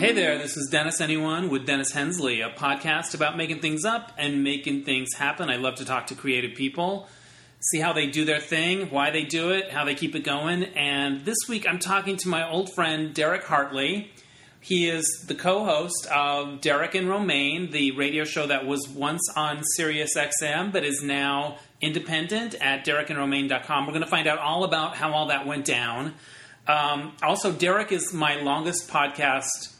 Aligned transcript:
Hey 0.00 0.12
there, 0.12 0.38
this 0.38 0.56
is 0.56 0.70
Dennis 0.70 1.02
Anyone 1.02 1.50
with 1.50 1.66
Dennis 1.66 1.92
Hensley, 1.92 2.40
a 2.40 2.48
podcast 2.48 3.14
about 3.14 3.36
making 3.36 3.60
things 3.60 3.84
up 3.84 4.12
and 4.16 4.42
making 4.42 4.84
things 4.84 5.12
happen. 5.12 5.50
I 5.50 5.56
love 5.56 5.74
to 5.74 5.84
talk 5.84 6.06
to 6.06 6.14
creative 6.14 6.56
people, 6.56 7.06
see 7.58 7.80
how 7.80 7.92
they 7.92 8.06
do 8.06 8.24
their 8.24 8.40
thing, 8.40 8.88
why 8.88 9.10
they 9.10 9.24
do 9.24 9.50
it, 9.50 9.70
how 9.70 9.84
they 9.84 9.94
keep 9.94 10.14
it 10.14 10.24
going. 10.24 10.64
And 10.64 11.26
this 11.26 11.36
week 11.50 11.68
I'm 11.68 11.78
talking 11.78 12.16
to 12.16 12.30
my 12.30 12.48
old 12.48 12.72
friend 12.72 13.12
Derek 13.12 13.44
Hartley. 13.44 14.10
He 14.58 14.88
is 14.88 15.04
the 15.28 15.34
co 15.34 15.66
host 15.66 16.06
of 16.06 16.62
Derek 16.62 16.94
and 16.94 17.06
Romaine, 17.06 17.70
the 17.70 17.90
radio 17.90 18.24
show 18.24 18.46
that 18.46 18.64
was 18.64 18.88
once 18.88 19.28
on 19.36 19.62
Sirius 19.76 20.16
XM 20.16 20.72
but 20.72 20.82
is 20.82 21.02
now 21.02 21.58
independent 21.82 22.54
at 22.54 22.86
derekandromaine.com. 22.86 23.84
We're 23.84 23.92
going 23.92 24.02
to 24.02 24.08
find 24.08 24.26
out 24.26 24.38
all 24.38 24.64
about 24.64 24.96
how 24.96 25.12
all 25.12 25.26
that 25.26 25.46
went 25.46 25.66
down. 25.66 26.14
Um, 26.66 27.12
also, 27.22 27.52
Derek 27.52 27.92
is 27.92 28.14
my 28.14 28.36
longest 28.36 28.88
podcast 28.88 29.76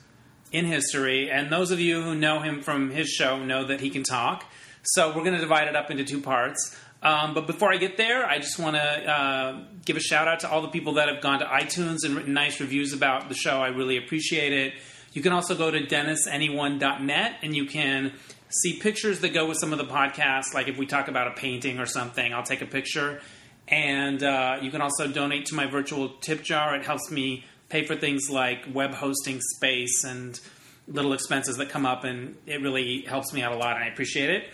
in 0.53 0.65
history, 0.65 1.31
and 1.31 1.51
those 1.51 1.71
of 1.71 1.81
you 1.81 2.03
who 2.03 2.15
know 2.15 2.41
him 2.41 2.63
from 2.63 2.91
his 2.91 3.09
show 3.09 3.43
know 3.43 3.65
that 3.65 3.81
he 3.81 3.91
can 3.91 4.03
talk. 4.03 4.45
So 4.83 5.09
we're 5.09 5.25
going 5.25 5.35
to 5.35 5.41
divide 5.41 5.69
it 5.69 5.77
up 5.77 5.91
into 5.91 6.05
two 6.05 6.21
parts. 6.21 6.77
Um, 7.03 7.33
but 7.33 7.47
before 7.47 7.73
I 7.73 7.77
get 7.77 7.97
there, 7.97 8.27
I 8.27 8.39
just 8.39 8.59
want 8.59 8.77
to 8.77 8.83
uh, 8.83 9.63
give 9.85 9.97
a 9.97 10.01
shout 10.01 10.29
out 10.29 10.41
to 10.41 10.51
all 10.51 10.63
the 10.63 10.69
people 10.69 10.95
that 10.95 11.09
have 11.09 11.23
gone 11.23 11.39
to 11.39 11.47
iTunes 11.47 11.99
and 12.05 12.15
written 12.15 12.35
nice 12.35 12.61
reviews 12.61 12.93
about 12.93 13.29
the 13.29 13.35
show. 13.35 13.63
I 13.63 13.69
really 13.69 13.97
appreciate 13.97 14.53
it. 14.53 14.75
You 15.13 15.23
can 15.23 15.33
also 15.33 15.55
go 15.57 15.71
to 15.71 15.81
DennisAnyone.net 15.81 17.37
and 17.43 17.57
you 17.57 17.67
can 17.67 18.13
see 18.49 18.79
pictures 18.79 19.21
that 19.21 19.33
go 19.33 19.47
with 19.47 19.59
some 19.59 19.73
of 19.73 19.79
the 19.79 19.85
podcasts. 19.85 20.53
Like 20.53 20.69
if 20.69 20.77
we 20.77 20.87
talk 20.87 21.09
about 21.09 21.29
a 21.29 21.33
painting 21.33 21.79
or 21.79 21.87
something, 21.87 22.33
I'll 22.35 22.43
take 22.43 22.63
a 22.63 22.67
picture. 22.67 23.21
And 23.67 24.23
uh, 24.23 24.59
you 24.61 24.71
can 24.71 24.83
also 24.83 25.09
donate 25.09 25.47
to 25.47 25.55
my 25.55 25.67
virtual 25.67 26.11
tip 26.21 26.43
jar. 26.43 26.75
It 26.77 26.85
helps 26.85 27.11
me 27.11 27.45
pay 27.71 27.87
for 27.87 27.97
things 27.97 28.29
like 28.29 28.67
web 28.73 28.93
hosting 28.93 29.41
space 29.41 30.05
and 30.05 30.39
little 30.87 31.13
expenses 31.13 31.57
that 31.57 31.71
come 31.71 31.87
up, 31.87 32.05
and 32.05 32.37
it 32.47 32.61
really 32.61 33.03
helps 33.03 33.33
me 33.33 33.43
out 33.43 33.53
a 33.53 33.57
lot, 33.57 33.77
and 33.77 33.85
I 33.85 33.89
appreciate 33.89 34.29
it. 34.29 34.45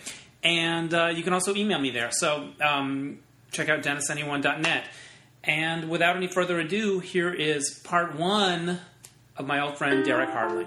And 0.43 0.93
uh, 0.93 1.07
you 1.07 1.23
can 1.23 1.33
also 1.33 1.55
email 1.55 1.79
me 1.79 1.89
there. 1.89 2.11
So 2.11 2.49
um, 2.61 3.19
check 3.51 3.69
out 3.69 3.81
DennisAnyone.net. 3.81 4.85
And 5.43 5.89
without 5.89 6.15
any 6.15 6.27
further 6.27 6.59
ado, 6.59 6.99
here 6.99 7.33
is 7.33 7.79
part 7.83 8.15
one 8.15 8.79
of 9.35 9.47
my 9.47 9.61
old 9.61 9.77
friend 9.77 10.05
Derek 10.05 10.29
Hartley. 10.29 10.65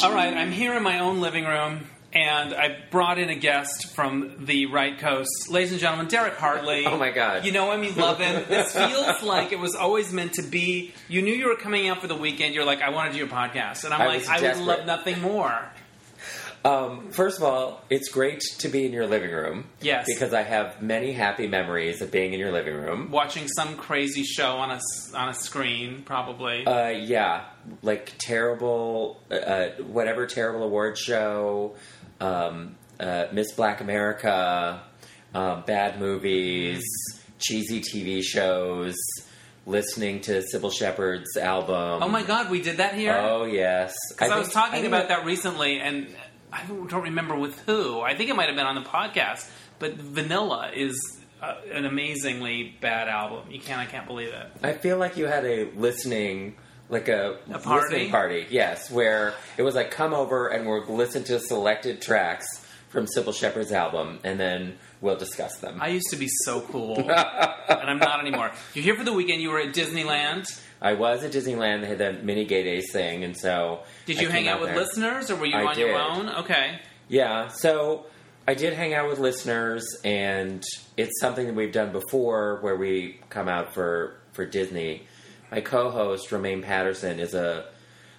All 0.00 0.14
right, 0.14 0.34
I'm 0.34 0.52
here 0.52 0.74
in 0.74 0.82
my 0.82 1.00
own 1.00 1.20
living 1.20 1.44
room 1.44 1.86
and 2.12 2.54
I 2.54 2.78
brought 2.90 3.18
in 3.18 3.28
a 3.28 3.34
guest 3.34 3.94
from 3.94 4.46
the 4.46 4.66
right 4.66 4.98
coast. 4.98 5.50
Ladies 5.50 5.72
and 5.72 5.80
gentlemen, 5.80 6.08
Derek 6.08 6.34
Hartley. 6.34 6.86
Oh 6.86 6.96
my 6.96 7.10
God. 7.10 7.44
You 7.44 7.52
know 7.52 7.70
him, 7.72 7.84
you 7.84 7.92
love 7.92 8.18
him. 8.18 8.44
this 8.48 8.72
feels 8.74 9.22
like 9.22 9.52
it 9.52 9.58
was 9.58 9.74
always 9.74 10.12
meant 10.12 10.34
to 10.34 10.42
be. 10.42 10.94
You 11.08 11.22
knew 11.22 11.34
you 11.34 11.48
were 11.48 11.56
coming 11.56 11.88
out 11.88 12.00
for 12.00 12.06
the 12.06 12.16
weekend. 12.16 12.54
You're 12.54 12.64
like, 12.64 12.80
I 12.80 12.90
want 12.90 13.08
to 13.08 13.12
do 13.12 13.18
your 13.18 13.28
podcast. 13.28 13.84
And 13.84 13.92
I'm 13.92 14.00
I 14.00 14.06
like, 14.06 14.28
I 14.28 14.40
would 14.40 14.56
love 14.58 14.86
nothing 14.86 15.20
more. 15.20 15.70
Um, 16.64 17.10
first 17.10 17.38
of 17.38 17.44
all, 17.44 17.84
it's 17.88 18.08
great 18.08 18.40
to 18.58 18.68
be 18.68 18.84
in 18.84 18.92
your 18.92 19.06
living 19.06 19.30
room. 19.30 19.66
Yes. 19.80 20.06
Because 20.06 20.34
I 20.34 20.42
have 20.42 20.82
many 20.82 21.12
happy 21.12 21.46
memories 21.46 22.02
of 22.02 22.10
being 22.10 22.32
in 22.32 22.40
your 22.40 22.52
living 22.52 22.74
room. 22.74 23.10
Watching 23.10 23.46
some 23.48 23.76
crazy 23.76 24.24
show 24.24 24.56
on 24.56 24.70
a, 24.70 24.80
on 25.14 25.28
a 25.28 25.34
screen, 25.34 26.02
probably. 26.02 26.66
Uh, 26.66 26.88
yeah, 26.88 27.44
like 27.82 28.12
terrible, 28.18 29.22
uh, 29.30 29.34
uh, 29.34 29.70
whatever 29.82 30.26
terrible 30.26 30.64
award 30.64 30.98
show, 30.98 31.76
um, 32.20 32.76
uh, 33.00 33.26
Miss 33.32 33.52
Black 33.52 33.80
America, 33.80 34.80
uh, 35.34 35.60
bad 35.62 36.00
movies, 36.00 36.82
cheesy 37.38 37.80
TV 37.80 38.22
shows, 38.22 38.96
listening 39.66 40.20
to 40.22 40.42
Cybill 40.52 40.72
Shepherd's 40.72 41.36
album. 41.36 42.02
oh 42.02 42.08
my 42.08 42.22
God, 42.22 42.50
we 42.50 42.60
did 42.62 42.78
that 42.78 42.94
here? 42.94 43.14
Oh 43.16 43.44
yes, 43.44 43.94
Because 44.10 44.30
I, 44.30 44.38
was 44.38 44.48
think- 44.48 44.54
talking 44.54 44.72
think 44.82 44.86
about 44.86 45.08
that 45.08 45.24
recently, 45.24 45.78
and 45.80 46.08
I 46.52 46.64
don't 46.66 46.88
don't 46.90 47.02
remember 47.04 47.36
with 47.36 47.58
who. 47.66 48.00
I 48.00 48.14
think 48.16 48.30
it 48.30 48.36
might 48.36 48.46
have 48.48 48.56
been 48.56 48.66
on 48.66 48.74
the 48.74 48.88
podcast. 48.88 49.48
But 49.78 49.94
Vanilla 49.94 50.72
is 50.74 50.98
uh, 51.40 51.54
an 51.72 51.84
amazingly 51.84 52.74
bad 52.80 53.06
album. 53.08 53.48
You 53.50 53.60
can't. 53.60 53.78
I 53.80 53.86
can't 53.86 54.06
believe 54.08 54.30
it. 54.30 54.46
I 54.62 54.72
feel 54.72 54.98
like 54.98 55.16
you 55.16 55.26
had 55.26 55.44
a 55.44 55.70
listening, 55.76 56.56
like 56.88 57.08
a, 57.08 57.38
A 57.52 57.58
party? 57.58 57.82
listening 57.82 58.10
party. 58.10 58.46
Yes, 58.50 58.90
where 58.90 59.34
it 59.56 59.62
was 59.62 59.74
like 59.74 59.90
come 59.90 60.14
over 60.14 60.48
and 60.48 60.66
we'll 60.66 60.84
listen 60.86 61.24
to 61.24 61.38
selected 61.40 62.00
tracks 62.00 62.46
from 62.88 63.06
Cybill 63.06 63.34
Shepherd's 63.34 63.72
album, 63.72 64.18
and 64.24 64.40
then 64.40 64.78
we'll 65.02 65.16
discuss 65.16 65.58
them. 65.58 65.78
I 65.80 65.88
used 65.88 66.08
to 66.10 66.16
be 66.16 66.28
so 66.44 66.60
cool, 66.62 66.96
and 66.98 67.10
I'm 67.90 67.98
not 67.98 68.20
anymore. 68.20 68.50
You're 68.74 68.84
here 68.84 68.96
for 68.96 69.04
the 69.04 69.12
weekend. 69.12 69.42
You 69.42 69.50
were 69.50 69.60
at 69.60 69.74
Disneyland. 69.74 70.46
I 70.80 70.94
was 70.94 71.22
at 71.24 71.32
Disneyland. 71.32 71.82
They 71.82 71.88
had 71.88 71.98
the 71.98 72.12
mini 72.14 72.44
gay 72.46 72.62
days 72.62 72.90
thing, 72.92 73.24
and 73.24 73.36
so 73.36 73.80
Did 74.06 74.20
you 74.20 74.28
hang 74.30 74.44
came 74.44 74.54
out 74.54 74.60
with 74.60 74.70
there. 74.70 74.78
listeners, 74.78 75.30
or 75.30 75.36
were 75.36 75.46
you 75.46 75.56
I 75.56 75.64
on 75.64 75.78
your 75.78 75.96
own? 75.96 76.28
Okay. 76.30 76.78
Yeah, 77.08 77.48
so 77.48 78.06
I 78.46 78.54
did 78.54 78.72
hang 78.72 78.94
out 78.94 79.08
with 79.10 79.18
listeners, 79.18 79.84
and 80.04 80.64
it's 80.96 81.20
something 81.20 81.46
that 81.46 81.54
we've 81.54 81.72
done 81.72 81.92
before, 81.92 82.58
where 82.62 82.76
we 82.76 83.20
come 83.28 83.48
out 83.48 83.74
for 83.74 84.14
for 84.32 84.46
Disney. 84.46 85.06
My 85.50 85.60
co-host 85.60 86.30
Romaine 86.30 86.62
Patterson 86.62 87.20
is 87.20 87.34
a 87.34 87.66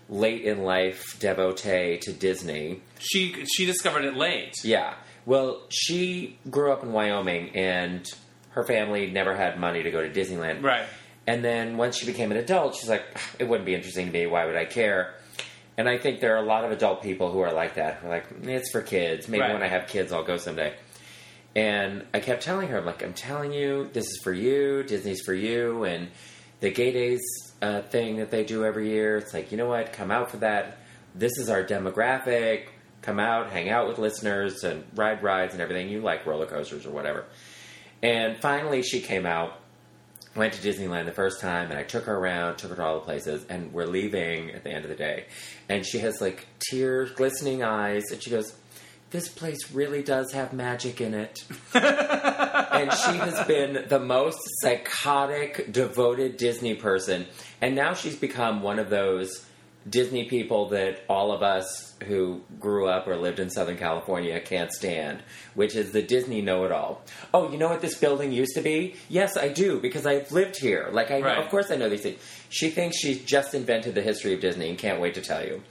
late 0.10 0.44
in 0.44 0.64
life 0.64 1.18
devotee 1.20 1.98
to 2.02 2.12
Disney. 2.14 2.82
She 3.00 3.46
she 3.46 3.66
discovered 3.66 4.06
it 4.06 4.16
late. 4.16 4.54
Yeah. 4.64 4.96
Well, 5.26 5.62
she 5.70 6.38
grew 6.50 6.72
up 6.72 6.82
in 6.84 6.92
Wyoming 6.92 7.50
and 7.56 8.06
her 8.52 8.64
family 8.64 9.12
never 9.12 9.36
had 9.36 9.60
money 9.60 9.84
to 9.84 9.92
go 9.92 10.02
to 10.02 10.10
Disneyland. 10.10 10.64
Right. 10.64 10.86
And 11.28 11.44
then 11.44 11.78
once 11.78 11.98
she 11.98 12.08
became 12.08 12.32
an 12.32 12.38
adult, 12.38 12.76
she's 12.76 12.90
like, 12.90 13.04
it 13.38 13.48
wouldn't 13.48 13.66
be 13.68 13.76
interesting 13.76 14.08
to 14.08 14.12
me. 14.12 14.26
Why 14.26 14.46
would 14.46 14.56
I 14.56 14.66
care? 14.66 15.14
And 15.78 15.88
I 15.88 16.00
think 16.00 16.20
there 16.20 16.34
are 16.36 16.44
a 16.44 16.46
lot 16.48 16.66
of 16.66 16.72
adult 16.72 17.04
people 17.04 17.32
who 17.32 17.40
are 17.42 17.54
like 17.54 17.76
that. 17.76 17.96
Who 17.98 18.08
are 18.08 18.10
like, 18.10 18.26
it's 18.44 18.72
for 18.72 18.82
kids. 18.82 19.28
Maybe 19.28 19.42
Right. 19.42 19.54
when 19.54 19.62
I 19.62 19.68
have 19.68 19.88
kids, 19.88 20.12
I'll 20.12 20.24
go 20.24 20.38
someday. 20.38 20.74
And 21.56 22.06
I 22.14 22.20
kept 22.20 22.42
telling 22.44 22.68
her, 22.70 22.80
I'm 22.80 22.86
like, 22.86 23.04
I'm 23.04 23.14
telling 23.14 23.54
you, 23.54 23.90
this 23.94 24.06
is 24.06 24.20
for 24.24 24.34
you. 24.34 24.82
Disney's 24.84 25.22
for 25.22 25.34
you. 25.34 25.84
And 25.84 26.10
the 26.60 26.72
gay 26.72 26.92
days 26.92 27.22
uh, 27.62 27.82
thing 27.82 28.18
that 28.18 28.32
they 28.32 28.44
do 28.44 28.66
every 28.66 28.90
year, 28.90 29.18
it's 29.18 29.34
like, 29.34 29.52
you 29.52 29.58
know 29.58 29.68
what? 29.68 29.94
Come 29.94 30.12
out 30.12 30.32
for 30.32 30.38
that. 30.38 30.78
This 31.16 31.38
is 31.38 31.50
our 31.50 31.64
demographic. 31.64 32.68
Come 33.02 33.20
out, 33.20 33.50
hang 33.50 33.70
out 33.70 33.88
with 33.88 33.98
listeners, 33.98 34.64
and 34.64 34.84
ride 34.96 35.24
rides 35.24 35.54
and 35.54 35.62
everything. 35.62 35.90
You 35.90 36.02
like 36.02 36.26
roller 36.26 36.46
coasters 36.46 36.86
or 36.86 36.92
whatever. 36.92 37.26
And 38.04 38.38
finally, 38.42 38.82
she 38.82 39.00
came 39.00 39.26
out, 39.26 39.60
went 40.36 40.54
to 40.54 40.62
Disneyland 40.62 41.06
the 41.06 41.14
first 41.14 41.40
time, 41.40 41.70
and 41.70 41.80
I 41.80 41.84
took 41.84 42.06
her 42.06 42.16
around, 42.16 42.58
took 42.58 42.72
her 42.72 42.76
to 42.76 42.84
all 42.84 42.96
the 42.96 43.06
places, 43.06 43.46
and 43.50 43.74
we're 43.74 43.88
leaving 43.88 44.52
at 44.52 44.64
the 44.64 44.72
end 44.72 44.84
of 44.84 44.90
the 44.90 44.96
day. 44.98 45.26
And 45.70 45.86
she 45.86 46.00
has 46.00 46.20
like 46.20 46.46
tears, 46.60 47.12
glistening 47.12 47.64
eyes, 47.64 48.12
and 48.12 48.22
she 48.22 48.30
goes, 48.30 48.54
This 49.12 49.30
place 49.30 49.72
really 49.72 50.04
does 50.04 50.34
have 50.34 50.52
magic 50.52 51.00
in 51.00 51.14
it. 51.14 51.44
and 52.82 52.94
she 52.94 53.18
has 53.18 53.46
been 53.48 53.86
the 53.88 54.00
most 54.00 54.40
psychotic, 54.62 55.72
devoted 55.72 56.38
Disney 56.38 56.76
person. 56.76 57.26
And 57.62 57.76
now 57.76 57.94
she's 57.94 58.16
become 58.16 58.62
one 58.62 58.80
of 58.80 58.90
those 58.90 59.46
Disney 59.90 60.26
people 60.26 60.70
that 60.70 61.00
all 61.10 61.32
of 61.32 61.42
us 61.42 61.96
who 62.06 62.42
grew 62.60 62.88
up 62.88 63.08
or 63.08 63.16
lived 63.18 63.40
in 63.40 63.50
Southern 63.50 63.78
California 63.78 64.40
can't 64.40 64.72
stand, 64.72 65.22
which 65.56 65.76
is 65.76 65.92
the 65.92 66.02
Disney 66.02 66.42
know 66.42 66.66
it 66.66 66.72
all. 66.72 67.02
Oh, 67.34 67.50
you 67.52 67.58
know 67.58 67.70
what 67.70 67.82
this 67.82 67.98
building 67.98 68.32
used 68.32 68.56
to 68.56 68.62
be? 68.62 68.96
Yes, 69.10 69.36
I 69.38 69.48
do, 69.50 69.80
because 69.80 70.06
I've 70.06 70.32
lived 70.32 70.58
here. 70.58 70.90
Like, 70.92 71.12
I, 71.12 71.22
Right. 71.22 71.38
of 71.38 71.50
course 71.50 71.72
I 71.72 71.76
know 71.76 71.90
these 71.90 72.02
things. 72.04 72.20
She 72.50 72.70
thinks 72.70 72.98
she's 72.98 73.24
just 73.24 73.54
invented 73.54 73.96
the 73.96 74.02
history 74.02 74.34
of 74.34 74.42
Disney 74.42 74.70
and 74.70 74.78
can't 74.78 75.00
wait 75.00 75.14
to 75.16 75.22
tell 75.22 75.44
you. 75.46 75.62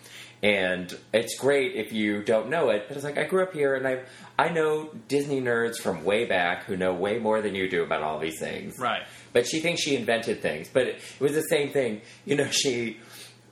And 0.43 0.97
it's 1.13 1.37
great 1.37 1.75
if 1.75 1.93
you 1.93 2.23
don't 2.23 2.49
know 2.49 2.71
it, 2.71 2.85
but 2.87 2.97
it's 2.97 3.05
like, 3.05 3.19
I 3.19 3.25
grew 3.25 3.43
up 3.43 3.53
here 3.53 3.75
and 3.75 3.89
I, 3.89 4.05
I 4.39 4.51
know 4.51 4.91
Disney 5.09 5.41
nerds 5.41 5.79
from 5.79 6.05
way 6.05 6.27
back 6.27 6.65
who 6.65 6.77
know 6.77 6.95
way 6.95 7.19
more 7.19 7.43
than 7.43 7.57
you 7.57 7.69
do 7.69 7.83
about 7.83 8.03
all 8.03 8.21
these 8.21 8.39
things. 8.39 8.79
Right. 8.79 9.03
But 9.33 9.49
she 9.49 9.59
thinks 9.59 9.83
she 9.83 9.97
invented 9.97 10.41
things. 10.41 10.69
But 10.73 10.83
it, 10.83 10.97
it 10.97 11.21
was 11.21 11.33
the 11.33 11.43
same 11.43 11.71
thing. 11.71 12.03
You 12.25 12.37
know, 12.37 12.49
she 12.51 12.99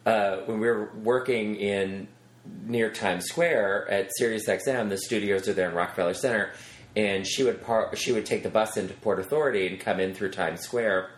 uh, 0.07 0.43
when 0.47 0.61
we 0.61 0.69
were 0.69 0.91
working 1.03 1.57
in 1.57 2.07
near 2.65 2.91
Times 2.91 3.25
Square 3.25 3.91
at 3.91 4.11
SiriusXM, 4.21 4.89
the 4.89 4.99
studios 4.99 5.49
are 5.49 5.53
there 5.53 5.69
in 5.69 5.75
Rockefeller 5.75 6.15
Center, 6.15 6.53
and 6.95 7.27
she 7.27 7.43
would 7.43 7.63
par- 7.63 7.95
she 7.97 8.13
would 8.13 8.25
take 8.25 8.45
the 8.45 8.49
bus 8.49 8.77
into 8.77 8.95
Port 8.95 9.19
Authority 9.19 9.67
and 9.67 9.81
come 9.81 9.99
in 9.99 10.15
through 10.15 10.31
Times 10.31 10.61
Square. 10.61 11.11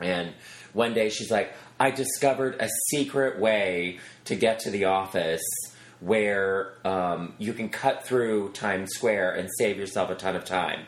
And 0.00 0.32
one 0.72 0.94
day 0.94 1.08
she's 1.08 1.30
like, 1.30 1.52
"I 1.80 1.90
discovered 1.90 2.56
a 2.60 2.68
secret 2.90 3.40
way 3.40 3.98
to 4.26 4.36
get 4.36 4.60
to 4.60 4.70
the 4.70 4.84
office." 4.86 5.42
Where 6.00 6.74
um, 6.84 7.32
you 7.38 7.54
can 7.54 7.70
cut 7.70 8.04
through 8.04 8.50
Times 8.52 8.90
Square 8.92 9.36
and 9.36 9.48
save 9.58 9.78
yourself 9.78 10.10
a 10.10 10.14
ton 10.14 10.36
of 10.36 10.44
time 10.44 10.84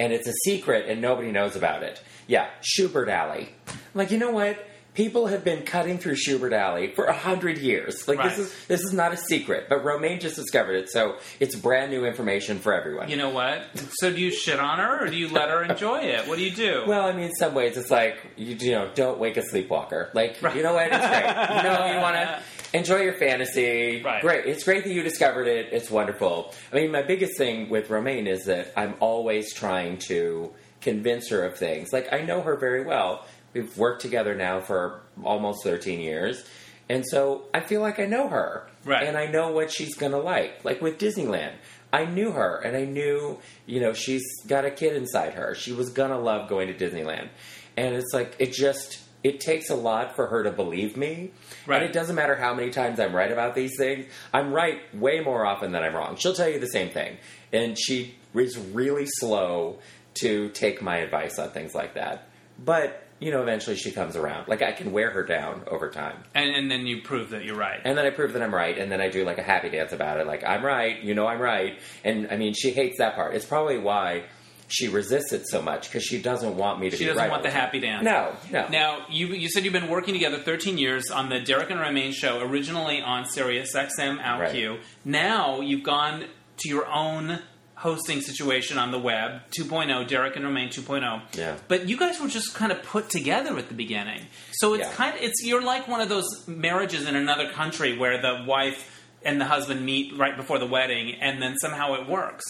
and 0.00 0.10
it's 0.10 0.26
a 0.26 0.32
secret 0.44 0.88
and 0.88 1.02
nobody 1.02 1.30
knows 1.30 1.54
about 1.54 1.82
it. 1.82 2.00
Yeah, 2.26 2.48
Shubert 2.62 3.08
Alley. 3.10 3.50
I'm 3.68 3.74
like, 3.94 4.10
you 4.10 4.16
know 4.18 4.30
what? 4.30 4.64
people 4.94 5.28
have 5.28 5.44
been 5.44 5.62
cutting 5.64 5.96
through 5.96 6.16
Shubert 6.16 6.52
Alley 6.52 6.88
for 6.88 7.04
a 7.04 7.12
hundred 7.12 7.56
years. 7.58 8.08
Like 8.08 8.18
Right. 8.18 8.30
this 8.30 8.38
is 8.38 8.66
this 8.66 8.80
is 8.82 8.92
not 8.92 9.12
a 9.12 9.16
secret, 9.16 9.66
but 9.68 9.84
Romaine 9.84 10.18
just 10.18 10.34
discovered 10.34 10.72
it, 10.74 10.90
so 10.90 11.18
it's 11.38 11.54
brand 11.54 11.92
new 11.92 12.04
information 12.04 12.58
for 12.58 12.72
everyone. 12.74 13.08
You 13.08 13.16
know 13.16 13.30
what? 13.30 13.62
So 14.00 14.12
do 14.12 14.20
you 14.20 14.32
shit 14.32 14.58
on 14.58 14.78
her, 14.80 15.04
or 15.04 15.08
do 15.08 15.14
you 15.16 15.28
let 15.28 15.50
her 15.50 15.62
enjoy 15.62 16.00
it? 16.00 16.26
What 16.26 16.36
do 16.38 16.42
you 16.44 16.50
do? 16.50 16.82
Well, 16.88 17.06
I 17.06 17.12
mean, 17.12 17.26
in 17.26 17.34
some 17.36 17.54
ways, 17.54 17.76
it's 17.76 17.92
like 17.92 18.16
you, 18.36 18.56
you 18.56 18.72
know, 18.72 18.90
don't 18.96 19.20
wake 19.20 19.36
a 19.36 19.42
sleepwalker. 19.42 20.10
Like, 20.14 20.38
Right. 20.42 20.56
you 20.56 20.64
know 20.64 20.74
what? 20.74 20.88
It's 20.90 21.06
great. 21.06 21.56
You 21.56 21.62
know, 21.62 21.92
you 21.94 22.00
want 22.00 22.16
to 22.16 22.42
enjoy 22.72 23.00
your 23.00 23.14
fantasy. 23.14 24.02
Right. 24.02 24.20
Great. 24.20 24.46
It's 24.46 24.64
great 24.64 24.84
that 24.84 24.92
you 24.92 25.02
discovered 25.02 25.46
it. 25.46 25.72
It's 25.72 25.90
wonderful. 25.90 26.54
I 26.72 26.76
mean, 26.76 26.92
my 26.92 27.02
biggest 27.02 27.36
thing 27.36 27.68
with 27.68 27.90
Romaine 27.90 28.26
is 28.26 28.44
that 28.44 28.72
I'm 28.76 28.94
always 29.00 29.52
trying 29.52 29.98
to 30.08 30.52
convince 30.80 31.28
her 31.30 31.44
of 31.44 31.56
things. 31.56 31.92
Like, 31.92 32.12
I 32.12 32.22
know 32.22 32.42
her 32.42 32.56
very 32.56 32.84
well. 32.84 33.26
We've 33.52 33.76
worked 33.76 34.02
together 34.02 34.34
now 34.34 34.60
for 34.60 35.02
almost 35.24 35.64
13 35.64 36.00
years. 36.00 36.44
And 36.88 37.04
so 37.06 37.44
I 37.52 37.60
feel 37.60 37.80
like 37.80 37.98
I 37.98 38.06
know 38.06 38.28
her. 38.28 38.68
Right. 38.84 39.06
And 39.06 39.16
I 39.16 39.26
know 39.26 39.50
what 39.50 39.70
she's 39.70 39.94
going 39.94 40.12
to 40.12 40.18
like. 40.18 40.64
Like 40.64 40.80
with 40.80 40.98
Disneyland. 40.98 41.52
I 41.92 42.04
knew 42.04 42.32
her 42.32 42.58
and 42.58 42.76
I 42.76 42.84
knew, 42.84 43.38
you 43.66 43.80
know, 43.80 43.94
she's 43.94 44.22
got 44.46 44.66
a 44.66 44.70
kid 44.70 44.94
inside 44.94 45.34
her. 45.34 45.54
She 45.54 45.72
was 45.72 45.90
going 45.90 46.10
to 46.10 46.18
love 46.18 46.48
going 46.48 46.68
to 46.68 46.74
Disneyland. 46.74 47.28
And 47.76 47.94
it's 47.94 48.12
like, 48.12 48.36
it 48.38 48.52
just, 48.52 49.00
it 49.24 49.40
takes 49.40 49.70
a 49.70 49.74
lot 49.74 50.14
for 50.14 50.26
her 50.26 50.42
to 50.42 50.50
believe 50.50 50.96
me. 50.96 51.32
Right. 51.68 51.82
And 51.82 51.90
it 51.90 51.92
doesn't 51.92 52.16
matter 52.16 52.34
how 52.34 52.54
many 52.54 52.70
times 52.70 52.98
I'm 52.98 53.14
right 53.14 53.30
about 53.30 53.54
these 53.54 53.76
things. 53.76 54.06
I'm 54.32 54.52
right 54.54 54.80
way 54.94 55.20
more 55.20 55.44
often 55.44 55.70
than 55.72 55.82
I'm 55.82 55.94
wrong. 55.94 56.16
She'll 56.16 56.34
tell 56.34 56.48
you 56.48 56.58
the 56.58 56.66
same 56.66 56.88
thing. 56.88 57.18
And 57.52 57.78
she 57.78 58.14
is 58.34 58.56
really 58.56 59.04
slow 59.06 59.78
to 60.14 60.48
take 60.48 60.80
my 60.80 60.96
advice 60.96 61.38
on 61.38 61.50
things 61.50 61.74
like 61.74 61.94
that. 61.94 62.28
But, 62.58 63.04
you 63.20 63.30
know, 63.30 63.42
eventually 63.42 63.76
she 63.76 63.90
comes 63.90 64.16
around. 64.16 64.48
Like, 64.48 64.62
I 64.62 64.72
can 64.72 64.92
wear 64.92 65.10
her 65.10 65.22
down 65.22 65.62
over 65.68 65.90
time. 65.90 66.24
and, 66.34 66.50
and 66.56 66.70
then 66.70 66.86
you 66.86 67.02
prove 67.02 67.30
that 67.30 67.44
you're 67.44 67.56
right. 67.56 67.80
And 67.84 67.96
then 67.96 68.06
I 68.06 68.10
prove 68.10 68.32
that 68.32 68.42
I'm 68.42 68.54
right, 68.54 68.76
and 68.76 68.90
then 68.90 69.00
I 69.00 69.10
do 69.10 69.24
like 69.24 69.38
a 69.38 69.42
happy 69.42 69.68
dance 69.68 69.92
about 69.92 70.18
it. 70.18 70.26
Like, 70.26 70.42
I'm 70.44 70.64
right, 70.64 71.00
you 71.02 71.14
know 71.14 71.26
I'm 71.26 71.40
right. 71.40 71.78
And 72.02 72.28
I 72.30 72.36
mean, 72.36 72.54
she 72.54 72.70
hates 72.70 72.98
that 72.98 73.14
part. 73.14 73.34
It's 73.34 73.44
probably 73.44 73.78
why 73.78 74.24
she 74.68 74.86
resists 74.88 75.32
it 75.32 75.46
so 75.48 75.60
much, 75.62 75.88
because 75.88 76.04
she 76.04 76.20
doesn't 76.20 76.56
want 76.56 76.78
me 76.80 76.90
to 76.90 76.96
She 76.96 77.04
doesn't 77.06 77.18
right. 77.18 77.30
want 77.30 77.42
the 77.42 77.50
happy 77.50 77.80
dance. 77.80 78.04
No, 78.04 78.34
no. 78.52 78.68
Now, 78.68 79.06
you 79.10 79.28
you 79.28 79.48
said 79.48 79.64
you've 79.64 79.72
been 79.72 79.88
working 79.88 80.14
together 80.14 80.38
13 80.38 80.78
years 80.78 81.10
on 81.10 81.28
the 81.30 81.40
Derek 81.40 81.70
and 81.70 81.80
Romaine 81.80 82.12
show, 82.12 82.40
originally 82.40 83.00
on 83.00 83.24
Sirius 83.26 83.74
XM 83.74 84.20
OutQ. 84.22 84.70
Right. 84.70 84.80
Now 85.04 85.60
you've 85.60 85.82
gone 85.84 86.24
to 86.58 86.68
your 86.68 86.86
own 86.86 87.40
hosting 87.76 88.20
situation 88.20 88.76
on 88.76 88.90
the 88.90 88.98
web, 88.98 89.40
2.0, 89.56 90.08
Derek 90.08 90.34
and 90.34 90.44
Romaine 90.44 90.68
2.0. 90.68 91.22
Yeah. 91.36 91.56
But 91.68 91.88
you 91.88 91.96
guys 91.96 92.20
were 92.20 92.26
just 92.26 92.52
kind 92.52 92.72
of 92.72 92.82
put 92.82 93.08
together 93.08 93.56
at 93.56 93.68
the 93.68 93.74
beginning. 93.74 94.22
So 94.54 94.74
it's 94.74 94.82
Yeah. 94.88 94.92
kind 94.94 95.14
of, 95.16 95.22
it's 95.22 95.44
you're 95.44 95.62
like 95.62 95.86
one 95.86 96.00
of 96.00 96.08
those 96.08 96.26
marriages 96.48 97.06
in 97.06 97.14
another 97.14 97.48
country 97.50 97.96
where 97.96 98.20
the 98.20 98.44
wife 98.46 99.00
and 99.24 99.40
the 99.40 99.44
husband 99.44 99.84
meet 99.86 100.16
right 100.18 100.36
before 100.36 100.58
the 100.58 100.66
wedding 100.66 101.14
and 101.20 101.40
then 101.40 101.56
somehow 101.58 101.94
it 101.94 102.08
works. 102.08 102.44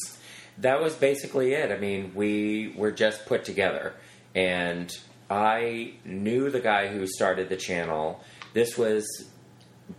That 0.60 0.81
was 0.81 0.94
basically 0.94 1.52
it. 1.52 1.70
I 1.70 1.78
mean, 1.78 2.12
we 2.14 2.75
were 2.76 2.90
just 2.90 3.26
put 3.26 3.44
together, 3.44 3.94
and 4.34 4.90
I 5.31 5.94
knew 6.05 6.50
the 6.50 6.60
guy 6.60 6.88
who 6.88 7.06
started 7.06 7.49
the 7.49 7.56
channel. 7.56 8.22
This 8.55 8.76
was 8.76 9.06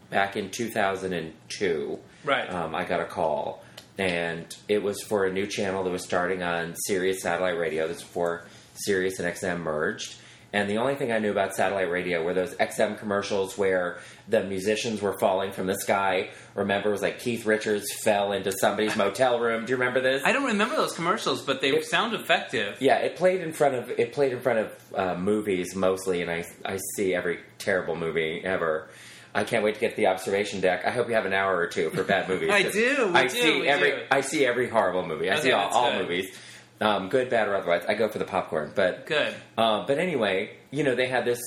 back 0.09 0.35
in 0.35 0.49
2002. 0.49 1.99
Right. 2.25 2.51
Um, 2.51 2.75
I 2.75 2.83
got 2.83 2.99
a 2.99 3.05
call, 3.05 3.63
and 3.97 4.53
it 4.67 4.83
was 4.83 5.01
for 5.03 5.25
a 5.25 5.31
new 5.31 5.47
channel 5.47 5.83
that 5.83 5.91
was 5.91 6.03
starting 6.03 6.43
on 6.43 6.75
Sirius 6.87 7.21
Satellite 7.21 7.57
Radio. 7.57 7.87
This 7.87 7.97
was 7.97 8.03
before 8.03 8.45
Sirius 8.73 9.19
and 9.19 9.33
XM 9.33 9.61
merged. 9.61 10.15
And 10.51 10.67
the 10.67 10.77
only 10.77 10.95
thing 10.95 11.11
I 11.11 11.19
knew 11.19 11.29
about 11.29 11.53
satellite 11.53 11.91
radio 11.91 12.23
were 12.23 12.33
those 12.33 12.55
XM 12.55 12.97
commercials 12.97 13.55
where 13.55 13.99
the 14.27 14.43
musicians 14.43 14.99
were 14.99 15.13
falling 15.19 15.51
from 15.51 15.67
the 15.67 15.75
sky. 15.75 16.29
Remember, 16.55 16.89
it 16.89 16.91
was 16.93 17.03
like 17.03 17.19
Keith 17.19 17.45
Richards 17.45 17.85
fell 18.03 18.31
into 18.31 18.51
somebody's 18.51 18.95
motel 18.95 19.39
room. 19.39 19.65
Do 19.65 19.71
you 19.71 19.77
remember 19.77 20.01
this? 20.01 20.23
I 20.25 20.31
don't 20.31 20.45
remember 20.45 20.75
those 20.75 20.93
commercials, 20.93 21.43
but 21.43 21.61
they 21.61 21.69
It- 21.69 21.85
sound 21.85 22.15
effective. 22.15 22.77
Yeah, 22.81 22.97
it 22.97 23.15
played 23.15 23.41
in 23.41 23.53
front 23.53 23.75
of 23.75 23.91
it 23.91 24.11
played 24.11 24.31
in 24.31 24.39
front 24.39 24.59
of 24.59 24.71
uh, 24.95 25.15
movies 25.15 25.75
mostly, 25.75 26.23
and 26.23 26.31
I 26.31 26.43
I 26.65 26.79
see 26.95 27.13
every 27.13 27.39
terrible 27.59 27.95
movie 27.95 28.41
ever. 28.43 28.89
I 29.35 29.43
can't 29.43 29.63
wait 29.63 29.75
to 29.75 29.79
get 29.79 29.91
to 29.91 29.95
the 29.97 30.07
observation 30.07 30.59
deck. 30.61 30.83
I 30.87 30.89
hope 30.89 31.07
you 31.07 31.13
have 31.13 31.27
an 31.27 31.33
hour 31.33 31.55
or 31.55 31.67
two 31.67 31.91
for 31.91 32.03
bad 32.03 32.27
movies. 32.27 32.49
I 32.51 32.63
do, 32.63 33.11
I 33.13 33.23
do, 33.27 33.29
see 33.29 33.67
every 33.67 33.91
do. 33.91 33.97
I 34.09 34.21
see 34.21 34.43
every 34.47 34.67
horrible 34.67 35.05
movie. 35.05 35.29
I 35.29 35.33
Okay, 35.35 35.43
see 35.43 35.51
all, 35.51 35.69
all 35.69 35.93
movies, 35.93 36.35
um, 36.81 37.09
good, 37.09 37.29
bad, 37.29 37.47
or 37.47 37.55
otherwise. 37.55 37.83
I 37.87 37.93
go 37.93 38.07
for 38.09 38.19
the 38.19 38.25
popcorn, 38.25 38.71
but 38.75 39.05
Good. 39.05 39.33
uh, 39.57 39.85
but 39.85 39.97
anyway, 39.99 40.51
you 40.71 40.83
know, 40.83 40.95
they 40.95 41.07
had 41.07 41.25
this, 41.25 41.39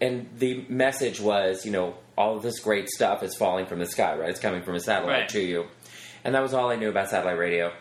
and 0.00 0.28
the 0.38 0.64
message 0.68 1.20
was, 1.20 1.64
you 1.64 1.72
know, 1.72 1.94
all 2.18 2.36
of 2.36 2.42
this 2.42 2.60
great 2.60 2.88
stuff 2.88 3.22
is 3.22 3.34
falling 3.36 3.66
from 3.66 3.78
the 3.78 3.86
sky, 3.86 4.16
right? 4.16 4.30
It's 4.30 4.40
coming 4.40 4.62
from 4.62 4.74
a 4.74 4.80
satellite 4.80 5.12
Right. 5.20 5.28
to 5.30 5.40
you. 5.40 5.66
And 6.24 6.34
that 6.34 6.42
was 6.42 6.54
all 6.54 6.70
I 6.70 6.76
knew 6.76 6.88
about 6.88 7.08
satellite 7.10 7.38
radio. 7.38 7.72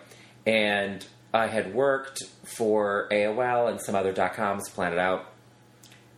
And 0.45 1.05
I 1.33 1.47
had 1.47 1.73
worked 1.73 2.19
for 2.43 3.07
AOL 3.11 3.69
and 3.69 3.81
some 3.81 3.95
other 3.95 4.11
dot 4.13 4.33
coms, 4.35 4.69
Planet 4.69 4.99
Out, 4.99 5.25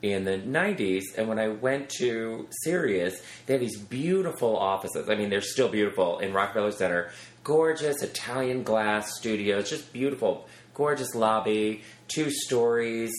in 0.01 0.25
the 0.25 0.38
90s. 0.38 1.03
And 1.18 1.27
when 1.27 1.39
I 1.39 1.47
went 1.47 1.89
to 2.00 2.47
Sirius, 2.63 3.21
they 3.45 3.53
had 3.53 3.62
these 3.62 3.79
beautiful 3.79 4.56
offices. 4.57 5.09
I 5.09 5.15
mean, 5.15 5.29
they're 5.29 5.41
still 5.41 5.69
beautiful 5.69 6.19
in 6.19 6.33
Rockefeller 6.33 6.71
Center. 6.71 7.12
Gorgeous 7.44 8.03
Italian 8.03 8.63
glass 8.63 9.15
studios, 9.18 9.69
just 9.69 9.94
beautiful, 9.94 10.47
gorgeous 10.77 11.15
lobby, 11.15 11.81
two 12.07 12.29
stories. 12.29 13.12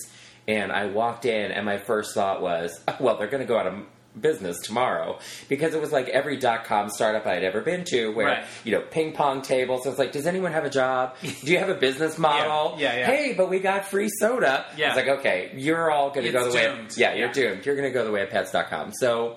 And 0.47 0.73
I 0.73 0.87
walked 0.87 1.27
in, 1.27 1.51
and 1.53 1.67
my 1.67 1.77
first 1.77 2.15
thought 2.15 2.41
was, 2.41 2.71
well, 3.01 3.19
they're 3.19 3.27
going 3.29 3.43
to 3.43 3.47
go 3.47 3.59
out 3.59 3.67
of 3.67 3.75
business 4.19 4.59
tomorrow 4.65 5.19
because 5.49 5.75
it 5.75 5.81
was 5.81 5.93
like 5.93 6.09
every 6.09 6.37
dot 6.39 6.65
com 6.65 6.89
startup 6.91 7.25
I'd 7.27 7.45
ever 7.45 7.61
been 7.61 7.85
to 7.91 8.09
where 8.15 8.27
Right. 8.27 8.45
you 8.65 8.73
know 8.73 8.81
ping 8.81 9.13
pong 9.13 9.43
tables. 9.43 9.87
It's 9.87 9.99
like, 9.99 10.11
does 10.13 10.27
anyone 10.27 10.53
have 10.53 10.65
a 10.65 10.71
job? 10.71 11.15
Do 11.21 11.53
you 11.53 11.59
have 11.59 11.69
a 11.69 11.75
business 11.75 12.19
model? 12.19 12.77
Yeah, 12.81 12.97
yeah. 12.97 13.07
Hey, 13.07 13.35
but 13.37 13.49
we 13.51 13.61
got 13.61 13.85
free 13.85 14.09
soda. 14.19 14.65
Yeah. 14.77 14.89
It's 14.89 14.97
like 14.97 15.19
okay, 15.21 15.53
you're 15.55 15.91
all 15.91 16.11
going 16.11 16.27
to 16.27 16.33
go 16.33 16.49
the 16.51 16.55
way. 16.57 16.67
Of, 16.67 16.97
yeah, 16.97 17.15
you're 17.15 17.27
Yeah. 17.29 17.33
doomed. 17.33 17.67
You're 17.67 17.77
going 17.77 17.89
to 17.93 17.93
go 17.97 18.05
the 18.05 18.11
way 18.11 18.23
of 18.23 18.31
pets.com. 18.31 18.93
So, 18.99 19.37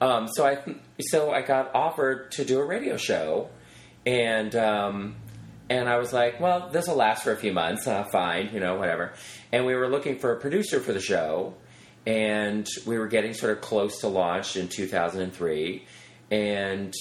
um, 0.00 0.28
so 0.28 0.46
I 0.46 0.58
so 1.00 1.32
I 1.32 1.40
got 1.42 1.74
offered 1.74 2.30
to 2.32 2.44
do 2.44 2.60
a 2.60 2.64
radio 2.64 2.96
show, 2.98 3.48
and 4.06 4.54
um, 4.54 5.16
and 5.68 5.88
I 5.88 5.98
was 5.98 6.12
like, 6.12 6.40
well, 6.40 6.68
this 6.70 6.88
will 6.88 6.96
last 6.96 7.24
for 7.24 7.32
a 7.32 7.36
few 7.36 7.52
months. 7.52 7.86
Uh, 7.86 8.04
fine, 8.04 8.50
you 8.52 8.60
know, 8.60 8.76
whatever. 8.76 9.12
And 9.52 9.66
we 9.66 9.74
were 9.74 9.88
looking 9.88 10.18
for 10.18 10.32
a 10.32 10.40
producer 10.40 10.80
for 10.80 10.92
the 10.92 11.00
show, 11.00 11.54
and 12.06 12.66
we 12.86 12.98
were 12.98 13.06
getting 13.06 13.34
sort 13.34 13.52
of 13.52 13.60
close 13.62 14.00
to 14.00 14.08
launch 14.08 14.56
in 14.56 14.68
2003, 14.68 15.84
and 16.30 16.94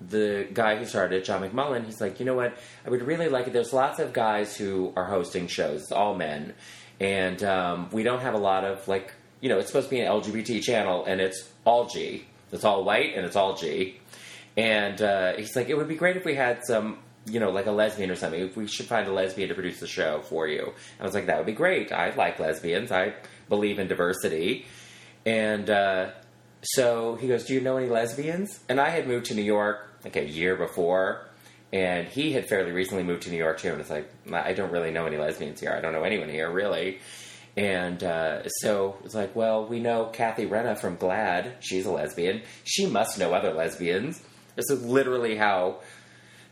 the 0.00 0.48
guy 0.52 0.76
who 0.76 0.86
started 0.86 1.24
John 1.24 1.42
McMullen, 1.42 1.84
he's 1.84 2.00
like, 2.00 2.20
you 2.20 2.26
know 2.26 2.34
what? 2.34 2.56
I 2.86 2.90
would 2.90 3.02
really 3.02 3.28
like 3.28 3.46
it. 3.46 3.52
There's 3.52 3.72
lots 3.72 3.98
of 3.98 4.14
guys 4.14 4.56
who 4.56 4.92
are 4.96 5.04
hosting 5.04 5.46
shows, 5.46 5.82
it's 5.82 5.92
all 5.92 6.14
men, 6.14 6.54
and 7.00 7.42
um, 7.44 7.90
we 7.92 8.02
don't 8.02 8.20
have 8.20 8.34
a 8.34 8.38
lot 8.38 8.64
of 8.64 8.86
like, 8.88 9.12
you 9.40 9.48
know, 9.48 9.58
it's 9.58 9.68
supposed 9.68 9.88
to 9.88 9.94
be 9.94 10.00
an 10.00 10.10
LGBT 10.10 10.62
channel, 10.62 11.04
and 11.04 11.20
it's 11.20 11.50
all 11.64 11.86
G. 11.86 12.26
It's 12.52 12.64
all 12.64 12.84
white 12.84 13.14
and 13.14 13.24
it's 13.24 13.36
all 13.36 13.56
G. 13.56 14.00
And 14.56 15.00
uh, 15.00 15.34
he's 15.36 15.54
like, 15.54 15.68
it 15.68 15.76
would 15.76 15.88
be 15.88 15.94
great 15.94 16.16
if 16.16 16.24
we 16.24 16.34
had 16.34 16.64
some, 16.64 16.98
you 17.26 17.40
know, 17.40 17.50
like 17.50 17.66
a 17.66 17.72
lesbian 17.72 18.10
or 18.10 18.16
something. 18.16 18.40
If 18.40 18.56
we 18.56 18.66
should 18.66 18.86
find 18.86 19.06
a 19.06 19.12
lesbian 19.12 19.48
to 19.48 19.54
produce 19.54 19.80
the 19.80 19.86
show 19.86 20.20
for 20.22 20.48
you. 20.48 20.72
I 20.98 21.04
was 21.04 21.14
like, 21.14 21.26
that 21.26 21.36
would 21.36 21.46
be 21.46 21.52
great. 21.52 21.92
I 21.92 22.14
like 22.14 22.38
lesbians. 22.38 22.90
I 22.90 23.14
believe 23.48 23.78
in 23.78 23.88
diversity. 23.88 24.66
And 25.26 25.68
uh, 25.68 26.10
so 26.62 27.16
he 27.16 27.28
goes, 27.28 27.44
Do 27.44 27.54
you 27.54 27.60
know 27.60 27.76
any 27.76 27.88
lesbians? 27.88 28.60
And 28.68 28.80
I 28.80 28.90
had 28.90 29.06
moved 29.06 29.26
to 29.26 29.34
New 29.34 29.42
York 29.42 29.86
like 30.04 30.16
a 30.16 30.24
year 30.24 30.56
before. 30.56 31.26
And 31.72 32.08
he 32.08 32.32
had 32.32 32.48
fairly 32.48 32.72
recently 32.72 33.04
moved 33.04 33.22
to 33.22 33.30
New 33.30 33.36
York 33.36 33.58
too. 33.60 33.70
And 33.70 33.80
it's 33.80 33.90
like, 33.90 34.10
I 34.32 34.54
don't 34.54 34.72
really 34.72 34.90
know 34.90 35.06
any 35.06 35.18
lesbians 35.18 35.60
here. 35.60 35.72
I 35.72 35.80
don't 35.80 35.92
know 35.92 36.02
anyone 36.02 36.28
here, 36.28 36.50
really. 36.50 36.98
And 37.56 38.02
uh, 38.02 38.48
so 38.48 38.96
it's 39.04 39.14
like, 39.14 39.36
well, 39.36 39.66
we 39.66 39.80
know 39.80 40.06
Cathy 40.06 40.46
Renna 40.46 40.76
from 40.76 40.96
GLAAD. 40.96 41.52
She's 41.60 41.86
a 41.86 41.92
lesbian. 41.92 42.42
She 42.64 42.86
must 42.86 43.18
know 43.18 43.32
other 43.34 43.52
lesbians. 43.52 44.20
This 44.56 44.70
is 44.70 44.84
literally 44.84 45.36
how 45.36 45.80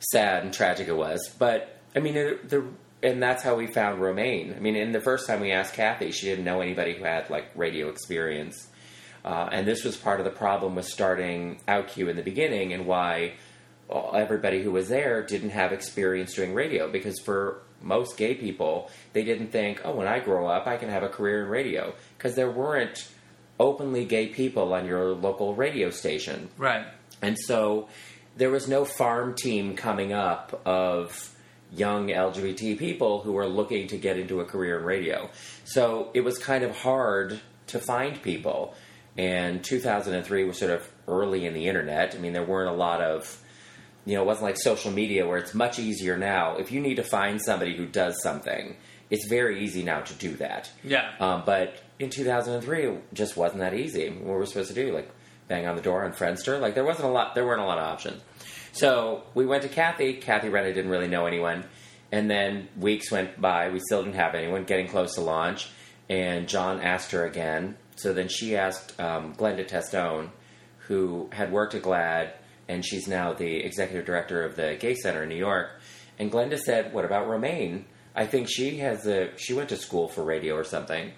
sad 0.01 0.45
and 0.45 0.53
tragic 0.53 0.89
it 0.89 0.97
was. 0.97 1.35
But 1.39 1.81
I 1.95 2.01
mean, 2.01 2.17
it, 2.17 2.49
the 2.49 2.65
and 3.03 3.23
that's 3.23 3.43
how 3.43 3.55
we 3.55 3.67
found 3.69 4.01
Romaine. 4.01 4.55
I 4.57 4.61
mean, 4.61 4.75
in 4.75 4.93
the 4.93 5.01
first 5.01 5.27
time 5.27 5.41
we 5.41 5.53
asked 5.53 5.75
Cathy, 5.75 6.11
she 6.11 6.27
didn't 6.27 6.45
know 6.45 6.61
anybody 6.61 6.95
who 6.95 7.05
had 7.05 7.31
like 7.31 7.51
radio 7.55 7.89
experience, 7.89 8.69
uh, 9.25 9.49
and 9.53 9.67
this 9.67 9.85
was 9.85 9.97
part 9.97 10.21
of 10.21 10.25
the 10.25 10.33
problem 10.33 10.75
with 10.75 10.87
starting 10.87 11.61
OutQ 11.69 12.09
in 12.09 12.17
the 12.17 12.23
beginning, 12.23 12.73
and 12.73 12.87
why 12.87 13.35
everybody 13.91 14.63
who 14.63 14.71
was 14.71 14.89
there 14.89 15.23
didn't 15.23 15.51
have 15.51 15.73
experience 15.73 16.35
doing 16.35 16.53
radio 16.53 16.91
because 16.91 17.19
for 17.21 17.63
most 17.81 18.17
gay 18.17 18.35
people, 18.35 18.91
they 19.13 19.25
didn't 19.25 19.49
think, 19.49 19.81
oh, 19.85 19.95
when 19.95 20.07
I 20.07 20.19
grow 20.19 20.47
up, 20.47 20.67
I 20.67 20.77
can 20.77 20.89
have 20.89 21.03
a 21.03 21.09
career 21.09 21.45
in 21.45 21.49
radio 21.49 21.95
because 22.17 22.35
there 22.35 22.51
weren't 22.51 23.09
openly 23.59 24.05
gay 24.05 24.29
people 24.29 24.73
on 24.75 24.87
your 24.87 25.15
local 25.15 25.55
radio 25.55 25.91
station. 25.91 26.49
Right. 26.59 26.87
And 27.23 27.37
so 27.39 27.89
there 28.39 28.51
was 28.51 28.69
no 28.69 28.85
farm 28.85 29.35
team 29.35 29.75
coming 29.75 30.13
up 30.13 30.63
of 30.65 31.35
young 31.73 32.09
LGBT 32.09 32.79
people 32.79 33.21
who 33.21 33.33
were 33.33 33.47
looking 33.47 33.89
to 33.89 33.99
get 33.99 34.17
into 34.17 34.41
a 34.41 34.45
career 34.45 34.79
in 34.79 34.85
radio. 34.85 35.29
So 35.65 36.11
it 36.15 36.23
was 36.23 36.39
kind 36.39 36.65
of 36.65 36.75
hard 36.75 37.41
to 37.67 37.79
find 37.79 38.23
people 38.23 38.75
and 39.19 39.63
2003 39.63 40.45
was 40.45 40.57
sort 40.57 40.71
of 40.71 40.89
early 41.09 41.45
in 41.45 41.53
the 41.53 41.67
internet. 41.67 42.15
I 42.15 42.19
mean, 42.19 42.33
there 42.33 42.45
weren't 42.45 42.71
a 42.71 42.77
lot 42.77 43.01
of, 43.03 43.43
you 44.07 44.15
know, 44.15 44.23
it 44.23 44.27
wasn't 44.27 44.45
like 44.45 44.57
social 44.57 44.93
media 44.93 45.27
where 45.27 45.39
it's 45.39 45.53
much 45.53 45.81
easier 45.81 46.17
now. 46.17 46.57
If 46.57 46.71
you 46.71 46.81
need 46.81 46.95
to 46.95 47.03
find 47.03 47.43
somebody 47.43 47.77
who 47.77 47.87
does 47.87 48.23
something, 48.23 48.77
it's 49.11 49.27
very 49.27 49.65
easy 49.65 49.83
now 49.83 50.03
to 50.03 50.15
do 50.15 50.37
that. 50.37 50.71
Yeah. 50.85 51.11
Um, 51.19 51.43
but 51.45 51.83
in 51.99 52.11
2003, 52.11 52.83
it 52.85 53.03
just 53.13 53.37
wasn't 53.37 53.61
that 53.61 53.75
easy. 53.75 54.09
What 54.09 54.27
were 54.27 54.39
we 54.39 54.47
supposed 54.47 54.69
to 54.69 54.75
do? 54.75 54.93
Like 54.93 55.11
bang 55.49 55.67
on 55.67 55.75
the 55.75 55.83
door 55.83 56.05
on 56.05 56.13
Friendster? 56.13 56.61
Like 56.61 56.75
there 56.75 56.85
wasn't 56.85 57.09
a 57.09 57.11
lot. 57.11 57.35
There 57.35 57.45
weren't 57.45 57.61
a 57.61 57.65
lot 57.65 57.79
of 57.79 57.85
options. 57.85 58.23
So 58.73 59.25
we 59.35 59.47
went 59.47 59.63
to 59.63 59.69
Cathy. 59.69 60.15
Cathy 60.15 60.49
Renna 60.49 60.75
didn't 60.75 60.91
really 60.91 61.09
know 61.09 61.27
anyone, 61.27 61.65
and 62.13 62.31
then 62.31 62.69
weeks 62.77 63.11
went 63.11 63.41
by. 63.41 63.71
We 63.71 63.81
still 63.81 64.03
didn't 64.03 64.17
have 64.17 64.35
anyone. 64.35 64.65
Getting 64.65 64.89
close 64.89 65.15
to 65.15 65.21
launch, 65.21 65.69
and 66.09 66.49
John 66.49 66.81
asked 66.81 67.13
her 67.13 67.27
again. 67.27 67.77
So 67.97 68.13
then 68.13 68.29
she 68.29 68.57
asked 68.57 68.99
um, 69.01 69.35
Glenda 69.35 69.67
Testone, 69.67 70.31
who 70.87 71.29
had 71.33 71.51
worked 71.51 71.75
at 71.75 71.83
GLAAD, 71.83 72.31
and 72.69 72.85
she's 72.85 73.09
now 73.09 73.33
the 73.33 73.57
executive 73.65 74.07
director 74.07 74.45
of 74.45 74.57
the 74.57 74.77
Gay 74.79 74.95
Center 74.95 75.23
in 75.25 75.29
New 75.29 75.37
York. 75.37 75.71
And 76.19 76.31
Glenda 76.31 76.59
said, 76.59 76.93
"What 76.93 77.05
about 77.05 77.29
Romaine? 77.29 77.87
I 78.15 78.27
think 78.27 78.49
she 78.49 78.79
has 78.79 79.07
a. 79.07 79.37
She 79.37 79.55
went 79.55 79.69
to 79.71 79.77
school 79.77 80.09
for 80.09 80.23
radio 80.23 80.55
or 80.55 80.65
something." 80.65 81.13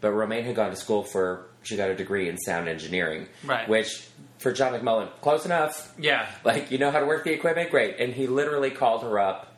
But 0.00 0.12
Romaine 0.12 0.44
had 0.44 0.56
gone 0.56 0.70
to 0.70 0.76
school 0.76 1.02
for, 1.02 1.46
she 1.66 1.76
got 1.76 1.90
a 1.90 1.94
degree 1.94 2.28
in 2.28 2.38
sound 2.38 2.68
engineering. 2.68 3.26
Right. 3.44 3.68
Which, 3.68 4.08
for 4.38 4.52
John 4.52 4.72
McMullen, 4.72 5.08
close 5.20 5.44
enough. 5.44 5.92
Yeah. 5.98 6.28
Like, 6.44 6.70
you 6.70 6.78
know 6.78 6.90
how 6.90 7.00
to 7.00 7.06
work 7.06 7.24
the 7.24 7.32
equipment? 7.32 7.70
Great. 7.70 7.98
And 7.98 8.12
he 8.12 8.26
literally 8.26 8.70
called 8.70 9.02
her 9.02 9.18
up, 9.18 9.56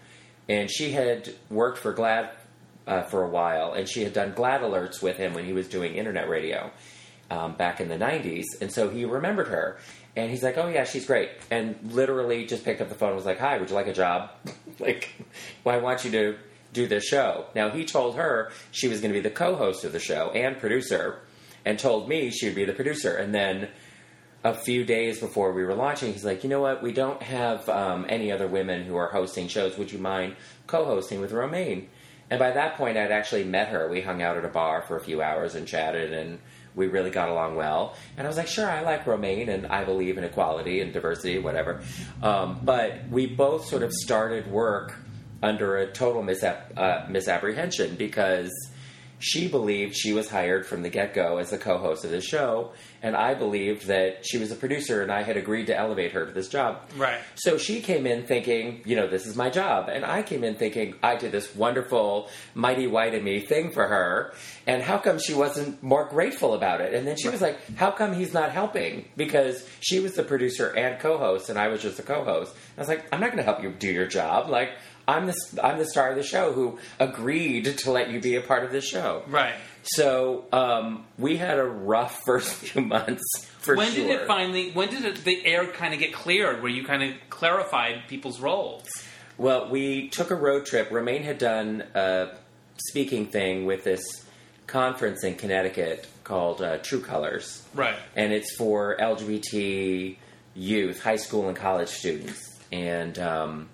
and 0.49 0.71
she 0.71 0.93
had 0.93 1.29
worked 1.51 1.79
for 1.79 1.93
GLAAD 1.95 2.31
uh, 2.87 3.03
for 3.03 3.23
a 3.25 3.29
while, 3.29 3.75
and 3.75 3.89
she 3.89 4.03
had 4.03 4.15
done 4.15 4.33
GLAAD 4.33 4.63
alerts 4.63 5.03
with 5.03 5.17
him 5.19 5.35
when 5.35 5.45
he 5.45 5.53
was 5.53 5.69
doing 5.69 5.95
internet 5.95 6.29
radio 6.29 6.71
um, 7.31 7.55
back 7.55 7.81
in 7.81 7.89
the 7.89 7.99
90s. 7.99 8.45
And 8.61 8.73
so 8.73 8.89
he 8.89 9.05
remembered 9.05 9.49
her. 9.49 9.79
And 10.17 10.31
he's 10.31 10.43
like, 10.43 10.59
oh, 10.59 10.69
yeah, 10.69 10.85
she's 10.85 11.07
great. 11.07 11.31
And 11.51 11.79
literally 11.93 12.47
just 12.47 12.65
picked 12.65 12.81
up 12.81 12.89
the 12.89 12.95
phone 12.95 13.11
and 13.11 13.17
was 13.17 13.27
like, 13.27 13.39
hi, 13.39 13.59
would 13.59 13.69
you 13.69 13.75
like 13.75 13.87
a 13.87 13.93
job? 13.93 14.31
like, 14.79 15.11
well, 15.63 15.77
I 15.77 15.79
want 15.79 16.05
you 16.05 16.11
to 16.13 16.37
do 16.73 16.87
this 16.87 17.05
show. 17.05 17.47
Now, 17.55 17.71
he 17.71 17.85
told 17.85 18.17
her 18.17 18.51
she 18.73 18.89
was 18.89 19.01
going 19.01 19.13
to 19.13 19.19
be 19.19 19.23
the 19.23 19.35
co 19.35 19.55
host 19.55 19.85
of 19.85 19.93
the 19.93 20.01
show 20.01 20.31
and 20.31 20.59
producer, 20.59 21.21
and 21.65 21.79
told 21.79 22.09
me 22.09 22.31
she 22.31 22.47
would 22.47 22.55
be 22.55 22.65
the 22.65 22.73
producer. 22.73 23.17
And 23.17 23.35
then 23.35 23.69
a 24.45 24.55
few 24.55 24.85
days 24.85 25.21
before 25.21 25.53
we 25.53 25.65
were 25.65 25.75
launching, 25.75 26.13
he's 26.13 26.25
like, 26.25 26.45
you 26.45 26.51
know 26.51 26.61
what? 26.61 26.83
We 26.83 26.93
don't 26.93 27.23
have 27.23 27.69
um, 27.69 28.07
any 28.09 28.31
other 28.31 28.47
women 28.47 28.85
who 28.85 28.97
are 28.97 29.09
hosting 29.09 29.49
shows. 29.49 29.77
Would 29.77 29.93
you 29.93 29.99
mind 29.99 30.37
co 30.67 30.85
hosting 30.85 31.21
with 31.21 31.33
Romaine? 31.33 31.89
And 32.31 32.39
by 32.39 32.51
that 32.53 32.77
point, 32.77 32.97
I'd 32.97 33.11
actually 33.11 33.45
met 33.45 33.69
her. 33.69 33.89
We 33.89 34.01
hung 34.01 34.23
out 34.23 34.37
at 34.37 34.45
a 34.45 34.49
bar 34.49 34.83
for 34.83 34.97
a 34.97 35.01
few 35.01 35.23
hours 35.23 35.55
and 35.55 35.67
chatted, 35.67 36.13
and 36.13 36.39
we 36.75 36.87
really 36.87 37.11
got 37.11 37.31
along 37.31 37.57
well. 37.57 37.95
And 38.17 38.27
I 38.27 38.29
was 38.29 38.37
like, 38.37 38.49
sure, 38.49 38.69
I 38.69 38.83
like 38.83 39.07
Romaine, 39.07 39.49
and 39.49 39.67
I 39.67 39.85
believe 39.85 40.19
in 40.19 40.25
equality 40.25 40.81
and 40.81 40.93
diversity, 40.93 41.39
whatever. 41.39 41.81
Um, 42.23 42.61
but 42.63 43.09
we 43.11 43.27
both 43.27 43.67
sort 43.67 43.83
of 43.83 43.93
started 43.93 44.47
work 44.51 44.95
under 45.43 45.79
a 45.79 45.91
total 45.91 46.21
uh, 46.23 47.07
misapprehension 47.09 47.95
because 47.95 48.51
she 49.19 49.49
believed 49.49 49.97
she 49.97 50.13
was 50.13 50.29
hired 50.29 50.67
from 50.67 50.83
the 50.83 50.91
get 50.91 51.15
go 51.15 51.39
as 51.39 51.51
the 51.51 51.59
co 51.59 51.79
host 51.79 52.05
of 52.05 52.11
the 52.11 52.21
show, 52.21 52.73
and 53.03 53.15
I 53.15 53.35
believed 53.35 53.87
that 53.87 54.27
she 54.27 54.39
was 54.39 54.51
a 54.51 54.57
producer 54.57 55.03
and 55.03 55.13
I 55.13 55.23
had 55.23 55.37
agreed 55.37 55.67
to 55.67 55.77
elevate 55.77 56.13
her 56.13 56.27
to 56.27 56.33
this 56.33 56.49
job. 56.49 56.81
Right. 56.97 57.21
So 57.37 57.57
she 57.57 57.81
came 57.81 58.07
in 58.07 58.27
thinking, 58.27 58.83
you 58.85 58.97
know, 58.97 59.07
this 59.07 59.27
is 59.27 59.37
my 59.37 59.51
job. 59.51 59.89
And 59.89 60.05
I 60.05 60.23
came 60.23 60.43
in 60.43 60.57
thinking 60.57 60.95
I 61.03 61.17
did 61.17 61.31
this 61.31 61.55
wonderful, 61.55 62.29
mighty 62.55 62.87
white 62.87 63.15
of 63.15 63.23
me 63.23 63.41
thing 63.41 63.71
for 63.71 63.87
her. 63.87 64.35
And 64.67 64.83
how 64.83 64.99
come 64.99 65.19
she 65.19 65.35
wasn't 65.35 65.81
more 65.83 66.07
grateful 66.07 66.55
about 66.55 66.81
it? 66.81 66.93
And 66.93 67.07
then 67.07 67.17
she 67.17 67.29
was 67.29 67.41
like, 67.41 67.59
how 67.77 67.91
come 67.93 68.15
he's 68.15 68.35
not 68.35 68.51
helping? 68.51 69.05
Because 69.17 69.69
she 69.81 70.01
was 70.01 70.15
the 70.15 70.25
producer 70.25 70.77
and 70.77 70.99
co 70.99 71.19
host, 71.19 71.51
and 71.51 71.59
I 71.59 71.69
was 71.69 71.81
just 71.81 71.99
a 71.99 72.03
co 72.03 72.25
host. 72.25 72.55
I 72.77 72.81
was 72.81 72.89
like, 72.89 73.07
I'm 73.13 73.21
not 73.21 73.27
going 73.27 73.39
to 73.39 73.45
help 73.45 73.63
you 73.63 73.71
do 73.71 73.91
your 73.91 74.07
job. 74.07 74.51
Like, 74.51 74.71
I'm 75.09 75.27
the, 75.27 75.35
I'm 75.63 75.79
the 75.79 75.87
star 75.87 76.11
of 76.11 76.17
the 76.17 76.23
show 76.23 76.53
who 76.53 76.79
agreed 77.01 77.79
to 77.79 77.91
let 77.91 78.11
you 78.11 78.21
be 78.21 78.37
a 78.37 78.41
part 78.43 78.63
of 78.65 78.71
the 78.71 78.81
show. 78.83 79.23
Right. 79.27 79.55
So 79.83 80.45
um, 80.53 81.07
we 81.19 81.37
had 81.39 81.59
a 81.59 81.65
rough 81.65 82.21
first 82.27 82.53
few 82.53 82.83
months 82.83 83.25
for 83.59 83.75
when 83.75 83.91
sure. 83.91 84.07
did 84.07 84.21
it 84.21 84.27
finally? 84.27 84.71
When 84.73 84.91
did 84.91 85.05
it, 85.05 85.25
the 85.25 85.45
air 85.47 85.67
kind 85.67 85.95
of 85.95 86.01
get 86.01 86.13
cleared? 86.13 86.63
Where 86.63 86.71
you 86.71 86.85
kind 86.85 87.03
of 87.03 87.15
clarified 87.31 88.03
people's 88.07 88.39
roles? 88.39 88.87
Well, 89.39 89.71
we 89.71 90.09
took 90.09 90.31
a 90.31 90.35
road 90.35 90.67
trip. 90.67 90.91
Romaine 90.91 91.23
had 91.23 91.39
done 91.39 91.85
a 91.95 92.29
speaking 92.77 93.27
thing 93.27 93.65
with 93.67 93.85
this 93.85 94.03
conference 94.67 95.25
in 95.25 95.37
Connecticut 95.37 96.07
called 96.25 96.61
uh, 96.61 96.77
True 96.79 97.01
Colors, 97.01 97.65
Right. 97.75 97.97
and 98.15 98.33
it's 98.33 98.55
for 98.57 98.97
LGBT 99.01 100.17
youth, 100.55 101.03
high 101.03 101.17
school 101.17 101.49
and 101.49 101.57
college 101.57 101.89
students. 101.89 102.59
And 102.71 103.19
um, 103.19 103.69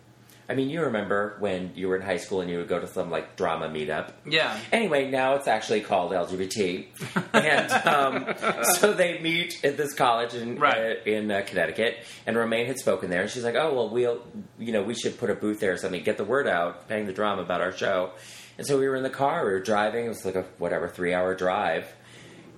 I 0.48 0.54
mean, 0.54 0.68
you 0.68 0.82
remember 0.82 1.36
when 1.38 1.72
you 1.74 1.88
were 1.88 1.96
in 1.96 2.02
high 2.02 2.18
school 2.18 2.42
and 2.42 2.50
you 2.50 2.58
would 2.58 2.68
go 2.68 2.78
to 2.78 2.86
some 2.86 3.10
like 3.10 3.36
drama 3.36 3.68
meetup. 3.68 4.12
Yeah. 4.26 4.58
Anyway, 4.72 5.10
now 5.10 5.36
it's 5.36 5.48
actually 5.48 5.80
called 5.80 6.12
LGBT, 6.12 6.86
and 7.32 7.72
um, 7.86 8.62
so 8.74 8.92
they 8.92 9.20
meet 9.20 9.64
at 9.64 9.76
this 9.76 9.94
college 9.94 10.34
in 10.34 10.58
Right. 10.58 10.98
uh, 10.98 11.10
in 11.10 11.30
uh, 11.30 11.42
Connecticut. 11.46 11.96
And 12.26 12.36
Romaine 12.36 12.66
had 12.66 12.78
spoken 12.78 13.08
there, 13.08 13.22
and 13.22 13.30
she's 13.30 13.44
like, 13.44 13.54
"Oh 13.54 13.72
well, 13.74 13.88
we'll 13.88 14.22
you 14.58 14.72
know 14.72 14.82
we 14.82 14.94
should 14.94 15.18
put 15.18 15.30
a 15.30 15.34
booth 15.34 15.60
there 15.60 15.72
or 15.72 15.76
something, 15.78 16.02
get 16.02 16.18
the 16.18 16.24
word 16.24 16.46
out, 16.46 16.88
bang 16.88 17.06
the 17.06 17.12
drum 17.14 17.38
about 17.38 17.60
our 17.62 17.72
show." 17.72 18.10
And 18.58 18.66
so 18.66 18.78
we 18.78 18.86
were 18.86 18.96
in 18.96 19.02
the 19.02 19.10
car, 19.10 19.44
we 19.44 19.50
were 19.52 19.60
driving. 19.60 20.04
It 20.04 20.08
was 20.08 20.24
like 20.24 20.36
a 20.36 20.44
whatever 20.58 20.88
three 20.88 21.14
hour 21.14 21.34
drive, 21.34 21.86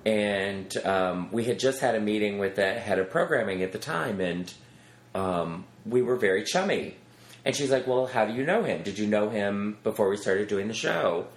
and 0.05 0.77
um, 0.85 1.31
we 1.33 1.45
had 1.45 1.59
just 1.59 1.81
had 1.81 1.95
a 1.95 2.01
meeting 2.01 2.39
with 2.39 2.57
the 2.57 2.73
head 2.75 2.99
of 2.99 3.11
programming 3.11 3.63
at 3.63 3.73
the 3.73 3.79
time, 3.79 4.21
and 4.21 4.53
um, 5.15 5.65
we 5.85 6.03
were 6.03 6.17
very 6.17 6.45
chummy. 6.45 6.97
And 7.47 7.55
she's 7.55 7.71
like, 7.71 7.87
"Well, 7.87 8.07
how 8.07 8.25
do 8.27 8.35
you 8.35 8.45
know 8.45 8.65
him? 8.65 8.83
Did 8.83 8.99
you 8.99 9.07
know 9.07 9.31
him 9.31 9.79
before 9.85 10.11
we 10.11 10.17
started 10.17 10.49
doing 10.49 10.67
the 10.67 10.75
show?" 10.75 11.29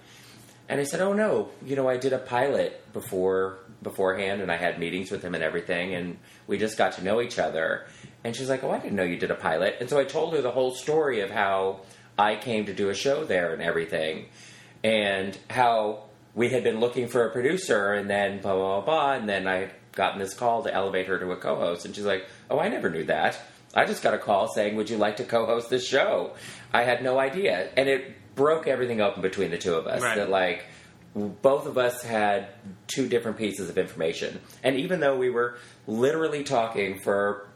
And 0.68 0.80
I 0.80 0.84
said, 0.84 1.00
"Oh 1.00 1.12
no, 1.12 1.50
you 1.64 1.76
know, 1.76 1.88
I 1.88 1.98
did 1.98 2.12
a 2.12 2.18
pilot 2.18 2.92
before 2.92 3.58
beforehand, 3.80 4.42
and 4.42 4.50
I 4.50 4.56
had 4.56 4.80
meetings 4.80 5.12
with 5.12 5.22
him 5.22 5.36
and 5.36 5.44
everything, 5.44 5.94
and 5.94 6.18
we 6.48 6.58
just 6.58 6.76
got 6.76 6.94
to 6.94 7.04
know 7.04 7.20
each 7.20 7.38
other." 7.38 7.86
And 8.24 8.34
she's 8.34 8.48
like, 8.48 8.64
"Oh, 8.64 8.72
I 8.72 8.80
didn't 8.80 8.96
know 8.96 9.04
you 9.04 9.18
did 9.18 9.30
a 9.30 9.36
pilot." 9.36 9.76
And 9.78 9.88
so 9.88 10.00
I 10.00 10.04
told 10.04 10.34
her 10.34 10.42
the 10.42 10.50
whole 10.50 10.72
story 10.74 11.20
of 11.20 11.30
how 11.30 11.82
I 12.18 12.34
came 12.34 12.66
to 12.66 12.74
do 12.74 12.90
a 12.90 12.94
show 12.94 13.24
there 13.24 13.52
and 13.52 13.62
everything, 13.62 14.26
and 14.82 15.38
how 15.48 16.06
we 16.34 16.48
had 16.48 16.64
been 16.64 16.80
looking 16.80 17.06
for 17.06 17.24
a 17.24 17.30
producer, 17.30 17.92
and 17.92 18.10
then 18.10 18.40
blah 18.40 18.54
blah 18.56 18.80
blah, 18.80 18.84
blah 18.84 19.12
and 19.12 19.28
then 19.28 19.46
I 19.46 19.56
had 19.58 19.70
gotten 19.92 20.18
this 20.18 20.34
call 20.34 20.64
to 20.64 20.74
elevate 20.74 21.06
her 21.06 21.20
to 21.20 21.30
a 21.30 21.36
co-host, 21.36 21.84
and 21.84 21.94
she's 21.94 22.04
like, 22.04 22.26
"Oh, 22.50 22.58
I 22.58 22.68
never 22.68 22.90
knew 22.90 23.04
that." 23.04 23.38
I 23.74 23.84
just 23.84 24.02
got 24.02 24.14
a 24.14 24.18
call 24.18 24.48
saying, 24.52 24.76
"Would 24.76 24.90
you 24.90 24.96
like 24.96 25.16
to 25.18 25.24
co-host 25.24 25.70
this 25.70 25.86
show?" 25.86 26.32
I 26.72 26.82
had 26.82 27.02
no 27.02 27.18
idea, 27.18 27.68
and 27.76 27.88
it 27.88 28.34
broke 28.34 28.66
everything 28.66 29.00
open 29.00 29.22
between 29.22 29.50
the 29.50 29.58
two 29.58 29.74
of 29.74 29.86
us. 29.86 30.02
Right. 30.02 30.16
That 30.16 30.30
like 30.30 30.64
both 31.14 31.66
of 31.66 31.76
us 31.78 32.02
had 32.02 32.48
two 32.86 33.08
different 33.08 33.36
pieces 33.38 33.68
of 33.70 33.78
information, 33.78 34.40
and 34.62 34.76
even 34.76 35.00
though 35.00 35.16
we 35.16 35.30
were 35.30 35.58
literally 35.86 36.42
talking 36.44 37.00
for 37.00 37.46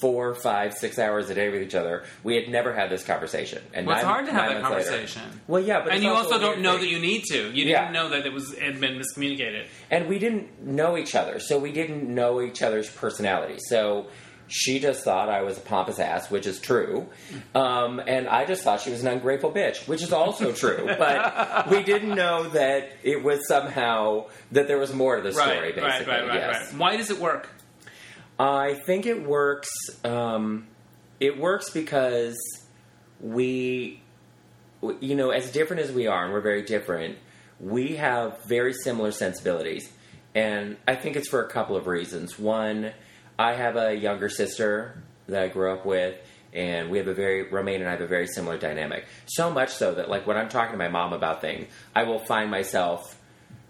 four, 0.00 0.34
five, 0.34 0.74
six 0.74 0.98
hours 0.98 1.30
a 1.30 1.34
day 1.34 1.48
with 1.48 1.62
each 1.62 1.74
other, 1.74 2.04
we 2.22 2.34
had 2.36 2.48
never 2.50 2.74
had 2.74 2.90
this 2.90 3.02
conversation. 3.02 3.62
And 3.72 3.86
Well, 3.86 3.96
it's 3.96 4.04
nine- 4.04 4.12
hard 4.12 4.26
to 4.26 4.32
have 4.32 4.50
that 4.52 4.60
months 4.60 4.76
later- 4.76 4.90
conversation. 4.90 5.22
well, 5.48 5.62
yeah, 5.62 5.80
but 5.82 5.94
and 5.94 6.02
you 6.02 6.10
also 6.10 6.32
also 6.34 6.38
don't 6.46 6.60
know 6.60 6.72
thing. 6.72 6.80
that 6.82 6.88
you 6.88 6.98
need 6.98 7.22
to. 7.30 7.50
You 7.50 7.64
Yeah. 7.64 7.80
didn't 7.80 7.94
know 7.94 8.08
that 8.10 8.26
it 8.26 8.32
was 8.32 8.54
had 8.58 8.78
been 8.78 9.00
miscommunicated. 9.00 9.64
and 9.90 10.06
we 10.06 10.18
didn't 10.18 10.62
know 10.66 10.98
each 10.98 11.14
other, 11.14 11.38
so 11.40 11.58
we 11.58 11.72
didn't 11.72 12.14
know 12.14 12.42
each 12.42 12.62
other's 12.62 12.90
personality. 12.90 13.56
So 13.70 14.08
she 14.48 14.78
just 14.78 15.02
thought 15.04 15.28
I 15.28 15.42
was 15.42 15.58
a 15.58 15.60
pompous 15.60 15.98
ass, 15.98 16.30
which 16.30 16.46
is 16.46 16.60
true, 16.60 17.06
um, 17.54 18.00
and 18.06 18.28
I 18.28 18.44
just 18.44 18.62
thought 18.62 18.80
she 18.80 18.90
was 18.90 19.02
an 19.02 19.08
ungrateful 19.08 19.52
bitch, 19.52 19.88
which 19.88 20.02
is 20.02 20.12
also 20.12 20.52
true. 20.52 20.88
But 20.98 21.70
we 21.70 21.82
didn't 21.82 22.14
know 22.14 22.48
that 22.50 22.90
it 23.02 23.22
was 23.22 23.46
somehow 23.48 24.26
that 24.52 24.66
there 24.66 24.78
was 24.78 24.92
more 24.92 25.16
to 25.16 25.22
the 25.22 25.32
story. 25.32 25.58
right, 25.58 25.74
basically, 25.74 26.12
right, 26.12 26.22
right, 26.22 26.28
right, 26.28 26.34
yes. 26.34 26.72
right. 26.72 26.80
Why 26.80 26.96
does 26.96 27.10
it 27.10 27.18
work? 27.18 27.48
I 28.38 28.74
think 28.86 29.06
it 29.06 29.26
works. 29.26 29.70
Um, 30.04 30.66
it 31.20 31.38
works 31.38 31.70
because 31.70 32.36
we, 33.20 34.02
you 35.00 35.14
know, 35.14 35.30
as 35.30 35.50
different 35.50 35.82
as 35.82 35.92
we 35.92 36.06
are, 36.06 36.24
and 36.24 36.32
we're 36.32 36.40
very 36.40 36.62
different, 36.62 37.18
we 37.60 37.96
have 37.96 38.42
very 38.44 38.72
similar 38.72 39.12
sensibilities. 39.12 39.90
And 40.34 40.76
I 40.86 40.96
think 40.96 41.16
it's 41.16 41.28
for 41.28 41.42
a 41.42 41.48
couple 41.48 41.76
of 41.76 41.86
reasons. 41.86 42.38
One, 42.38 42.92
I 43.38 43.54
have 43.54 43.76
a 43.76 43.94
younger 43.94 44.28
sister 44.28 45.02
that 45.28 45.42
I 45.42 45.48
grew 45.48 45.72
up 45.72 45.84
with, 45.84 46.16
and 46.52 46.90
we 46.90 46.98
have 46.98 47.08
a 47.08 47.14
very, 47.14 47.50
Romaine 47.50 47.80
and 47.80 47.88
I 47.88 47.92
have 47.92 48.00
a 48.00 48.06
very 48.06 48.26
similar 48.26 48.56
dynamic. 48.56 49.04
So 49.26 49.50
much 49.50 49.70
so 49.70 49.94
that, 49.94 50.08
like, 50.08 50.26
when 50.26 50.36
I'm 50.36 50.48
talking 50.48 50.72
to 50.72 50.78
my 50.78 50.88
mom 50.88 51.12
about 51.12 51.40
things, 51.40 51.70
I 51.94 52.04
will 52.04 52.18
find 52.20 52.50
myself 52.50 53.20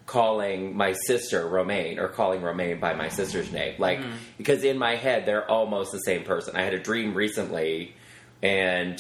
calling 0.07 0.77
my 0.77 0.93
sister 0.93 1.45
Romaine 1.49 1.99
or 1.99 2.09
calling 2.09 2.41
Romaine 2.43 2.79
by 2.79 2.95
my 2.95 3.09
sister's 3.09 3.51
name. 3.51 3.75
Like, 3.79 3.99
mm-hmm. 3.99 4.17
because 4.39 4.63
in 4.63 4.79
my 4.79 4.95
head, 4.95 5.27
they're 5.27 5.51
almost 5.51 5.91
the 5.91 5.99
same 5.99 6.23
person. 6.23 6.55
I 6.55 6.63
had 6.63 6.75
a 6.75 6.79
dream 6.79 7.13
recently, 7.15 7.97
and, 8.41 8.97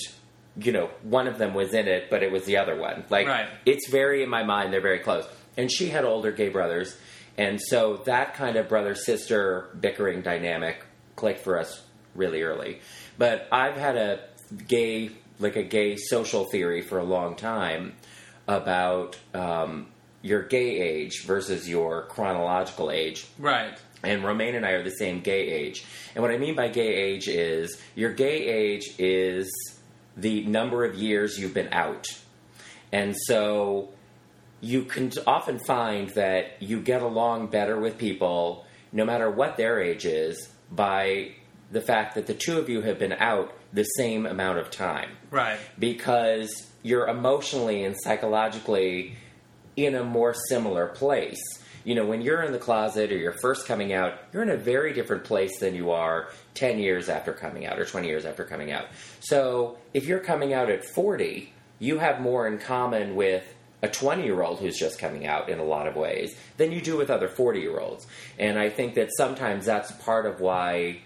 you 0.58 0.73
know, 0.73 0.90
one 1.02 1.28
of 1.28 1.38
them 1.38 1.54
was 1.54 1.75
in 1.75 1.87
it, 1.87 2.11
but 2.11 2.25
it 2.25 2.32
was 2.32 2.44
the 2.44 2.56
other 2.56 2.76
one. 2.76 3.04
Like, 3.08 3.28
Right. 3.28 3.49
it's 3.64 3.88
very, 3.88 4.25
in 4.25 4.28
my 4.28 4.42
mind, 4.42 4.73
they're 4.73 4.80
very 4.80 4.99
close. 4.99 5.28
And 5.56 5.70
she 5.70 5.90
had 5.90 6.04
older 6.04 6.32
gay 6.32 6.49
brothers, 6.49 6.96
And 7.38 7.61
so 7.61 7.99
that 8.07 8.35
kind 8.35 8.57
of 8.57 8.69
brother 8.69 8.95
sister 8.95 9.69
bickering 9.78 10.23
dynamic 10.23 10.85
clicked 11.16 11.40
for 11.40 11.59
us 11.59 11.83
really 12.14 12.43
early. 12.43 12.81
But 13.19 13.49
I've 13.52 13.76
had 13.76 13.97
a 13.97 14.21
gay, 14.66 15.11
like 15.38 15.57
a 15.57 15.62
gay 15.62 15.97
social 15.97 16.45
theory 16.45 16.83
for 16.83 16.99
a 16.99 17.05
long 17.05 17.37
time 17.37 17.95
about 18.49 19.19
um, 19.35 19.88
your 20.23 20.43
gay 20.43 20.81
age 20.81 21.25
versus 21.25 21.69
your 21.69 22.02
chronological 22.07 22.90
age. 22.90 23.26
Right. 23.38 23.78
And 24.02 24.25
Romaine 24.25 24.55
and 24.55 24.64
I 24.64 24.71
are 24.73 24.83
the 24.83 24.90
same 24.90 25.21
gay 25.21 25.49
age. 25.49 25.85
And 26.14 26.23
what 26.23 26.31
I 26.31 26.38
mean 26.38 26.55
by 26.55 26.69
gay 26.69 26.95
age 26.95 27.28
is 27.28 27.81
your 27.95 28.12
gay 28.12 28.47
age 28.47 28.95
is 28.99 29.50
the 30.16 30.45
number 30.47 30.85
of 30.85 30.95
years 30.95 31.38
you've 31.38 31.55
been 31.55 31.73
out. 31.73 32.07
And 32.93 33.14
so 33.16 33.90
you 34.61 34.85
can 34.85 35.13
often 35.27 35.59
find 35.59 36.09
that 36.11 36.63
you 36.63 36.81
get 36.81 37.03
along 37.03 37.49
better 37.49 37.79
with 37.79 37.99
people, 37.99 38.67
no 38.93 39.05
matter 39.05 39.31
what 39.31 39.57
their 39.57 39.81
age 39.81 40.07
is, 40.07 40.49
by 40.71 41.33
the 41.71 41.81
fact 41.81 42.15
that 42.15 42.27
the 42.27 42.35
two 42.35 42.59
of 42.59 42.69
you 42.69 42.81
have 42.83 42.99
been 42.99 43.13
out 43.13 43.53
the 43.73 43.85
same 43.85 44.27
amount 44.27 44.59
of 44.59 44.71
time. 44.71 45.11
Right. 45.31 45.59
Because 45.79 46.71
you're 46.83 47.09
emotionally 47.09 47.85
and 47.85 47.97
psychologically 47.99 49.17
in 49.77 49.95
a 49.95 50.05
more 50.05 50.35
similar 50.49 50.87
place. 50.87 51.41
You 51.85 51.95
know, 51.95 52.07
when 52.07 52.21
you're 52.21 52.43
in 52.43 52.53
the 52.53 52.59
closet 52.59 53.13
or 53.13 53.17
you're 53.17 53.37
first 53.41 53.67
coming 53.67 53.93
out, 53.93 54.15
you're 54.33 54.43
in 54.43 54.51
a 54.51 54.57
very 54.57 54.93
different 54.93 55.25
place 55.25 55.61
than 55.61 55.75
you 55.75 55.91
are 55.91 56.31
10 56.55 56.79
years 56.79 57.09
after 57.09 57.33
coming 57.33 57.67
out 57.67 57.79
or 57.79 57.85
20 57.85 58.09
years 58.09 58.25
after 58.25 58.45
coming 58.45 58.73
out. 58.73 58.87
So 59.21 59.79
if 59.95 60.07
you're 60.07 60.21
coming 60.21 60.53
out 60.53 60.71
at 60.71 60.85
40, 60.85 61.53
you 61.79 61.99
have 61.99 62.21
more 62.21 62.47
in 62.49 62.59
common 62.59 63.15
with 63.15 63.45
a 63.87 63.90
20 63.90 64.25
year 64.25 64.43
old 64.43 64.59
who's 64.59 64.78
just 64.78 64.99
coming 64.99 65.26
out 65.26 65.49
in 65.49 65.59
a 65.59 65.64
lot 65.64 65.87
of 65.87 65.97
ways 65.97 66.37
than 66.57 66.73
you 66.73 66.81
do 66.81 66.97
with 66.97 67.11
other 67.11 67.28
40 67.28 67.61
year 67.61 67.78
olds. 67.78 68.07
And 68.38 68.59
I 68.59 68.69
think 68.69 68.95
that 68.95 69.09
sometimes 69.16 69.64
that's 69.66 69.93
part 69.93 70.26
of 70.26 70.40
why 70.40 70.99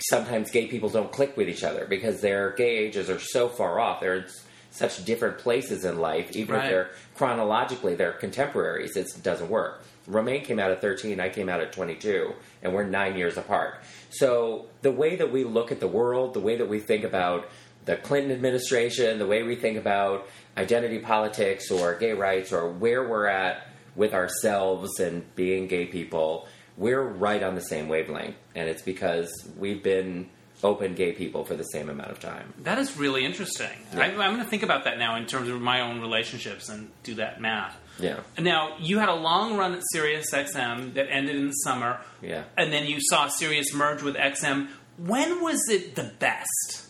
sometimes 0.00 0.50
gay 0.50 0.66
people 0.68 0.88
don't 0.88 1.12
click 1.12 1.36
with 1.36 1.48
each 1.48 1.64
other 1.64 1.86
because 1.86 2.20
their 2.20 2.50
gay 2.52 2.78
ages 2.78 3.10
are 3.10 3.18
so 3.18 3.48
far 3.48 3.78
off. 3.78 4.00
They're 4.00 4.16
in 4.16 4.24
such 4.70 5.04
different 5.04 5.38
places 5.38 5.84
in 5.84 5.98
life, 5.98 6.34
even 6.34 6.54
Right. 6.54 6.64
if 6.64 6.70
they're 6.70 6.90
chronologically 7.14 7.94
they're 7.94 8.12
contemporaries. 8.12 8.96
It 8.96 9.06
doesn't 9.22 9.50
work. 9.50 9.82
Romaine 10.06 10.44
came 10.44 10.58
out 10.58 10.70
at 10.70 10.80
13, 10.80 11.20
I 11.20 11.28
came 11.28 11.48
out 11.48 11.60
at 11.60 11.72
22, 11.72 12.32
and 12.62 12.74
we're 12.74 12.84
nine 12.84 13.16
years 13.16 13.36
apart. 13.36 13.74
So 14.10 14.66
the 14.80 14.90
way 14.90 15.14
that 15.16 15.30
we 15.30 15.44
look 15.44 15.70
at 15.70 15.78
the 15.78 15.86
world, 15.86 16.34
the 16.34 16.40
way 16.40 16.56
that 16.56 16.68
we 16.68 16.80
think 16.80 17.04
about 17.04 17.48
the 17.84 17.96
Clinton 17.96 18.32
administration, 18.32 19.18
the 19.18 19.26
way 19.26 19.42
we 19.42 19.56
think 19.56 19.76
about 19.76 20.26
identity 20.56 20.98
politics 20.98 21.70
or 21.70 21.94
gay 21.94 22.12
rights 22.12 22.52
or 22.52 22.68
where 22.68 23.06
we're 23.06 23.26
at 23.26 23.66
with 23.96 24.14
ourselves 24.14 24.98
and 25.00 25.34
being 25.34 25.66
gay 25.66 25.86
people, 25.86 26.46
we're 26.76 27.02
right 27.02 27.42
on 27.42 27.54
the 27.54 27.60
same 27.60 27.88
wavelength. 27.88 28.36
And 28.54 28.68
it's 28.68 28.82
because 28.82 29.30
we've 29.58 29.82
been 29.82 30.28
open 30.64 30.94
gay 30.94 31.12
people 31.12 31.44
for 31.44 31.56
the 31.56 31.64
same 31.64 31.88
amount 31.88 32.10
of 32.10 32.20
time. 32.20 32.54
That 32.62 32.78
is 32.78 32.96
really 32.96 33.24
interesting. 33.24 33.68
I, 33.94 34.04
I'm 34.04 34.14
going 34.16 34.38
to 34.38 34.44
think 34.44 34.62
about 34.62 34.84
that 34.84 34.96
now 34.96 35.16
in 35.16 35.26
terms 35.26 35.48
of 35.48 35.60
my 35.60 35.80
own 35.80 36.00
relationships 36.00 36.68
and 36.68 36.88
do 37.02 37.14
that 37.16 37.40
math. 37.40 37.76
Yeah. 37.98 38.20
Now, 38.38 38.76
you 38.78 38.98
had 38.98 39.08
a 39.08 39.14
long 39.14 39.56
run 39.56 39.74
at 39.74 39.82
Sirius 39.92 40.30
XM 40.30 40.94
that 40.94 41.08
ended 41.10 41.34
in 41.36 41.46
the 41.48 41.52
summer, 41.64 42.00
Yeah. 42.22 42.44
and 42.56 42.72
then 42.72 42.86
you 42.86 42.98
saw 43.00 43.26
Sirius 43.28 43.74
merge 43.74 44.02
with 44.02 44.14
XM. 44.14 44.68
When 44.98 45.42
was 45.42 45.60
it 45.68 45.96
the 45.96 46.12
best? 46.20 46.86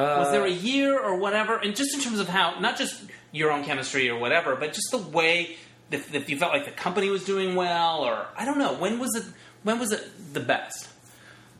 Was 0.00 0.32
there 0.32 0.44
a 0.44 0.50
uh, 0.50 0.54
year 0.54 0.98
or 0.98 1.16
whatever? 1.16 1.56
And 1.56 1.74
just 1.76 1.94
in 1.94 2.00
terms 2.00 2.18
of 2.18 2.28
how, 2.28 2.58
not 2.60 2.76
just 2.76 3.02
your 3.32 3.50
own 3.50 3.64
chemistry 3.64 4.08
or 4.08 4.18
whatever, 4.18 4.56
but 4.56 4.72
just 4.72 4.90
the 4.90 4.98
way 4.98 5.56
that, 5.90 6.28
you 6.28 6.38
felt 6.38 6.52
like 6.52 6.64
the 6.64 6.70
company 6.70 7.08
was 7.10 7.24
doing 7.24 7.54
well, 7.54 8.00
or 8.00 8.26
I 8.36 8.44
don't 8.44 8.58
know. 8.58 8.74
When 8.74 8.98
was 8.98 9.14
it? 9.14 9.24
When 9.62 9.78
was 9.78 9.92
it 9.92 10.32
the 10.32 10.40
best? 10.40 10.88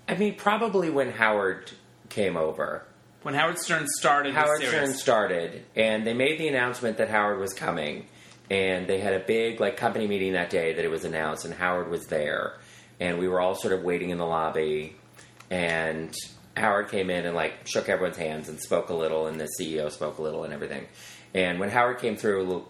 I 0.08 0.14
mean, 0.14 0.34
probably 0.34 0.90
when 0.90 1.12
Howard 1.12 1.70
came 2.08 2.36
over. 2.36 2.84
When 3.22 3.34
Howard 3.34 3.58
Stern 3.58 3.86
started. 3.98 4.34
Howard. 4.34 4.62
Stern 4.62 4.94
started, 4.94 5.64
and 5.76 6.06
they 6.06 6.14
made 6.14 6.38
the 6.38 6.48
announcement 6.48 6.96
that 6.98 7.10
Howard 7.10 7.38
was 7.38 7.52
coming, 7.52 8.06
and 8.50 8.86
they 8.86 8.98
had 8.98 9.14
a 9.14 9.20
big 9.20 9.60
like 9.60 9.76
company 9.76 10.06
meeting 10.06 10.32
that 10.32 10.50
day 10.50 10.72
that 10.72 10.84
it 10.84 10.90
was 10.90 11.04
announced, 11.04 11.44
and 11.44 11.52
Howard 11.54 11.90
was 11.90 12.06
there, 12.06 12.54
and 12.98 13.18
we 13.18 13.28
were 13.28 13.40
all 13.40 13.54
sort 13.54 13.74
of 13.74 13.82
waiting 13.82 14.10
in 14.10 14.18
the 14.18 14.26
lobby, 14.26 14.96
and 15.50 16.14
Howard 16.60 16.88
came 16.90 17.10
in 17.10 17.26
and 17.26 17.34
like 17.34 17.66
shook 17.66 17.88
everyone's 17.88 18.16
hands 18.16 18.48
and 18.48 18.60
spoke 18.60 18.88
a 18.90 18.94
little, 18.94 19.26
and 19.26 19.40
the 19.40 19.48
CEO 19.58 19.90
spoke 19.90 20.18
a 20.18 20.22
little 20.22 20.44
and 20.44 20.52
everything, 20.52 20.86
and 21.34 21.58
when 21.58 21.70
Howard 21.70 21.98
came 21.98 22.16
through, 22.16 22.64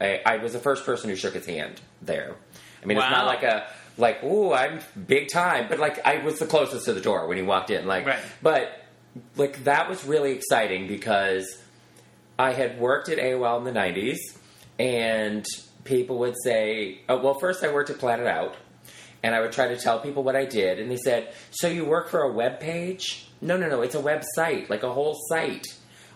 I, 0.00 0.20
I 0.26 0.36
was 0.38 0.52
the 0.52 0.58
first 0.58 0.84
person 0.84 1.08
who 1.10 1.16
shook 1.16 1.34
his 1.34 1.46
hand 1.46 1.80
there. 2.02 2.34
I 2.82 2.86
mean, 2.86 2.98
it's 2.98 3.10
not 3.10 3.26
like 3.26 3.42
a 3.42 3.66
like, 3.96 4.22
ooh, 4.22 4.52
I'm 4.52 4.80
big 5.06 5.28
time, 5.32 5.66
but 5.68 5.78
like 5.78 6.06
I 6.06 6.18
was 6.22 6.38
the 6.38 6.46
closest 6.46 6.84
to 6.84 6.92
the 6.92 7.00
door 7.00 7.26
when 7.26 7.36
he 7.36 7.42
walked 7.42 7.70
in, 7.70 7.86
like, 7.86 8.06
Right. 8.06 8.18
but 8.42 8.70
like 9.36 9.64
that 9.64 9.88
was 9.88 10.04
really 10.04 10.32
exciting 10.32 10.86
because 10.86 11.60
I 12.38 12.52
had 12.52 12.78
worked 12.78 13.08
at 13.08 13.18
AOL 13.18 13.58
in 13.58 13.64
the 13.64 13.72
90s, 13.78 14.18
and 14.78 15.44
people 15.82 16.18
would 16.18 16.36
say, 16.44 17.00
oh, 17.08 17.18
well, 17.18 17.34
first 17.40 17.64
I 17.64 17.72
worked 17.72 17.90
at 17.90 17.98
Planet 17.98 18.26
Out, 18.28 18.54
and 19.22 19.34
I 19.34 19.40
would 19.40 19.52
try 19.52 19.68
to 19.68 19.76
tell 19.76 20.00
people 20.00 20.22
what 20.22 20.36
I 20.36 20.44
did, 20.44 20.78
and 20.78 20.90
they 20.90 20.96
said, 20.96 21.32
so 21.50 21.68
you 21.68 21.84
work 21.84 22.08
for 22.08 22.22
a 22.22 22.32
web 22.32 22.60
page? 22.60 23.28
No, 23.40 23.56
no, 23.56 23.68
no, 23.68 23.82
it's 23.82 23.94
a 23.94 24.02
website, 24.02 24.68
like 24.68 24.82
a 24.82 24.92
whole 24.92 25.16
site. 25.28 25.66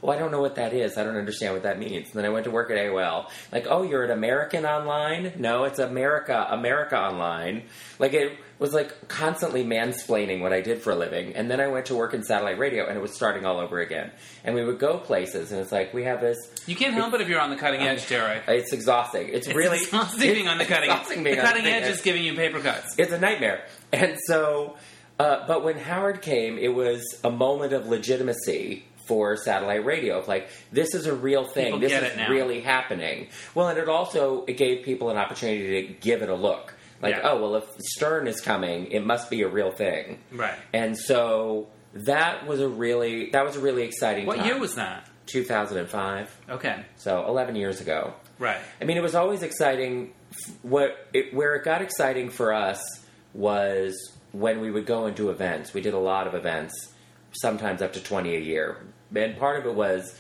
Well, 0.01 0.17
I 0.17 0.19
don't 0.19 0.33
know 0.33 0.41
what 0.41 0.57
that 0.57 0.73
is. 0.73 0.99
I 0.99 1.05
don't 1.05 1.17
understand 1.17 1.55
what 1.55 1.63
that 1.63 1.79
means. 1.79 2.09
And 2.09 2.15
then 2.15 2.25
I 2.25 2.29
went 2.31 2.45
to 2.47 2.51
work 2.51 2.73
at 2.73 2.77
AOL. 2.77 3.31
Like, 3.53 3.67
oh, 3.69 3.85
you're 3.85 4.03
at 4.03 4.11
American 4.11 4.67
Online? 4.67 5.33
No, 5.37 5.63
it's 5.63 5.79
America, 5.79 6.45
America 6.51 6.99
Online. 6.99 7.63
Like, 8.01 8.13
it 8.13 8.37
was 8.63 8.73
like 8.73 9.09
constantly 9.09 9.65
mansplaining 9.65 10.41
what 10.41 10.53
I 10.53 10.61
did 10.61 10.81
for 10.81 10.93
a 10.93 10.97
living. 10.97 11.35
And 11.35 11.51
then 11.51 11.61
I 11.61 11.67
went 11.69 11.87
to 11.87 11.95
work 11.95 12.15
in 12.15 12.23
satellite 12.23 12.59
radio, 12.59 12.87
and 12.87 12.97
it 12.97 13.01
was 13.01 13.15
starting 13.15 13.45
all 13.45 13.59
over 13.59 13.81
again. 13.81 14.11
And 14.45 14.55
we 14.55 14.65
would 14.65 14.79
go 14.79 14.99
places, 14.99 15.53
and 15.53 15.61
it's 15.61 15.73
like, 15.73 15.93
we 15.93 16.05
have 16.05 16.21
this. 16.21 16.39
You 16.67 16.77
can't 16.77 16.95
help 16.95 17.13
it 17.13 17.21
if 17.21 17.29
you're 17.29 17.41
on 17.41 17.51
the 17.51 17.57
cutting 17.57 17.83
edge, 17.83 18.09
Derek. 18.09 18.45
It's 18.49 18.73
exhausting. 18.73 19.29
It's, 19.29 19.47
It's 19.49 19.57
really 19.57 19.79
exhausting 19.79 20.33
being 20.33 20.49
on 20.49 20.57
the 20.59 20.65
cutting 20.65 20.91
edge. 20.91 21.07
The 21.09 21.37
cutting 21.37 21.67
edge 21.67 21.91
is 21.91 22.01
giving 22.01 22.23
you 22.23 22.35
paper 22.35 22.61
cuts. 22.61 22.95
it's 22.97 23.13
a 23.13 23.19
nightmare. 23.19 23.67
And 23.93 24.17
so, 24.27 24.77
uh, 25.19 25.47
but 25.47 25.65
when 25.65 25.77
Howard 25.79 26.23
came, 26.23 26.57
it 26.57 26.75
was 26.75 27.03
a 27.25 27.31
moment 27.31 27.73
of 27.73 27.87
legitimacy 27.89 28.85
for 29.07 29.37
satellite 29.37 29.85
radio. 29.85 30.19
Of 30.19 30.29
like, 30.29 30.49
this 30.71 30.95
is 30.95 31.07
a 31.07 31.15
real 31.15 31.45
thing. 31.45 31.67
People 31.67 31.81
this 31.81 31.93
is 31.93 32.29
really 32.29 32.61
happening. 32.61 33.29
Well, 33.55 33.69
and 33.69 33.79
it 33.79 33.89
also 33.89 34.45
it 34.47 34.57
gave 34.57 34.85
people 34.85 35.11
an 35.11 35.17
opportunity 35.17 35.87
to 35.89 35.93
give 35.95 36.23
it 36.23 36.29
a 36.29 36.35
look. 36.37 36.75
Like, 37.03 37.17
Yeah. 37.17 37.23
oh 37.31 37.43
well, 37.43 37.57
if 37.57 37.65
Stern 37.81 38.27
is 38.29 38.41
coming, 38.41 38.87
it 38.93 39.05
must 39.05 39.29
be 39.29 39.43
a 39.43 39.49
real 39.49 39.71
thing. 39.73 40.21
Right. 40.31 40.55
And 40.73 40.97
so 40.97 41.69
that 41.93 42.47
was 42.47 42.61
a 42.61 42.69
really 42.69 43.31
that 43.31 43.45
was 43.45 43.57
a 43.57 43.61
really 43.61 43.83
exciting. 43.83 44.25
What 44.27 44.39
time. 44.39 44.47
year 44.47 44.59
was 44.59 44.77
that? 44.77 45.09
2005? 45.27 46.37
Okay. 46.51 46.85
So 46.97 47.27
11 47.29 47.57
years 47.57 47.81
ago. 47.81 48.15
Right. 48.39 48.59
I 48.81 48.85
mean, 48.85 48.97
it 48.97 49.03
was 49.03 49.15
always 49.15 49.43
exciting. 49.43 50.13
What 50.63 50.97
it, 51.13 51.35
where 51.35 51.55
it 51.57 51.65
got 51.65 51.83
exciting 51.83 52.31
for 52.31 52.53
us 52.53 52.81
was 53.35 53.95
when 54.33 54.61
we 54.61 54.71
would 54.71 54.87
go 54.87 55.07
and 55.07 55.15
do 55.17 55.31
events. 55.31 55.75
We 55.75 55.81
did 55.81 55.95
a 55.95 55.99
lot 55.99 56.27
of 56.27 56.35
events, 56.35 56.93
sometimes 57.33 57.83
up 57.83 57.93
to 57.95 58.03
twenty 58.03 58.35
a 58.37 58.41
year, 58.41 58.79
and 59.15 59.37
part 59.39 59.59
of 59.61 59.67
it 59.67 59.75
was, 59.75 60.19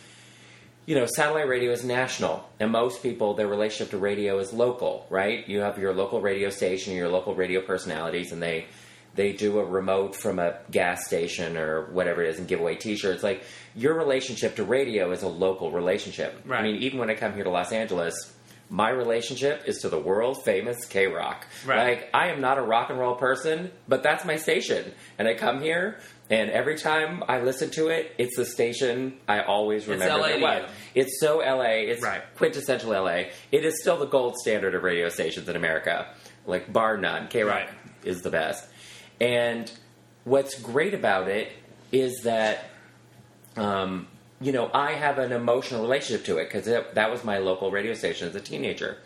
you 0.86 0.94
know, 0.94 1.06
satellite 1.06 1.48
radio 1.48 1.72
is 1.72 1.84
national, 1.84 2.48
and 2.58 2.70
most 2.72 3.02
people 3.02 3.34
their 3.34 3.46
relationship 3.46 3.90
to 3.90 3.98
radio 3.98 4.38
is 4.38 4.52
local, 4.52 5.06
right? 5.10 5.48
You 5.48 5.60
have 5.60 5.78
your 5.78 5.94
local 5.94 6.20
radio 6.20 6.50
station, 6.50 6.94
your 6.94 7.08
local 7.08 7.34
radio 7.34 7.60
personalities, 7.60 8.32
and 8.32 8.42
they 8.42 8.66
they 9.14 9.32
do 9.32 9.58
a 9.58 9.64
remote 9.64 10.16
from 10.16 10.38
a 10.38 10.58
gas 10.70 11.06
station 11.06 11.56
or 11.56 11.90
whatever 11.92 12.22
it 12.22 12.30
is 12.30 12.38
and 12.38 12.48
give 12.48 12.60
away 12.60 12.74
t-shirts 12.74 13.22
like 13.22 13.42
your 13.74 13.94
relationship 13.94 14.56
to 14.56 14.64
radio 14.64 15.12
is 15.12 15.22
a 15.22 15.28
local 15.28 15.70
relationship 15.70 16.34
i 16.50 16.62
mean 16.62 16.76
even 16.76 16.98
when 16.98 17.10
i 17.10 17.14
come 17.14 17.34
here 17.34 17.44
to 17.44 17.50
los 17.50 17.72
angeles 17.72 18.32
my 18.72 18.88
relationship 18.88 19.64
is 19.66 19.82
to 19.82 19.90
the 19.90 19.98
world 19.98 20.42
famous 20.44 20.86
KROQ. 20.86 21.36
Right. 21.66 21.98
Like 21.98 22.10
I 22.14 22.28
am 22.28 22.40
not 22.40 22.56
a 22.56 22.62
rock 22.62 22.88
and 22.88 22.98
roll 22.98 23.14
person, 23.14 23.70
but 23.86 24.02
that's 24.02 24.24
my 24.24 24.36
station, 24.36 24.92
and 25.18 25.28
I 25.28 25.34
come 25.34 25.60
here, 25.60 26.00
and 26.30 26.50
every 26.50 26.78
time 26.78 27.22
I 27.28 27.40
listen 27.40 27.70
to 27.70 27.88
it, 27.88 28.12
it's 28.18 28.36
the 28.36 28.44
station 28.46 29.14
I 29.28 29.40
always 29.42 29.86
remember. 29.86 30.18
LA 30.18 30.26
it 30.28 30.40
was. 30.40 30.70
It's 30.94 31.20
so 31.20 31.38
LA. 31.40 31.84
It's 31.90 32.02
Right. 32.02 32.22
quintessential 32.36 32.92
LA. 32.92 33.24
It 33.50 33.64
is 33.64 33.80
still 33.80 33.98
the 33.98 34.06
gold 34.06 34.36
standard 34.38 34.74
of 34.74 34.82
radio 34.82 35.08
stations 35.08 35.48
in 35.48 35.56
America, 35.56 36.06
like 36.46 36.72
bar 36.72 36.96
none. 36.96 37.28
KROQ 37.28 37.46
Right. 37.46 37.68
is 38.04 38.22
the 38.22 38.30
best. 38.30 38.66
And 39.20 39.70
what's 40.24 40.58
great 40.60 40.94
about 40.94 41.28
it 41.28 41.52
is 41.90 42.22
that 42.22 42.64
um, 43.56 44.06
you 44.40 44.50
know, 44.50 44.70
I 44.74 44.92
have 44.92 45.18
an 45.18 45.30
emotional 45.30 45.82
relationship 45.82 46.24
to 46.26 46.38
it 46.38 46.50
because 46.50 46.64
that 46.64 47.10
was 47.10 47.22
my 47.22 47.38
local 47.38 47.70
radio 47.70 47.94
station 47.94 48.26
as 48.28 48.34
a 48.34 48.40
teenager. 48.40 48.96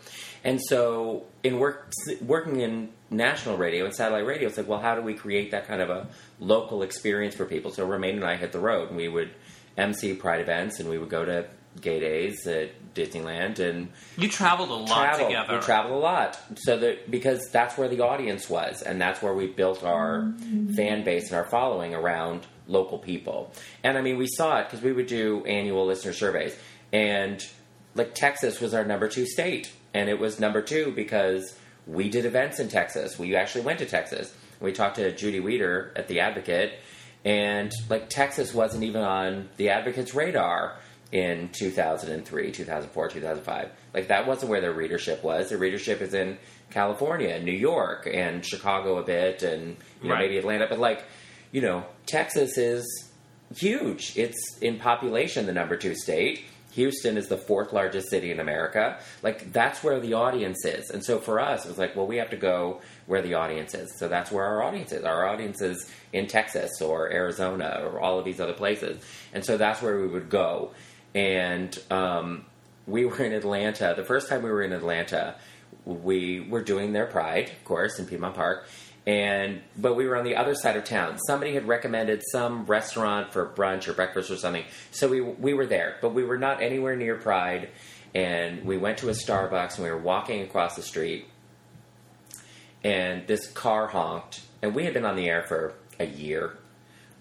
And 0.43 0.61
so, 0.61 1.25
in 1.43 1.59
work, 1.59 1.91
working 2.21 2.61
in 2.61 2.89
national 3.09 3.57
radio 3.57 3.85
and 3.85 3.93
satellite 3.93 4.25
radio, 4.25 4.47
it's 4.47 4.57
like, 4.57 4.67
well, 4.67 4.79
how 4.79 4.95
do 4.95 5.01
we 5.01 5.13
create 5.13 5.51
that 5.51 5.67
kind 5.67 5.81
of 5.81 5.89
a 5.89 6.07
local 6.39 6.83
experience 6.83 7.35
for 7.35 7.45
people? 7.45 7.71
So, 7.71 7.85
Romaine 7.85 8.15
and 8.15 8.25
I 8.25 8.35
hit 8.35 8.51
the 8.51 8.59
road, 8.59 8.89
and 8.89 8.97
we 8.97 9.07
would 9.07 9.31
MC 9.77 10.13
Pride 10.13 10.41
events, 10.41 10.79
and 10.79 10.89
we 10.89 10.97
would 10.97 11.09
go 11.09 11.25
to 11.25 11.47
gay 11.81 11.99
days 11.99 12.47
at 12.47 12.93
Disneyland 12.93 13.59
and 13.59 13.89
You 14.17 14.27
traveled 14.29 14.69
a 14.69 14.73
lot 14.73 14.87
traveled. 14.87 15.29
together. 15.29 15.55
We 15.55 15.61
traveled 15.61 15.93
a 15.93 15.97
lot, 15.97 16.39
so 16.57 16.77
that 16.77 17.09
because 17.09 17.49
that's 17.51 17.77
where 17.77 17.87
the 17.87 18.01
audience 18.01 18.49
was, 18.49 18.81
and 18.81 18.99
that's 18.99 19.21
where 19.21 19.33
we 19.33 19.47
built 19.47 19.83
our 19.83 20.21
mm-hmm. 20.21 20.73
fan 20.73 21.03
base 21.03 21.29
and 21.29 21.37
our 21.37 21.45
following 21.45 21.93
around 21.93 22.47
local 22.67 22.97
people. 22.97 23.53
And 23.83 23.97
I 23.97 24.01
mean, 24.01 24.17
we 24.17 24.27
saw 24.27 24.59
it 24.59 24.65
because 24.65 24.81
we 24.81 24.91
would 24.91 25.07
do 25.07 25.43
annual 25.45 25.85
listener 25.85 26.13
surveys, 26.13 26.57
and 26.91 27.43
like 27.95 28.15
Texas 28.15 28.59
was 28.59 28.73
our 28.73 28.83
number 28.83 29.07
two 29.07 29.25
state, 29.25 29.71
and 29.97 30.09
it 30.09 30.19
was 30.19 30.39
number 30.39 30.61
two 30.61 30.91
because 30.95 31.57
we 31.85 32.09
did 32.09 32.25
events 32.25 32.59
in 32.59 32.67
Texas. 32.69 33.17
We 33.17 33.35
actually 33.35 33.63
went 33.65 33.79
to 33.79 33.85
Texas. 33.85 34.33
We 34.59 34.71
talked 34.73 34.95
to 34.97 35.11
Judy 35.15 35.39
Wieder 35.39 35.91
at 35.95 36.07
the 36.07 36.19
Advocate, 36.19 36.73
and 37.25 37.71
like 37.89 38.09
Texas 38.09 38.53
wasn't 38.53 38.83
even 38.83 39.01
on 39.01 39.49
the 39.57 39.69
Advocate's 39.69 40.13
radar 40.13 40.77
in 41.11 41.49
2003, 41.53 42.51
2004, 42.51 43.07
2005. 43.09 43.69
Like 43.93 44.07
that 44.09 44.27
wasn't 44.27 44.49
where 44.51 44.61
their 44.61 44.73
readership 44.73 45.23
was. 45.23 45.49
Their 45.49 45.57
readership 45.57 46.01
is 46.01 46.13
in 46.13 46.37
California, 46.69 47.39
New 47.41 47.53
York, 47.53 48.07
and 48.11 48.45
Chicago 48.45 48.97
a 48.97 49.03
bit, 49.03 49.41
and 49.43 49.77
you 50.01 50.09
know, 50.09 50.15
Right. 50.15 50.23
maybe 50.23 50.37
Atlanta. 50.37 50.67
But 50.69 50.79
like, 50.79 51.03
you 51.51 51.61
know, 51.61 51.85
Texas 52.05 52.57
is 52.57 52.83
huge. 53.55 54.17
It's 54.17 54.57
in 54.61 54.77
population 54.79 55.45
the 55.45 55.53
number 55.53 55.77
two 55.77 55.95
state. 55.95 56.43
Houston 56.77 57.17
is 57.17 57.27
the 57.27 57.37
fourth 57.37 57.73
largest 57.73 58.09
city 58.09 58.29
in 58.29 58.39
America. 58.39 58.99
Like 59.23 59.51
that's 59.51 59.83
where 59.83 59.99
the 59.99 60.13
audience 60.13 60.63
is. 60.63 60.91
And 60.91 61.03
so 61.03 61.17
for 61.17 61.39
us, 61.39 61.65
it 61.65 61.69
was 61.69 61.79
like, 61.79 61.95
well, 61.95 62.05
we 62.05 62.17
have 62.17 62.29
to 62.29 62.37
go 62.37 62.81
where 63.07 63.23
the 63.23 63.33
audience 63.33 63.73
is. 63.73 63.97
So 63.97 64.07
that's 64.07 64.31
where 64.31 64.45
our 64.45 64.61
audience 64.61 64.91
is. 64.91 65.03
Our 65.03 65.25
audience 65.25 65.59
is 65.59 65.91
in 66.13 66.27
Texas 66.27 66.79
or 66.79 67.11
Arizona 67.11 67.81
or 67.83 67.99
all 67.99 68.19
of 68.19 68.25
these 68.25 68.39
other 68.39 68.53
places. 68.53 69.03
And 69.33 69.43
so 69.43 69.57
that's 69.57 69.81
where 69.81 69.99
we 69.99 70.07
would 70.07 70.29
go. 70.29 70.71
And 71.15 71.75
um, 71.89 72.45
we 72.85 73.05
were 73.07 73.23
in 73.23 73.33
Atlanta. 73.33 73.95
The 73.97 74.05
first 74.05 74.29
time 74.29 74.43
we 74.43 74.51
were 74.51 74.61
in 74.61 74.71
Atlanta, 74.71 75.33
we 75.83 76.41
were 76.41 76.63
doing 76.63 76.93
their 76.93 77.07
Pride, 77.07 77.49
of 77.49 77.63
course, 77.63 77.97
in 77.97 78.05
Piedmont 78.05 78.35
Park. 78.35 78.67
And 79.07 79.61
but 79.77 79.95
we 79.95 80.05
were 80.05 80.17
on 80.17 80.25
the 80.25 80.35
other 80.35 80.53
side 80.53 80.75
of 80.75 80.83
town. 80.83 81.17
Somebody 81.27 81.53
had 81.53 81.65
recommended 81.65 82.21
some 82.29 82.65
restaurant 82.65 83.31
for 83.31 83.47
brunch 83.47 83.87
or 83.87 83.93
breakfast 83.93 84.29
or 84.29 84.35
something. 84.35 84.65
So 84.91 85.07
we 85.07 85.21
we 85.21 85.53
were 85.53 85.65
there, 85.65 85.95
but 86.01 86.13
we 86.13 86.25
were 86.25 86.37
not 86.37 86.61
anywhere 86.61 86.97
near 86.97 87.15
Pride. 87.15 87.69
And 88.13 88.65
we 88.65 88.77
went 88.77 88.97
to 88.99 89.09
a 89.09 89.13
Starbucks 89.13 89.75
and 89.75 89.85
we 89.85 89.91
were 89.91 89.97
walking 89.97 90.41
across 90.41 90.75
the 90.75 90.81
street. 90.81 91.27
And 92.83 93.25
this 93.27 93.49
car 93.51 93.87
honked, 93.87 94.41
and 94.61 94.75
we 94.75 94.83
had 94.83 94.93
been 94.93 95.05
on 95.05 95.15
the 95.15 95.29
air 95.29 95.43
for 95.43 95.73
a 95.99 96.05
year 96.05 96.57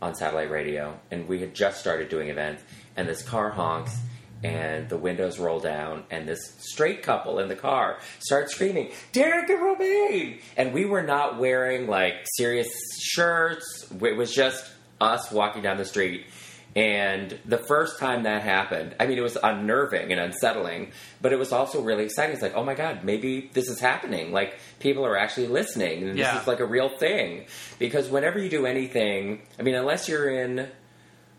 on 0.03 0.15
satellite 0.15 0.51
radio, 0.51 0.99
and 1.11 1.27
we 1.29 1.41
had 1.41 1.55
just 1.55 1.81
started 1.81 2.09
doing 2.09 2.29
events. 2.29 2.63
And 2.97 3.09
this 3.09 3.23
car 3.23 3.51
honks, 3.51 3.99
and 4.45 4.89
the 4.89 4.97
windows 4.97 5.39
roll 5.39 5.61
down, 5.61 6.05
and 6.11 6.29
this 6.29 6.55
straight 6.59 7.03
couple 7.03 7.39
in 7.39 7.49
the 7.49 7.57
car 7.57 7.99
starts 8.19 8.55
screaming, 8.55 8.91
"Derek 9.13 9.49
and 9.51 9.63
Romaine!" 9.63 10.41
And 10.57 10.73
we 10.73 10.85
were 10.85 11.03
not 11.03 11.39
wearing 11.39 11.87
like 11.87 12.15
Sirius 12.37 12.69
shirts. 13.01 13.87
It 14.01 14.17
was 14.17 14.33
just 14.35 14.65
us 15.01 15.31
walking 15.33 15.63
down 15.63 15.77
the 15.79 15.85
street. 15.85 16.27
And 16.75 17.39
the 17.47 17.57
first 17.57 17.99
time 17.99 18.25
that 18.25 18.43
happened, 18.43 18.95
I 19.01 19.07
mean, 19.07 19.17
it 19.17 19.23
was 19.23 19.39
unnerving 19.43 20.13
and 20.13 20.21
unsettling, 20.21 20.93
but 21.23 21.33
it 21.33 21.39
was 21.39 21.51
also 21.51 21.81
really 21.81 22.05
exciting. 22.05 22.35
It's 22.35 22.43
like, 22.43 22.55
oh 22.55 22.65
my 22.65 22.75
God, 22.75 23.03
maybe 23.03 23.49
this 23.55 23.71
is 23.71 23.81
happening. 23.81 24.31
Like, 24.31 24.59
people 24.79 25.07
are 25.07 25.17
actually 25.17 25.47
listening, 25.47 26.07
and 26.07 26.19
Yeah. 26.19 26.33
this 26.35 26.43
is 26.43 26.47
like 26.47 26.61
a 26.61 26.67
real 26.67 26.91
thing. 26.91 27.47
Because 27.79 28.11
whenever 28.11 28.39
you 28.39 28.51
do 28.51 28.67
anything, 28.67 29.41
I 29.59 29.63
mean, 29.63 29.75
unless 29.75 30.07
you're 30.07 30.29
in 30.29 30.69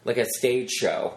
like 0.06 0.18
a 0.18 0.26
stage 0.26 0.72
show, 0.72 1.14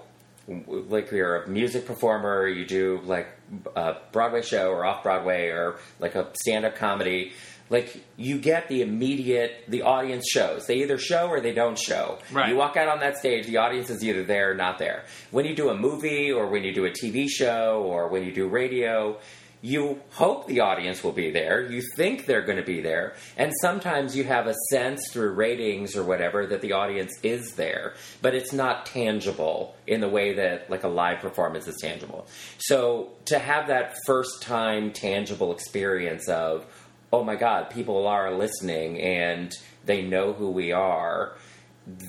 like 0.67 1.11
you're 1.11 1.43
a 1.43 1.49
music 1.49 1.87
performer, 1.87 2.47
you 2.47 2.67
do 2.67 3.01
like 3.05 3.29
a 3.77 3.97
Broadway 4.13 4.43
show 4.43 4.71
or 4.71 4.85
off 4.85 5.03
Broadway 5.03 5.49
or 5.49 5.79
like 5.99 6.15
a 6.15 6.29
stand 6.35 6.65
up 6.65 6.77
comedy, 6.77 7.33
like 7.71 7.97
you 8.17 8.39
get 8.39 8.69
the 8.69 8.83
immediate, 8.83 9.65
the 9.69 9.83
audience 9.83 10.27
shows. 10.29 10.67
They 10.67 10.83
either 10.83 10.99
show 10.99 11.29
or 11.29 11.41
they 11.41 11.53
don't 11.53 11.79
show. 11.79 12.19
Right. 12.33 12.49
You 12.49 12.57
walk 12.57 12.77
out 12.77 12.89
on 12.89 12.99
that 13.01 13.19
stage, 13.19 13.47
the 13.47 13.59
audience 13.59 13.91
is 13.91 14.05
either 14.05 14.25
there 14.25 14.51
or 14.51 14.55
not 14.55 14.79
there. 14.79 15.05
When 15.31 15.45
you 15.47 15.55
do 15.55 15.69
a 15.69 15.77
movie 15.77 16.33
or 16.33 16.49
when 16.49 16.65
you 16.65 16.75
do 16.75 16.85
a 16.85 16.91
TV 16.91 17.29
show 17.29 17.83
or 17.85 18.09
when 18.09 18.25
you 18.25 18.33
do 18.33 18.49
radio, 18.49 19.19
you 19.63 20.01
hope 20.13 20.47
the 20.47 20.61
audience 20.61 21.05
will 21.05 21.13
be 21.13 21.31
there. 21.31 21.71
You 21.71 21.83
think 21.97 22.25
they're 22.25 22.45
going 22.45 22.57
to 22.57 22.65
be 22.65 22.81
there. 22.81 23.15
And 23.37 23.53
sometimes 23.61 24.17
you 24.17 24.25
have 24.25 24.47
a 24.47 24.55
sense 24.71 25.11
through 25.11 25.33
ratings 25.33 25.97
or 25.97 26.03
whatever 26.03 26.47
that 26.47 26.63
the 26.63 26.73
audience 26.73 27.13
is 27.23 27.55
there, 27.57 27.95
but 28.23 28.35
it's 28.35 28.53
not 28.53 28.87
tangible 28.87 29.75
in 29.87 30.01
the 30.01 30.09
way 30.09 30.35
that 30.35 30.71
like 30.71 30.85
a 30.85 30.89
live 30.89 31.21
performance 31.21 31.69
is 31.69 31.77
tangible. 31.81 32.27
So 32.59 33.11
to 33.27 33.39
have 33.39 33.69
that 33.69 33.97
first 34.07 34.43
time 34.43 34.93
tangible 34.93 35.53
experience 35.53 36.29
of, 36.29 36.65
oh 37.13 37.23
my 37.23 37.37
God, 37.37 37.71
people 37.71 38.07
are 38.07 38.33
listening 38.33 38.99
and 39.01 39.53
they 39.85 40.03
know 40.03 40.33
who 40.33 40.51
we 40.51 40.73
are, 40.73 41.37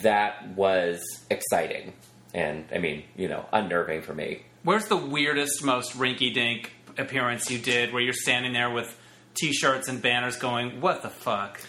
that 0.01 0.55
was 0.55 1.03
exciting. 1.29 1.93
And 2.33 2.65
I 2.73 2.77
mean, 2.77 3.03
you 3.17 3.27
know, 3.27 3.45
unnerving 3.51 4.03
for 4.03 4.13
me. 4.13 4.43
Where's 4.63 4.85
the 4.85 4.97
weirdest, 4.97 5.63
most 5.63 5.97
rinky 5.97 6.33
dink 6.33 6.71
appearance 6.97 7.49
you 7.49 7.59
did 7.59 7.93
where 7.93 8.01
you're 8.01 8.13
standing 8.13 8.53
there 8.53 8.69
with 8.69 8.97
t 9.33 9.53
shirts 9.53 9.87
and 9.87 10.01
banners 10.01 10.37
going, 10.37 10.81
what 10.81 11.01
the 11.01 11.09
fuck? 11.09 11.59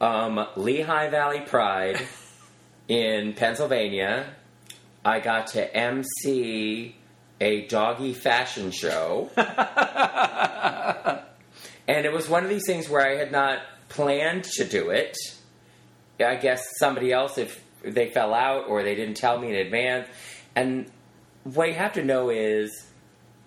um, 0.00 0.46
Lehigh 0.56 1.08
Valley 1.08 1.40
Pride 1.40 2.00
in 2.88 3.34
Pennsylvania. 3.34 4.34
I 5.04 5.20
got 5.20 5.48
to 5.48 5.76
MC 5.76 6.96
a 7.40 7.66
doggy 7.66 8.12
fashion 8.12 8.70
show. 8.70 9.30
and 9.36 11.20
it 11.86 12.12
was 12.12 12.28
one 12.28 12.44
of 12.44 12.50
these 12.50 12.66
things 12.66 12.88
where 12.88 13.06
I 13.06 13.16
had 13.16 13.30
not 13.30 13.60
planned 13.88 14.44
to 14.54 14.64
do 14.64 14.90
it. 14.90 15.16
I 16.18 16.36
guess 16.36 16.64
somebody 16.78 17.12
else, 17.12 17.38
if 17.38 17.62
they 17.82 18.10
fell 18.10 18.34
out 18.34 18.68
or 18.68 18.82
they 18.82 18.94
didn't 18.94 19.16
tell 19.16 19.38
me 19.38 19.48
in 19.48 19.54
advance. 19.54 20.08
And 20.56 20.90
what 21.44 21.68
you 21.68 21.74
have 21.74 21.92
to 21.92 22.04
know 22.04 22.30
is 22.30 22.86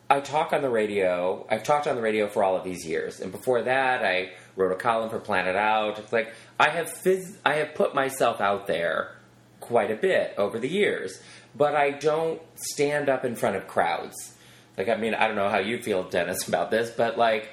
I 0.10 0.22
talk 0.22 0.54
on 0.54 0.62
the 0.62 0.70
radio. 0.70 1.46
I've 1.50 1.64
talked 1.64 1.86
on 1.86 1.96
the 1.96 2.02
radio 2.02 2.28
for 2.28 2.44
all 2.44 2.56
of 2.56 2.64
these 2.64 2.86
years, 2.86 3.20
and 3.20 3.32
before 3.32 3.62
that, 3.64 4.04
I 4.04 4.32
wrote 4.56 4.72
a 4.72 4.76
column 4.76 5.10
for 5.10 5.20
Planet 5.20 5.56
Out. 5.56 6.00
It's 6.00 6.12
like 6.12 6.34
I 6.60 6.70
have 6.70 6.88
phys- 6.88 7.38
I 7.46 7.56
have 7.56 7.76
put 7.76 7.94
myself 7.94 8.42
out 8.42 8.66
there 8.66 9.16
quite 9.60 9.92
a 9.92 9.96
bit 9.96 10.34
over 10.38 10.58
the 10.58 10.68
years, 10.68 11.22
but 11.56 11.76
I 11.76 11.92
don't 11.92 12.42
stand 12.56 13.08
up 13.08 13.24
in 13.24 13.36
front 13.36 13.56
of 13.56 13.68
crowds. 13.68 14.16
Like 14.78 14.90
I 14.90 14.96
mean, 14.96 15.14
I 15.14 15.28
don't 15.28 15.36
know 15.36 15.50
how 15.50 15.60
you 15.60 15.82
feel, 15.82 16.04
Dennis, 16.04 16.48
about 16.48 16.72
this, 16.72 16.90
but 16.90 17.18
like 17.18 17.50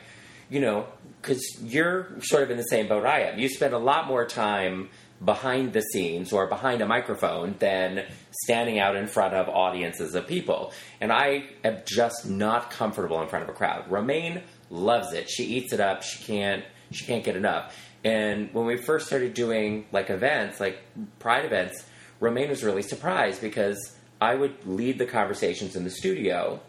you 0.49 0.61
know, 0.61 0.87
because 1.21 1.43
you're 1.63 2.09
sort 2.21 2.43
of 2.43 2.51
in 2.51 2.57
the 2.57 2.63
same 2.65 2.89
boat 2.89 3.05
I 3.05 3.23
am. 3.23 3.39
You 3.39 3.49
spend 3.49 3.75
a 3.75 3.79
lot 3.79 4.07
more 4.07 4.25
time 4.25 4.89
behind 5.25 5.73
the 5.73 5.81
scenes 5.81 6.33
or 6.33 6.47
behind 6.47 6.83
a 6.83 6.87
microphone 6.87 7.55
than 7.59 8.05
standing 8.31 8.79
out 8.79 8.97
in 8.97 9.07
front 9.07 9.35
of 9.35 9.49
audiences 9.49 10.15
of 10.15 10.27
people. 10.27 10.73
And 11.01 11.13
I 11.13 11.45
am 11.65 11.79
just 11.87 12.29
not 12.29 12.71
comfortable 12.71 13.21
in 13.23 13.29
front 13.29 13.45
of 13.45 13.49
a 13.49 13.53
crowd. 13.53 13.91
Romaine 13.91 14.43
loves 14.71 15.13
it. 15.13 15.31
She 15.31 15.45
eats 15.45 15.73
it 15.73 15.81
up. 15.81 16.03
She 16.03 16.23
can't 16.25 16.65
she 16.93 17.05
can't 17.05 17.25
get 17.25 17.37
enough. 17.37 17.75
And 18.05 18.53
when 18.53 18.67
we 18.67 18.77
first 18.77 19.07
started 19.07 19.35
doing 19.35 19.87
like 19.91 20.11
events, 20.11 20.61
like 20.61 20.79
pride 21.19 21.45
events, 21.45 21.85
Romaine 22.21 22.49
was 22.49 22.63
really 22.63 22.83
surprised 22.83 23.41
because 23.41 23.97
I 24.21 24.35
would 24.35 24.67
lead 24.67 24.99
the 24.99 25.07
conversations 25.07 25.75
in 25.75 25.85
the 25.85 25.91
studio 25.91 26.61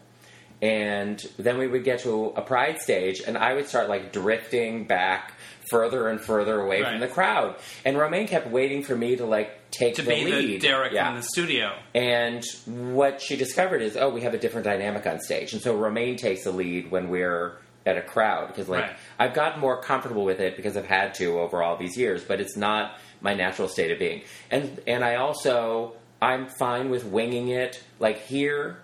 and 0.60 1.24
then 1.38 1.58
we 1.58 1.68
would 1.68 1.84
get 1.84 2.00
to 2.00 2.32
a 2.36 2.42
pride 2.42 2.80
stage 2.80 3.22
and 3.26 3.38
i 3.38 3.54
would 3.54 3.68
start 3.68 3.88
like 3.88 4.12
drifting 4.12 4.86
back 4.86 5.34
further 5.70 6.08
and 6.08 6.20
further 6.20 6.60
away 6.60 6.82
Right. 6.82 6.90
from 6.92 7.00
the 7.00 7.08
crowd 7.08 7.56
and 7.84 7.96
romaine 7.98 8.26
kept 8.28 8.48
waiting 8.48 8.82
for 8.82 8.96
me 8.96 9.16
to 9.16 9.24
like 9.26 9.70
take 9.70 9.94
To 9.96 10.02
the 10.02 10.08
be 10.24 10.24
the 10.24 10.58
Derek 10.58 10.92
yeah. 10.92 11.10
in 11.10 11.16
the 11.16 11.22
studio. 11.22 11.72
and 11.94 12.42
what 12.66 13.20
she 13.20 13.36
discovered 13.36 13.82
is 13.82 13.96
oh 13.96 14.08
we 14.08 14.22
have 14.22 14.34
a 14.34 14.38
different 14.38 14.64
dynamic 14.64 15.06
on 15.06 15.20
stage 15.20 15.52
and 15.52 15.60
so 15.62 15.76
romaine 15.76 16.16
takes 16.16 16.44
the 16.44 16.50
lead 16.50 16.90
when 16.90 17.08
we're 17.08 17.58
at 17.86 17.96
a 17.96 18.02
crowd 18.02 18.48
because 18.48 18.68
like 18.68 18.82
Right. 18.84 18.96
i've 19.18 19.34
gotten 19.34 19.60
more 19.60 19.80
comfortable 19.80 20.24
with 20.24 20.40
it 20.40 20.56
because 20.56 20.76
i've 20.76 20.86
had 20.86 21.14
to 21.14 21.38
over 21.40 21.62
all 21.62 21.76
these 21.76 21.96
years 21.96 22.22
but 22.24 22.40
it's 22.40 22.56
not 22.56 22.98
my 23.20 23.34
natural 23.34 23.68
state 23.68 23.90
of 23.90 23.98
being 23.98 24.22
and 24.50 24.80
and 24.86 25.04
i 25.04 25.16
also 25.16 25.94
i'm 26.20 26.48
fine 26.58 26.90
with 26.90 27.04
winging 27.04 27.48
it 27.48 27.82
like 27.98 28.18
here 28.26 28.78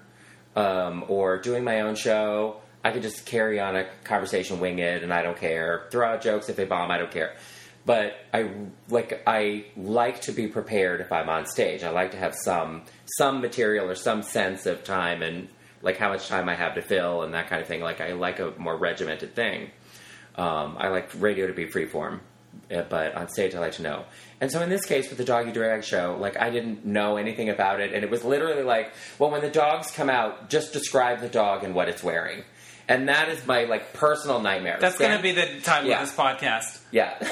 um, 0.56 1.04
or 1.08 1.38
doing 1.38 1.64
my 1.64 1.80
own 1.80 1.96
show, 1.96 2.60
I 2.84 2.92
could 2.92 3.02
just 3.02 3.24
carry 3.24 3.58
on 3.58 3.76
a 3.76 3.86
conversation, 4.04 4.60
wing 4.60 4.78
it, 4.78 5.02
and 5.02 5.12
I 5.12 5.22
don't 5.22 5.38
care. 5.38 5.86
Throw 5.90 6.06
out 6.06 6.20
jokes 6.20 6.50
if 6.50 6.56
they 6.56 6.66
bomb, 6.66 6.90
I 6.90 6.98
don't 6.98 7.10
care. 7.10 7.34
But 7.86 8.14
I 8.32 8.50
like 8.88 9.22
I 9.26 9.66
like 9.76 10.20
to 10.22 10.32
be 10.32 10.48
prepared 10.48 11.00
if 11.00 11.10
I'm 11.10 11.28
on 11.28 11.46
stage. 11.46 11.82
I 11.82 11.90
like 11.90 12.12
to 12.12 12.18
have 12.18 12.34
some 12.34 12.82
some 13.18 13.40
material 13.40 13.88
or 13.88 13.94
some 13.94 14.22
sense 14.22 14.66
of 14.66 14.84
time 14.84 15.22
and 15.22 15.48
like 15.82 15.98
how 15.98 16.10
much 16.10 16.28
time 16.28 16.48
I 16.48 16.54
have 16.54 16.74
to 16.74 16.82
fill 16.82 17.22
and 17.22 17.34
that 17.34 17.48
kind 17.48 17.60
of 17.60 17.68
thing. 17.68 17.80
Like 17.80 18.00
I 18.00 18.12
like 18.12 18.38
a 18.38 18.52
more 18.58 18.76
regimented 18.76 19.34
thing. 19.34 19.70
Um, 20.36 20.76
I 20.78 20.88
like 20.88 21.10
radio 21.18 21.46
to 21.46 21.52
be 21.52 21.66
freeform, 21.66 22.20
uh, 22.74 22.82
but 22.88 23.14
on 23.14 23.28
stage 23.28 23.54
I 23.54 23.60
like 23.60 23.72
to 23.74 23.82
know. 23.82 24.04
And 24.40 24.50
so 24.50 24.62
in 24.62 24.68
this 24.68 24.84
case 24.84 25.08
with 25.08 25.18
the 25.18 25.24
doggy 25.24 25.52
drag 25.52 25.84
show, 25.84 26.16
like 26.18 26.40
I 26.40 26.50
didn't 26.50 26.84
know 26.84 27.16
anything 27.16 27.50
about 27.50 27.80
it, 27.80 27.92
and 27.92 28.02
it 28.02 28.10
was 28.10 28.24
literally 28.24 28.62
like, 28.62 28.92
well, 29.18 29.30
when 29.30 29.42
the 29.42 29.50
dogs 29.50 29.90
come 29.90 30.10
out, 30.10 30.50
just 30.50 30.72
describe 30.72 31.20
the 31.20 31.28
dog 31.28 31.64
and 31.64 31.74
what 31.74 31.88
it's 31.88 32.02
wearing. 32.02 32.44
And 32.88 33.08
that 33.08 33.28
is 33.30 33.46
my 33.46 33.64
like 33.64 33.92
personal 33.94 34.40
nightmare. 34.40 34.76
That's 34.80 34.98
going 34.98 35.16
to 35.16 35.22
be 35.22 35.32
the 35.32 35.60
title 35.62 35.88
Yeah. 35.88 36.02
of 36.02 36.08
this 36.08 36.16
podcast. 36.16 36.80
yeah. 36.90 37.18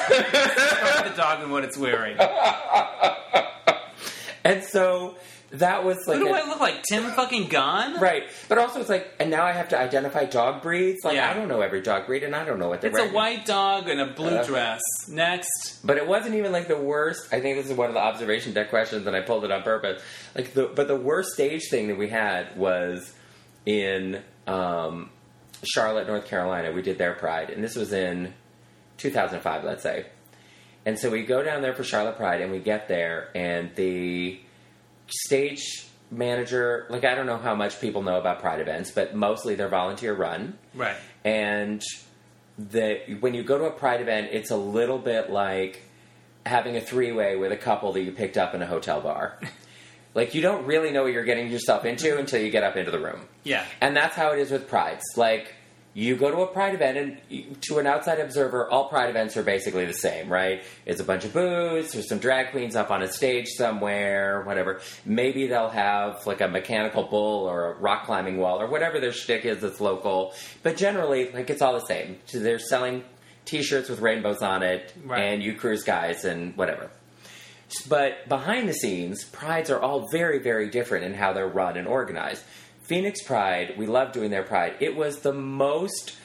the 1.03 1.13
dog 1.17 1.43
and 1.43 1.53
what 1.53 1.65
it's 1.65 1.77
wearing. 1.77 2.17
and 4.45 4.65
so 4.65 5.17
that 5.51 5.85
was 5.85 5.99
like 6.07 6.19
Who 6.19 6.25
do 6.25 6.35
a- 6.35 6.39
I 6.39 6.47
look 6.49 6.61
like? 6.61 6.83
Tim 6.89 7.05
fucking 7.13 7.49
Gunn? 7.49 8.01
right, 8.01 8.23
but 8.49 8.57
also 8.57 8.81
it's 8.81 8.89
like, 8.89 9.13
and 9.21 9.31
now 9.31 9.45
I 9.45 9.53
have 9.53 9.69
to 9.69 9.79
identify 9.79 10.25
dog 10.25 10.63
breeds. 10.63 11.05
Like 11.05 11.17
Yeah. 11.17 11.31
I 11.31 11.35
don't 11.35 11.49
know 11.49 11.61
every 11.61 11.83
dog 11.83 12.07
breed, 12.07 12.23
and 12.23 12.35
I 12.35 12.45
don't 12.47 12.59
know 12.59 12.69
what 12.71 12.81
they're 12.81 12.91
It's 12.91 12.99
a 12.99 13.09
white 13.09 13.45
dog 13.45 13.89
and 13.91 14.01
a 14.01 14.07
blue 14.07 14.37
Uh. 14.37 14.45
dress. 14.45 14.81
Next. 15.09 15.81
But 15.85 15.99
it 15.99 16.07
wasn't 16.07 16.37
even 16.37 16.53
like 16.53 16.69
the 16.69 16.79
worst. 16.79 17.29
I 17.33 17.41
think 17.41 17.59
this 17.59 17.67
is 17.71 17.77
one 17.77 17.89
of 17.89 17.95
the 17.95 18.01
observation 18.01 18.55
deck 18.55 18.71
questions, 18.71 19.07
and 19.07 19.15
I 19.15 19.21
pulled 19.21 19.45
it 19.45 19.51
on 19.51 19.63
purpose. 19.63 20.03
Like, 20.35 20.55
the, 20.55 20.71
but 20.75 20.89
the 20.89 20.97
worst 20.97 21.35
stage 21.35 21.69
thing 21.71 21.89
that 21.89 21.99
we 21.99 22.09
had 22.09 22.57
was 22.57 23.13
in 23.67 24.23
um, 24.47 25.11
Charlotte, 25.65 26.07
North 26.07 26.27
Carolina. 26.27 26.73
We 26.73 26.83
did 26.83 26.99
their 26.99 27.13
Pride, 27.15 27.51
and 27.51 27.63
this 27.63 27.77
was 27.77 27.93
in 27.93 28.35
2005, 28.99 29.65
let's 29.65 29.83
say. 29.83 30.07
And 30.85 30.99
so 30.99 31.11
we 31.11 31.23
go 31.25 31.43
down 31.43 31.63
there 31.63 31.75
for 31.75 31.85
Charlotte 31.85 32.17
Pride, 32.17 32.41
and 32.41 32.51
we 32.51 32.59
get 32.59 32.89
there, 32.89 33.29
and 33.35 33.75
the 33.77 34.41
stage 35.09 35.87
manager, 36.11 36.87
like 36.91 37.05
I 37.05 37.15
don't 37.15 37.27
know 37.27 37.39
how 37.39 37.55
much 37.55 37.81
people 37.81 38.03
know 38.03 38.19
about 38.19 38.41
Pride 38.41 38.61
events, 38.61 38.91
but 38.91 39.15
mostly 39.15 39.55
they're 39.55 39.69
volunteer 39.69 40.15
run 40.15 40.59
Right. 40.75 40.97
and 41.25 41.83
the 42.59 43.17
when 43.21 43.33
you 43.33 43.43
go 43.43 43.57
to 43.57 43.65
a 43.65 43.71
pride 43.71 44.03
event 44.03 44.29
it's 44.31 44.51
a 44.51 44.57
little 44.57 44.99
bit 44.99 45.31
like 45.31 45.81
having 46.45 46.77
a 46.77 46.83
three-way 46.83 47.35
with 47.35 47.51
a 47.51 47.57
couple 47.57 47.95
that 47.95 48.03
you 48.03 48.13
picked 48.13 48.37
up 48.37 48.55
in 48.55 48.61
a 48.61 48.67
hotel 48.67 49.01
bar 49.01 49.39
like 50.15 50.35
you 50.35 50.43
don't 50.43 50.67
really 50.67 50.91
know 50.91 51.03
what 51.05 51.13
you're 51.13 51.25
getting 51.25 51.51
yourself 51.51 51.85
into 51.85 52.19
until 52.19 52.41
you 52.41 52.51
get 52.51 52.63
up 52.65 52.77
into 52.77 52.91
the 52.91 53.01
room. 53.01 53.21
Yeah. 53.45 53.65
and 53.81 53.97
that's 53.97 54.15
how 54.15 54.33
it 54.33 54.39
is 54.39 54.51
with 54.51 54.69
prides. 54.69 55.03
Like 55.17 55.55
you 55.95 56.17
go 56.17 56.31
to 56.31 56.39
a 56.39 56.47
pride 56.47 56.75
event 56.75 56.97
and 56.97 57.19
you- 57.29 57.55
to 57.63 57.79
an 57.79 57.87
outside 57.87 58.19
observer 58.19 58.67
all 58.71 58.89
pride 58.89 59.11
events 59.11 59.37
are 59.37 59.43
basically 59.43 59.85
the 59.85 59.93
same 59.93 60.29
right? 60.31 60.63
It's 60.87 61.01
a 61.01 61.05
bunch 61.05 61.25
of 61.27 61.33
booths 61.35 61.93
there's 61.93 62.09
some 62.09 62.19
drag 62.19 62.51
queens 62.51 62.77
up 62.77 62.91
on 62.91 63.03
a 63.03 63.09
stage 63.09 63.49
somewhere 63.49 64.43
whatever. 64.45 64.81
Maybe 65.05 65.47
they'll 65.49 65.69
have 65.71 66.27
like 66.27 66.41
a 66.41 66.49
mechanical 66.49 67.03
bull 67.05 67.47
or 67.47 67.73
a 67.73 67.75
rock 67.79 68.07
climbing 68.07 68.39
wall 68.39 68.61
or 68.61 68.67
whatever 68.69 69.01
their 69.01 69.13
shtick 69.13 69.45
is 69.45 69.61
that's 69.61 69.81
local. 69.81 70.35
But 70.63 70.77
generally 70.77 71.31
like 71.33 71.51
it's 71.51 71.61
all 71.63 71.75
the 71.75 71.87
same. 71.87 72.19
So 72.27 72.39
they're 72.39 72.59
selling 72.59 73.05
t-shirts 73.45 73.89
with 73.89 74.01
rainbows 74.01 74.41
on 74.41 74.63
it 74.63 74.95
Right. 75.05 75.21
and 75.21 75.43
you 75.43 75.55
cruise 75.55 75.83
guys 75.83 76.25
and 76.25 76.57
whatever 76.57 76.91
but 77.89 78.29
behind 78.29 78.69
the 78.69 78.75
scenes, 78.75 79.25
prides 79.25 79.71
are 79.71 79.81
all 79.81 80.09
very, 80.11 80.39
very 80.39 80.69
different 80.69 81.05
in 81.05 81.15
how 81.15 81.33
they're 81.33 81.47
run 81.49 81.77
and 81.77 81.89
organized. 81.89 82.43
Phoenix 82.83 83.23
Pride, 83.23 83.75
we 83.79 83.87
love 83.87 84.13
doing 84.13 84.31
their 84.31 84.43
pride. 84.43 84.75
It 84.81 84.97
was 84.97 85.21
the 85.21 85.33
most 85.33 86.17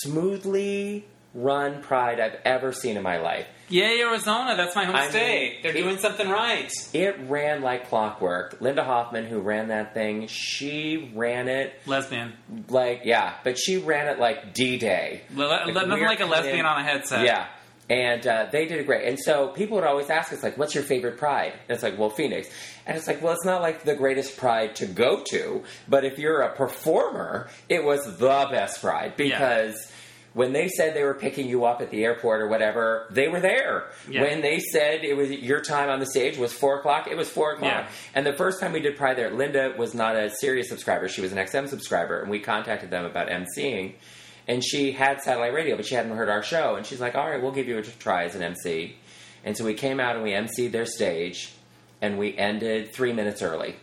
smoothly 0.00 1.06
run 1.34 1.80
pride 1.82 2.20
I've 2.20 2.36
ever 2.44 2.72
seen 2.72 2.96
in 2.98 3.02
my 3.02 3.18
life. 3.18 3.46
Yay, 3.70 4.00
Arizona. 4.02 4.54
That's 4.54 4.76
my 4.76 4.84
home 4.84 4.96
I 4.96 5.02
mean, 5.02 5.10
state. 5.10 5.62
They're 5.62 5.74
it- 5.74 5.80
doing 5.82 5.96
something 5.98 6.28
right. 6.28 6.70
It 6.92 7.16
ran 7.26 7.62
like 7.62 7.88
clockwork. 7.88 8.60
Linda 8.60 8.84
Hoffman, 8.84 9.24
who 9.24 9.40
ran 9.40 9.68
that 9.68 9.94
thing, 9.94 10.26
she 10.26 11.10
ran 11.14 11.48
it 11.48 11.72
Lesbian. 11.86 12.34
like, 12.68 13.02
yeah, 13.04 13.34
but 13.44 13.58
she 13.58 13.78
ran 13.78 14.08
it 14.08 14.18
like 14.18 14.52
D 14.52 14.76
Day. 14.76 15.22
Le- 15.34 15.44
Like, 15.44 15.74
nothing 15.88 16.04
like 16.04 16.20
a 16.20 16.26
lesbian 16.26 16.58
in- 16.60 16.66
on 16.66 16.80
a 16.80 16.84
headset. 16.84 17.24
Yeah. 17.24 17.46
And 17.90 18.26
uh, 18.26 18.46
they 18.50 18.66
did 18.66 18.86
great. 18.86 19.06
And 19.06 19.18
so 19.18 19.48
people 19.48 19.76
would 19.76 19.84
always 19.84 20.08
ask 20.08 20.32
us, 20.32 20.42
like, 20.42 20.56
what's 20.56 20.74
your 20.74 20.84
favorite 20.84 21.18
pride? 21.18 21.52
And 21.52 21.74
it's 21.74 21.82
like, 21.82 21.98
well, 21.98 22.10
Phoenix. 22.10 22.48
And 22.86 22.96
it's 22.96 23.06
like, 23.06 23.20
well, 23.22 23.32
it's 23.32 23.44
not 23.44 23.60
like 23.60 23.84
the 23.84 23.94
greatest 23.94 24.36
pride 24.36 24.76
to 24.76 24.86
go 24.86 25.22
to, 25.30 25.62
but 25.88 26.04
if 26.04 26.18
you're 26.18 26.40
a 26.42 26.54
performer, 26.54 27.48
it 27.68 27.84
was 27.84 28.04
the 28.18 28.48
best 28.50 28.80
pride 28.80 29.16
because. 29.16 29.90
When 30.34 30.54
they 30.54 30.68
said 30.68 30.94
they 30.96 31.02
were 31.02 31.12
picking 31.12 31.46
you 31.46 31.66
up 31.66 31.82
at 31.82 31.90
the 31.90 32.04
airport 32.04 32.40
or 32.40 32.48
whatever, 32.48 33.06
they 33.10 33.28
were 33.28 33.40
there. 33.40 33.90
Yeah. 34.08 34.22
When 34.22 34.40
they 34.40 34.60
said 34.60 35.04
it 35.04 35.14
was 35.14 35.30
your 35.30 35.60
time 35.60 35.90
on 35.90 36.00
the 36.00 36.06
stage 36.06 36.38
was 36.38 36.54
four 36.54 36.78
o'clock, 36.78 37.06
it 37.06 37.18
was 37.18 37.28
four 37.28 37.52
o'clock. 37.52 37.84
Yeah. 37.84 37.88
And 38.14 38.24
the 38.24 38.32
first 38.32 38.58
time 38.58 38.72
we 38.72 38.80
did 38.80 38.96
Pride 38.96 39.18
there, 39.18 39.30
Linda 39.30 39.74
was 39.76 39.92
not 39.94 40.16
a 40.16 40.30
Sirius 40.30 40.70
subscriber; 40.70 41.06
she 41.08 41.20
was 41.20 41.32
an 41.32 41.38
XM 41.38 41.68
subscriber, 41.68 42.22
and 42.22 42.30
we 42.30 42.38
contacted 42.38 42.88
them 42.88 43.04
about 43.04 43.28
emceeing. 43.28 43.92
And 44.48 44.62
she 44.64 44.92
had 44.92 45.20
satellite 45.22 45.52
radio, 45.54 45.76
but 45.76 45.86
she 45.86 45.94
hadn't 45.94 46.16
heard 46.16 46.28
our 46.28 46.42
show. 46.42 46.74
And 46.76 46.84
she's 46.84 47.00
like, 47.00 47.14
"All 47.14 47.28
right, 47.28 47.40
we'll 47.40 47.52
give 47.52 47.68
you 47.68 47.78
a 47.78 47.82
try 47.82 48.24
as 48.24 48.34
an 48.34 48.42
MC." 48.42 48.96
And 49.44 49.56
so 49.56 49.64
we 49.64 49.74
came 49.74 50.00
out 50.00 50.14
and 50.16 50.24
we 50.24 50.32
MC'd 50.32 50.72
their 50.72 50.86
stage, 50.86 51.52
and 52.00 52.18
we 52.18 52.36
ended 52.36 52.92
three 52.94 53.12
minutes 53.12 53.42
early. 53.42 53.76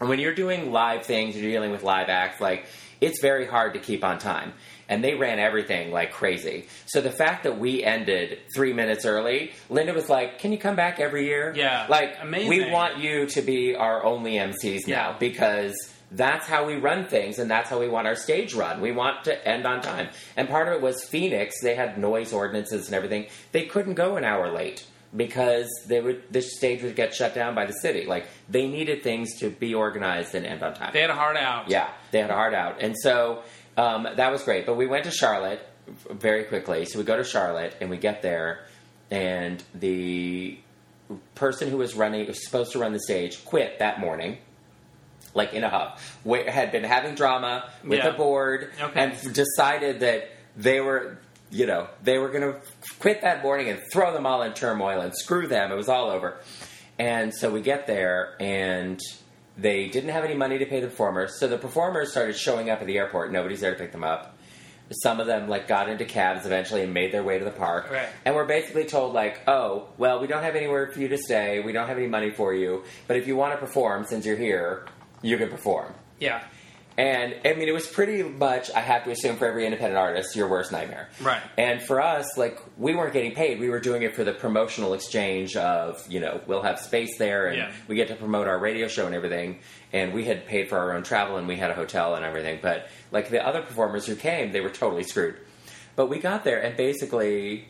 And 0.00 0.08
when 0.08 0.18
you're 0.18 0.34
doing 0.34 0.72
live 0.72 1.06
things, 1.06 1.36
you're 1.36 1.50
dealing 1.50 1.70
with 1.70 1.82
live 1.82 2.08
acts, 2.08 2.40
like 2.40 2.66
it's 3.00 3.20
very 3.20 3.46
hard 3.46 3.74
to 3.74 3.80
keep 3.80 4.04
on 4.04 4.18
time. 4.18 4.52
And 4.88 5.02
they 5.02 5.14
ran 5.14 5.38
everything 5.38 5.92
like 5.92 6.12
crazy. 6.12 6.66
So 6.84 7.00
the 7.00 7.10
fact 7.10 7.44
that 7.44 7.58
we 7.58 7.82
ended 7.82 8.38
three 8.54 8.74
minutes 8.74 9.06
early, 9.06 9.52
Linda 9.70 9.94
was 9.94 10.10
like, 10.10 10.38
"Can 10.40 10.52
you 10.52 10.58
come 10.58 10.76
back 10.76 11.00
every 11.00 11.24
year?" 11.26 11.54
Yeah, 11.56 11.86
like 11.88 12.16
amazing. 12.20 12.48
we 12.50 12.70
want 12.70 12.98
you 12.98 13.24
to 13.26 13.40
be 13.40 13.74
our 13.74 14.04
only 14.04 14.34
MCs 14.38 14.86
now 14.86 15.10
Yeah. 15.12 15.16
because 15.18 15.74
that's 16.16 16.46
how 16.46 16.66
we 16.66 16.76
run 16.76 17.06
things 17.06 17.38
and 17.38 17.50
that's 17.50 17.68
how 17.68 17.78
we 17.78 17.88
want 17.88 18.06
our 18.06 18.16
stage 18.16 18.54
run. 18.54 18.80
We 18.80 18.92
want 18.92 19.24
to 19.24 19.48
end 19.48 19.66
on 19.66 19.80
time. 19.82 20.08
And 20.36 20.48
part 20.48 20.68
of 20.68 20.74
it 20.74 20.80
was 20.80 21.04
Phoenix, 21.04 21.60
they 21.60 21.74
had 21.74 21.98
noise 21.98 22.32
ordinances 22.32 22.86
and 22.86 22.94
everything. 22.94 23.26
They 23.52 23.66
couldn't 23.66 23.94
go 23.94 24.16
an 24.16 24.24
hour 24.24 24.50
late 24.52 24.86
because 25.16 25.68
they 25.86 26.00
would 26.00 26.22
the 26.30 26.42
stage 26.42 26.82
would 26.82 26.96
get 26.96 27.14
shut 27.14 27.34
down 27.34 27.54
by 27.54 27.66
the 27.66 27.72
city. 27.72 28.06
Like 28.06 28.26
they 28.48 28.66
needed 28.66 29.02
things 29.02 29.38
to 29.40 29.50
be 29.50 29.74
organized 29.74 30.34
and 30.34 30.44
end 30.46 30.62
on 30.62 30.74
time. 30.74 30.90
They 30.92 31.00
had 31.00 31.10
a 31.10 31.14
heart 31.14 31.36
out. 31.36 31.70
Yeah, 31.70 31.88
they 32.10 32.20
had 32.20 32.30
a 32.30 32.34
heart 32.34 32.54
out, 32.54 32.82
and 32.82 32.94
so 32.98 33.42
um, 33.76 34.08
that 34.16 34.32
was 34.32 34.42
great. 34.42 34.66
But 34.66 34.76
we 34.76 34.86
went 34.86 35.04
to 35.04 35.10
Charlotte 35.10 35.66
very 36.10 36.44
quickly. 36.44 36.84
So 36.86 36.98
we 36.98 37.04
go 37.04 37.16
to 37.16 37.24
Charlotte, 37.24 37.76
and 37.80 37.90
we 37.90 37.96
get 37.96 38.22
there, 38.22 38.66
and 39.10 39.62
the 39.74 40.58
person 41.34 41.70
who 41.70 41.76
was 41.76 41.94
running, 41.94 42.26
was 42.26 42.44
supposed 42.44 42.72
to 42.72 42.78
run 42.78 42.92
the 42.92 43.00
stage, 43.00 43.44
quit 43.44 43.78
that 43.78 44.00
morning. 44.00 44.38
Like 45.34 45.52
in 45.52 45.64
a 45.64 45.68
hub, 45.68 45.98
Wa- 46.22 46.44
had 46.48 46.70
been 46.72 46.84
having 46.84 47.14
drama 47.16 47.68
with 47.82 47.98
Yeah. 47.98 48.10
the 48.10 48.16
board, 48.16 48.70
Okay. 48.80 49.00
and 49.00 49.32
decided 49.34 50.00
that 50.00 50.30
they 50.56 50.80
were, 50.80 51.18
you 51.50 51.66
know, 51.66 51.88
they 52.02 52.18
were 52.18 52.28
going 52.28 52.52
to 52.52 52.60
quit 53.00 53.22
that 53.22 53.42
morning 53.42 53.68
and 53.68 53.80
throw 53.92 54.12
them 54.12 54.26
all 54.26 54.42
in 54.42 54.52
turmoil 54.54 55.00
and 55.00 55.12
screw 55.14 55.46
them. 55.48 55.72
It 55.72 55.76
was 55.76 55.88
all 55.88 56.08
over. 56.10 56.36
And 56.98 57.34
so 57.34 57.50
we 57.50 57.60
get 57.62 57.86
there, 57.88 58.34
and 58.38 59.00
they 59.58 59.88
didn't 59.88 60.10
have 60.10 60.24
any 60.24 60.34
money 60.34 60.58
to 60.58 60.66
pay 60.66 60.78
the 60.80 60.86
performers. 60.86 61.38
So 61.40 61.48
the 61.48 61.58
performers 61.58 62.12
started 62.12 62.36
showing 62.36 62.70
up 62.70 62.80
at 62.80 62.86
the 62.86 62.98
airport. 62.98 63.32
Nobody's 63.32 63.60
there 63.60 63.72
to 63.72 63.78
pick 63.78 63.90
them 63.92 64.04
up. 64.04 64.36
Some 65.02 65.18
of 65.18 65.26
them 65.26 65.48
like 65.48 65.66
got 65.66 65.88
into 65.88 66.04
cabs 66.04 66.44
eventually 66.46 66.82
and 66.82 66.92
made 66.92 67.10
their 67.10 67.22
way 67.22 67.38
to 67.38 67.44
the 67.44 67.50
park. 67.50 67.90
Right. 67.90 68.06
And 68.24 68.34
we're 68.34 68.44
basically 68.44 68.84
told 68.84 69.14
like, 69.14 69.40
oh, 69.48 69.88
well, 69.96 70.20
we 70.20 70.26
don't 70.26 70.42
have 70.42 70.54
anywhere 70.56 70.88
for 70.92 71.00
you 71.00 71.08
to 71.08 71.16
stay. 71.18 71.60
We 71.60 71.72
don't 71.72 71.88
have 71.88 71.96
any 71.98 72.06
money 72.06 72.30
for 72.30 72.52
you. 72.54 72.84
But 73.08 73.16
if 73.16 73.26
you 73.26 73.34
want 73.34 73.54
to 73.54 73.58
perform, 73.58 74.04
since 74.04 74.26
you're 74.26 74.36
here, 74.36 74.84
you 75.24 75.36
can 75.38 75.48
perform. 75.48 75.92
Yeah. 76.20 76.42
And 76.96 77.34
I 77.44 77.54
mean, 77.54 77.66
it 77.66 77.74
was 77.74 77.88
pretty 77.88 78.22
much, 78.22 78.70
I 78.70 78.78
have 78.78 79.02
to 79.04 79.10
assume, 79.10 79.34
for 79.34 79.46
every 79.46 79.64
independent 79.64 79.98
artist, 79.98 80.36
your 80.36 80.46
worst 80.48 80.70
nightmare. 80.70 81.08
Right. 81.20 81.42
And 81.58 81.82
for 81.82 82.00
us, 82.00 82.38
like, 82.38 82.60
we 82.78 82.94
weren't 82.94 83.12
getting 83.12 83.34
paid. 83.34 83.58
We 83.58 83.68
were 83.68 83.80
doing 83.80 84.02
it 84.02 84.14
for 84.14 84.22
the 84.22 84.32
promotional 84.32 84.94
exchange 84.94 85.56
of, 85.56 86.06
you 86.08 86.20
know, 86.20 86.40
we'll 86.46 86.62
have 86.62 86.78
space 86.78 87.18
there 87.18 87.48
and 87.48 87.56
Yeah. 87.56 87.72
we 87.88 87.96
get 87.96 88.06
to 88.08 88.14
promote 88.14 88.46
our 88.46 88.60
radio 88.60 88.86
show 88.86 89.06
and 89.06 89.14
everything. 89.14 89.58
And 89.92 90.12
we 90.12 90.24
had 90.24 90.46
paid 90.46 90.68
for 90.68 90.78
our 90.78 90.92
own 90.94 91.02
travel 91.02 91.36
and 91.36 91.48
we 91.48 91.56
had 91.56 91.72
a 91.72 91.74
hotel 91.74 92.14
and 92.14 92.24
everything. 92.24 92.60
But, 92.62 92.88
like, 93.10 93.28
the 93.28 93.44
other 93.44 93.62
performers 93.62 94.06
who 94.06 94.14
came, 94.14 94.52
they 94.52 94.60
were 94.60 94.70
totally 94.70 95.02
screwed. 95.02 95.34
But 95.96 96.06
we 96.06 96.20
got 96.20 96.44
there 96.44 96.60
and 96.62 96.76
basically, 96.76 97.66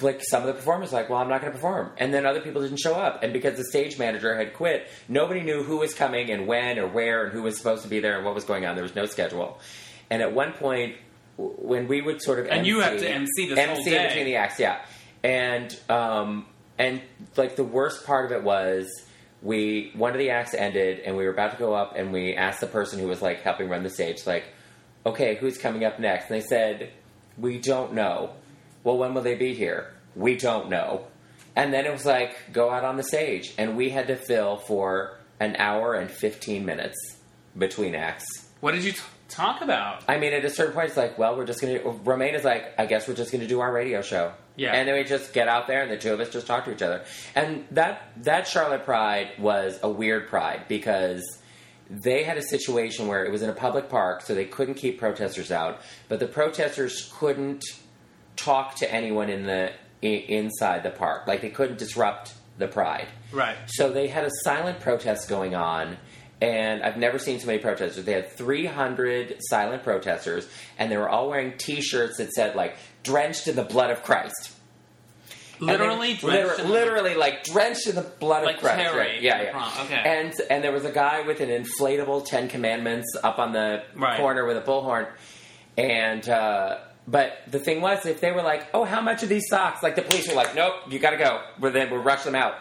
like 0.00 0.22
some 0.22 0.42
of 0.42 0.48
the 0.48 0.54
performers 0.54 0.92
were 0.92 0.98
like, 0.98 1.08
well, 1.08 1.18
I'm 1.18 1.28
not 1.28 1.40
going 1.40 1.52
to 1.52 1.56
perform. 1.58 1.90
And 1.96 2.12
then 2.12 2.26
other 2.26 2.40
people 2.40 2.62
didn't 2.62 2.78
show 2.78 2.94
up. 2.94 3.22
And 3.22 3.32
because 3.32 3.56
the 3.56 3.64
stage 3.64 3.98
manager 3.98 4.36
had 4.36 4.54
quit, 4.54 4.88
nobody 5.08 5.40
knew 5.40 5.62
who 5.62 5.78
was 5.78 5.94
coming 5.94 6.30
and 6.30 6.46
when 6.46 6.78
or 6.78 6.86
where 6.86 7.24
and 7.24 7.32
who 7.32 7.42
was 7.42 7.56
supposed 7.56 7.82
to 7.82 7.88
be 7.88 8.00
there 8.00 8.16
and 8.16 8.24
what 8.24 8.34
was 8.34 8.44
going 8.44 8.66
on. 8.66 8.74
There 8.74 8.82
was 8.82 8.94
no 8.94 9.06
schedule. 9.06 9.58
And 10.10 10.22
at 10.22 10.34
one 10.34 10.52
point, 10.52 10.96
when 11.36 11.88
we 11.88 12.02
would 12.02 12.20
sort 12.20 12.38
of 12.38 12.46
And 12.48 12.66
you 12.66 12.80
have 12.80 12.98
to 12.98 13.08
MC 13.08 13.48
this 13.48 13.58
whole 13.66 13.84
day. 13.84 14.08
between 14.08 14.24
the 14.26 14.36
acts, 14.36 14.58
yeah. 14.58 14.84
And 15.22 15.78
um, 15.88 16.46
and 16.78 17.00
like 17.36 17.56
the 17.56 17.64
worst 17.64 18.04
part 18.06 18.26
of 18.26 18.32
it 18.32 18.42
was 18.42 18.88
we 19.42 19.92
one 19.94 20.12
of 20.12 20.18
the 20.18 20.30
acts 20.30 20.54
ended 20.54 21.00
and 21.00 21.16
we 21.16 21.24
were 21.24 21.30
about 21.30 21.52
to 21.52 21.56
go 21.56 21.74
up 21.74 21.94
and 21.96 22.12
we 22.12 22.34
asked 22.34 22.60
the 22.60 22.66
person 22.66 22.98
who 22.98 23.06
was 23.06 23.22
like 23.22 23.42
helping 23.42 23.68
run 23.68 23.82
the 23.84 23.90
stage 23.90 24.26
like, 24.26 24.44
okay, 25.06 25.36
who's 25.36 25.58
coming 25.58 25.84
up 25.84 26.00
next? 26.00 26.30
And 26.30 26.40
they 26.40 26.46
said, 26.46 26.90
we 27.36 27.58
don't 27.58 27.94
know. 27.94 28.32
Well, 28.84 28.98
when 28.98 29.14
will 29.14 29.22
they 29.22 29.34
be 29.34 29.54
here? 29.54 29.94
We 30.14 30.36
don't 30.36 30.68
know. 30.68 31.06
And 31.56 31.72
then 31.72 31.86
it 31.86 31.92
was 31.92 32.06
like, 32.06 32.52
go 32.52 32.70
out 32.70 32.84
on 32.84 32.96
the 32.96 33.02
stage. 33.02 33.52
And 33.58 33.76
we 33.76 33.90
had 33.90 34.06
to 34.08 34.16
fill 34.16 34.56
for 34.56 35.18
an 35.40 35.56
hour 35.56 35.94
and 35.94 36.10
15 36.10 36.64
minutes 36.64 36.96
between 37.56 37.94
acts. 37.94 38.26
What 38.60 38.72
did 38.72 38.84
you? 38.84 38.92
T- 38.92 39.00
talk 39.28 39.60
about? 39.60 40.02
I 40.08 40.18
mean, 40.18 40.32
at 40.32 40.44
a 40.44 40.50
certain 40.50 40.74
point, 40.74 40.88
it's 40.88 40.96
like, 40.96 41.18
well, 41.18 41.36
we're 41.36 41.46
just 41.46 41.60
going 41.60 41.80
to. 41.80 41.90
Romaine 41.90 42.34
is 42.34 42.44
like, 42.44 42.74
I 42.78 42.86
guess 42.86 43.06
we're 43.06 43.14
just 43.14 43.30
going 43.30 43.42
to 43.42 43.46
do 43.46 43.60
our 43.60 43.72
radio 43.72 44.02
show. 44.02 44.32
Yeah. 44.56 44.72
And 44.72 44.88
then 44.88 44.96
we 44.96 45.04
just 45.04 45.32
get 45.32 45.46
out 45.48 45.68
there, 45.68 45.82
and 45.82 45.90
the 45.90 45.96
two 45.96 46.12
of 46.12 46.20
us 46.20 46.30
just 46.30 46.46
talk 46.46 46.64
to 46.64 46.72
each 46.72 46.82
other. 46.82 47.04
And 47.34 47.64
that 47.70 48.10
that 48.24 48.48
Charlotte 48.48 48.84
Pride 48.84 49.30
was 49.38 49.78
a 49.82 49.88
weird 49.88 50.28
pride 50.28 50.62
because 50.68 51.24
they 51.88 52.24
had 52.24 52.36
a 52.36 52.42
situation 52.42 53.06
where 53.06 53.24
it 53.24 53.30
was 53.30 53.42
in 53.42 53.48
a 53.48 53.54
public 53.54 53.88
park, 53.88 54.22
so 54.22 54.34
they 54.34 54.44
couldn't 54.44 54.74
keep 54.74 54.98
protesters 54.98 55.50
out, 55.50 55.80
but 56.08 56.18
the 56.18 56.26
protesters 56.26 57.12
couldn't 57.16 57.64
talk 58.38 58.76
to 58.76 58.90
anyone 58.92 59.28
in 59.28 59.44
the 59.44 59.70
i- 60.02 60.06
inside 60.06 60.82
the 60.82 60.90
park. 60.90 61.26
Like 61.26 61.40
they 61.42 61.50
couldn't 61.50 61.78
disrupt 61.78 62.32
the 62.56 62.68
pride. 62.68 63.08
Right. 63.32 63.56
So 63.66 63.90
they 63.92 64.08
had 64.08 64.24
a 64.24 64.30
silent 64.42 64.80
protest 64.80 65.28
going 65.28 65.54
on, 65.54 65.96
and 66.40 66.82
I've 66.82 66.96
never 66.96 67.18
seen 67.18 67.38
so 67.40 67.46
many 67.46 67.58
protesters. 67.58 68.04
They 68.04 68.12
had 68.12 68.32
300 68.32 69.36
silent 69.40 69.82
protesters, 69.84 70.48
and 70.78 70.90
they 70.90 70.96
were 70.96 71.08
all 71.08 71.28
wearing 71.28 71.56
T-shirts 71.58 72.16
that 72.18 72.32
said 72.32 72.54
like 72.56 72.76
"drenched 73.02 73.46
in 73.48 73.56
the 73.56 73.64
blood 73.64 73.90
of 73.90 74.02
Christ." 74.02 74.52
And 75.60 75.68
they- 75.68 75.72
Literally, 75.72 76.14
drenched 76.14 76.22
liter- 76.58 76.62
in- 76.62 76.70
literally, 76.70 77.14
like 77.16 77.42
drenched 77.44 77.88
in 77.88 77.96
the 77.96 78.02
blood 78.02 78.44
Like 78.44 78.56
of 78.56 78.62
Christ. 78.62 78.94
Right? 78.94 79.20
Yeah, 79.20 79.42
yeah. 79.42 79.50
prom. 79.50 79.72
Okay. 79.86 80.02
And 80.04 80.32
and 80.50 80.62
there 80.62 80.70
was 80.72 80.84
a 80.84 80.92
guy 80.92 81.22
with 81.22 81.40
an 81.40 81.48
inflatable 81.50 82.24
Ten 82.26 82.48
Commandments 82.48 83.08
up 83.24 83.38
on 83.40 83.52
the 83.52 83.82
Right. 83.96 84.16
corner 84.16 84.46
with 84.46 84.56
a 84.56 84.62
bullhorn, 84.62 85.08
and. 85.76 86.28
uh 86.28 86.78
but 87.08 87.38
the 87.50 87.58
thing 87.58 87.80
was, 87.80 88.04
if 88.06 88.20
they 88.20 88.30
were 88.32 88.42
like, 88.42 88.68
"Oh, 88.74 88.84
how 88.84 89.00
much 89.00 89.22
are 89.22 89.26
these 89.26 89.48
socks?" 89.48 89.82
Like 89.82 89.96
the 89.96 90.02
police 90.02 90.28
were 90.28 90.34
like, 90.34 90.54
"Nope, 90.54 90.74
you 90.90 90.98
got 90.98 91.10
to 91.10 91.16
go." 91.16 91.40
But 91.58 91.72
then 91.72 91.90
we'll 91.90 92.02
rush 92.02 92.22
them 92.24 92.34
out. 92.34 92.54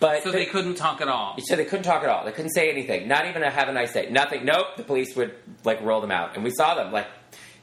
But 0.00 0.22
So 0.22 0.30
the- 0.32 0.38
they 0.38 0.46
couldn't 0.46 0.74
talk 0.76 1.00
at 1.00 1.08
all. 1.08 1.36
so 1.38 1.56
they 1.56 1.64
couldn't 1.64 1.84
talk 1.84 2.02
at 2.02 2.08
all. 2.08 2.24
They 2.24 2.32
couldn't 2.32 2.52
say 2.52 2.70
anything. 2.70 3.06
Not 3.06 3.26
even 3.26 3.42
a 3.42 3.50
have 3.50 3.68
a 3.68 3.72
nice 3.72 3.92
day. 3.92 4.08
Nothing. 4.10 4.44
Nope. 4.44 4.76
The 4.76 4.82
police 4.82 5.14
would 5.16 5.34
like 5.64 5.80
roll 5.82 6.00
them 6.00 6.10
out, 6.10 6.34
and 6.34 6.42
we 6.44 6.50
saw 6.50 6.74
them 6.74 6.90
like 6.92 7.06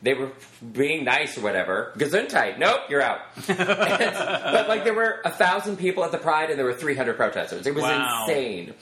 they 0.03 0.13
were 0.13 0.31
being 0.73 1.03
nice 1.03 1.37
or 1.37 1.41
whatever. 1.41 1.91
Gesundheit. 1.97 2.59
Nope, 2.59 2.81
you're 2.89 3.01
out. 3.01 3.19
But 3.47 4.67
like 4.69 4.83
there 4.83 4.93
were 4.93 5.21
a 5.25 5.31
thousand 5.31 5.77
people 5.77 6.03
at 6.03 6.11
the 6.11 6.17
pride, 6.19 6.49
and 6.49 6.57
there 6.59 6.65
were 6.65 6.73
300 6.73 7.15
protesters. 7.17 7.65
It 7.67 7.73
was 7.75 7.83
Wow. 7.83 8.25
insane, 8.27 8.73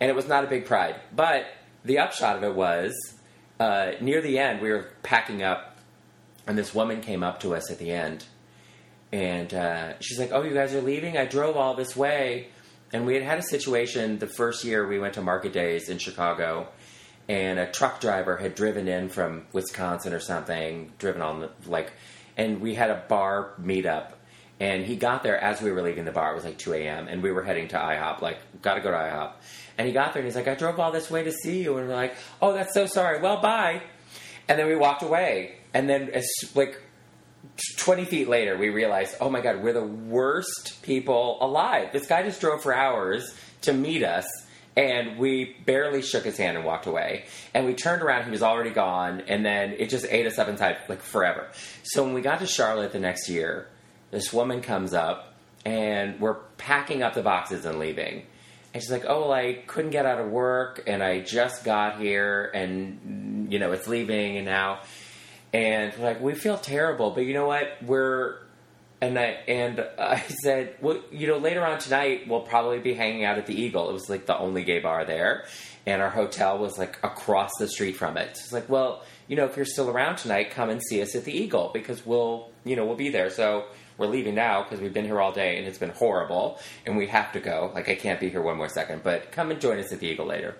and 0.00 0.08
it 0.10 0.14
was 0.14 0.28
not 0.28 0.44
a 0.44 0.46
big 0.46 0.64
pride. 0.66 0.96
But 1.14 1.46
the 1.84 1.98
upshot 1.98 2.36
of 2.36 2.44
it 2.44 2.54
was, 2.54 2.92
uh, 3.58 3.92
near 4.00 4.20
the 4.22 4.38
end, 4.38 4.60
we 4.60 4.70
were 4.70 4.86
packing 5.02 5.42
up, 5.42 5.69
and 6.46 6.56
this 6.56 6.74
woman 6.74 7.00
came 7.00 7.22
up 7.22 7.40
to 7.40 7.54
us 7.54 7.70
at 7.70 7.78
the 7.78 7.90
end, 7.90 8.24
and 9.12 9.52
uh, 9.52 9.98
she's 10.00 10.18
like, 10.18 10.32
"Oh, 10.32 10.42
you 10.42 10.54
guys 10.54 10.74
are 10.74 10.80
leaving? 10.80 11.16
I 11.16 11.26
drove 11.26 11.56
all 11.56 11.74
this 11.74 11.96
way." 11.96 12.48
And 12.92 13.06
we 13.06 13.14
had 13.14 13.22
had 13.22 13.38
a 13.38 13.42
situation 13.42 14.18
the 14.18 14.26
first 14.26 14.64
year 14.64 14.86
we 14.86 14.98
went 14.98 15.14
to 15.14 15.22
Market 15.22 15.52
Days 15.52 15.88
in 15.88 15.98
Chicago, 15.98 16.68
and 17.28 17.58
a 17.58 17.70
truck 17.70 18.00
driver 18.00 18.36
had 18.36 18.54
driven 18.54 18.88
in 18.88 19.08
from 19.08 19.46
Wisconsin 19.52 20.12
or 20.12 20.20
something, 20.20 20.92
driven 20.98 21.22
on 21.22 21.40
the 21.40 21.50
like, 21.66 21.92
and 22.36 22.60
we 22.60 22.74
had 22.74 22.90
a 22.90 23.04
bar 23.08 23.52
meetup. 23.60 24.12
And 24.58 24.84
he 24.84 24.96
got 24.96 25.22
there 25.22 25.38
as 25.38 25.62
we 25.62 25.72
were 25.72 25.80
leaving 25.80 26.04
the 26.04 26.12
bar. 26.12 26.32
It 26.32 26.34
was 26.34 26.44
like 26.44 26.58
2 26.58 26.74
a.m. 26.74 27.08
and 27.08 27.22
we 27.22 27.32
were 27.32 27.42
heading 27.42 27.68
to 27.68 27.76
IHOP. 27.76 28.20
Like, 28.20 28.60
got 28.60 28.74
to 28.74 28.82
go 28.82 28.90
to 28.90 28.96
IHOP. 28.96 29.32
And 29.78 29.86
he 29.86 29.94
got 29.94 30.12
there 30.12 30.20
and 30.20 30.26
he's 30.26 30.36
like, 30.36 30.48
"I 30.48 30.54
drove 30.54 30.78
all 30.78 30.92
this 30.92 31.10
way 31.10 31.22
to 31.22 31.32
see 31.32 31.62
you." 31.62 31.78
And 31.78 31.88
we're 31.88 31.94
like, 31.94 32.14
"Oh, 32.42 32.52
that's 32.52 32.74
so 32.74 32.86
sorry. 32.86 33.20
Well, 33.20 33.40
bye." 33.40 33.80
And 34.48 34.58
then 34.58 34.66
we 34.66 34.76
walked 34.76 35.02
away. 35.02 35.59
And 35.72 35.88
then, 35.88 36.10
as 36.10 36.26
like 36.54 36.80
20 37.78 38.04
feet 38.04 38.28
later, 38.28 38.56
we 38.56 38.70
realized, 38.70 39.16
oh 39.20 39.30
my 39.30 39.40
god, 39.40 39.62
we're 39.62 39.72
the 39.72 39.84
worst 39.84 40.82
people 40.82 41.38
alive. 41.40 41.92
This 41.92 42.06
guy 42.06 42.22
just 42.22 42.40
drove 42.40 42.62
for 42.62 42.74
hours 42.74 43.34
to 43.62 43.72
meet 43.72 44.02
us, 44.02 44.26
and 44.76 45.18
we 45.18 45.56
barely 45.66 46.02
shook 46.02 46.24
his 46.24 46.36
hand 46.36 46.56
and 46.56 46.66
walked 46.66 46.86
away. 46.86 47.24
And 47.54 47.66
we 47.66 47.74
turned 47.74 48.02
around, 48.02 48.24
he 48.24 48.30
was 48.30 48.42
already 48.42 48.70
gone, 48.70 49.22
and 49.28 49.44
then 49.44 49.74
it 49.78 49.90
just 49.90 50.06
ate 50.08 50.26
us 50.26 50.38
up 50.38 50.48
inside 50.48 50.78
like 50.88 51.02
forever. 51.02 51.48
So 51.82 52.04
when 52.04 52.14
we 52.14 52.20
got 52.20 52.40
to 52.40 52.46
Charlotte 52.46 52.92
the 52.92 53.00
next 53.00 53.28
year, 53.28 53.68
this 54.10 54.32
woman 54.32 54.60
comes 54.60 54.92
up, 54.92 55.34
and 55.64 56.20
we're 56.20 56.34
packing 56.56 57.02
up 57.02 57.14
the 57.14 57.22
boxes 57.22 57.64
and 57.64 57.78
leaving. 57.78 58.24
And 58.72 58.82
she's 58.82 58.90
like, 58.90 59.04
"Oh, 59.06 59.22
well, 59.22 59.32
I 59.32 59.62
couldn't 59.66 59.90
get 59.90 60.06
out 60.06 60.20
of 60.20 60.28
work, 60.30 60.84
and 60.86 61.02
I 61.02 61.20
just 61.20 61.64
got 61.64 62.00
here, 62.00 62.50
and 62.54 63.52
you 63.52 63.58
know, 63.58 63.72
it's 63.72 63.86
leaving, 63.86 64.36
and 64.36 64.46
now." 64.46 64.80
And 65.52 65.96
like 65.98 66.20
we 66.20 66.34
feel 66.34 66.56
terrible 66.56 67.10
but 67.10 67.22
you 67.22 67.34
know 67.34 67.46
what 67.46 67.76
we're 67.82 68.38
and 69.00 69.18
I 69.18 69.38
and 69.48 69.86
I 69.98 70.20
said, 70.42 70.76
well, 70.80 71.00
you 71.10 71.26
know, 71.26 71.38
later 71.38 71.64
on 71.64 71.78
tonight 71.78 72.28
we'll 72.28 72.40
probably 72.40 72.78
be 72.78 72.94
hanging 72.94 73.24
out 73.24 73.38
at 73.38 73.46
the 73.46 73.60
Eagle. 73.60 73.88
It 73.88 73.92
was 73.92 74.08
like 74.08 74.26
the 74.26 74.36
only 74.36 74.64
gay 74.64 74.80
bar 74.80 75.04
there, 75.04 75.44
and 75.86 76.02
our 76.02 76.10
hotel 76.10 76.58
was 76.58 76.78
like 76.78 76.98
across 77.02 77.50
the 77.58 77.68
street 77.68 77.96
from 77.96 78.16
it. 78.16 78.30
It's 78.30 78.52
like, 78.52 78.68
well, 78.68 79.04
you 79.28 79.36
know, 79.36 79.46
if 79.46 79.56
you're 79.56 79.66
still 79.66 79.90
around 79.90 80.16
tonight, 80.16 80.50
come 80.50 80.70
and 80.70 80.82
see 80.82 81.00
us 81.02 81.14
at 81.14 81.24
the 81.24 81.32
Eagle 81.32 81.70
because 81.72 82.04
we'll, 82.04 82.50
you 82.64 82.76
know, 82.76 82.84
we'll 82.84 82.96
be 82.96 83.10
there. 83.10 83.30
So 83.30 83.64
we're 83.96 84.06
leaving 84.06 84.34
now 84.34 84.62
because 84.62 84.80
we've 84.80 84.94
been 84.94 85.04
here 85.04 85.20
all 85.20 85.32
day 85.32 85.58
and 85.58 85.66
it's 85.66 85.78
been 85.78 85.90
horrible, 85.90 86.58
and 86.86 86.96
we 86.96 87.06
have 87.06 87.32
to 87.32 87.40
go. 87.40 87.70
Like 87.74 87.88
I 87.88 87.94
can't 87.94 88.20
be 88.20 88.28
here 88.28 88.42
one 88.42 88.56
more 88.56 88.68
second, 88.68 89.02
but 89.02 89.32
come 89.32 89.50
and 89.50 89.60
join 89.60 89.78
us 89.78 89.92
at 89.92 90.00
the 90.00 90.08
Eagle 90.08 90.26
later. 90.26 90.56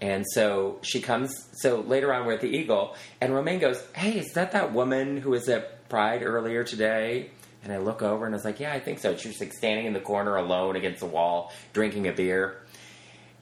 And 0.00 0.24
so 0.34 0.78
she 0.82 1.00
comes. 1.00 1.32
So 1.60 1.80
later 1.80 2.12
on, 2.12 2.26
we're 2.26 2.34
at 2.34 2.40
the 2.40 2.48
Eagle, 2.48 2.94
and 3.20 3.34
Romaine 3.34 3.58
goes, 3.58 3.82
"Hey, 3.94 4.18
is 4.18 4.32
that 4.34 4.52
that 4.52 4.72
woman 4.72 5.16
who 5.16 5.30
was 5.30 5.48
at 5.48 5.88
Pride 5.88 6.22
earlier 6.22 6.64
today?" 6.64 7.30
And 7.62 7.72
I 7.72 7.78
look 7.78 8.02
over, 8.02 8.26
and 8.26 8.34
I 8.34 8.36
was 8.36 8.44
like, 8.44 8.60
"Yeah, 8.60 8.72
I 8.72 8.80
think 8.80 8.98
so." 8.98 9.16
She 9.16 9.28
was 9.28 9.40
like 9.40 9.52
standing 9.52 9.86
in 9.86 9.92
the 9.92 10.00
corner 10.00 10.36
alone 10.36 10.76
against 10.76 11.00
the 11.00 11.06
wall, 11.06 11.52
drinking 11.72 12.08
a 12.08 12.12
beer. 12.12 12.56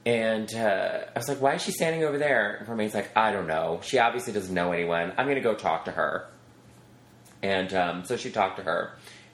And 0.05 0.53
uh, 0.53 0.99
I 1.15 1.19
was 1.19 1.27
like, 1.27 1.41
"Why 1.41 1.55
is 1.55 1.63
she 1.63 1.71
standing 1.71 2.03
over 2.03 2.17
there?" 2.17 2.57
And 2.59 2.67
Romaine's 2.69 2.93
like, 2.93 3.11
"I 3.17 3.31
don't 3.31 3.47
know. 3.47 3.79
She 3.83 3.99
obviously 3.99 4.31
doesn't 4.33 4.53
know 4.53 4.71
anyone. 4.71 5.13
I'm 5.17 5.25
going 5.25 5.35
to 5.35 5.41
go 5.41 5.55
talk 5.55 5.85
to 5.85 5.91
her." 5.91 6.27
And 7.41 7.73
um, 7.73 8.05
so 8.05 8.15
she 8.15 8.31
talked 8.31 8.57
to 8.57 8.63
her, 8.63 8.93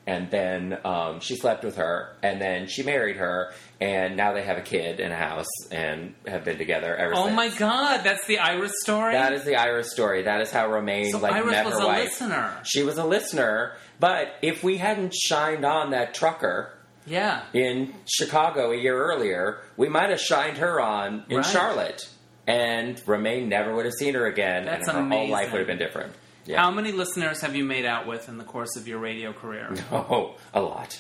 and 0.10 0.30
then 0.32 0.78
um, 0.86 1.20
she 1.20 1.36
slept 1.36 1.64
with 1.64 1.76
her, 1.76 2.10
and 2.24 2.42
then 2.42 2.68
she 2.68 2.82
married 2.84 3.18
her, 3.18 3.54
and 3.80 4.18
now 4.18 4.34
they 4.34 4.42
have 4.42 4.58
a 4.58 4.62
kid 4.62 5.00
in 5.00 5.12
a 5.12 5.16
house 5.16 5.46
and 5.72 6.16
have 6.26 6.44
been 6.44 6.58
together 6.58 6.96
ever 6.96 7.14
Oh 7.16 7.26
since. 7.26 7.36
my 7.36 7.50
god, 7.50 8.02
that's 8.04 8.26
the 8.26 8.40
Iris 8.40 8.74
story? 8.82 9.14
That 9.14 9.34
is 9.34 9.44
the 9.44 9.56
Iris 9.56 9.92
story. 9.92 10.24
That 10.24 10.42
is 10.42 10.50
how 10.52 10.68
Romaine 10.70 11.12
so 11.12 11.20
like 11.20 11.34
Iris 11.34 11.52
met 11.52 11.66
was 11.66 11.74
her 11.76 11.80
a 11.82 11.88
wife. 11.88 12.04
listener. 12.06 12.58
She 12.64 12.82
was 12.84 12.98
a 12.98 13.06
listener, 13.06 13.74
but 14.00 14.34
if 14.42 14.64
we 14.64 14.78
hadn't 14.78 15.14
shined 15.14 15.64
on 15.64 15.92
that 15.92 16.14
trucker 16.16 16.74
Yeah. 17.06 17.42
in 17.54 17.94
Chicago 18.08 18.72
a 18.72 18.76
year 18.78 18.98
earlier, 18.98 19.60
we 19.78 19.90
might 19.90 20.10
have 20.10 20.22
shined 20.22 20.58
her 20.58 20.82
on 20.82 21.24
in 21.30 21.38
Right. 21.38 21.46
Charlotte, 21.46 22.10
and 22.48 23.00
Romaine 23.06 23.48
never 23.48 23.76
would 23.76 23.86
have 23.86 23.94
seen 23.94 24.16
her 24.16 24.26
again, 24.26 24.66
That's 24.66 24.88
and 24.88 24.98
her 24.98 25.04
whole 25.18 25.28
life 25.30 25.52
would 25.52 25.60
have 25.60 25.68
been 25.68 25.78
different. 25.78 26.14
Yeah. 26.50 26.62
How 26.62 26.72
many 26.72 26.92
listeners 26.92 27.42
have 27.42 27.56
you 27.56 27.64
made 27.64 27.86
out 27.86 28.08
with 28.08 28.28
in 28.28 28.40
the 28.40 28.44
course 28.44 28.76
of 28.76 28.88
your 28.88 28.98
radio 28.98 29.34
career? 29.34 29.72
Oh, 29.92 30.36
a 30.54 30.62
lot. 30.62 31.00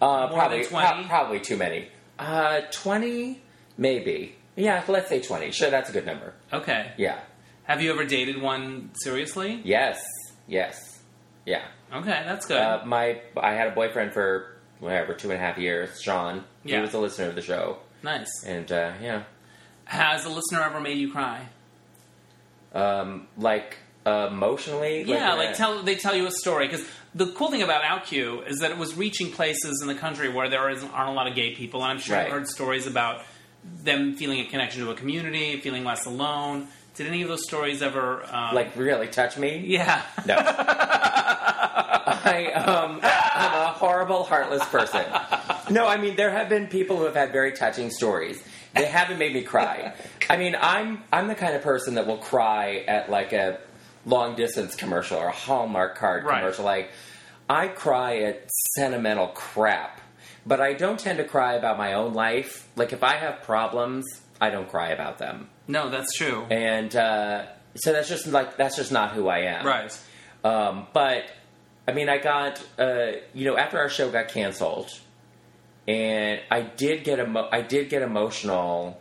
Uh, 0.00 0.28
More 0.30 0.38
probably, 0.38 0.60
than 0.62 0.68
20? 0.70 0.86
pro- 0.86 1.08
probably 1.08 1.40
too 1.40 1.56
many. 1.56 1.88
Uh, 2.18 2.60
Twenty, 2.70 3.42
maybe. 3.76 4.36
Yeah, 4.56 4.84
let's 4.86 5.08
say 5.08 5.20
twenty. 5.20 5.50
Sure, 5.50 5.68
that's 5.70 5.90
a 5.90 5.92
good 5.92 6.06
number. 6.06 6.32
Okay. 6.52 6.92
Yeah. 6.96 7.18
Have 7.64 7.82
you 7.82 7.90
ever 7.92 8.04
dated 8.04 8.40
one 8.40 8.90
seriously? 9.02 9.60
Yes. 9.64 10.00
Yes. 10.46 11.00
Yeah. 11.44 11.62
Okay, 11.92 12.22
that's 12.24 12.46
good. 12.46 12.58
Uh, 12.58 12.82
my 12.86 13.20
I 13.36 13.54
had 13.54 13.68
a 13.68 13.74
boyfriend 13.74 14.12
for 14.12 14.56
whatever 14.78 15.12
two 15.14 15.30
and 15.32 15.40
a 15.40 15.44
half 15.44 15.58
years. 15.58 16.00
Sean. 16.00 16.44
Yeah. 16.62 16.76
He 16.76 16.82
was 16.82 16.94
a 16.94 16.98
listener 17.00 17.28
of 17.30 17.34
the 17.34 17.42
show, 17.42 17.78
nice. 18.04 18.44
and 18.46 18.70
uh, 18.70 18.92
yeah, 19.02 19.24
Has 19.86 20.24
a 20.24 20.30
listener 20.30 20.62
ever 20.62 20.80
made 20.80 20.98
you 20.98 21.10
cry? 21.10 21.48
um, 22.72 23.26
like 23.36 23.78
uh, 24.06 24.28
emotionally. 24.30 25.02
yeah, 25.02 25.34
like 25.34 25.56
tell 25.56 25.82
they 25.82 25.94
tell 25.96 26.14
you 26.14 26.26
a 26.26 26.30
story 26.30 26.66
because 26.66 26.86
the 27.14 27.26
cool 27.28 27.50
thing 27.50 27.62
about 27.62 27.82
OutQ 27.82 28.46
is 28.48 28.58
that 28.58 28.70
it 28.70 28.76
was 28.78 28.94
reaching 28.96 29.30
places 29.30 29.80
in 29.82 29.88
the 29.88 29.94
country 29.94 30.28
where 30.28 30.48
there 30.48 30.68
isn't, 30.70 30.90
aren't 30.90 31.10
a 31.10 31.12
lot 31.12 31.26
of 31.28 31.34
gay 31.34 31.54
people, 31.54 31.82
and 31.82 31.92
I'm 31.92 31.98
sure 31.98 32.16
Right. 32.16 32.24
you've 32.24 32.32
heard 32.32 32.48
stories 32.48 32.86
about 32.86 33.22
them 33.82 34.14
feeling 34.14 34.40
a 34.40 34.44
connection 34.46 34.84
to 34.84 34.90
a 34.90 34.94
community, 34.94 35.58
feeling 35.60 35.84
less 35.84 36.04
alone. 36.06 36.68
Did 36.96 37.06
any 37.08 37.22
of 37.22 37.28
those 37.28 37.44
stories 37.44 37.82
ever 37.82 38.24
um, 38.30 38.54
like 38.54 38.76
really 38.76 39.08
touch 39.08 39.36
me. 39.38 39.58
Yeah. 39.66 40.02
No. 40.26 40.36
I 41.16 42.52
um, 42.54 43.00
I'm 43.02 43.62
a 43.62 43.72
horrible, 43.72 44.24
heartless 44.24 44.64
person. 44.68 45.04
No, 45.70 45.86
I 45.86 45.96
mean 45.96 46.16
there 46.16 46.30
have 46.30 46.48
been 46.48 46.66
people 46.68 46.96
who 46.98 47.04
have 47.04 47.14
had 47.14 47.32
very 47.32 47.52
touching 47.52 47.90
stories. 47.90 48.42
They 48.74 48.86
haven't 48.86 49.18
made 49.18 49.32
me 49.34 49.42
cry. 49.42 49.94
I 50.28 50.36
mean, 50.36 50.56
I'm 50.60 51.02
I'm 51.12 51.28
the 51.28 51.34
kind 51.34 51.54
of 51.54 51.62
person 51.62 51.94
that 51.94 52.06
will 52.06 52.18
cry 52.18 52.84
at 52.88 53.10
like 53.10 53.32
a 53.32 53.58
long 54.06 54.36
distance 54.36 54.74
commercial 54.74 55.18
or 55.18 55.28
a 55.28 55.32
Hallmark 55.32 55.96
card 55.96 56.24
Right. 56.24 56.40
commercial. 56.40 56.64
Like 56.64 56.90
I 57.48 57.68
cry 57.68 58.18
at 58.18 58.48
sentimental 58.76 59.28
crap, 59.28 60.00
but 60.46 60.60
I 60.60 60.72
don't 60.74 60.98
tend 60.98 61.18
to 61.18 61.24
cry 61.24 61.54
about 61.54 61.78
my 61.78 61.94
own 61.94 62.14
life. 62.14 62.68
Like 62.76 62.92
if 62.92 63.02
I 63.02 63.14
have 63.16 63.42
problems, 63.42 64.04
I 64.40 64.50
don't 64.50 64.68
cry 64.68 64.88
about 64.90 65.18
them, 65.18 65.48
No, 65.68 65.88
that's 65.90 66.12
true. 66.14 66.44
and 66.50 66.94
uh, 66.94 67.46
so 67.76 67.92
that's 67.92 68.08
just 68.08 68.26
like 68.26 68.56
that's 68.56 68.76
just 68.76 68.92
not 68.92 69.12
who 69.12 69.28
I 69.28 69.38
am. 69.40 69.66
Right. 69.66 69.98
Um, 70.44 70.86
but 70.92 71.24
I 71.88 71.92
mean, 71.92 72.08
I 72.08 72.18
got 72.18 72.62
uh, 72.78 73.12
you 73.32 73.44
know 73.46 73.56
after 73.56 73.78
our 73.78 73.88
show 73.88 74.10
got 74.10 74.28
canceled, 74.28 74.90
and 75.88 76.40
I 76.50 76.60
did 76.62 77.04
get 77.04 77.18
emo- 77.18 77.48
I 77.50 77.62
did 77.62 77.88
get 77.88 78.02
emotional 78.02 79.00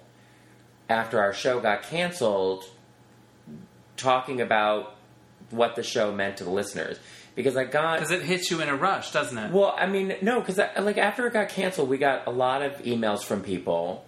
after 0.90 1.22
our 1.22 1.34
show 1.34 1.60
got 1.60 1.84
canceled 1.84 2.66
talking 3.98 4.42
about 4.42 4.96
what 5.50 5.76
the 5.76 5.84
show 5.84 6.12
meant 6.12 6.38
to 6.38 6.44
the 6.44 6.50
listeners 6.50 6.98
because 7.36 7.58
I 7.58 7.64
got 7.66 7.96
Because 8.00 8.12
it 8.12 8.22
hits 8.24 8.50
you 8.52 8.62
in 8.62 8.70
a 8.70 8.76
rush, 8.76 9.12
doesn't 9.12 9.38
it? 9.38 9.52
well, 9.52 9.76
I 9.78 9.88
mean, 9.88 10.16
no, 10.22 10.40
because 10.40 10.60
uh, 10.60 10.70
like 10.82 10.98
after 10.98 11.26
it 11.28 11.34
got 11.34 11.50
canceled, 11.50 11.90
we 11.90 11.98
got 11.98 12.28
a 12.28 12.32
lot 12.32 12.62
of 12.62 12.74
emails 12.84 13.24
from 13.24 13.42
people 13.42 14.06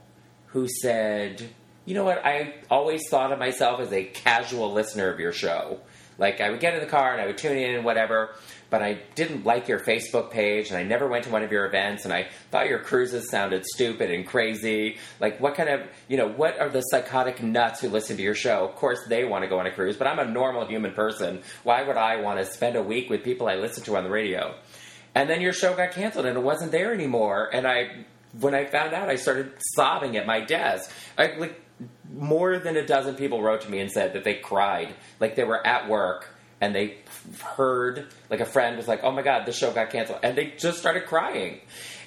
who 0.48 0.68
said, 0.68 1.50
"You 1.86 1.96
know 1.96 2.04
what? 2.04 2.26
I 2.26 2.56
always 2.70 3.10
thought 3.10 3.32
of 3.32 3.40
myself 3.40 3.80
as 3.80 3.92
a 3.92 4.04
casual 4.06 4.74
listener 4.74 5.10
of 5.10 5.20
your 5.20 5.32
show. 5.34 5.80
Like 6.18 6.40
I 6.40 6.50
would 6.50 6.60
get 6.60 6.76
in 6.76 6.80
the 6.80 6.86
car 6.86 7.12
and 7.14 7.22
I 7.22 7.26
would 7.26 7.38
tune 7.38 7.58
in 7.58 7.76
and 7.76 7.84
whatever." 7.86 8.36
But 8.70 8.82
I 8.82 9.00
didn't 9.14 9.46
like 9.46 9.68
your 9.68 9.80
Facebook 9.80 10.32
page, 10.32 10.70
and 10.70 10.78
I 10.78 10.84
never 10.84 11.08
went 11.08 11.26
to 11.26 11.30
one 11.30 11.44
of 11.44 11.52
your 11.52 11.66
events, 11.66 12.04
and 12.04 12.14
I 12.14 12.28
thought 12.52 12.68
your 12.68 12.80
cruises 12.80 13.30
sounded 13.30 13.66
stupid 13.66 14.12
and 14.12 14.26
crazy. 14.26 14.98
Like, 15.20 15.40
what 15.40 15.56
kind 15.56 15.70
of, 15.70 15.82
you 16.08 16.18
know, 16.18 16.28
what 16.28 16.60
are 16.60 16.70
the 16.70 16.82
psychotic 16.82 17.44
nuts 17.44 17.82
who 17.82 17.90
listen 17.90 18.18
to 18.18 18.24
your 18.24 18.36
show? 18.36 18.66
Of 18.66 18.76
course, 18.76 19.00
they 19.08 19.24
want 19.24 19.44
to 19.44 19.48
go 19.48 19.60
on 19.60 19.68
a 19.68 19.72
cruise, 19.72 19.98
but 19.98 20.08
I'm 20.08 20.20
a 20.20 20.26
normal 20.26 20.66
human 20.66 20.94
person. 20.94 21.42
Why 21.64 21.84
would 21.84 21.98
I 21.98 22.22
want 22.22 22.40
to 22.40 22.46
spend 22.46 22.76
a 22.76 22.84
week 22.84 23.10
with 23.10 23.24
people 23.24 23.48
I 23.48 23.56
listen 23.56 23.84
to 23.84 23.98
on 23.98 24.04
the 24.04 24.10
radio? 24.10 24.56
And 25.14 25.30
then 25.30 25.42
your 25.42 25.54
show 25.54 25.74
got 25.76 25.92
canceled 25.92 26.26
and 26.26 26.38
it 26.38 26.44
wasn't 26.44 26.72
there 26.72 26.94
anymore. 26.94 27.50
And 27.54 27.66
I, 27.66 28.06
when 28.40 28.54
I 28.54 28.66
found 28.66 28.94
out, 28.94 29.10
I 29.10 29.16
started 29.16 29.54
sobbing 29.76 30.18
at 30.18 30.28
my 30.28 30.42
desk. 30.42 30.92
I, 31.18 31.36
like 31.38 31.62
more 32.14 32.60
than 32.60 32.76
a 32.76 32.86
dozen 32.86 33.16
people 33.16 33.42
wrote 33.42 33.62
to 33.62 33.70
me 33.70 33.80
and 33.80 33.90
said 33.90 34.14
that 34.14 34.24
they 34.24 34.36
cried, 34.36 34.94
like 35.20 35.36
they 35.36 35.44
were 35.46 35.66
at 35.66 35.88
work 35.90 36.28
and 36.62 36.76
they 36.76 36.98
heard, 37.42 38.08
like 38.30 38.40
a 38.40 38.46
friend 38.46 38.78
was 38.78 38.88
like, 38.88 39.04
"Oh 39.04 39.12
my 39.12 39.22
god, 39.22 39.46
the 39.46 39.54
show 39.54 39.72
got 39.72 39.90
canceled," 39.90 40.20
and 40.24 40.38
they 40.38 40.54
just 40.58 40.78
started 40.78 41.06
crying. 41.06 41.60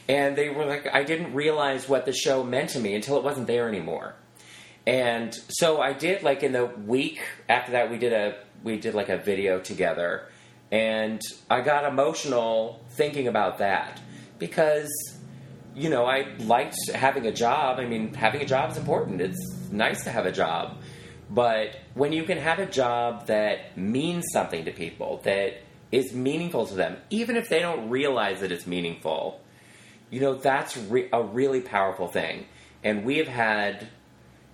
And 0.09 0.37
they 0.37 0.49
were 0.49 0.65
like, 0.65 0.87
"I 0.93 1.05
didn't 1.05 1.35
realize 1.35 1.89
what 1.89 2.07
the 2.07 2.13
show 2.13 2.43
meant 2.43 2.71
to 2.71 2.81
me 2.81 2.95
until 2.95 3.17
it 3.17 3.25
wasn't 3.25 3.47
there 3.47 3.69
anymore." 3.69 4.15
And 4.87 5.35
so 5.49 5.81
I 5.81 5.93
did 5.93 6.23
like 6.23 6.43
in 6.43 6.53
the 6.53 6.67
week 6.67 7.21
after 7.49 7.73
that 7.73 7.91
we 7.91 7.99
did 7.99 8.13
a 8.13 8.37
we 8.65 8.79
did 8.79 8.95
like 8.95 9.11
a 9.11 9.19
video 9.19 9.61
together 9.61 10.29
and 10.71 11.21
I 11.51 11.61
got 11.61 11.85
emotional 11.85 12.85
thinking 12.91 13.27
about 13.27 13.59
that 13.59 14.01
because 14.39 14.91
you 15.75 15.89
know 15.89 16.05
I 16.05 16.29
liked 16.41 16.77
having 16.95 17.27
a 17.27 17.33
job. 17.33 17.79
I 17.79 17.87
mean, 17.87 18.15
having 18.15 18.43
a 18.43 18.47
job 18.47 18.73
is 18.73 18.77
important. 18.77 19.21
It's 19.21 19.71
nice 19.71 20.05
to 20.05 20.11
have 20.11 20.27
a 20.27 20.33
job. 20.33 20.77
But 21.31 21.77
when 21.95 22.13
you 22.13 22.25
can 22.25 22.39
have 22.39 22.59
a 22.59 22.67
job 22.67 23.27
that 23.27 23.77
means 23.77 24.25
something 24.33 24.65
to 24.65 24.73
people, 24.73 25.21
that 25.25 25.61
is 25.93 26.13
meaningful 26.13 26.67
to 26.67 26.75
them, 26.75 26.97
even 27.11 27.37
if 27.37 27.49
they 27.49 27.61
don't 27.61 27.91
realize 27.91 28.41
that 28.41 28.53
it's 28.53 28.67
meaningful, 28.67 29.41
you 30.11 30.21
know, 30.21 30.35
that's 30.35 30.77
re- 30.77 31.09
a 31.13 31.23
really 31.23 31.61
powerful 31.61 32.09
thing. 32.09 32.47
And 32.83 33.05
we 33.05 33.19
have 33.19 33.29
had 33.29 33.89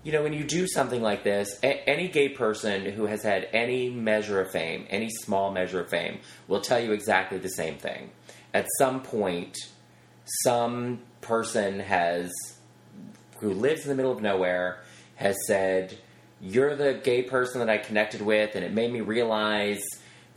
you 0.05 0.13
know, 0.13 0.23
when 0.23 0.35
you 0.35 0.45
do 0.45 0.69
something 0.69 1.01
like 1.01 1.25
this, 1.25 1.59
a- 1.63 1.89
any 1.89 2.09
gay 2.09 2.29
person 2.29 2.85
who 2.85 3.07
has 3.07 3.23
had 3.23 3.49
any 3.55 3.89
measure 3.89 4.39
of 4.39 4.51
fame, 4.51 4.87
any 4.91 5.09
small 5.09 5.51
measure 5.51 5.81
of 5.81 5.89
fame, 5.89 6.21
will 6.47 6.61
tell 6.61 6.79
you 6.79 6.93
exactly 6.93 7.39
the 7.39 7.49
same 7.49 7.79
thing. 7.79 8.11
At 8.53 8.67
some 8.79 9.03
point, 9.03 9.57
some 10.43 11.01
person 11.23 11.81
has, 11.81 12.31
who 13.41 13.55
lives 13.55 13.85
in 13.85 13.89
the 13.89 13.95
middle 13.95 14.13
of 14.13 14.21
nowhere, 14.21 14.83
has 15.17 15.37
said, 15.47 15.99
You're 16.45 16.77
the 16.77 16.95
gay 16.95 17.23
person 17.23 17.61
that 17.61 17.71
I 17.71 17.79
connected 17.79 18.21
with, 18.21 18.55
and 18.55 18.65
it 18.65 18.73
made 18.73 18.93
me 18.93 19.01
realize 19.01 19.83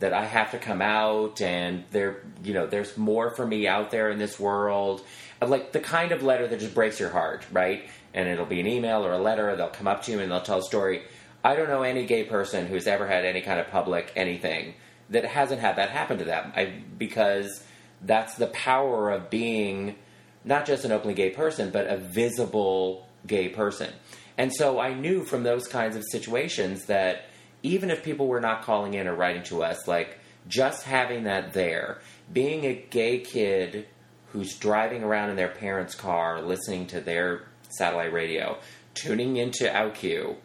that 0.00 0.12
I 0.12 0.24
have 0.24 0.52
to 0.52 0.58
come 0.58 0.80
out, 0.80 1.40
and 1.40 1.84
there, 1.90 2.22
you 2.42 2.54
know, 2.54 2.66
there's 2.66 2.96
more 2.96 3.30
for 3.30 3.46
me 3.46 3.68
out 3.68 3.90
there 3.90 4.10
in 4.10 4.18
this 4.18 4.40
world. 4.40 5.02
Like 5.40 5.72
the 5.72 5.80
kind 5.80 6.12
of 6.12 6.22
letter 6.22 6.46
that 6.48 6.60
just 6.60 6.74
breaks 6.74 6.98
your 6.98 7.10
heart, 7.10 7.44
right? 7.52 7.88
and 8.14 8.28
it'll 8.28 8.46
be 8.46 8.60
an 8.60 8.66
email 8.66 9.04
or 9.04 9.12
a 9.12 9.18
letter. 9.18 9.54
They'll 9.56 9.68
come 9.68 9.86
up 9.86 10.02
to 10.04 10.12
you 10.12 10.20
and 10.20 10.30
they'll 10.30 10.40
tell 10.40 10.58
a 10.58 10.62
story. 10.62 11.02
I 11.44 11.54
don't 11.54 11.68
know 11.68 11.82
any 11.82 12.04
gay 12.06 12.24
person 12.24 12.66
who's 12.66 12.86
ever 12.86 13.06
had 13.06 13.24
any 13.24 13.40
kind 13.40 13.60
of 13.60 13.68
public 13.68 14.12
anything 14.16 14.74
that 15.10 15.24
hasn't 15.24 15.60
had 15.60 15.76
that 15.76 15.90
happen 15.90 16.18
to 16.18 16.24
them. 16.24 16.52
I, 16.56 16.72
because 16.98 17.62
that's 18.02 18.34
the 18.34 18.48
power 18.48 19.10
of 19.10 19.30
being 19.30 19.96
not 20.44 20.66
just 20.66 20.84
an 20.84 20.92
openly 20.92 21.14
gay 21.14 21.30
person, 21.30 21.70
but 21.70 21.86
a 21.86 21.96
visible 21.96 23.06
gay 23.26 23.48
person. 23.48 23.92
And 24.38 24.54
so 24.54 24.78
I 24.78 24.94
knew 24.94 25.24
from 25.24 25.42
those 25.42 25.66
kinds 25.68 25.96
of 25.96 26.04
situations 26.10 26.86
that 26.86 27.24
even 27.62 27.90
if 27.90 28.02
people 28.04 28.28
were 28.28 28.40
not 28.40 28.62
calling 28.62 28.94
in 28.94 29.06
or 29.08 29.14
writing 29.14 29.42
to 29.44 29.62
us, 29.64 29.86
like 29.88 30.18
just 30.46 30.84
having 30.84 31.24
that 31.24 31.52
there, 31.52 31.98
being 32.32 32.64
a 32.64 32.72
gay 32.74 33.18
kid 33.18 33.86
who's 34.28 34.56
driving 34.56 35.02
around 35.02 35.30
in 35.30 35.36
their 35.36 35.48
parents' 35.48 35.94
car 35.94 36.40
listening 36.40 36.86
to 36.86 37.00
their 37.00 37.42
satellite 37.68 38.12
radio, 38.12 38.56
tuning 38.94 39.36
into 39.36 39.64
OutQ 39.64 40.36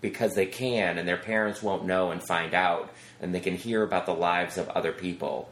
because 0.00 0.34
they 0.34 0.46
can 0.46 0.96
and 0.96 1.06
their 1.06 1.16
parents 1.18 1.62
won't 1.62 1.84
know 1.84 2.10
and 2.10 2.22
find 2.22 2.54
out 2.54 2.90
and 3.20 3.34
they 3.34 3.40
can 3.40 3.54
hear 3.56 3.82
about 3.82 4.06
the 4.06 4.14
lives 4.14 4.56
of 4.56 4.68
other 4.70 4.92
people 4.92 5.50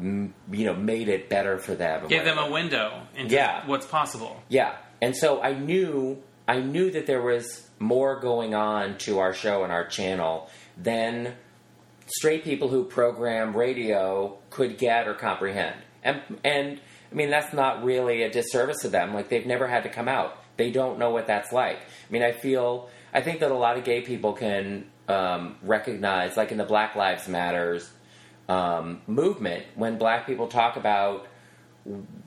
you 0.00 0.32
know 0.50 0.74
made 0.74 1.08
it 1.08 1.28
better 1.28 1.58
for 1.58 1.74
them 1.74 2.08
Give 2.08 2.24
them 2.24 2.38
a 2.38 2.50
window 2.50 3.02
into 3.14 3.34
Yeah. 3.34 3.64
what's 3.66 3.86
possible. 3.86 4.42
yeah 4.48 4.76
and 5.00 5.14
so 5.14 5.40
i 5.42 5.52
knew 5.52 6.20
i 6.48 6.60
knew 6.60 6.90
that 6.90 7.06
there 7.06 7.22
was 7.22 7.68
more 7.78 8.20
going 8.20 8.54
on 8.54 8.96
to 8.98 9.18
our 9.18 9.34
show 9.34 9.64
and 9.64 9.72
our 9.72 9.86
channel 9.86 10.48
than 10.76 11.34
straight 12.06 12.44
people 12.44 12.68
who 12.68 12.84
program 12.84 13.56
radio 13.56 14.38
could 14.50 14.78
get 14.78 15.08
or 15.08 15.14
comprehend. 15.14 15.76
And 16.02 16.22
and 16.44 16.80
i 17.10 17.14
mean 17.14 17.30
that's 17.30 17.52
not 17.52 17.84
really 17.84 18.22
a 18.22 18.30
disservice 18.30 18.80
to 18.82 18.88
them. 18.88 19.12
Like 19.14 19.28
they've 19.28 19.46
never 19.46 19.66
had 19.66 19.82
to 19.84 19.88
come 19.88 20.08
out. 20.08 20.38
They 20.56 20.70
don't 20.70 20.98
know 20.98 21.10
what 21.10 21.26
that's 21.26 21.52
like. 21.52 21.78
I 21.78 22.12
mean 22.12 22.22
i 22.22 22.32
feel 22.32 22.88
i 23.12 23.20
think 23.20 23.40
that 23.40 23.50
a 23.50 23.56
lot 23.56 23.76
of 23.76 23.84
gay 23.84 24.02
people 24.02 24.32
can 24.32 24.86
um, 25.08 25.56
recognize 25.62 26.36
like 26.36 26.52
in 26.52 26.58
the 26.58 26.64
black 26.64 26.94
lives 26.94 27.26
matters 27.28 27.90
um, 28.48 29.02
movement 29.06 29.64
when 29.74 29.98
black 29.98 30.26
people 30.26 30.46
talk 30.46 30.76
about 30.76 31.26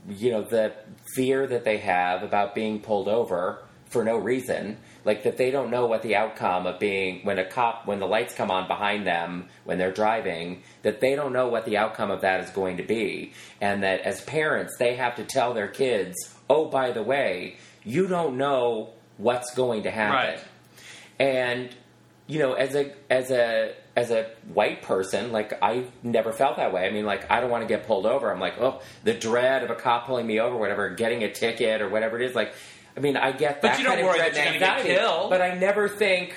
you 0.10 0.32
know 0.32 0.44
the 0.44 0.74
fear 1.16 1.48
that 1.48 1.64
they 1.64 1.78
have 1.78 2.22
about 2.24 2.54
being 2.54 2.82
pulled 2.82 3.08
over 3.08 3.64
for 3.88 4.04
no 4.04 4.18
reason 4.18 4.78
like 5.06 5.24
that 5.24 5.38
they 5.38 5.52
don't 5.52 5.70
know 5.70 5.86
what 5.86 6.02
the 6.02 6.16
outcome 6.16 6.66
of 6.66 6.80
being 6.80 7.24
when 7.24 7.38
a 7.38 7.46
cop 7.46 7.86
when 7.86 8.00
the 8.00 8.08
lights 8.08 8.34
come 8.34 8.50
on 8.50 8.68
behind 8.68 9.06
them 9.06 9.48
when 9.64 9.78
they're 9.78 9.92
driving 9.92 10.62
that 10.82 11.00
they 11.00 11.16
don't 11.16 11.32
know 11.32 11.48
what 11.48 11.66
the 11.66 11.78
outcome 11.78 12.12
of 12.12 12.22
that 12.22 12.44
is 12.44 12.50
going 12.50 12.78
to 12.78 12.84
be. 12.84 13.32
And 13.62 13.84
that 13.84 14.02
as 14.02 14.22
parents 14.22 14.76
they 14.78 14.96
have 14.96 15.16
to 15.16 15.24
tell 15.24 15.54
their 15.54 15.68
kids 15.68 16.16
oh 16.50 16.66
by 16.66 16.92
the 16.92 17.04
way 17.04 17.58
you 17.84 18.08
don't 18.08 18.38
know 18.38 18.90
what's 19.18 19.54
going 19.54 19.84
to 19.84 19.92
happen. 19.92 20.36
Right. 20.36 20.44
and 21.20 21.70
you 22.28 22.40
know 22.40 22.54
as 22.54 22.76
a 22.76 22.92
as 23.10 23.30
a 23.30 23.76
as 23.96 24.12
a 24.12 24.30
white 24.54 24.82
person 24.82 25.32
like 25.32 25.54
i 25.62 25.86
never 26.02 26.34
felt 26.34 26.58
that 26.58 26.74
way. 26.74 26.88
I 26.88 26.92
mean 26.92 27.06
like 27.06 27.30
i 27.32 27.40
don't 27.40 27.52
want 27.52 27.62
to 27.62 27.68
get 27.68 27.86
pulled 27.86 28.08
over. 28.08 28.34
I'm 28.34 28.40
like 28.40 28.60
oh 28.60 28.82
the 29.04 29.14
dread 29.14 29.64
of 29.64 29.70
a 29.70 29.76
cop 29.76 30.08
pulling 30.08 30.26
me 30.26 30.40
over 30.40 30.58
whatever 30.58 30.90
getting 30.90 31.24
a 31.24 31.32
ticket 31.32 31.82
or 31.82 31.90
whatever 31.90 32.20
it 32.20 32.28
is 32.28 32.36
like 32.36 32.56
i 32.96 33.00
mean 33.00 33.18
i 33.18 33.32
get 33.32 33.62
that. 33.62 33.72
But 33.74 33.78
you 33.80 33.84
don't 33.86 33.96
kind 33.96 34.06
worry 34.08 34.18
dread 34.18 34.34
that 34.36 34.48
anxiety, 34.54 34.90
killed. 34.90 35.30
but 35.30 35.42
i 35.42 35.54
never 35.56 35.88
think 35.90 36.34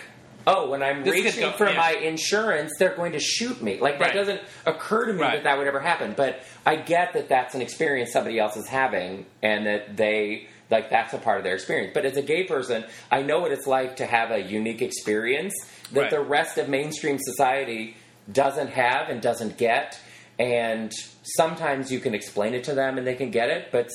oh 0.47 0.71
when 0.71 0.83
i'm 0.83 1.05
This 1.05 1.13
reaching 1.13 1.41
go- 1.41 1.53
for 1.53 1.69
yeah. 1.69 1.77
my 1.77 1.93
insurance 1.93 2.73
they're 2.79 2.95
going 2.97 3.13
to 3.13 3.21
shoot 3.21 3.63
me 3.63 3.79
like 3.81 3.99
that 3.99 4.07
Right. 4.07 4.15
doesn't 4.15 4.41
occur 4.67 5.07
to 5.07 5.13
me 5.13 5.21
Right. 5.21 5.33
that 5.35 5.45
that 5.45 5.59
would 5.59 5.67
ever 5.67 5.81
happen 5.81 6.15
but 6.17 6.41
i 6.67 6.77
get 6.77 7.13
that 7.15 7.29
that's 7.29 7.55
an 7.55 7.63
experience 7.63 8.13
somebody 8.13 8.39
else 8.39 8.57
is 8.57 8.67
having 8.67 9.27
and 9.43 9.67
that 9.67 9.97
they 9.97 10.47
like 10.71 10.91
that's 10.91 11.15
a 11.15 11.19
part 11.19 11.39
of 11.39 11.45
their 11.45 11.55
experience 11.55 11.93
but 11.95 12.05
as 12.05 12.17
a 12.17 12.23
gay 12.23 12.45
person 12.45 12.85
i 13.11 13.23
know 13.23 13.41
what 13.41 13.53
it's 13.53 13.67
like 13.67 13.97
to 13.97 14.07
have 14.07 14.31
a 14.31 14.39
unique 14.41 14.83
experience 14.83 15.55
that 15.93 16.01
Right. 16.03 16.11
the 16.11 16.21
rest 16.21 16.59
of 16.59 16.69
mainstream 16.69 17.19
society 17.19 17.97
doesn't 18.31 18.69
have 18.71 19.09
and 19.09 19.21
doesn't 19.23 19.57
get 19.59 19.99
and 20.39 20.93
sometimes 21.23 21.91
you 21.91 21.99
can 21.99 22.15
explain 22.15 22.55
it 22.55 22.65
to 22.65 22.75
them 22.75 22.97
and 22.99 23.07
they 23.07 23.15
can 23.15 23.31
get 23.31 23.49
it 23.51 23.69
but 23.73 23.89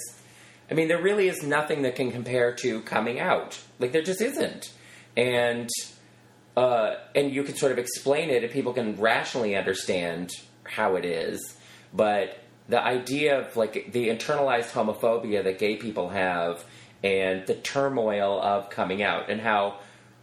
i 0.70 0.74
mean 0.74 0.88
there 0.88 1.02
really 1.02 1.28
is 1.28 1.44
nothing 1.44 1.82
that 1.84 1.96
can 1.96 2.12
compare 2.12 2.54
to 2.54 2.82
coming 2.82 3.20
out. 3.20 3.60
Like 3.80 3.92
there 3.92 4.02
just 4.02 4.22
isn't. 4.22 4.72
And 5.16 5.70
uh, 6.56 6.96
and 7.16 7.34
you 7.34 7.44
can 7.44 7.56
sort 7.56 7.72
of 7.72 7.80
explain 7.80 8.30
it 8.30 8.44
and 8.44 8.52
people 8.52 8.74
can 8.74 8.96
rationally 8.98 9.56
understand 9.56 10.32
how 10.64 10.96
it 10.96 11.06
is. 11.06 11.58
But 11.94 12.40
the 12.70 12.82
idea 12.82 13.40
of 13.40 13.58
like 13.58 13.92
the 13.92 14.10
internalized 14.10 14.72
homophobia 14.72 15.44
that 15.44 15.60
gay 15.60 15.76
people 15.76 16.10
have 16.10 16.64
and 17.04 17.46
the 17.48 17.56
turmoil 17.56 18.40
of 18.42 18.70
coming 18.70 19.04
out 19.04 19.30
and 19.30 19.42
how 19.42 19.80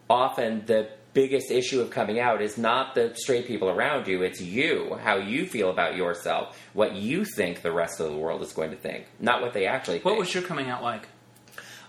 often 0.08 0.64
the 0.66 0.88
biggest 1.12 1.50
issue 1.50 1.80
of 1.80 1.90
coming 1.90 2.20
out 2.20 2.40
is 2.40 2.56
not 2.56 2.94
the 2.94 3.12
straight 3.16 3.46
people 3.46 3.68
around 3.68 4.06
you 4.06 4.22
it's 4.22 4.40
you 4.40 4.96
how 5.02 5.16
you 5.16 5.44
feel 5.46 5.68
about 5.70 5.96
yourself 5.96 6.56
what 6.72 6.94
you 6.94 7.24
think 7.24 7.62
the 7.62 7.72
rest 7.72 7.98
of 8.00 8.10
the 8.10 8.16
world 8.16 8.42
is 8.42 8.52
going 8.52 8.70
to 8.70 8.76
think 8.76 9.06
not 9.18 9.42
what 9.42 9.52
they 9.52 9.66
actually 9.66 9.96
think 9.96 10.04
What 10.04 10.16
was 10.18 10.32
your 10.32 10.42
coming 10.44 10.68
out 10.68 10.82
like? 10.82 11.08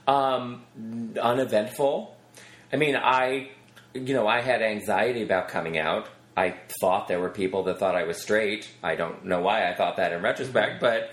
um, 0.08 0.64
uneventful. 1.22 2.16
I 2.74 2.76
mean, 2.78 2.96
I, 2.96 3.50
you 3.94 4.14
know, 4.14 4.28
I 4.28 4.42
had 4.42 4.62
anxiety 4.62 5.22
about 5.24 5.48
coming 5.50 5.78
out. 5.78 6.08
I 6.36 6.56
thought 6.80 7.08
there 7.08 7.20
were 7.20 7.30
people 7.30 7.64
that 7.64 7.78
thought 7.80 7.96
I 7.96 8.04
was 8.04 8.18
straight. 8.22 8.68
I 8.82 8.96
don't 8.96 9.26
know 9.26 9.42
why 9.42 9.70
I 9.70 9.76
thought 9.76 9.98
that 9.98 10.12
in 10.14 10.22
retrospect, 10.22 10.80
but 10.82 11.12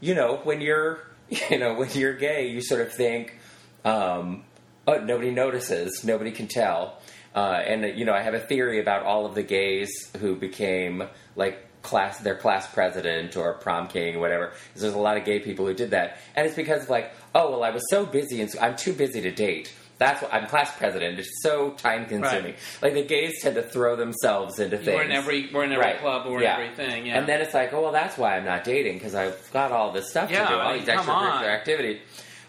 you 0.00 0.14
know, 0.14 0.36
when 0.44 0.60
you're, 0.60 1.00
you 1.50 1.58
know, 1.58 1.74
when 1.74 1.90
you're 1.92 2.14
gay, 2.14 2.48
you 2.48 2.60
sort 2.60 2.82
of 2.82 2.92
think, 2.92 3.38
um, 3.84 4.44
oh, 4.86 4.98
nobody 4.98 5.30
notices, 5.30 6.04
nobody 6.04 6.30
can 6.32 6.46
tell. 6.48 7.00
Uh, 7.36 7.62
and 7.66 7.98
you 7.98 8.06
know, 8.06 8.14
I 8.14 8.22
have 8.22 8.32
a 8.34 8.40
theory 8.40 8.80
about 8.80 9.02
all 9.04 9.26
of 9.26 9.34
the 9.34 9.42
gays 9.42 9.90
who 10.18 10.34
became 10.34 11.04
like 11.36 11.58
class 11.82 12.18
their 12.20 12.34
class 12.34 12.66
president 12.72 13.36
or 13.36 13.52
prom 13.54 13.88
king 13.88 14.16
or 14.16 14.20
whatever. 14.20 14.52
There's 14.74 14.94
a 14.94 14.98
lot 14.98 15.18
of 15.18 15.24
gay 15.26 15.38
people 15.40 15.66
who 15.66 15.74
did 15.74 15.90
that, 15.90 16.16
and 16.34 16.46
it's 16.46 16.56
because 16.56 16.84
of 16.84 16.90
like, 16.90 17.12
oh 17.34 17.50
well, 17.50 17.62
I 17.62 17.70
was 17.70 17.82
so 17.90 18.06
busy 18.06 18.40
and 18.40 18.50
so, 18.50 18.58
I'm 18.58 18.74
too 18.74 18.94
busy 18.94 19.20
to 19.20 19.30
date. 19.30 19.70
That's 19.98 20.20
what 20.20 20.32
I'm 20.32 20.46
class 20.46 20.74
president. 20.76 21.18
It's 21.18 21.42
so 21.42 21.70
time 21.70 22.04
consuming. 22.06 22.52
Right. 22.52 22.82
Like 22.82 22.94
the 22.94 23.04
gays 23.04 23.40
tend 23.42 23.54
to 23.56 23.62
throw 23.62 23.96
themselves 23.96 24.58
into 24.58 24.76
things. 24.78 24.88
We're 24.96 25.04
in 25.04 25.12
every 25.12 25.50
we're 25.52 25.64
in 25.64 25.72
every 25.72 25.84
Right. 25.84 25.98
club, 26.00 26.26
we're 26.26 26.42
Yeah. 26.42 26.56
in 26.58 26.70
everything. 26.70 27.06
Yeah. 27.06 27.18
And 27.18 27.26
then 27.28 27.40
it's 27.42 27.54
like, 27.54 27.72
oh 27.74 27.82
well, 27.82 27.92
that's 27.92 28.16
why 28.18 28.36
I'm 28.36 28.44
not 28.46 28.64
dating 28.64 28.94
because 28.94 29.14
I've 29.14 29.38
got 29.52 29.72
all 29.72 29.92
this 29.92 30.10
stuff 30.10 30.30
Yeah, 30.30 30.44
to 30.44 30.48
do, 30.48 30.54
all 30.54 30.68
I 30.68 30.72
mean, 30.76 30.84
these 30.84 30.94
extracurricular 30.94 31.48
activities. 31.54 32.00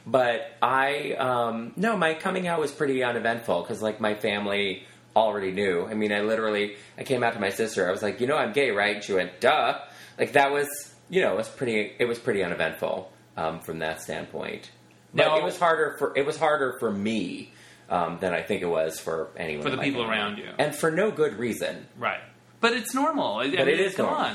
But 0.09 0.55
I, 0.61 1.11
um, 1.19 1.73
no, 1.75 1.97
my 1.97 2.13
coming 2.13 2.47
out 2.47 2.61
was 2.61 2.71
pretty 2.71 3.03
uneventful 3.03 3.61
because 3.61 3.81
like 3.81 3.99
my 3.99 4.15
family 4.15 4.85
already 5.17 5.51
knew. 5.51 5.85
I 5.85 5.95
mean, 5.95 6.13
I 6.13 6.21
literally, 6.21 6.77
I 6.97 7.03
came 7.03 7.23
out 7.23 7.33
to 7.33 7.41
my 7.41 7.49
sister. 7.49 7.85
I 7.87 7.91
was 7.91 8.01
like, 8.01 8.21
you 8.21 8.27
know, 8.27 8.37
I'm 8.37 8.53
gay, 8.53 8.71
right? 8.71 8.95
And 8.95 9.03
she 9.03 9.11
went, 9.13 9.41
duh. 9.41 9.79
Like 10.17 10.31
that 10.33 10.51
was, 10.53 10.67
you 11.09 11.21
know, 11.21 11.33
it 11.33 11.37
was 11.37 11.49
pretty, 11.49 11.91
it 11.99 12.05
was 12.05 12.19
pretty 12.19 12.41
uneventful 12.41 13.11
um, 13.35 13.59
from 13.59 13.79
that 13.79 14.01
standpoint. 14.01 14.71
Now- 15.13 15.37
it 15.37 15.43
was 15.43 15.59
harder 15.59 15.97
for, 15.99 16.17
it 16.17 16.25
was 16.25 16.37
harder 16.37 16.77
for 16.79 16.89
me. 16.89 17.51
Um, 17.89 18.17
than 18.19 18.33
I 18.33 18.41
think 18.41 18.61
it 18.61 18.65
was 18.67 18.99
for 18.99 19.29
anyone. 19.37 19.63
For 19.63 19.69
the 19.69 19.77
people 19.77 20.01
family. 20.01 20.17
around 20.17 20.37
you. 20.39 20.49
and 20.59 20.75
for 20.75 20.91
no 20.91 21.09
good 21.09 21.39
reason. 21.39 21.87
right. 21.97 22.19
But 22.59 22.73
it's 22.73 22.93
normal. 22.93 23.35
I, 23.37 23.43
I 23.43 23.49
But 23.51 23.59
mean, 23.59 23.67
it 23.69 23.79
is 23.79 23.95
come 23.95 24.07
normal. 24.07 24.25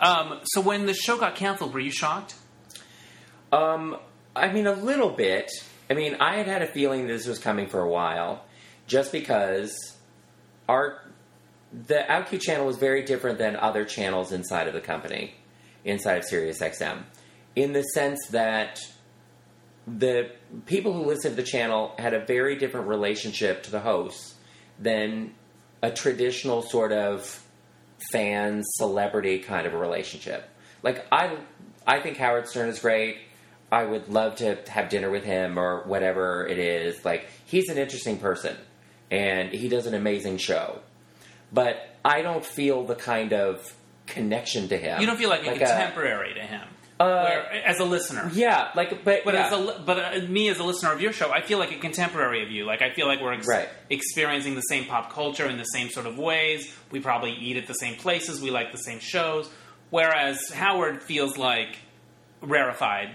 on. 0.00 0.30
Um, 0.32 0.40
so 0.44 0.62
when 0.62 0.86
the 0.86 0.94
show 0.94 1.18
got 1.18 1.34
canceled, 1.34 1.74
were 1.74 1.80
you 1.80 1.90
shocked? 1.90 2.34
Um, 3.52 3.98
I 4.36 4.52
mean, 4.52 4.66
a 4.66 4.72
little 4.72 5.10
bit. 5.10 5.50
I 5.90 5.94
mean, 5.94 6.16
I 6.20 6.36
had 6.36 6.46
had 6.46 6.62
a 6.62 6.66
feeling 6.66 7.06
this 7.06 7.26
was 7.26 7.38
coming 7.38 7.68
for 7.68 7.80
a 7.80 7.88
while, 7.88 8.44
just 8.86 9.12
because 9.12 9.74
our 10.68 11.02
the 11.72 12.04
OutQ 12.08 12.40
channel 12.40 12.66
was 12.66 12.76
very 12.76 13.02
different 13.02 13.38
than 13.38 13.56
other 13.56 13.84
channels 13.84 14.32
inside 14.32 14.68
of 14.68 14.74
the 14.74 14.80
company, 14.80 15.34
inside 15.84 16.18
of 16.18 16.24
SiriusXM, 16.24 17.02
in 17.54 17.72
the 17.72 17.82
sense 17.82 18.18
that 18.28 18.78
the 19.86 20.30
people 20.64 20.92
who 20.92 21.04
listen 21.04 21.30
to 21.30 21.36
the 21.36 21.42
channel 21.42 21.94
had 21.98 22.14
a 22.14 22.24
very 22.24 22.56
different 22.56 22.88
relationship 22.88 23.62
to 23.64 23.70
the 23.70 23.80
hosts 23.80 24.34
than 24.78 25.34
a 25.82 25.90
traditional 25.90 26.62
sort 26.62 26.92
of 26.92 27.42
fan 28.12 28.62
celebrity 28.76 29.38
kind 29.38 29.66
of 29.66 29.74
a 29.74 29.78
relationship. 29.78 30.48
Like 30.82 31.06
I 31.12 31.36
I 31.86 32.00
think 32.00 32.16
Howard 32.16 32.48
Stern 32.48 32.68
is 32.68 32.80
great. 32.80 33.18
I 33.70 33.84
would 33.84 34.08
love 34.08 34.36
to 34.36 34.58
have 34.68 34.88
dinner 34.88 35.10
with 35.10 35.24
him 35.24 35.58
or 35.58 35.82
whatever 35.86 36.46
it 36.46 36.58
is. 36.58 37.04
Like 37.04 37.28
he's 37.46 37.68
an 37.68 37.78
interesting 37.78 38.18
person 38.18 38.56
and 39.10 39.50
he 39.50 39.68
does 39.68 39.86
an 39.86 39.94
amazing 39.94 40.38
show. 40.38 40.78
But 41.52 41.76
I 42.04 42.22
don't 42.22 42.44
feel 42.44 42.84
the 42.84 42.94
kind 42.94 43.32
of 43.32 43.74
connection 44.06 44.68
to 44.68 44.76
him. 44.76 45.00
You 45.00 45.06
don't 45.06 45.16
feel 45.16 45.30
like, 45.30 45.44
a 45.46 45.50
a- 45.54 45.58
contemporary 45.58 46.34
to 46.34 46.40
him, 46.42 46.62
Uh, 47.00 47.22
where, 47.24 47.52
as 47.66 47.80
a 47.80 47.84
listener. 47.84 48.30
yeah, 48.34 48.70
like 48.76 49.04
but 49.04 49.22
But 49.24 49.34
yeah. 49.34 49.46
as 49.46 49.52
a 49.52 49.82
but 49.84 49.98
uh, 49.98 50.26
me 50.28 50.48
as 50.48 50.58
a 50.60 50.64
listener 50.64 50.92
of 50.92 51.00
your 51.00 51.12
show, 51.12 51.32
I 51.32 51.40
feel 51.42 51.58
like 51.58 51.72
a 51.72 51.78
contemporary 51.78 52.42
of 52.44 52.50
you. 52.50 52.64
Like 52.64 52.82
I 52.82 52.92
feel 52.94 53.06
like 53.08 53.20
we're 53.20 53.34
ex- 53.34 53.48
Right. 53.48 53.68
experiencing 53.90 54.54
the 54.54 54.60
same 54.62 54.84
pop 54.86 55.12
culture 55.12 55.46
in 55.46 55.56
the 55.58 55.64
same 55.64 55.88
sort 55.90 56.06
of 56.06 56.16
ways. 56.18 56.72
We 56.92 57.00
probably 57.00 57.32
eat 57.32 57.56
at 57.56 57.66
the 57.66 57.74
same 57.74 57.96
places. 57.96 58.40
We 58.40 58.50
like 58.50 58.70
the 58.70 58.78
same 58.78 59.00
shows. 59.00 59.50
Whereas 59.90 60.50
Howard 60.50 61.02
feels 61.02 61.36
like 61.36 61.76
rarefied 62.40 63.10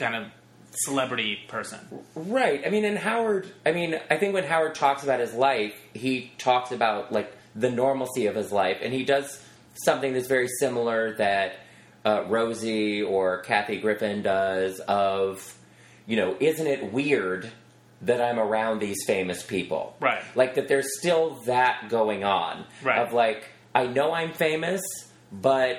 kind 0.00 0.16
of 0.16 0.26
celebrity 0.72 1.38
person. 1.48 1.78
Right. 2.14 2.62
I 2.66 2.70
mean, 2.70 2.84
and 2.84 2.98
Howard, 2.98 3.46
I 3.64 3.72
mean, 3.72 4.00
I 4.10 4.16
think 4.16 4.34
when 4.34 4.44
Howard 4.44 4.74
talks 4.74 5.02
about 5.04 5.20
his 5.20 5.34
life, 5.34 5.74
he 5.94 6.32
talks 6.38 6.72
about 6.72 7.12
like 7.12 7.32
the 7.54 7.70
normalcy 7.70 8.26
of 8.26 8.34
his 8.34 8.50
life, 8.52 8.78
and 8.82 8.92
he 8.92 9.04
does 9.04 9.42
something 9.84 10.12
that's 10.12 10.28
very 10.28 10.48
similar 10.58 11.14
that 11.16 11.60
uh, 12.04 12.24
Rosie 12.28 13.02
or 13.02 13.42
Kathy 13.42 13.78
Griffin 13.80 14.22
does 14.22 14.80
of, 14.80 15.56
you 16.06 16.16
know, 16.16 16.36
isn't 16.40 16.66
it 16.66 16.92
weird 16.92 17.50
that 18.02 18.20
I'm 18.20 18.38
around 18.38 18.80
these 18.80 18.98
famous 19.06 19.42
people? 19.42 19.96
Right. 20.00 20.22
Like 20.34 20.54
that 20.54 20.68
there's 20.68 20.98
still 20.98 21.42
that 21.46 21.88
going 21.90 22.24
on. 22.24 22.64
Right. 22.82 22.98
Of 22.98 23.12
like, 23.12 23.44
I 23.74 23.86
know 23.86 24.12
I'm 24.12 24.32
famous, 24.32 24.82
but 25.30 25.78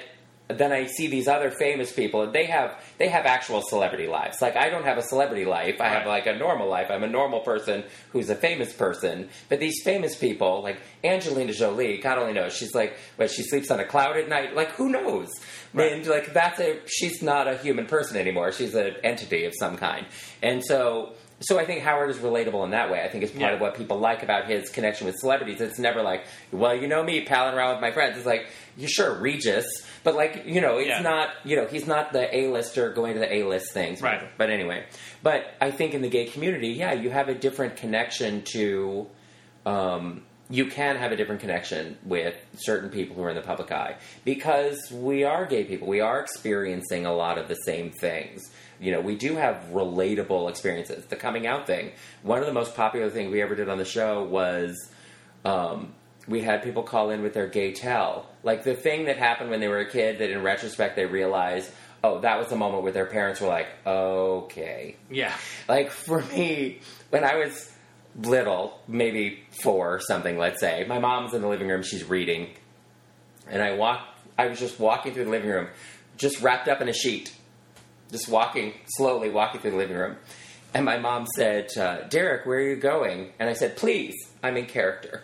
then 0.58 0.72
I 0.72 0.86
see 0.86 1.08
these 1.08 1.28
other 1.28 1.52
famous 1.52 1.92
people 1.92 2.24
and 2.24 2.34
they 2.34 2.46
have 2.46 2.84
they 2.98 3.10
have 3.10 3.26
actual 3.26 3.62
celebrity 3.62 4.08
lives. 4.08 4.42
Like 4.42 4.56
I 4.56 4.70
don't 4.70 4.86
have 4.86 4.98
a 4.98 5.04
celebrity 5.04 5.46
life. 5.46 5.80
I 5.80 5.90
have 5.90 6.08
like 6.08 6.26
a 6.26 6.36
normal 6.36 6.70
life. 6.70 6.88
I'm 6.90 7.04
a 7.04 7.10
normal 7.10 7.42
person 7.42 7.84
who's 8.12 8.30
a 8.30 8.36
famous 8.36 8.74
person. 8.74 9.30
But 9.50 9.60
these 9.60 9.82
famous 9.84 10.16
people, 10.16 10.62
like 10.64 10.80
Angelina 11.04 11.54
Jolie, 11.54 11.98
God 11.98 12.18
only 12.18 12.34
knows. 12.34 12.54
She's 12.56 12.74
like 12.74 12.98
what 13.16 13.30
she 13.30 13.44
sleeps 13.44 13.72
on 13.72 13.80
a 13.80 13.86
cloud 13.86 14.18
at 14.18 14.30
night. 14.30 14.56
Like 14.56 14.72
who 14.72 14.90
knows? 14.90 15.30
Right. 15.74 15.92
And 15.92 16.06
like 16.08 16.34
that's 16.34 16.60
a 16.60 16.80
she's 16.88 17.22
not 17.22 17.48
a 17.48 17.58
human 17.58 17.86
person 17.86 18.18
anymore. 18.18 18.52
She's 18.52 18.76
an 18.76 18.96
entity 19.04 19.46
of 19.46 19.54
some 19.58 19.78
kind. 19.78 20.06
And 20.42 20.64
so 20.64 21.14
so 21.42 21.60
I 21.60 21.66
think 21.66 21.82
Howard 21.82 22.10
is 22.10 22.18
relatable 22.18 22.64
in 22.66 22.72
that 22.72 22.90
way. 22.92 23.02
I 23.04 23.08
think 23.10 23.24
it's 23.24 23.32
part 23.34 23.42
Yeah. 23.44 23.56
of 23.56 23.62
what 23.62 23.76
people 23.76 23.98
like 24.00 24.24
about 24.24 24.46
his 24.48 24.70
connection 24.70 25.06
with 25.08 25.18
celebrities. 25.18 25.60
It's 25.60 25.80
never 25.80 26.02
like, 26.02 26.24
well, 26.52 26.76
you 26.76 26.88
know 26.88 27.04
me, 27.04 27.22
palling 27.26 27.56
around 27.56 27.74
with 27.74 27.82
my 27.82 27.92
friends. 27.92 28.16
It's 28.18 28.26
like, 28.26 28.48
you 28.78 28.88
sure 28.88 29.14
Regis, 29.16 29.66
but 30.04 30.16
like, 30.16 30.44
you 30.46 30.62
know, 30.62 30.78
it's 30.78 30.88
Yeah. 30.90 31.02
not, 31.02 31.30
you 31.44 31.56
know, 31.56 31.66
he's 31.66 31.88
not 31.88 32.14
the 32.14 32.34
A-lister 32.36 32.92
going 32.92 33.14
to 33.16 33.20
the 33.20 33.34
A-list 33.34 33.74
things. 33.74 34.02
Right. 34.02 34.22
But 34.38 34.50
anyway, 34.50 34.86
but 35.24 35.46
I 35.60 35.72
think 35.72 35.94
in 35.94 36.02
the 36.02 36.10
gay 36.10 36.26
community, 36.26 36.70
yeah, 36.70 36.94
you 36.94 37.10
have 37.10 37.28
a 37.30 37.36
different 37.36 37.76
connection 37.76 38.44
to. 38.54 39.08
Um, 39.66 40.24
you 40.50 40.66
can 40.66 40.98
have 40.98 41.14
a 41.14 41.16
different 41.16 41.40
connection 41.40 41.98
with 42.04 42.36
certain 42.58 42.90
people 42.90 43.16
who 43.16 43.24
are 43.24 43.30
in 43.30 43.36
the 43.36 43.42
public 43.42 43.72
eye 43.72 43.96
because 44.26 44.92
we 44.92 45.24
are 45.24 45.46
gay 45.46 45.64
people. 45.64 45.88
We 45.88 46.02
are 46.02 46.20
experiencing 46.20 47.06
a 47.06 47.14
lot 47.14 47.38
of 47.38 47.48
the 47.48 47.56
same 47.56 47.92
things. 47.92 48.42
You 48.82 48.92
know, 48.92 49.00
we 49.00 49.16
do 49.16 49.36
have 49.36 49.68
relatable 49.72 50.50
experiences. 50.50 51.06
The 51.06 51.16
coming 51.16 51.46
out 51.46 51.68
thing. 51.68 51.92
One 52.24 52.40
of 52.40 52.48
the 52.48 52.54
most 52.54 52.76
popular 52.76 53.10
things 53.10 53.32
we 53.32 53.42
ever 53.42 53.56
did 53.56 53.70
on 53.70 53.78
the 53.78 53.86
show 53.86 54.24
was 54.24 54.90
um, 55.46 55.94
we 56.28 56.42
had 56.42 56.64
people 56.64 56.84
call 56.84 57.12
in 57.12 57.22
with 57.22 57.34
their 57.34 57.48
gay 57.48 57.74
tell. 57.74 58.28
Like 58.44 58.64
the 58.64 58.74
thing 58.74 59.06
that 59.06 59.18
happened 59.18 59.52
when 59.52 59.60
they 59.60 59.68
were 59.68 59.80
a 59.80 59.90
kid 59.90 60.18
that 60.20 60.32
in 60.32 60.42
retrospect 60.42 60.96
they 60.96 61.06
realized, 61.06 61.70
oh, 62.04 62.22
that 62.22 62.40
was 62.40 62.48
the 62.48 62.56
moment 62.56 62.84
where 62.84 62.92
their 62.92 63.06
parents 63.06 63.40
were 63.40 63.48
like, 63.48 63.68
okay. 63.86 64.96
Yeah. 65.10 65.36
Like 65.70 65.92
for 65.92 66.24
me, 66.24 66.80
when 67.12 67.24
I 67.24 67.36
was 67.36 67.72
little, 68.16 68.80
maybe 68.88 69.44
four 69.62 69.96
or 69.96 70.00
something, 70.00 70.38
let's 70.38 70.60
say, 70.60 70.86
my 70.88 71.00
mom's 71.00 71.34
in 71.34 71.42
the 71.42 71.48
living 71.48 71.68
room, 71.68 71.84
she's 71.84 72.04
reading, 72.04 72.50
and 73.48 73.62
I 73.62 73.76
walk. 73.76 74.08
I 74.38 74.48
was 74.48 74.60
just 74.60 74.80
walking 74.80 75.14
through 75.14 75.26
the 75.26 75.30
living 75.30 75.50
room, 75.50 75.68
just 76.18 76.42
wrapped 76.42 76.68
up 76.68 76.82
in 76.82 76.90
a 76.90 76.94
sheet, 76.94 77.34
just 78.12 78.30
walking 78.30 78.74
slowly, 78.98 79.30
walking 79.30 79.62
through 79.62 79.72
the 79.72 79.78
living 79.78 79.98
room, 79.98 80.18
and 80.74 80.86
my 80.86 80.98
mom 80.98 81.26
said, 81.36 81.70
uh, 81.78 82.02
"Derek, 82.10 82.46
where 82.46 82.60
are 82.60 82.70
you 82.70 82.76
going?" 82.76 83.32
And 83.40 83.50
I 83.50 83.54
said, 83.54 83.78
"Please, 83.78 84.16
I'm 84.44 84.58
in 84.58 84.66
character," 84.66 85.24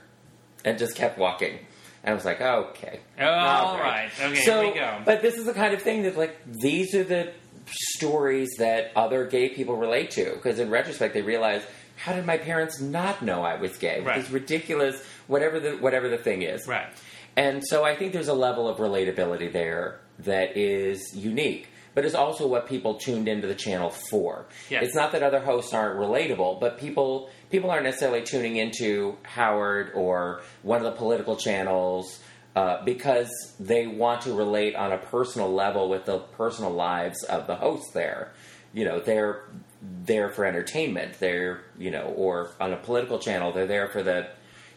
and 0.65 0.77
just 0.77 0.95
kept 0.95 1.17
walking. 1.17 1.59
And 2.03 2.13
I 2.13 2.15
was 2.15 2.25
like, 2.25 2.39
okay. 2.39 3.01
All 3.19 3.77
right. 3.77 4.09
Okay, 4.17 4.35
so, 4.45 4.61
here 4.61 4.71
we 4.71 4.79
go. 4.79 5.01
But 5.03 5.21
this 5.21 5.37
is 5.37 5.45
the 5.45 5.53
kind 5.53 5.73
of 5.73 5.81
thing 5.81 6.03
that, 6.03 6.15
like, 6.15 6.37
these 6.45 6.95
are 6.95 7.03
the 7.03 7.33
stories 7.69 8.49
that 8.59 8.91
other 8.95 9.25
gay 9.25 9.49
people 9.49 9.75
relate 9.75 10.11
to. 10.11 10.31
Because 10.31 10.59
in 10.59 10.69
retrospect, 10.69 11.13
they 11.13 11.21
realize, 11.21 11.63
how 11.97 12.13
did 12.13 12.25
my 12.25 12.37
parents 12.37 12.79
not 12.79 13.21
know 13.21 13.43
I 13.43 13.55
was 13.55 13.75
gay? 13.77 14.01
Right. 14.01 14.19
It's 14.19 14.29
ridiculous, 14.29 15.03
whatever 15.27 15.59
the 15.59 15.71
whatever 15.71 16.07
the 16.07 16.17
thing 16.17 16.43
is. 16.43 16.65
Right. 16.65 16.87
And 17.35 17.61
so 17.67 17.83
I 17.83 17.95
think 17.95 18.13
there's 18.13 18.29
a 18.29 18.33
level 18.33 18.69
of 18.69 18.77
relatability 18.77 19.51
there 19.51 19.99
that 20.19 20.55
is 20.55 21.13
unique, 21.13 21.67
but 21.97 22.05
it's 22.05 22.13
also 22.13 22.45
what 22.45 22.67
people 22.67 22.93
tuned 22.93 23.27
into 23.27 23.47
the 23.47 23.55
channel 23.55 23.89
for. 23.89 24.45
Yes. 24.69 24.83
It's 24.83 24.95
not 24.95 25.13
that 25.13 25.23
other 25.23 25.39
hosts 25.39 25.73
aren't 25.73 25.97
relatable, 25.97 26.59
but 26.59 26.77
people 26.77 27.31
people 27.49 27.71
aren't 27.71 27.85
necessarily 27.85 28.21
tuning 28.21 28.57
into 28.57 29.17
Howard 29.23 29.93
or 29.95 30.43
one 30.61 30.77
of 30.77 30.83
the 30.83 30.91
political 30.91 31.35
channels 31.37 32.19
uh, 32.55 32.85
because 32.85 33.31
they 33.59 33.87
want 33.87 34.21
to 34.21 34.33
relate 34.33 34.75
on 34.75 34.91
a 34.91 34.99
personal 34.99 35.51
level 35.51 35.89
with 35.89 36.05
the 36.05 36.19
personal 36.19 36.69
lives 36.69 37.23
of 37.23 37.47
the 37.47 37.55
hosts 37.55 37.89
there. 37.95 38.31
You 38.75 38.85
know, 38.85 38.99
they're 38.99 39.49
there 39.81 40.29
for 40.29 40.45
entertainment. 40.45 41.19
They're, 41.19 41.63
you 41.79 41.89
know, 41.89 42.13
or 42.15 42.51
on 42.61 42.73
a 42.73 42.77
political 42.77 43.17
channel, 43.17 43.51
they're 43.53 43.65
there 43.65 43.87
for 43.87 44.03
the, 44.03 44.27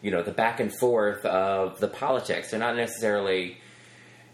you 0.01 0.09
know, 0.09 0.23
the 0.23 0.31
back 0.31 0.59
and 0.59 0.75
forth 0.75 1.23
of 1.23 1.79
the 1.79 1.87
politics. 1.87 2.49
They're 2.49 2.59
not 2.59 2.75
necessarily, 2.75 3.60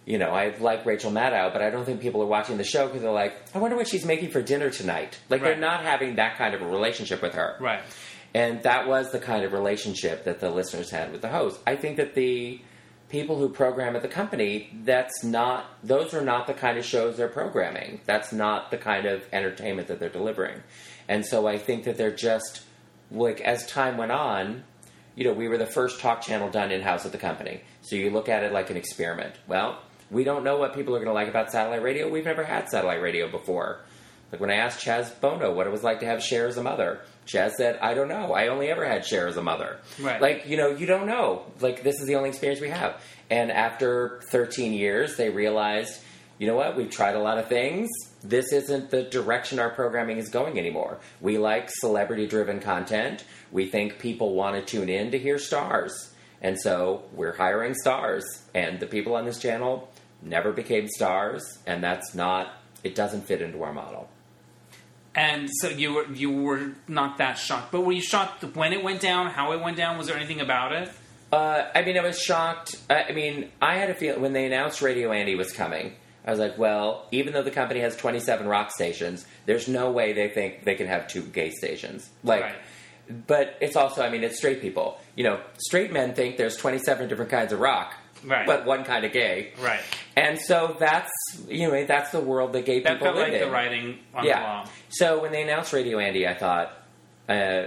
you 0.08 0.18
know, 0.18 0.30
I 0.32 0.56
like 0.60 0.86
Rachel 0.86 1.12
Maddow, 1.12 1.52
but 1.54 1.62
I 1.62 1.70
don't 1.70 1.84
think 1.86 2.00
people 2.02 2.24
are 2.24 2.28
watching 2.28 2.58
the 2.58 2.64
show 2.64 2.88
because 2.88 3.02
they're 3.02 3.12
like, 3.12 3.36
I 3.54 3.60
wonder 3.60 3.76
what 3.76 3.88
she's 3.90 4.06
making 4.06 4.30
for 4.32 4.42
dinner 4.42 4.70
tonight. 4.70 5.20
Like, 5.30 5.42
Right. 5.42 5.50
they're 5.50 5.60
not 5.60 5.84
having 5.84 6.16
that 6.16 6.38
kind 6.38 6.56
of 6.56 6.62
a 6.62 6.66
relationship 6.68 7.22
with 7.22 7.34
her. 7.34 7.58
Right. 7.60 7.82
And 8.34 8.64
that 8.64 8.88
was 8.88 9.12
the 9.12 9.20
kind 9.20 9.44
of 9.44 9.52
relationship 9.52 10.24
that 10.24 10.40
the 10.40 10.50
listeners 10.50 10.90
had 10.90 11.12
with 11.12 11.22
the 11.22 11.28
host. 11.28 11.60
I 11.68 11.76
think 11.76 11.98
that 11.98 12.16
the 12.16 12.62
people 13.10 13.38
who 13.38 13.50
program 13.50 13.96
at 13.98 14.02
the 14.02 14.08
company, 14.08 14.70
that's 14.86 15.24
not, 15.26 15.66
those 15.84 16.14
are 16.14 16.22
not 16.22 16.48
the 16.48 16.54
kind 16.54 16.78
of 16.78 16.86
shows 16.86 17.18
they're 17.18 17.28
programming. 17.28 18.00
That's 18.06 18.32
not 18.32 18.72
the 18.72 18.78
kind 18.78 19.06
of 19.06 19.24
entertainment 19.34 19.90
that 19.90 20.00
they're 20.00 20.10
delivering. 20.10 20.64
And 21.10 21.26
so 21.26 21.48
I 21.48 21.58
think 21.58 21.84
that 21.86 21.98
they're 21.98 22.12
just, 22.16 22.62
like, 23.12 23.42
as 23.42 23.66
time 23.66 23.98
went 23.98 24.12
on, 24.14 24.64
you 25.16 25.24
know, 25.26 25.34
we 25.34 25.48
were 25.48 25.58
the 25.58 25.66
first 25.66 26.00
talk 26.00 26.22
channel 26.22 26.50
done 26.50 26.72
in 26.72 26.82
house 26.82 27.06
at 27.06 27.12
the 27.12 27.18
company. 27.18 27.62
So 27.82 27.96
you 27.96 28.10
look 28.10 28.30
at 28.30 28.44
it 28.44 28.52
like 28.54 28.70
an 28.70 28.78
experiment. 28.78 29.34
Well, 29.48 29.80
we 30.10 30.24
don't 30.24 30.44
know 30.44 30.58
what 30.58 30.74
people 30.74 30.96
are 30.96 31.00
going 31.00 31.10
to 31.10 31.14
like 31.14 31.28
about 31.28 31.52
satellite 31.52 31.82
radio. 31.82 32.10
We've 32.10 32.26
never 32.26 32.44
had 32.44 32.70
satellite 32.70 33.02
radio 33.02 33.30
before. 33.30 33.80
Like 34.32 34.42
when 34.42 34.52
I 34.52 34.56
asked 34.56 34.86
Chaz 34.86 35.20
Bono 35.22 35.54
what 35.54 35.68
it 35.68 35.72
was 35.72 35.84
like 35.84 36.02
to 36.02 36.06
have 36.06 36.22
Cher 36.22 36.48
as 36.48 36.58
a 36.58 36.64
mother, 36.64 37.00
Chaz 37.26 37.52
said, 37.52 37.78
I 37.82 37.94
don't 37.94 38.08
know. 38.08 38.34
I 38.34 38.48
only 38.48 38.70
ever 38.70 38.86
had 38.86 39.06
Cher 39.06 39.28
as 39.28 39.38
a 39.38 39.42
mother. 39.42 39.78
Right. 40.00 40.22
Like, 40.22 40.48
you 40.48 40.58
know, 40.58 40.70
you 40.70 40.86
don't 40.86 41.08
know. 41.08 41.46
Like, 41.60 41.84
this 41.84 42.00
is 42.00 42.08
the 42.08 42.16
only 42.16 42.30
experience 42.30 42.62
we 42.62 42.70
have. 42.70 43.02
And 43.30 43.52
after 43.52 44.22
13 44.32 44.74
years, 44.74 45.16
they 45.18 45.30
realized, 45.30 46.02
you 46.40 46.48
know 46.48 46.56
what? 46.56 46.76
We've 46.76 46.90
tried 46.90 47.16
a 47.16 47.20
lot 47.20 47.38
of 47.38 47.48
things. 47.48 47.90
This 48.24 48.52
isn't 48.52 48.90
the 48.90 49.04
direction 49.04 49.60
our 49.60 49.70
programming 49.70 50.18
is 50.18 50.30
going 50.30 50.58
anymore. 50.58 51.00
We 51.22 51.38
like 51.38 51.70
celebrity 51.70 52.28
driven 52.28 52.60
content. 52.60 53.24
We 53.52 53.68
think 53.68 54.00
people 54.00 54.36
want 54.36 54.56
to 54.56 54.62
tune 54.62 54.90
in 54.90 55.12
to 55.12 55.20
hear 55.20 55.40
stars. 55.40 56.14
And 56.42 56.60
so 56.60 57.04
we're 57.14 57.36
hiring 57.36 57.74
stars. 57.74 58.26
And 58.54 58.80
the 58.80 58.88
people 58.88 59.16
on 59.16 59.26
this 59.26 59.40
channel 59.40 59.90
never 60.22 60.52
became 60.52 60.88
stars. 60.88 61.60
And 61.66 61.84
that's 61.84 62.14
not, 62.16 62.54
it 62.84 62.96
doesn't 62.96 63.22
fit 63.26 63.42
into 63.42 63.64
our 63.64 63.74
model. 63.74 64.10
And 65.16 65.50
so 65.62 65.70
you 65.70 65.94
were 65.94 66.06
you 66.14 66.32
were 66.32 66.74
not 66.88 67.18
that 67.18 67.40
shocked, 67.40 67.72
but 67.72 67.82
were 67.82 67.92
you 67.92 68.02
shocked 68.02 68.44
when 68.56 68.72
it 68.72 68.84
went 68.84 69.02
down? 69.02 69.28
How 69.32 69.52
it 69.54 69.62
went 69.62 69.76
down? 69.76 69.98
Was 69.98 70.08
there 70.08 70.16
anything 70.16 70.42
about 70.42 70.74
it? 70.74 70.92
Uh, 71.32 71.64
I 71.74 71.82
mean, 71.82 71.98
I 71.98 72.02
was 72.02 72.20
shocked. 72.22 72.76
I 72.90 73.12
mean, 73.14 73.50
I 73.62 73.78
had 73.78 73.90
a 73.90 73.96
feel 73.96 74.20
when 74.20 74.34
they 74.34 74.46
announced 74.46 74.82
Radio 74.82 75.12
Andy 75.12 75.34
was 75.36 75.52
coming. 75.52 75.94
I 76.24 76.30
was 76.32 76.40
like, 76.40 76.58
well, 76.58 77.08
even 77.12 77.34
though 77.34 77.42
the 77.42 77.52
company 77.52 77.80
has 77.80 77.96
27 77.96 78.48
rock 78.48 78.70
stations, 78.72 79.26
there's 79.46 79.68
no 79.68 79.90
way 79.92 80.14
they 80.14 80.30
think 80.30 80.66
they 80.66 80.76
can 80.76 80.86
have 80.88 81.08
two 81.08 81.22
gay 81.24 81.50
stations. 81.52 82.10
Like, 82.24 82.44
Right. 82.44 82.56
but 83.28 83.58
it's 83.60 83.76
also, 83.76 84.04
I 84.04 84.10
mean, 84.10 84.24
it's 84.24 84.38
straight 84.38 84.62
people. 84.62 85.00
You 85.16 85.24
know, 85.24 85.40
straight 85.58 85.92
men 85.92 86.14
think 86.14 86.38
there's 86.38 86.58
27 86.58 87.08
different 87.10 87.32
kinds 87.32 87.54
of 87.54 87.60
rock, 87.60 87.94
Right. 88.26 88.46
but 88.46 88.66
one 88.66 88.84
kind 88.84 89.06
of 89.06 89.12
gay. 89.14 89.52
Right. 89.62 89.82
And 90.16 90.40
so 90.40 90.76
that's, 90.80 91.12
you 91.48 91.68
know, 91.70 91.86
that's 91.86 92.12
the 92.12 92.20
world 92.22 92.54
that 92.54 92.66
gay 92.66 92.80
That 92.82 92.94
people 92.94 93.08
felt 93.08 93.16
live 93.18 93.28
like 93.30 93.42
in. 93.42 93.48
the 93.48 93.52
writing 93.54 94.00
on 94.14 94.24
the 94.24 94.30
Yeah. 94.30 94.44
wall. 94.44 94.70
So 94.90 95.22
when 95.22 95.32
they 95.32 95.44
announced 95.44 95.74
Radio 95.74 96.00
Andy, 96.00 96.28
I 96.28 96.34
thought, 96.34 96.74
uh, 97.30 97.64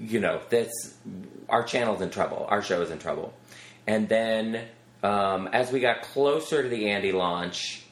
you 0.00 0.20
know, 0.20 0.40
that's 0.50 0.94
our 1.48 1.62
channel's 1.62 2.00
in 2.00 2.10
trouble. 2.10 2.46
Our 2.48 2.62
show 2.62 2.80
is 2.82 2.90
in 2.90 2.98
trouble. 2.98 3.32
And 3.86 4.08
then 4.08 4.64
um, 5.02 5.48
as 5.52 5.70
we 5.70 5.80
got 5.80 6.00
closer 6.02 6.62
to 6.62 6.68
the 6.68 6.88
Andy 6.90 7.12
launch, 7.12 7.82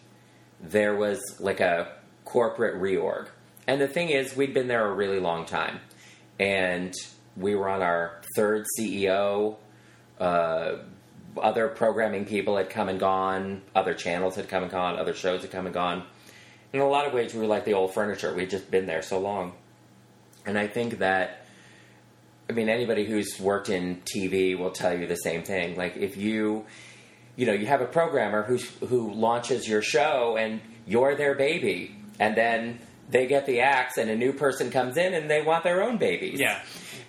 there 0.61 0.96
was 0.96 1.20
like 1.40 1.61
a 1.61 1.92
corporate 2.24 2.80
reorg. 2.80 3.28
And 3.68 3.80
the 3.80 3.86
thing 3.88 4.09
is, 4.09 4.34
we'd 4.34 4.55
been 4.55 4.66
there 4.66 4.86
a 4.86 4.92
really 4.94 5.20
long 5.20 5.44
time, 5.44 5.78
and 6.40 6.92
we 7.36 7.55
were 7.55 7.68
on 7.68 7.82
our 7.82 8.20
third 8.34 8.64
CEO. 8.78 9.57
Uh, 10.18 10.78
other 11.41 11.68
programming 11.68 12.24
people 12.24 12.57
had 12.57 12.70
come 12.70 12.89
and 12.89 12.99
gone. 13.01 13.62
Other 13.74 13.95
channels 13.95 14.37
had 14.37 14.49
come 14.49 14.62
and 14.62 14.72
gone. 14.72 14.99
Other 14.99 15.14
shows 15.14 15.43
had 15.43 15.51
come 15.51 15.66
and 15.66 15.74
gone. 15.74 16.05
In 16.72 16.80
a 16.80 16.89
lot 16.89 17.07
of 17.07 17.12
ways, 17.12 17.35
we 17.35 17.41
were 17.41 17.47
like 17.47 17.64
the 17.64 17.74
old 17.74 17.95
furniture. 17.95 18.35
We'd 18.35 18.51
just 18.51 18.70
been 18.70 18.87
there 18.87 19.03
so 19.03 19.18
long. 19.18 19.53
And 20.47 20.59
I 20.59 20.66
think 20.66 20.99
that, 20.99 21.47
I 22.49 22.53
mean, 22.53 22.68
anybody 22.68 23.05
who's 23.05 23.39
worked 23.39 23.68
in 23.68 24.03
TV 24.03 24.59
will 24.59 24.70
tell 24.70 24.99
you 24.99 25.07
the 25.07 25.16
same 25.16 25.43
thing. 25.43 25.76
Like, 25.76 25.97
if 25.97 26.16
you, 26.16 26.64
you 27.37 27.47
know, 27.47 27.53
you 27.53 27.66
have 27.66 27.80
a 27.80 27.87
programmer 27.87 28.43
who, 28.43 28.57
who 28.87 29.12
launches 29.12 29.68
your 29.68 29.83
show 29.83 30.37
and 30.39 30.61
you're 30.87 31.14
their 31.14 31.35
baby, 31.35 31.95
and 32.18 32.37
then 32.37 32.78
they 33.11 33.26
get 33.26 33.47
the 33.47 33.61
axe 33.61 33.99
and 33.99 34.11
a 34.11 34.16
new 34.16 34.33
person 34.33 34.70
comes 34.70 34.97
in 34.97 35.14
and 35.14 35.30
they 35.30 35.43
want 35.43 35.64
their 35.64 35.83
own 35.83 35.99
babies. 35.99 36.41
Yeah. 36.41 36.61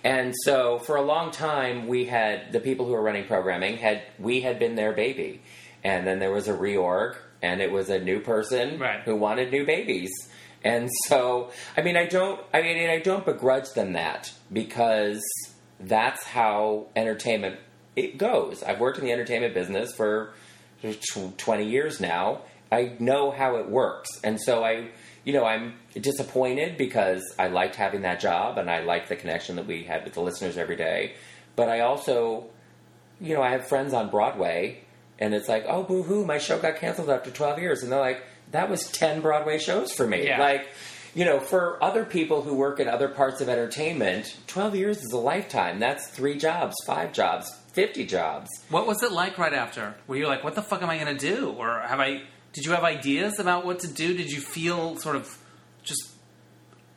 And 0.04 0.34
so 0.44 0.78
for 0.80 0.96
a 0.96 1.02
long 1.02 1.30
time, 1.30 1.86
we 1.88 2.04
had 2.04 2.52
the 2.52 2.60
people 2.60 2.84
who 2.86 2.92
were 2.92 3.02
running 3.02 3.24
programming 3.26 3.78
had 3.78 4.02
we 4.18 4.42
had 4.42 4.58
been 4.58 4.74
their 4.74 4.92
baby, 4.92 5.40
and 5.82 6.06
then 6.06 6.18
there 6.18 6.30
was 6.30 6.46
a 6.46 6.52
reorg, 6.52 7.16
and 7.42 7.60
it 7.62 7.72
was 7.72 7.88
a 7.88 7.98
new 7.98 8.20
person 8.20 8.78
Right. 8.78 9.00
who 9.00 9.16
wanted 9.16 9.50
new 9.50 9.64
babies. 9.64 10.12
And 10.62 10.90
so, 11.08 11.50
I 11.76 11.82
mean, 11.82 11.96
I 11.96 12.06
don't, 12.06 12.40
I 12.52 12.62
mean, 12.62 12.88
I 12.88 12.98
don't 12.98 13.24
begrudge 13.24 13.72
them 13.74 13.94
that 13.94 14.32
because 14.52 15.22
that's 15.80 16.24
how 16.24 16.86
entertainment 16.96 17.56
it 17.96 18.18
goes. 18.18 18.62
I've 18.62 18.80
worked 18.80 18.98
in 18.98 19.04
the 19.04 19.12
entertainment 19.12 19.54
business 19.54 19.94
for 19.94 20.34
twenty 21.38 21.64
years 21.68 22.00
now. 22.00 22.42
I 22.72 22.92
know 22.98 23.30
how 23.30 23.56
it 23.56 23.68
works, 23.70 24.10
and 24.22 24.40
so 24.40 24.64
I, 24.64 24.88
you 25.24 25.32
know, 25.32 25.44
I'm 25.44 25.74
disappointed 25.94 26.76
because 26.76 27.22
I 27.38 27.48
liked 27.48 27.76
having 27.76 28.02
that 28.02 28.20
job 28.20 28.58
and 28.58 28.70
I 28.70 28.84
liked 28.84 29.08
the 29.08 29.16
connection 29.16 29.56
that 29.56 29.66
we 29.66 29.84
had 29.84 30.04
with 30.04 30.14
the 30.14 30.20
listeners 30.20 30.56
every 30.58 30.76
day. 30.76 31.14
But 31.56 31.68
I 31.68 31.80
also, 31.80 32.46
you 33.20 33.34
know, 33.34 33.42
I 33.42 33.50
have 33.50 33.68
friends 33.68 33.94
on 33.94 34.10
Broadway, 34.10 34.84
and 35.18 35.34
it's 35.34 35.48
like, 35.48 35.64
oh, 35.68 35.82
boo 35.82 36.02
hoo, 36.02 36.24
my 36.24 36.38
show 36.38 36.58
got 36.58 36.76
canceled 36.76 37.08
after 37.08 37.30
12 37.30 37.58
years. 37.60 37.82
And 37.82 37.92
they're 37.92 38.00
like, 38.00 38.24
that 38.50 38.68
was 38.68 38.90
10 38.90 39.20
Broadway 39.20 39.58
shows 39.58 39.92
for 39.92 40.06
me. 40.06 40.26
Yeah. 40.26 40.40
Like, 40.40 40.68
you 41.14 41.24
know, 41.24 41.38
for 41.38 41.82
other 41.82 42.04
people 42.04 42.42
who 42.42 42.54
work 42.54 42.80
in 42.80 42.88
other 42.88 43.08
parts 43.08 43.40
of 43.40 43.48
entertainment, 43.48 44.36
12 44.48 44.74
years 44.74 44.98
is 44.98 45.12
a 45.12 45.18
lifetime. 45.18 45.78
That's 45.78 46.08
three 46.08 46.36
jobs, 46.36 46.74
five 46.86 47.12
jobs, 47.12 47.48
50 47.72 48.04
jobs. 48.06 48.50
What 48.68 48.86
was 48.86 49.02
it 49.02 49.12
like 49.12 49.38
right 49.38 49.52
after? 49.52 49.94
Were 50.08 50.16
you 50.16 50.26
like, 50.26 50.42
what 50.42 50.56
the 50.56 50.62
fuck 50.62 50.82
am 50.82 50.90
I 50.90 50.98
going 50.98 51.16
to 51.16 51.34
do? 51.34 51.54
Or 51.56 51.80
have 51.80 52.00
I, 52.00 52.22
did 52.54 52.64
you 52.64 52.72
have 52.72 52.84
ideas 52.84 53.38
about 53.38 53.66
what 53.66 53.80
to 53.80 53.88
do? 53.88 54.16
Did 54.16 54.30
you 54.32 54.40
feel 54.40 54.96
sort 54.96 55.16
of 55.16 55.36
just 55.82 56.12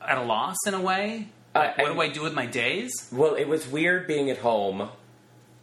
at 0.00 0.16
a 0.16 0.22
loss 0.22 0.56
in 0.66 0.72
a 0.74 0.80
way? 0.80 1.28
I- 1.54 1.74
what 1.82 1.92
do 1.92 2.00
I 2.00 2.08
do 2.08 2.22
with 2.22 2.32
my 2.34 2.46
days? 2.46 2.92
Well, 3.12 3.34
it 3.34 3.48
was 3.48 3.66
weird 3.66 4.06
being 4.06 4.30
at 4.30 4.38
home, 4.38 4.88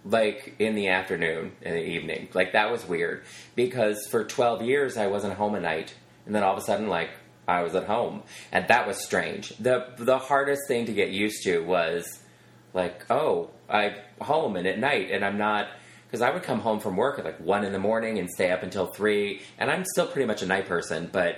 like 0.04 0.56
in 0.60 0.76
the 0.76 0.90
afternoon 0.90 1.54
and 1.64 1.76
the 1.76 1.84
evening. 1.84 2.28
Like 2.34 2.52
that 2.54 2.72
was 2.72 2.86
weird 2.86 3.24
because 3.56 4.06
for 4.12 4.24
12 4.24 4.62
years 4.62 4.98
I 4.98 5.08
wasn't 5.08 5.34
home 5.36 5.56
at 5.56 5.62
night, 5.62 5.96
and 6.26 6.36
then 6.36 6.44
all 6.44 6.54
of 6.54 6.60
a 6.60 6.66
sudden, 6.66 6.88
like 6.88 7.10
I 7.48 7.62
was 7.64 7.76
at 7.76 7.86
home, 7.86 8.24
and 8.52 8.68
that 8.68 8.88
was 8.88 9.04
strange. 9.04 9.50
the 9.58 9.88
The 9.98 10.18
hardest 10.18 10.64
thing 10.68 10.86
to 10.88 10.94
get 10.94 11.10
used 11.12 11.44
to 11.44 11.60
was 11.60 12.20
like, 12.74 13.06
oh, 13.10 13.52
I'm 13.70 13.94
home 14.20 14.56
and 14.58 14.68
at 14.68 14.78
night, 14.80 15.10
and 15.12 15.24
I'm 15.24 15.38
not. 15.38 15.68
Because 16.06 16.22
I 16.22 16.32
would 16.32 16.44
come 16.44 16.60
home 16.60 16.80
from 16.80 16.96
work 16.96 17.20
at 17.20 17.26
like 17.26 17.40
one 17.40 17.66
in 17.66 17.74
the 17.74 17.80
morning 17.80 18.20
and 18.20 18.30
stay 18.30 18.52
up 18.52 18.64
until 18.64 18.88
three, 18.88 19.42
and 19.58 19.70
I'm 19.70 19.84
still 19.86 20.08
pretty 20.08 20.28
much 20.28 20.42
a 20.42 20.46
night 20.46 20.68
person, 20.68 21.10
but 21.12 21.38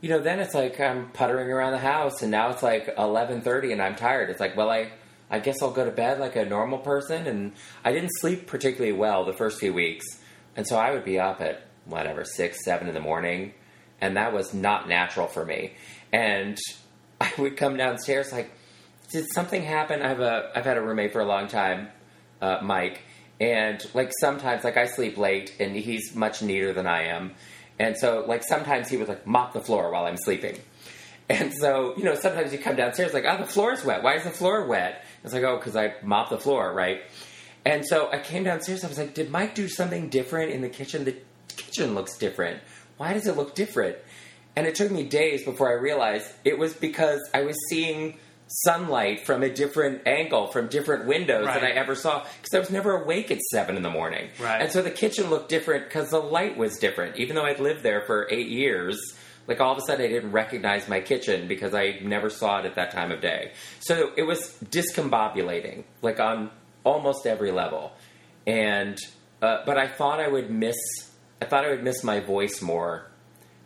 you 0.00 0.10
know, 0.10 0.20
then 0.20 0.40
it's 0.40 0.54
like 0.54 0.78
I'm 0.80 1.10
puttering 1.10 1.50
around 1.50 1.72
the 1.72 1.78
house, 1.78 2.22
and 2.22 2.30
now 2.30 2.50
it's 2.50 2.62
like 2.62 2.94
eleven 2.98 3.40
thirty, 3.40 3.72
and 3.72 3.82
I'm 3.82 3.96
tired. 3.96 4.30
It's 4.30 4.40
like, 4.40 4.56
well, 4.56 4.70
I, 4.70 4.90
I 5.30 5.38
guess 5.38 5.62
I'll 5.62 5.70
go 5.70 5.84
to 5.84 5.90
bed 5.90 6.20
like 6.20 6.36
a 6.36 6.44
normal 6.44 6.78
person, 6.78 7.26
and 7.26 7.52
I 7.84 7.92
didn't 7.92 8.10
sleep 8.20 8.46
particularly 8.46 8.92
well 8.92 9.24
the 9.24 9.32
first 9.32 9.58
few 9.58 9.72
weeks, 9.72 10.04
and 10.54 10.66
so 10.66 10.76
I 10.76 10.92
would 10.92 11.04
be 11.04 11.18
up 11.18 11.40
at 11.40 11.62
whatever 11.86 12.24
six, 12.24 12.64
seven 12.64 12.88
in 12.88 12.94
the 12.94 13.00
morning, 13.00 13.54
and 14.00 14.16
that 14.16 14.32
was 14.32 14.52
not 14.52 14.88
natural 14.88 15.26
for 15.26 15.44
me. 15.44 15.72
And 16.12 16.58
I 17.20 17.32
would 17.38 17.56
come 17.56 17.76
downstairs 17.76 18.30
like, 18.32 18.50
did 19.10 19.24
something 19.32 19.62
happen? 19.62 20.02
I 20.02 20.08
have 20.08 20.20
a, 20.20 20.50
I've 20.54 20.64
had 20.64 20.76
a 20.76 20.82
roommate 20.82 21.12
for 21.12 21.20
a 21.20 21.26
long 21.26 21.48
time, 21.48 21.88
uh, 22.42 22.58
Mike, 22.62 23.02
and 23.40 23.84
like 23.94 24.12
sometimes 24.20 24.64
like 24.64 24.76
I 24.76 24.86
sleep 24.86 25.16
late, 25.16 25.54
and 25.60 25.76
he's 25.76 26.14
much 26.14 26.42
neater 26.42 26.72
than 26.72 26.86
I 26.86 27.04
am. 27.08 27.34
And 27.78 27.96
so, 27.96 28.24
like, 28.26 28.42
sometimes 28.42 28.88
he 28.88 28.96
would 28.96 29.08
like 29.08 29.26
mop 29.26 29.52
the 29.52 29.60
floor 29.60 29.90
while 29.90 30.06
I'm 30.06 30.16
sleeping. 30.16 30.58
And 31.28 31.52
so, 31.52 31.92
you 31.96 32.04
know, 32.04 32.14
sometimes 32.14 32.52
you 32.52 32.58
come 32.60 32.76
downstairs 32.76 33.12
like, 33.12 33.24
oh, 33.26 33.36
the 33.36 33.46
floor's 33.46 33.84
wet. 33.84 34.04
Why 34.04 34.14
is 34.14 34.22
the 34.22 34.30
floor 34.30 34.64
wet? 34.64 35.04
It's 35.24 35.34
like, 35.34 35.42
oh, 35.42 35.56
because 35.56 35.74
I 35.74 35.94
mopped 36.04 36.30
the 36.30 36.38
floor, 36.38 36.72
right? 36.72 37.00
And 37.64 37.84
so 37.84 38.08
I 38.12 38.20
came 38.20 38.44
downstairs. 38.44 38.84
I 38.84 38.86
was 38.86 38.96
like, 38.96 39.12
did 39.12 39.28
Mike 39.28 39.56
do 39.56 39.66
something 39.66 40.08
different 40.08 40.52
in 40.52 40.60
the 40.60 40.68
kitchen? 40.68 41.04
The 41.04 41.16
kitchen 41.56 41.96
looks 41.96 42.16
different. 42.16 42.60
Why 42.96 43.12
does 43.12 43.26
it 43.26 43.36
look 43.36 43.56
different? 43.56 43.96
And 44.54 44.68
it 44.68 44.76
took 44.76 44.92
me 44.92 45.02
days 45.02 45.44
before 45.44 45.68
I 45.68 45.72
realized 45.72 46.30
it 46.44 46.60
was 46.60 46.74
because 46.74 47.18
I 47.34 47.42
was 47.42 47.56
seeing 47.70 48.18
sunlight 48.48 49.26
from 49.26 49.42
a 49.42 49.50
different 49.50 50.06
angle, 50.06 50.46
from 50.48 50.68
different 50.68 51.06
windows 51.06 51.46
than 51.46 51.64
I 51.64 51.70
ever 51.70 51.94
saw. 51.94 52.24
Because 52.40 52.54
I 52.54 52.58
was 52.58 52.70
never 52.70 53.02
awake 53.02 53.30
at 53.30 53.40
seven 53.50 53.76
in 53.76 53.82
the 53.82 53.90
morning. 53.90 54.28
Right. 54.40 54.62
And 54.62 54.70
so 54.70 54.82
the 54.82 54.90
kitchen 54.90 55.30
looked 55.30 55.48
different 55.48 55.84
because 55.84 56.10
the 56.10 56.20
light 56.20 56.56
was 56.56 56.78
different. 56.78 57.16
Even 57.16 57.36
though 57.36 57.44
I'd 57.44 57.60
lived 57.60 57.82
there 57.82 58.02
for 58.02 58.28
eight 58.30 58.48
years, 58.48 58.98
like 59.46 59.60
all 59.60 59.72
of 59.72 59.78
a 59.78 59.82
sudden 59.82 60.04
I 60.04 60.08
didn't 60.08 60.32
recognize 60.32 60.88
my 60.88 61.00
kitchen 61.00 61.48
because 61.48 61.74
I 61.74 61.98
never 62.02 62.30
saw 62.30 62.60
it 62.60 62.66
at 62.66 62.76
that 62.76 62.90
time 62.92 63.12
of 63.12 63.20
day. 63.20 63.52
So 63.80 64.10
it 64.16 64.22
was 64.22 64.56
discombobulating, 64.64 65.84
like 66.02 66.20
on 66.20 66.50
almost 66.84 67.26
every 67.26 67.50
level. 67.50 67.92
And 68.46 68.98
uh, 69.42 69.62
but 69.66 69.76
I 69.76 69.88
thought 69.88 70.20
I 70.20 70.28
would 70.28 70.50
miss. 70.50 70.76
I 71.42 71.44
thought 71.44 71.64
I 71.64 71.70
would 71.70 71.82
miss 71.82 72.02
my 72.02 72.20
voice 72.20 72.62
more. 72.62 73.10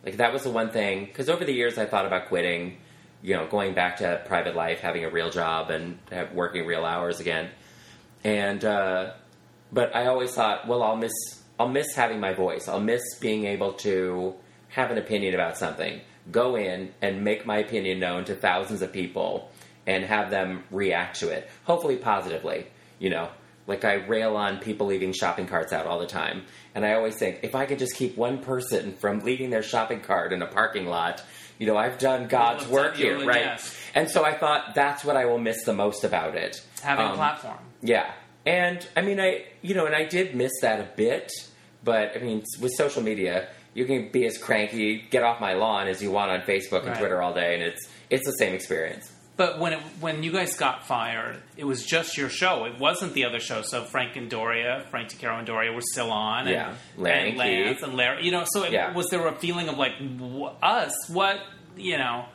Like 0.03 0.17
that 0.17 0.33
was 0.33 0.43
the 0.43 0.49
one 0.49 0.71
thing 0.71 1.05
because 1.05 1.29
over 1.29 1.45
the 1.45 1.53
years 1.53 1.77
I 1.77 1.85
thought 1.85 2.05
about 2.05 2.27
quitting. 2.27 2.77
You 3.21 3.35
know, 3.35 3.47
going 3.47 3.73
back 3.73 3.97
to 3.97 4.21
private 4.25 4.55
life, 4.55 4.79
having 4.79 5.05
a 5.05 5.09
real 5.09 5.29
job, 5.29 5.69
and 5.69 5.99
have, 6.11 6.33
working 6.33 6.65
real 6.65 6.85
hours 6.85 7.19
again. 7.19 7.49
And 8.23 8.63
uh, 8.65 9.13
but 9.71 9.95
I 9.95 10.07
always 10.07 10.33
thought, 10.33 10.67
well, 10.67 10.83
I'll 10.83 10.95
miss 10.95 11.13
I'll 11.59 11.69
miss 11.69 11.93
having 11.95 12.19
my 12.19 12.33
voice. 12.33 12.67
I'll 12.67 12.79
miss 12.79 13.01
being 13.19 13.45
able 13.45 13.73
to 13.73 14.33
have 14.69 14.89
an 14.89 14.97
opinion 14.97 15.35
about 15.35 15.57
something. 15.57 16.01
Go 16.31 16.55
in 16.55 16.93
and 17.01 17.23
make 17.23 17.45
my 17.45 17.57
opinion 17.57 17.99
known 17.99 18.25
to 18.25 18.35
thousands 18.35 18.81
of 18.81 18.91
people 18.91 19.51
and 19.87 20.03
have 20.03 20.29
them 20.29 20.63
react 20.71 21.19
to 21.19 21.29
it. 21.29 21.49
Hopefully 21.65 21.97
positively, 21.97 22.67
you 22.99 23.09
know. 23.09 23.29
like 23.67 23.85
I 23.85 23.93
rail 23.93 24.35
on 24.35 24.59
people 24.59 24.87
leaving 24.87 25.13
shopping 25.13 25.47
carts 25.47 25.71
out 25.71 25.85
all 25.85 25.99
the 25.99 26.07
time, 26.07 26.43
and 26.75 26.85
I 26.85 26.93
always 26.93 27.15
think 27.15 27.39
if 27.43 27.55
I 27.55 27.65
could 27.65 27.79
just 27.79 27.95
keep 27.95 28.17
one 28.17 28.39
person 28.39 28.93
from 28.93 29.19
leaving 29.19 29.49
their 29.49 29.63
shopping 29.63 30.01
cart 30.01 30.33
in 30.33 30.41
a 30.41 30.47
parking 30.47 30.87
lot, 30.87 31.23
you 31.61 31.67
know, 31.67 31.77
I've 31.77 31.99
done 31.99 32.27
God's 32.27 32.67
work 32.67 32.95
here, 32.97 33.23
right? 33.23 33.41
yes. 33.45 33.77
And 33.93 34.09
so 34.09 34.25
I 34.25 34.33
thought 34.33 34.73
that's 34.73 35.05
what 35.05 35.15
I 35.15 35.25
will 35.25 35.37
miss 35.37 35.63
the 35.63 35.73
most 35.73 36.03
about 36.03 36.33
it. 36.35 36.59
Having 36.81 37.05
a 37.05 37.09
Um, 37.09 37.15
platform. 37.15 37.59
yeah, 37.83 38.11
and 38.47 38.85
I 38.97 39.01
mean, 39.01 39.19
I 39.19 39.45
you 39.61 39.75
know, 39.75 39.85
and 39.85 39.95
I 39.95 40.05
did 40.05 40.35
miss 40.35 40.51
that 40.61 40.79
a 40.79 40.87
bit, 40.95 41.31
but 41.83 42.13
I 42.15 42.19
mean, 42.19 42.43
with 42.59 42.71
social 42.75 43.03
media, 43.03 43.47
you 43.75 43.85
can 43.85 44.09
be 44.11 44.25
as 44.25 44.37
cranky, 44.39 45.05
get 45.11 45.21
off 45.23 45.39
my 45.39 45.53
lawn 45.53 45.87
as 45.87 46.01
you 46.01 46.09
want 46.09 46.31
on 46.31 46.41
Facebook 46.41 46.79
and 46.79 46.87
Right. 46.89 46.97
Twitter 46.97 47.21
all 47.21 47.33
day, 47.33 47.53
and 47.53 47.61
it's 47.61 47.87
it's 48.09 48.25
the 48.25 48.33
same 48.39 48.55
experience. 48.55 49.10
But 49.41 49.57
when 49.57 49.73
it, 49.73 49.79
when 49.99 50.21
you 50.21 50.31
guys 50.31 50.55
got 50.55 50.85
fired, 50.85 51.41
it 51.57 51.63
was 51.63 51.83
just 51.83 52.15
your 52.15 52.29
show. 52.29 52.65
It 52.65 52.77
wasn't 52.77 53.13
the 53.15 53.25
other 53.25 53.39
show. 53.39 53.63
So 53.63 53.83
Frank 53.83 54.15
and 54.15 54.29
Doria, 54.29 54.85
Frank 54.91 55.09
DeCaro 55.09 55.39
and 55.39 55.47
Doria 55.47 55.71
were 55.71 55.81
still 55.81 56.11
on. 56.11 56.41
And, 56.41 56.49
Yeah. 56.51 56.75
Larry 56.95 57.29
and 57.29 57.37
Lance 57.39 57.77
Keith. 57.79 57.83
and 57.87 57.97
Larry. 57.97 58.23
You 58.23 58.29
know, 58.31 58.43
so 58.45 58.61
it, 58.65 58.71
Yeah. 58.71 58.93
was 58.93 59.07
there 59.09 59.25
a 59.27 59.31
feeling 59.33 59.67
of 59.67 59.79
like 59.79 59.93
us? 60.61 60.93
What 61.09 61.39
you 61.75 61.97
know, 61.97 62.25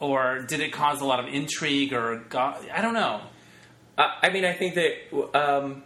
or 0.00 0.40
did 0.48 0.58
it 0.58 0.72
cause 0.72 1.00
a 1.00 1.04
lot 1.04 1.20
of 1.20 1.32
intrigue 1.32 1.92
or 1.92 2.16
go- 2.28 2.56
I 2.74 2.82
don't 2.82 2.94
know. 2.94 3.20
Uh, 3.96 4.08
I 4.20 4.30
mean, 4.30 4.44
I 4.44 4.52
think 4.54 4.74
that 4.74 5.38
um, 5.38 5.84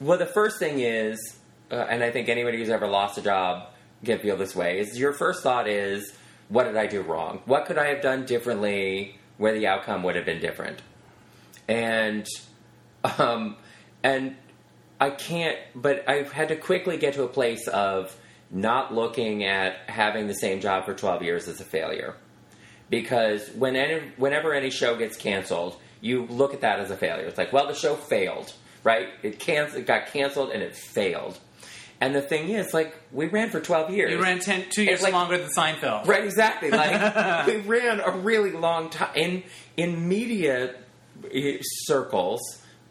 well, 0.00 0.16
the 0.16 0.24
first 0.24 0.58
thing 0.58 0.80
is, 0.80 1.36
uh, 1.70 1.74
and 1.74 2.02
I 2.02 2.10
think 2.10 2.30
anybody 2.30 2.56
who's 2.56 2.70
ever 2.70 2.86
lost 2.86 3.18
a 3.18 3.22
job 3.22 3.68
can 4.02 4.20
feel 4.20 4.38
this 4.38 4.56
way. 4.56 4.78
Is 4.78 4.98
your 4.98 5.12
first 5.12 5.42
thought 5.42 5.68
is, 5.68 6.16
what 6.48 6.64
did 6.64 6.78
I 6.78 6.86
do 6.86 7.02
wrong? 7.02 7.42
What 7.44 7.66
could 7.66 7.76
I 7.76 7.88
have 7.88 8.00
done 8.00 8.24
differently 8.24 9.17
where 9.38 9.54
the 9.54 9.66
outcome 9.66 10.02
would 10.02 10.16
have 10.16 10.26
been 10.26 10.40
different? 10.40 10.82
And 11.66 12.26
um, 13.18 13.56
and 14.02 14.36
I 15.00 15.10
can't, 15.10 15.56
but 15.74 16.08
I've 16.08 16.32
had 16.32 16.48
to 16.48 16.56
quickly 16.56 16.96
get 16.98 17.14
to 17.14 17.22
a 17.22 17.28
place 17.28 17.66
of 17.68 18.14
not 18.50 18.92
looking 18.94 19.44
at 19.44 19.76
having 19.88 20.26
the 20.26 20.34
same 20.34 20.60
job 20.60 20.84
for 20.84 20.94
12 20.94 21.22
years 21.22 21.48
as 21.48 21.60
a 21.60 21.64
failure. 21.64 22.14
Because 22.90 23.48
when 23.50 23.76
any, 23.76 24.00
whenever 24.16 24.54
any 24.54 24.70
show 24.70 24.96
gets 24.96 25.16
canceled, 25.16 25.76
you 26.00 26.24
look 26.26 26.54
at 26.54 26.62
that 26.62 26.80
as 26.80 26.90
a 26.90 26.96
failure. 26.96 27.26
It's 27.26 27.36
like, 27.36 27.52
well, 27.52 27.66
the 27.66 27.74
show 27.74 27.94
failed, 27.94 28.52
right? 28.82 29.08
It, 29.22 29.38
can- 29.38 29.70
it 29.76 29.86
got 29.86 30.06
canceled 30.06 30.50
and 30.50 30.62
it 30.62 30.74
failed. 30.74 31.38
And 32.00 32.14
the 32.14 32.22
thing 32.22 32.50
is, 32.50 32.72
like, 32.72 32.96
we 33.12 33.26
ran 33.26 33.50
for 33.50 33.60
12 33.60 33.90
years. 33.90 34.12
You 34.12 34.22
ran 34.22 34.38
ten, 34.38 34.64
two 34.70 34.84
years 34.84 35.02
like- 35.02 35.12
longer 35.12 35.36
than 35.36 35.48
Seinfeld. 35.48 36.06
Right, 36.06 36.24
exactly. 36.24 36.70
Like 36.70 37.46
we 37.46 37.56
ran 37.56 38.00
a 38.00 38.12
really 38.12 38.52
long 38.52 38.90
time 38.90 39.10
in 39.16 39.42
in 39.76 40.08
media 40.08 40.74
eh, 41.32 41.58
circles. 41.60 42.40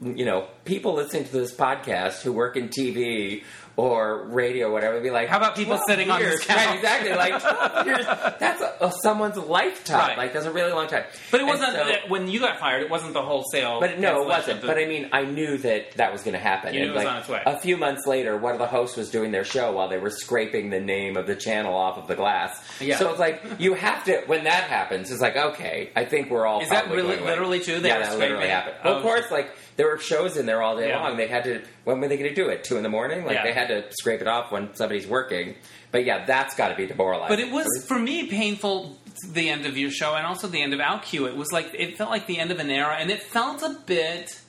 You 0.01 0.25
know, 0.25 0.47
people 0.65 0.93
listening 0.93 1.23
to 1.25 1.31
this 1.31 1.53
podcast 1.55 2.21
who 2.21 2.33
work 2.33 2.55
in 2.57 2.67
TV 2.69 3.43
or 3.77 4.23
radio, 4.29 4.67
or 4.69 4.71
whatever, 4.71 4.95
would 4.95 5.03
be 5.03 5.11
like, 5.11 5.29
How 5.29 5.37
about 5.37 5.55
people 5.55 5.75
12 5.75 5.81
sitting 5.87 6.09
on 6.09 6.19
this 6.19 6.43
couch? 6.43 6.57
Right, 6.57 6.75
exactly. 6.75 7.11
Like 7.13 7.39
twelve 7.39 7.85
years. 7.85 8.05
That's 8.39 8.61
a, 8.61 8.75
a, 8.81 8.91
someone's 9.03 9.37
lifetime. 9.37 9.99
Right. 9.99 10.17
Like 10.17 10.33
that's 10.33 10.47
a 10.47 10.51
really 10.51 10.71
long 10.73 10.87
time. 10.87 11.03
But 11.31 11.41
it 11.41 11.45
wasn't 11.45 11.73
so- 11.73 11.93
when 12.09 12.27
you 12.27 12.39
got 12.39 12.59
fired. 12.59 12.81
It 12.81 12.89
wasn't 12.89 13.13
the 13.13 13.21
wholesale. 13.21 13.79
but 13.79 13.99
no, 13.99 14.23
it 14.23 14.27
wasn't. 14.27 14.61
the- 14.61 14.67
But 14.67 14.77
I 14.79 14.85
mean, 14.87 15.09
I 15.13 15.23
knew 15.25 15.57
that 15.59 15.91
that 15.97 16.11
was 16.11 16.23
going 16.23 16.33
to 16.33 16.39
happen. 16.39 16.73
You 16.73 16.79
knew 16.81 16.85
and 16.87 16.95
it 16.95 16.97
was 16.97 17.05
like 17.05 17.13
on 17.13 17.19
its 17.21 17.29
way. 17.29 17.41
a 17.45 17.59
few 17.59 17.77
months 17.77 18.07
later, 18.07 18.35
one 18.35 18.53
of 18.53 18.59
the 18.59 18.67
hosts 18.67 18.97
was 18.97 19.11
doing 19.11 19.31
their 19.31 19.43
show 19.45 19.71
while 19.71 19.87
they 19.89 19.99
were 19.99 20.09
scraping 20.09 20.71
the 20.71 20.79
name 20.79 21.15
of 21.15 21.27
the 21.27 21.35
channel 21.35 21.75
off 21.75 21.97
of 21.99 22.07
the 22.07 22.15
glass. 22.15 22.59
Yeah. 22.81 22.97
So 22.97 23.09
it's 23.11 23.19
like 23.19 23.43
you 23.59 23.75
have 23.75 24.03
to. 24.05 24.23
When 24.25 24.45
that 24.45 24.63
happens, 24.63 25.11
it's 25.11 25.21
like 25.21 25.35
okay, 25.37 25.91
I 25.95 26.05
think 26.05 26.31
we're 26.31 26.47
all. 26.47 26.61
Is 26.61 26.69
that 26.69 26.89
really- 26.89 27.17
literally 27.17 27.59
true? 27.59 27.79
They 27.79 27.89
yeah, 27.89 27.99
that 27.99 28.17
literally 28.17 28.47
happened. 28.47 28.77
Well, 28.83 28.95
Oh, 28.95 28.97
of 28.97 29.03
course, 29.03 29.29
like 29.29 29.51
there 29.77 29.87
were 29.87 29.97
shows 29.99 30.35
in 30.37 30.45
there 30.45 30.61
all 30.61 30.75
day 30.75 30.89
Yeah. 30.89 31.01
long. 31.01 31.15
They 31.17 31.27
had 31.27 31.43
to. 31.45 31.61
When 31.85 32.01
were 32.01 32.07
they 32.07 32.17
going 32.17 32.29
to 32.29 32.35
do 32.35 32.49
it? 32.49 32.63
Two 32.65 32.77
in 32.77 32.83
the 32.83 32.89
morning. 32.89 33.23
Like 33.25 33.35
Yeah. 33.35 33.43
they 33.43 33.53
had 33.53 33.69
to 33.69 33.85
scrape 33.91 34.21
it 34.21 34.27
off 34.27 34.51
when 34.51 34.73
somebody's 34.75 35.07
working. 35.07 35.55
But 35.91 36.03
yeah, 36.03 36.25
that's 36.25 36.55
got 36.55 36.69
to 36.69 36.75
be 36.75 36.85
demoralizing. 36.85 37.29
But 37.29 37.39
it 37.39 37.51
was 37.51 37.67
for 37.87 37.97
me 37.97 38.27
painful. 38.27 38.97
The 39.31 39.49
end 39.49 39.65
of 39.65 39.75
your 39.77 39.89
show 39.89 40.13
and 40.13 40.27
also 40.27 40.47
the 40.47 40.61
end 40.61 40.75
of 40.75 40.79
OutQ. 40.79 41.27
It 41.27 41.35
was 41.35 41.51
like 41.51 41.69
it 41.73 41.97
felt 41.97 42.11
like 42.11 42.27
the 42.27 42.37
end 42.37 42.51
of 42.51 42.59
an 42.59 42.69
era, 42.69 42.97
and 42.99 43.09
it 43.09 43.23
felt 43.23 43.63
a 43.63 43.75
bit 43.87 44.39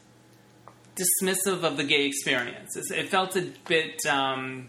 dismissive 0.96 1.62
of 1.62 1.76
the 1.78 1.84
gay 1.84 2.04
experience. 2.06 2.76
It 2.90 3.08
felt 3.08 3.34
a 3.36 3.50
bit 3.66 4.04
um, 4.06 4.68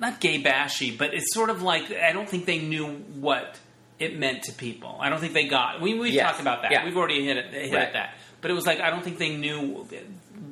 not 0.00 0.20
gay 0.20 0.38
bashy, 0.42 0.90
but 0.96 1.12
it's 1.14 1.32
sort 1.34 1.50
of 1.50 1.62
like 1.62 1.90
I 1.92 2.12
don't 2.12 2.28
think 2.28 2.46
they 2.46 2.58
knew 2.58 2.86
what 2.86 3.58
it 3.98 4.18
meant 4.18 4.42
to 4.44 4.52
people. 4.52 4.96
I 5.00 5.08
don't 5.08 5.20
think 5.20 5.32
they 5.32 5.46
got. 5.48 5.80
We 5.80 5.98
we 5.98 6.10
Yes. 6.10 6.26
talked 6.30 6.40
about 6.40 6.62
that. 6.62 6.70
Yeah. 6.70 6.84
We've 6.84 6.96
already 6.96 7.24
hit 7.24 7.36
it 7.38 7.52
hit 7.52 7.72
Right. 7.74 7.82
at 7.82 7.92
that. 7.94 8.14
But 8.46 8.52
it 8.52 8.54
was 8.54 8.64
like 8.64 8.80
I 8.80 8.90
don't 8.90 9.02
think 9.02 9.18
they 9.18 9.34
knew 9.36 9.84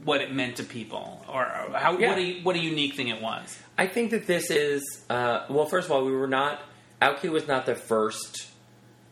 what 0.03 0.21
it 0.21 0.33
meant 0.35 0.57
to 0.57 0.65
people 0.65 1.25
or 1.33 1.45
how 1.45 1.97
Yeah. 1.97 2.09
what 2.09 2.19
a 2.19 2.41
what 2.43 2.57
a 2.57 2.59
unique 2.59 2.95
thing 2.97 3.07
it 3.07 3.23
was. 3.23 3.57
I 3.79 3.87
think 3.87 4.11
that 4.11 4.27
this 4.27 4.51
is 4.51 4.83
uh, 5.09 5.45
well. 5.49 5.67
First 5.67 5.87
of 5.87 5.93
all, 5.93 6.05
we 6.05 6.11
were 6.11 6.27
not. 6.27 6.61
OutQ 7.01 7.31
was 7.31 7.47
not 7.47 7.67
the 7.67 7.77
first 7.77 8.49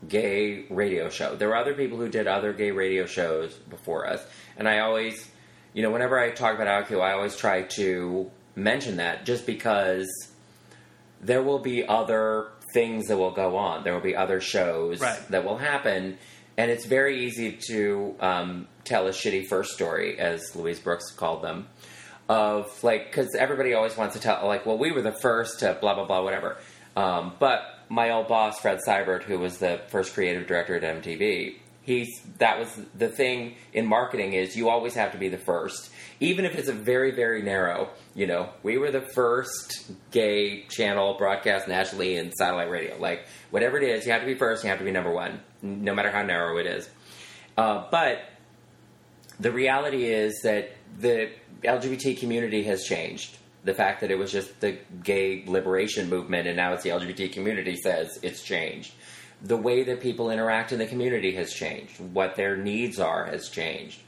gay 0.09 0.65
radio 0.69 1.11
show. 1.11 1.37
There 1.37 1.47
were 1.47 1.55
other 1.57 1.75
people 1.75 1.97
who 1.97 2.09
did 2.09 2.27
other 2.27 2.53
gay 2.53 2.73
radio 2.73 3.07
shows 3.07 3.55
before 3.55 4.05
us, 4.09 4.21
and 4.57 4.69
I 4.69 4.81
always, 4.81 5.31
you 5.75 5.85
know, 5.85 5.93
whenever 5.93 6.19
I 6.19 6.33
talk 6.33 6.57
about 6.57 6.67
OutQ, 6.67 7.01
I 7.01 7.13
always 7.13 7.37
try 7.37 7.63
to 7.77 8.33
mention 8.57 8.97
that 8.97 9.25
just 9.25 9.47
because 9.47 10.09
there 11.21 11.41
will 11.45 11.61
be 11.61 11.87
other 11.87 12.49
things 12.75 13.07
that 13.07 13.17
will 13.17 13.31
go 13.31 13.57
on. 13.57 13.85
There 13.85 13.95
will 13.95 14.01
be 14.01 14.17
other 14.17 14.41
shows 14.41 14.99
Right. 15.01 15.21
that 15.31 15.45
will 15.45 15.59
happen, 15.59 16.19
and 16.57 16.69
it's 16.69 16.85
very 16.85 17.25
easy 17.27 17.53
to 17.69 18.17
um, 18.21 18.67
tell 18.85 19.07
a 19.07 19.11
shitty 19.11 19.47
first 19.47 19.73
story, 19.73 20.19
as 20.19 20.55
Louise 20.55 20.81
Brooks 20.81 21.11
called 21.11 21.43
them, 21.43 21.69
of 22.29 22.83
like 22.83 23.07
because 23.07 23.35
everybody 23.35 23.75
always 23.75 23.97
wants 23.97 24.15
to 24.15 24.21
tell 24.21 24.47
like, 24.47 24.67
well, 24.67 24.79
we 24.79 24.93
were 24.93 25.03
the 25.03 25.13
first 25.13 25.61
to 25.61 25.77
blah 25.81 25.95
blah 25.95 26.07
blah 26.07 26.23
whatever. 26.23 26.57
Um, 26.97 27.35
but 27.39 27.63
my 27.89 28.11
old 28.11 28.29
boss 28.29 28.59
Fred 28.61 28.81
Seibert, 28.87 29.23
who 29.25 29.39
was 29.39 29.59
the 29.59 29.81
first 29.89 30.15
creative 30.15 30.47
director 30.47 30.77
at 30.77 30.83
MTV, 30.83 31.57
he's 31.83 32.09
that 32.39 32.59
was 32.59 32.69
the 32.97 33.09
thing 33.09 33.57
in 33.73 33.87
marketing 33.87 34.33
is 34.33 34.57
you 34.57 34.69
always 34.69 34.95
have 34.95 35.13
to 35.13 35.19
be 35.19 35.29
the 35.29 35.39
first, 35.39 35.91
even 36.21 36.45
if 36.45 36.55
it's 36.55 36.69
a 36.69 36.73
very 36.73 37.11
very 37.11 37.43
narrow. 37.43 37.91
You 38.15 38.27
know, 38.27 38.51
we 38.63 38.79
were 38.79 38.91
the 38.91 39.01
first 39.01 39.91
gay 40.11 40.63
channel 40.69 41.15
broadcast 41.19 41.69
nationally 41.69 42.17
in 42.17 42.33
satellite 42.33 42.71
radio. 42.71 42.97
Like 42.99 43.27
whatever 43.51 43.79
it 43.79 43.85
is, 43.85 44.07
you 44.07 44.13
have 44.13 44.23
to 44.23 44.27
be 44.27 44.35
first. 44.35 44.65
You 44.65 44.71
have 44.71 44.79
to 44.79 44.85
be 44.85 44.93
number 44.93 45.11
one, 45.11 45.41
no 45.61 45.95
matter 45.95 46.11
how 46.11 46.23
narrow 46.23 46.59
it 46.59 46.67
is. 46.67 46.89
Uh, 47.57 47.87
but 47.91 48.23
the 49.43 49.53
reality 49.53 50.05
is 50.05 50.41
that 50.43 50.71
the 50.99 51.31
LGBT 51.65 52.19
community 52.19 52.63
has 52.65 52.85
changed. 52.85 53.39
The 53.65 53.75
fact 53.75 54.01
that 54.01 54.11
it 54.11 54.19
was 54.19 54.33
just 54.33 54.61
the 54.61 54.79
gay 55.03 55.45
liberation 55.47 56.09
movement 56.09 56.47
and 56.47 56.57
now 56.57 56.73
it's 56.73 56.83
the 56.83 56.91
LGBT 56.91 57.33
community 57.33 57.77
says 57.77 58.19
it's 58.23 58.43
changed. 58.43 58.93
The 59.43 59.57
way 59.57 59.83
that 59.85 60.01
people 60.01 60.31
interact 60.31 60.73
in 60.73 60.79
the 60.79 60.87
community 60.87 61.33
has 61.33 61.53
changed. 61.53 61.99
What 61.99 62.37
their 62.37 62.57
needs 62.57 63.01
are 63.01 63.25
has 63.27 63.49
changed. 63.49 64.01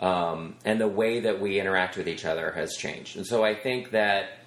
Um, 0.00 0.56
and 0.64 0.80
the 0.80 0.88
way 0.88 1.20
that 1.20 1.40
we 1.40 1.60
interact 1.60 1.96
with 1.96 2.08
each 2.08 2.24
other 2.24 2.52
has 2.52 2.74
changed. 2.74 3.16
And 3.16 3.26
so 3.26 3.44
I 3.44 3.54
think 3.54 3.90
that 3.90 4.38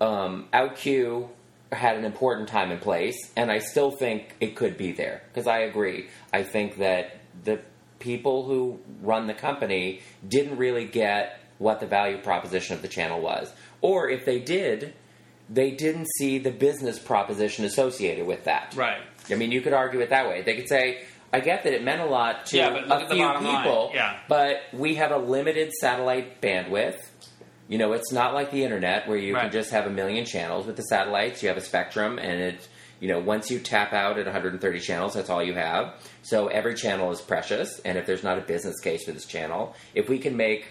um, 0.00 0.48
OutQ 0.52 1.28
had 1.70 1.96
an 1.96 2.04
important 2.04 2.48
time 2.48 2.70
and 2.70 2.80
place, 2.80 3.16
and 3.36 3.50
I 3.50 3.58
still 3.58 3.90
think 3.90 4.34
it 4.40 4.56
could 4.56 4.76
be 4.76 4.92
there 4.92 5.22
because 5.28 5.46
I 5.46 5.60
agree. 5.60 6.08
I 6.32 6.42
think 6.42 6.78
that 6.78 7.20
the 7.44 7.60
people 8.04 8.44
who 8.44 8.78
run 9.02 9.26
the 9.26 9.34
company 9.34 10.00
didn't 10.28 10.56
really 10.58 10.84
get 10.84 11.40
what 11.58 11.80
the 11.80 11.86
value 11.86 12.18
proposition 12.18 12.76
of 12.76 12.82
the 12.82 12.88
channel 12.88 13.20
was, 13.20 13.50
or 13.80 14.08
if 14.10 14.24
they 14.26 14.38
did, 14.38 14.92
they 15.48 15.70
didn't 15.70 16.06
see 16.18 16.38
the 16.38 16.50
business 16.50 16.98
proposition 16.98 17.64
associated 17.64 18.26
with 18.26 18.44
that. 18.44 18.74
Right. 18.76 19.00
I 19.30 19.34
mean, 19.36 19.50
you 19.52 19.60
could 19.62 19.72
argue 19.72 20.00
it 20.00 20.10
that 20.10 20.28
way. 20.28 20.42
They 20.42 20.54
could 20.56 20.68
say, 20.68 21.04
I 21.32 21.40
get 21.40 21.64
that 21.64 21.72
it 21.72 21.82
meant 21.82 22.00
a 22.02 22.06
lot 22.06 22.46
to 22.46 22.56
Yeah, 22.58 22.76
a 22.90 23.08
few 23.08 23.28
people, 23.40 23.90
Yeah. 23.94 24.18
but 24.28 24.60
we 24.72 24.96
have 24.96 25.10
a 25.10 25.16
limited 25.18 25.72
satellite 25.72 26.40
bandwidth. 26.42 26.98
You 27.68 27.78
know, 27.78 27.92
it's 27.92 28.12
not 28.12 28.34
like 28.34 28.50
the 28.50 28.62
internet 28.62 29.08
where 29.08 29.16
you 29.16 29.34
Right. 29.34 29.44
can 29.44 29.52
just 29.52 29.70
have 29.70 29.86
a 29.86 29.90
million 29.90 30.26
channels. 30.26 30.66
With 30.66 30.76
the 30.76 30.82
satellites, 30.82 31.42
you 31.42 31.48
have 31.48 31.56
a 31.56 31.62
spectrum, 31.62 32.18
and 32.18 32.40
it, 32.40 32.68
you 33.04 33.10
know, 33.12 33.18
once 33.20 33.50
you 33.50 33.58
tap 33.58 33.92
out 33.92 34.18
at 34.18 34.24
130 34.24 34.80
channels, 34.80 35.12
that's 35.12 35.28
all 35.28 35.42
you 35.44 35.52
have. 35.52 35.92
So 36.22 36.46
every 36.46 36.74
channel 36.74 37.10
is 37.10 37.20
precious, 37.20 37.78
and 37.80 37.98
if 37.98 38.06
there's 38.06 38.22
not 38.22 38.38
a 38.38 38.40
business 38.40 38.80
case 38.80 39.04
for 39.04 39.12
this 39.12 39.26
channel, 39.26 39.74
if 39.94 40.08
we 40.08 40.18
can 40.18 40.38
make, 40.38 40.64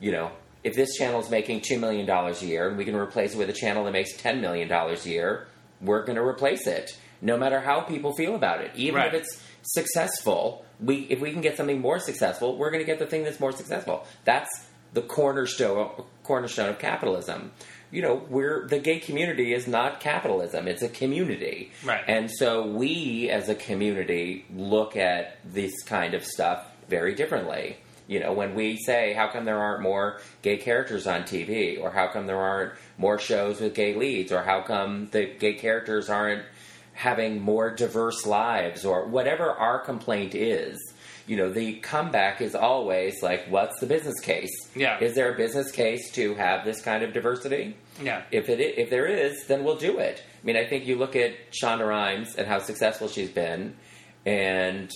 you 0.00 0.10
know, 0.10 0.30
if 0.64 0.74
this 0.74 0.96
channel 0.96 1.20
is 1.20 1.28
making 1.28 1.60
$2 1.60 1.78
million 1.78 2.08
a 2.08 2.32
year 2.42 2.70
and 2.70 2.78
we 2.78 2.86
can 2.86 2.96
replace 2.96 3.34
it 3.34 3.36
with 3.36 3.50
a 3.50 3.52
channel 3.52 3.84
that 3.84 3.92
makes 3.92 4.16
$10 4.16 4.40
million 4.40 4.72
a 4.72 4.94
year, 5.06 5.48
we're 5.82 6.02
going 6.06 6.16
to 6.16 6.22
replace 6.24 6.66
it, 6.66 6.98
no 7.20 7.36
matter 7.36 7.60
how 7.60 7.82
people 7.82 8.14
feel 8.14 8.34
about 8.36 8.62
it. 8.62 8.70
Even 8.74 8.94
Right. 9.02 9.12
if 9.14 9.20
it's 9.20 9.42
successful, 9.60 10.64
we 10.80 11.00
if 11.10 11.20
we 11.20 11.30
can 11.30 11.42
get 11.42 11.58
something 11.58 11.82
more 11.82 11.98
successful, 11.98 12.56
we're 12.56 12.70
going 12.70 12.82
to 12.82 12.86
get 12.86 12.98
the 12.98 13.06
thing 13.06 13.22
that's 13.22 13.38
more 13.38 13.52
successful. 13.52 14.06
That's 14.24 14.48
the 14.94 15.02
cornerstone 15.02 16.04
cornerstone 16.22 16.70
of 16.70 16.78
capitalism. 16.78 17.52
You 17.90 18.02
know, 18.02 18.22
we're 18.28 18.66
the 18.66 18.78
gay 18.78 18.98
community 18.98 19.52
is 19.52 19.66
not 19.66 20.00
capitalism; 20.00 20.66
it's 20.68 20.82
a 20.82 20.88
community, 20.88 21.70
Right. 21.84 22.04
And 22.06 22.30
so 22.30 22.66
we, 22.66 23.30
as 23.30 23.48
a 23.48 23.54
community, 23.54 24.44
look 24.54 24.96
at 24.96 25.38
this 25.44 25.82
kind 25.82 26.14
of 26.14 26.24
stuff 26.24 26.66
very 26.88 27.14
differently. 27.14 27.76
You 28.08 28.20
know, 28.20 28.32
when 28.32 28.54
we 28.54 28.76
say, 28.76 29.14
how 29.14 29.28
come 29.28 29.44
there 29.44 29.58
aren't 29.58 29.82
more 29.82 30.20
gay 30.42 30.58
characters 30.58 31.06
on 31.08 31.22
TV? 31.22 31.80
Or 31.80 31.90
how 31.90 32.06
come 32.06 32.26
there 32.26 32.40
aren't 32.40 32.72
more 32.98 33.18
shows 33.18 33.60
with 33.60 33.74
gay 33.74 33.94
leads? 33.96 34.30
Or 34.30 34.42
how 34.42 34.60
come 34.62 35.08
the 35.10 35.26
gay 35.26 35.54
characters 35.54 36.08
aren't 36.08 36.44
having 36.92 37.40
more 37.40 37.74
diverse 37.74 38.24
lives? 38.24 38.84
Or 38.84 39.06
whatever 39.06 39.50
our 39.50 39.80
complaint 39.80 40.36
is, 40.36 40.78
you 41.26 41.36
know, 41.36 41.50
the 41.50 41.74
comeback 41.74 42.40
is 42.40 42.54
always 42.54 43.22
like, 43.22 43.46
what's 43.48 43.80
the 43.80 43.86
business 43.86 44.20
case? 44.20 44.50
Yeah. 44.76 44.98
Is 45.00 45.14
there 45.14 45.34
a 45.34 45.36
business 45.36 45.72
case 45.72 46.10
to 46.12 46.34
have 46.34 46.64
this 46.64 46.80
kind 46.80 47.02
of 47.02 47.12
diversity? 47.12 47.76
Yeah. 48.00 48.22
If 48.30 48.48
it 48.48 48.60
if 48.60 48.90
there 48.90 49.06
is, 49.06 49.46
then 49.46 49.64
we'll 49.64 49.76
do 49.76 49.98
it. 49.98 50.22
I 50.24 50.46
mean, 50.46 50.56
I 50.56 50.64
think 50.64 50.86
you 50.86 50.96
look 50.96 51.16
at 51.16 51.32
Shonda 51.50 51.86
Rhimes 51.86 52.36
and 52.36 52.46
how 52.46 52.60
successful 52.60 53.08
she's 53.08 53.30
been, 53.30 53.76
and 54.24 54.90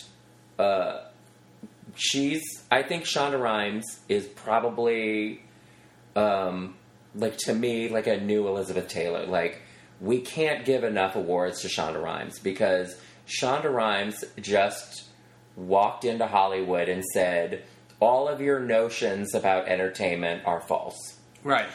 uh, 0.58 1.00
she's. 1.96 2.42
I 2.70 2.82
think 2.82 3.04
Shonda 3.04 3.40
Rhimes 3.40 3.98
is 4.08 4.26
probably, 4.26 5.42
um, 6.14 6.76
like 7.16 7.36
to 7.38 7.54
me, 7.54 7.88
like 7.88 8.06
a 8.06 8.20
new 8.20 8.46
Elizabeth 8.46 8.86
Taylor. 8.86 9.26
Like 9.26 9.62
we 10.00 10.20
can't 10.20 10.64
give 10.64 10.84
enough 10.84 11.16
awards 11.16 11.62
to 11.62 11.68
Shonda 11.68 12.00
Rhimes 12.00 12.38
because 12.38 12.96
Shonda 13.26 13.72
Rhimes 13.72 14.24
just 14.40 15.09
walked 15.56 16.04
into 16.04 16.26
Hollywood 16.26 16.88
and 16.88 17.04
said, 17.14 17.62
"All 18.00 18.28
of 18.28 18.40
your 18.40 18.60
notions 18.60 19.34
about 19.34 19.68
entertainment 19.68 20.42
are 20.46 20.60
false." 20.60 20.96
Right. 21.44 21.66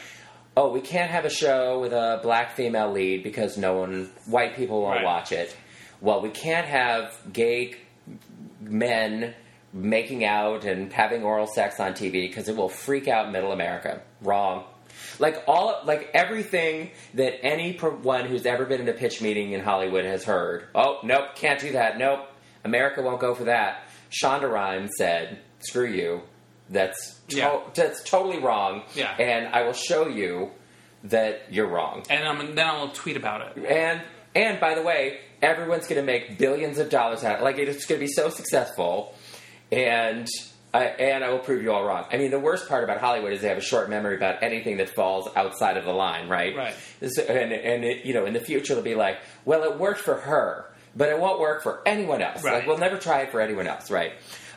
oh, 0.58 0.70
we 0.72 0.80
can't 0.80 1.10
have 1.10 1.26
a 1.26 1.30
show 1.30 1.78
with 1.80 1.92
a 1.92 2.18
black 2.22 2.52
female 2.56 2.90
lead 2.90 3.22
because 3.22 3.58
no 3.58 3.74
one, 3.76 4.10
white 4.26 4.56
people 4.56 4.80
won't 4.80 4.96
Right. 4.96 5.04
watch 5.04 5.30
it. 5.30 5.54
Well, 6.00 6.22
we 6.22 6.30
can't 6.30 6.66
have 6.66 7.14
gay 7.30 7.74
men 8.60 9.34
making 9.72 10.24
out 10.24 10.64
and 10.64 10.90
having 10.92 11.22
oral 11.24 11.46
sex 11.46 11.78
on 11.80 11.92
TV 11.92 12.26
because 12.28 12.48
it 12.48 12.56
will 12.56 12.68
freak 12.70 13.06
out 13.08 13.30
middle 13.30 13.52
America. 13.52 14.00
Wrong. 14.22 14.64
Like 15.18 15.42
all, 15.46 15.80
like 15.84 16.10
everything 16.14 16.90
that 17.14 17.44
anyone 17.44 18.24
who's 18.24 18.46
ever 18.46 18.64
been 18.64 18.80
in 18.80 18.88
a 18.88 18.92
pitch 18.94 19.20
meeting 19.20 19.52
in 19.52 19.60
Hollywood 19.60 20.06
has 20.06 20.24
heard. 20.24 20.64
Oh, 20.74 21.00
nope, 21.02 21.34
can't 21.34 21.60
do 21.60 21.72
that. 21.72 21.98
Nope, 21.98 22.20
America 22.66 23.00
won't 23.02 23.20
go 23.20 23.34
for 23.34 23.44
that. 23.44 23.84
Shonda 24.10 24.50
Rhimes 24.50 24.90
said, 24.98 25.38
"Screw 25.60 25.86
you. 25.86 26.20
That's 26.68 27.20
to- 27.28 27.36
Yeah. 27.38 27.60
that's 27.74 28.02
totally 28.02 28.38
wrong. 28.38 28.82
Yeah. 28.94 29.14
and 29.18 29.48
I 29.54 29.62
will 29.62 29.72
show 29.72 30.08
you 30.08 30.50
that 31.04 31.42
you're 31.50 31.68
wrong. 31.68 32.02
And 32.10 32.26
um, 32.26 32.54
then 32.54 32.66
I'll 32.66 32.88
tweet 32.90 33.16
about 33.16 33.40
it. 33.56 33.64
And 33.64 34.02
and 34.34 34.60
by 34.60 34.74
the 34.74 34.82
way, 34.82 35.20
everyone's 35.40 35.86
going 35.86 36.00
to 36.00 36.06
make 36.06 36.38
billions 36.38 36.78
of 36.78 36.90
dollars 36.90 37.24
out. 37.24 37.36
of 37.36 37.40
it. 37.40 37.44
Like 37.44 37.58
it's 37.58 37.86
going 37.86 38.00
to 38.00 38.04
be 38.06 38.12
so 38.12 38.28
successful, 38.28 39.14
and 39.72 40.26
I, 40.74 40.84
and 40.84 41.24
I 41.24 41.30
will 41.30 41.38
prove 41.38 41.62
you 41.62 41.72
all 41.72 41.84
wrong. 41.84 42.04
I 42.12 42.18
mean, 42.18 42.30
the 42.30 42.38
worst 42.40 42.68
part 42.68 42.84
about 42.84 42.98
Hollywood 42.98 43.32
is 43.32 43.40
they 43.40 43.48
have 43.48 43.56
a 43.58 43.62
short 43.62 43.88
memory 43.88 44.16
about 44.16 44.42
anything 44.42 44.76
that 44.78 44.90
falls 44.90 45.28
outside 45.34 45.76
of 45.78 45.84
the 45.84 45.92
line, 45.92 46.28
right? 46.28 46.54
Right. 46.54 46.74
This- 47.00 47.18
and 47.18 47.52
and 47.52 47.84
it, 47.84 48.04
you 48.04 48.12
know, 48.14 48.26
in 48.26 48.32
the 48.34 48.40
future, 48.40 48.72
it'll 48.74 48.82
be 48.84 48.94
like, 48.94 49.18
well, 49.44 49.62
it 49.64 49.78
worked 49.78 50.00
for 50.00 50.14
her, 50.16 50.66
but 50.96 51.08
it 51.08 51.18
won't 51.20 51.38
work 51.38 51.62
for 51.62 51.86
anyone 51.86 52.22
else. 52.22 52.42
Right. 52.42 52.54
Like 52.54 52.66
we'll 52.66 52.78
never 52.78 52.96
try 52.96 53.20
it 53.20 53.30
for 53.30 53.40
anyone 53.40 53.66
else, 53.66 53.90
right? 53.90 54.12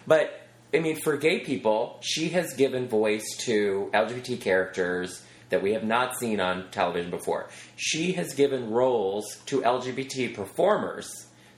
But 0.07 0.39
I 0.73 0.79
mean, 0.79 0.97
for 1.01 1.17
gay 1.17 1.39
people, 1.39 1.99
she 2.01 2.29
has 2.29 2.53
given 2.53 2.87
voice 2.87 3.25
to 3.39 3.89
LGBT 3.93 4.39
characters 4.39 5.23
that 5.49 5.63
we 5.63 5.73
have 5.73 5.83
not 5.83 6.17
seen 6.19 6.39
on 6.39 6.69
television 6.69 7.09
before. 7.09 7.49
She 7.75 8.13
has 8.13 8.33
given 8.35 8.69
roles 8.69 9.25
to 9.47 9.61
LGBT 9.61 10.35
performers 10.35 11.09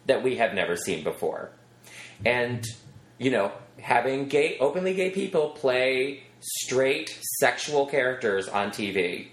that 0.05 0.23
we 0.23 0.37
have 0.37 0.53
never 0.53 0.77
seen 0.77 1.03
before. 1.03 1.51
And, 2.25 2.65
you 3.17 3.31
know, 3.31 3.51
having 3.79 4.27
gay, 4.27 4.57
openly 4.59 4.93
gay 4.93 5.09
people 5.09 5.49
play 5.49 6.23
straight 6.39 7.19
sexual 7.39 7.85
characters 7.85 8.47
on 8.47 8.69
TV. 8.69 9.27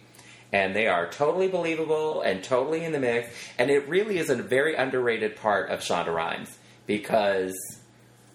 And 0.53 0.75
they 0.75 0.87
are 0.87 1.11
totally 1.11 1.49
believable 1.49 2.23
and 2.23 2.43
totally 2.43 2.85
in 2.85 2.93
the 2.93 2.99
mix. 3.01 3.29
And 3.59 3.71
it 3.71 3.87
really 3.89 4.19
is 4.19 4.31
a 4.31 4.37
very 4.37 4.75
underrated 4.75 5.37
part 5.37 5.71
of 5.71 5.81
Shonda 5.81 6.13
Rhimes 6.15 6.57
because 6.87 7.55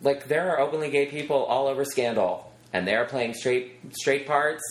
like 0.04 0.28
there 0.28 0.52
are 0.52 0.60
openly 0.60 0.90
gay 0.92 1.08
people 1.08 1.44
all 1.44 1.68
over 1.68 1.84
Scandal, 1.86 2.52
and 2.72 2.88
they're 2.88 3.06
playing 3.06 3.34
straight 3.34 3.80
straight 3.96 4.28
parts, 4.28 4.62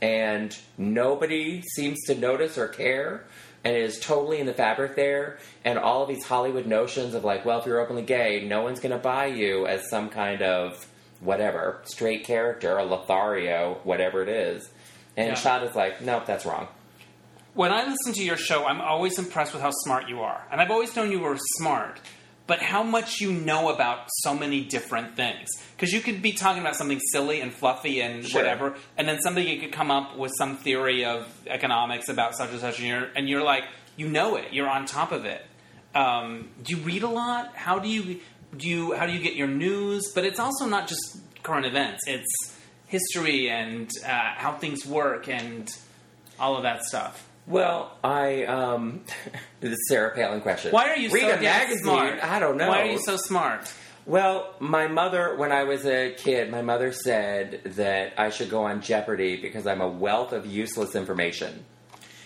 and 0.00 0.56
nobody 0.78 1.62
seems 1.74 1.98
to 2.06 2.14
notice 2.14 2.58
or 2.58 2.68
care, 2.68 3.24
and 3.64 3.74
it 3.74 3.82
is 3.82 3.98
totally 3.98 4.38
in 4.38 4.46
the 4.46 4.52
fabric 4.52 4.94
there. 4.94 5.38
And 5.64 5.78
all 5.78 6.02
of 6.02 6.08
these 6.08 6.24
Hollywood 6.24 6.66
notions 6.66 7.14
of 7.14 7.24
like, 7.24 7.44
well, 7.44 7.58
if 7.60 7.66
you're 7.66 7.80
openly 7.80 8.02
gay, 8.02 8.44
no 8.46 8.62
one's 8.62 8.80
going 8.80 8.92
to 8.92 9.02
buy 9.02 9.26
you 9.26 9.66
as 9.66 9.88
some 9.88 10.08
kind 10.08 10.42
of 10.42 10.86
whatever 11.20 11.80
straight 11.84 12.24
character, 12.24 12.76
a 12.76 12.84
Lothario, 12.84 13.80
whatever 13.84 14.22
it 14.22 14.28
is. 14.28 14.68
And 15.16 15.28
Yeah. 15.28 15.34
Shonda's 15.34 15.76
like, 15.76 16.00
nope, 16.00 16.26
that's 16.26 16.44
wrong. 16.44 16.68
When 17.54 17.70
I 17.70 17.84
listen 17.84 18.14
to 18.14 18.24
your 18.24 18.38
show, 18.38 18.64
I'm 18.64 18.80
always 18.80 19.18
impressed 19.18 19.52
with 19.52 19.60
how 19.62 19.72
smart 19.84 20.08
you 20.08 20.22
are. 20.22 20.42
And 20.50 20.60
I've 20.60 20.70
always 20.70 20.96
known 20.96 21.12
you 21.12 21.20
were 21.20 21.36
smart, 21.58 22.00
but 22.46 22.60
how 22.60 22.82
much 22.82 23.20
you 23.20 23.30
know 23.30 23.68
about 23.68 24.08
so 24.22 24.34
many 24.34 24.64
different 24.64 25.16
things. 25.16 25.48
Because 25.76 25.92
you 25.92 26.00
could 26.00 26.22
be 26.22 26.32
talking 26.32 26.62
about 26.62 26.76
something 26.76 26.98
silly 27.12 27.42
and 27.42 27.52
fluffy 27.52 28.00
and 28.00 28.24
Sure. 28.26 28.40
whatever, 28.40 28.74
and 28.96 29.06
then 29.06 29.20
somebody 29.20 29.58
could 29.58 29.70
come 29.72 29.90
up 29.90 30.16
with 30.16 30.32
some 30.38 30.56
theory 30.56 31.04
of 31.04 31.28
economics 31.46 32.08
about 32.08 32.34
such 32.34 32.50
and 32.52 32.60
such, 32.60 32.78
and 32.78 32.88
you're, 32.88 33.08
and 33.14 33.28
you're 33.28 33.42
like, 33.42 33.64
you 33.96 34.08
know 34.08 34.36
it, 34.36 34.54
you're 34.54 34.68
on 34.70 34.86
top 34.86 35.12
of 35.12 35.26
it. 35.26 35.44
Um, 35.94 36.48
do 36.62 36.74
you 36.74 36.82
read 36.82 37.02
a 37.02 37.08
lot? 37.08 37.54
How 37.54 37.78
do 37.78 37.86
you 37.88 38.20
do 38.56 38.66
you 38.66 38.94
how 38.94 39.04
do 39.04 39.12
you 39.12 39.20
get 39.20 39.34
your 39.34 39.46
news? 39.46 40.10
But 40.14 40.24
it's 40.24 40.40
also 40.40 40.64
not 40.64 40.88
just 40.88 41.18
current 41.42 41.66
events; 41.66 42.00
it's 42.06 42.56
history 42.86 43.50
and 43.50 43.90
uh, 44.06 44.08
how 44.08 44.52
things 44.52 44.86
work 44.86 45.28
and 45.28 45.70
all 46.40 46.56
of 46.56 46.62
that 46.62 46.82
stuff. 46.84 47.28
Well, 47.46 47.96
I 48.04 48.44
um, 48.44 49.02
the 49.60 49.74
Sarah 49.88 50.14
Palin 50.14 50.40
question. 50.40 50.72
Why 50.72 50.90
are 50.90 50.96
you 50.96 51.10
read 51.10 51.22
so 51.22 51.34
a 51.34 51.40
magazine? 51.40 51.82
smart? 51.82 52.24
I 52.24 52.38
don't 52.38 52.56
know. 52.56 52.68
Why 52.68 52.82
are 52.82 52.90
you 52.90 52.98
so 52.98 53.16
smart? 53.16 53.72
Well, 54.04 54.54
my 54.58 54.88
mother, 54.88 55.36
when 55.36 55.52
I 55.52 55.62
was 55.62 55.86
a 55.86 56.12
kid, 56.12 56.50
my 56.50 56.62
mother 56.62 56.92
said 56.92 57.60
that 57.76 58.14
I 58.18 58.30
should 58.30 58.50
go 58.50 58.64
on 58.64 58.80
Jeopardy 58.80 59.40
because 59.40 59.66
I'm 59.66 59.80
a 59.80 59.88
wealth 59.88 60.32
of 60.32 60.44
useless 60.44 60.96
information. 60.96 61.64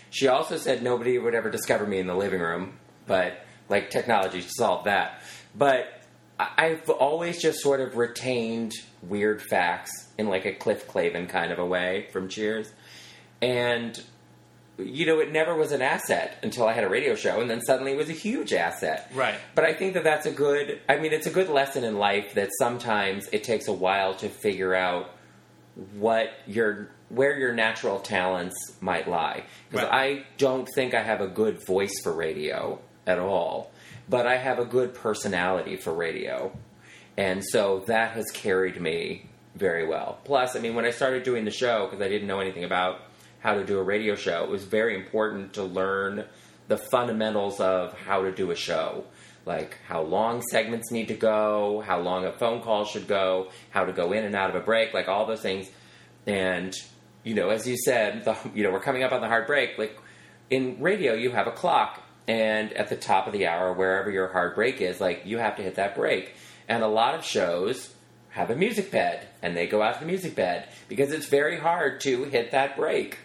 She 0.09 0.29
also 0.29 0.57
said 0.57 0.83
nobody 0.83 1.19
would 1.19 1.35
ever 1.35 1.51
discover 1.51 1.87
me 1.87 1.99
in 1.99 2.07
the 2.07 2.15
living 2.15 2.41
room, 2.41 2.79
but 3.07 3.45
like 3.69 3.91
technology 3.91 4.41
solved 4.41 4.87
that. 4.87 5.21
But 5.55 6.03
I've 6.39 6.89
always 6.89 7.41
just 7.41 7.61
sort 7.61 7.81
of 7.81 7.97
retained 7.97 8.73
weird 9.03 9.43
facts 9.43 9.91
in 10.17 10.29
like 10.29 10.47
a 10.47 10.53
Cliff 10.53 10.89
Clavin 10.89 11.29
kind 11.29 11.53
of 11.53 11.59
a 11.59 11.67
way 11.67 12.09
from 12.13 12.29
Cheers. 12.29 12.73
And 13.43 14.03
you 14.79 15.07
know, 15.07 15.21
it 15.21 15.33
never 15.33 15.55
was 15.55 15.73
an 15.73 15.81
asset 15.83 16.39
until 16.43 16.67
I 16.67 16.73
had 16.73 16.85
a 16.85 16.89
radio 16.89 17.15
show, 17.15 17.41
and 17.41 17.49
then 17.49 17.61
suddenly 17.63 17.93
it 17.93 17.97
was 17.97 18.11
a 18.11 18.15
huge 18.15 18.53
asset. 18.53 19.11
Right. 19.15 19.37
But 19.55 19.65
I 19.65 19.73
think 19.73 19.95
that 19.95 20.05
that's 20.05 20.27
a 20.27 20.31
good. 20.31 20.81
I 20.89 20.97
mean, 20.97 21.13
it's 21.13 21.27
a 21.27 21.31
good 21.31 21.49
lesson 21.49 21.83
in 21.85 21.99
life 21.99 22.35
that 22.35 22.51
sometimes 22.59 23.27
it 23.33 23.43
takes 23.45 23.69
a 23.69 23.73
while 23.73 24.15
to 24.17 24.29
figure 24.29 24.75
out 24.75 25.11
what 25.95 26.31
your 26.47 26.91
where 27.09 27.39
your 27.39 27.53
natural 27.55 28.01
talents 28.01 28.57
might 28.81 29.09
lie. 29.09 29.45
Because 29.71 29.87
Right. 29.87 30.19
I 30.19 30.25
don't 30.39 30.69
think 30.75 30.93
I 30.93 31.03
have 31.03 31.21
a 31.21 31.29
good 31.29 31.65
voice 31.65 31.95
for 32.03 32.13
radio 32.13 32.81
at 33.07 33.19
all, 33.19 33.71
but 34.09 34.27
I 34.27 34.37
have 34.37 34.59
a 34.59 34.65
good 34.65 34.93
personality 34.95 35.77
for 35.77 35.93
radio, 35.93 36.53
and 37.17 37.45
so 37.45 37.85
that 37.87 38.13
has 38.13 38.31
carried 38.33 38.81
me 38.81 39.27
very 39.55 39.87
well. 39.87 40.19
Plus, 40.25 40.57
I 40.57 40.59
mean, 40.59 40.75
when 40.75 40.85
I 40.85 40.91
started 40.91 41.23
doing 41.23 41.45
the 41.45 41.51
show, 41.51 41.87
because 41.87 42.05
I 42.05 42.09
didn't 42.09 42.27
know 42.27 42.41
anything 42.41 42.65
about 42.65 43.01
how 43.41 43.55
to 43.55 43.65
do 43.65 43.79
a 43.79 43.83
radio 43.83 44.15
show, 44.15 44.45
it 44.45 44.51
was 44.51 44.65
very 44.65 44.95
important 44.95 45.55
to 45.55 45.63
learn 45.63 46.25
the 46.69 46.77
fundamentals 46.77 47.61
of 47.61 47.93
how 47.95 48.23
to 48.23 48.33
do 48.33 48.51
a 48.51 48.57
show. 48.57 49.05
Like 49.45 49.79
how 49.87 50.03
long 50.03 50.43
segments 50.51 50.91
need 50.91 51.09
to 51.09 51.15
go, 51.15 51.81
how 51.87 52.01
long 52.01 52.25
a 52.25 52.33
phone 52.33 52.63
call 52.63 52.85
should 52.85 53.07
go, 53.07 53.51
how 53.71 53.85
to 53.85 53.93
go 53.93 54.13
in 54.13 54.25
and 54.25 54.35
out 54.35 54.51
of 54.51 54.57
a 54.57 54.61
break, 54.61 54.93
like 54.93 55.07
all 55.07 55.27
those 55.27 55.41
things. 55.41 55.71
And, 56.27 56.75
you 57.23 57.35
know, 57.35 57.51
as 57.51 57.67
you 57.67 57.77
said, 57.77 58.25
the, 58.25 58.37
you 58.53 58.65
know, 58.65 58.73
we're 58.73 58.81
coming 58.81 59.05
up 59.05 59.13
on 59.13 59.21
the 59.21 59.29
hard 59.29 59.47
break. 59.47 59.79
Like 59.79 59.97
in 60.51 60.81
radio, 60.81 61.15
you 61.15 61.31
have 61.31 61.47
a 61.47 61.53
clock, 61.53 62.03
and 62.27 62.73
at 62.73 62.89
the 62.89 62.97
top 62.97 63.29
of 63.29 63.33
the 63.33 63.47
hour, 63.47 63.73
wherever 63.73 64.11
your 64.11 64.27
hard 64.29 64.57
break 64.57 64.81
is, 64.81 65.01
like 65.01 65.23
you 65.25 65.39
have 65.39 65.57
to 65.57 65.63
hit 65.63 65.77
that 65.77 65.95
break. 65.95 66.35
And 66.69 66.83
a 66.83 66.89
lot 66.89 67.15
of 67.15 67.25
shows 67.25 67.95
have 68.31 68.51
a 68.51 68.57
music 68.57 68.91
bed, 68.91 69.29
and 69.43 69.57
they 69.57 69.69
go 69.69 69.81
out 69.81 69.95
to 69.95 70.01
the 70.01 70.07
music 70.07 70.35
bed 70.35 70.69
because 70.89 71.13
it's 71.13 71.27
very 71.27 71.59
hard 71.59 72.01
to 72.01 72.25
hit 72.25 72.51
that 72.51 72.77
break. 72.77 73.19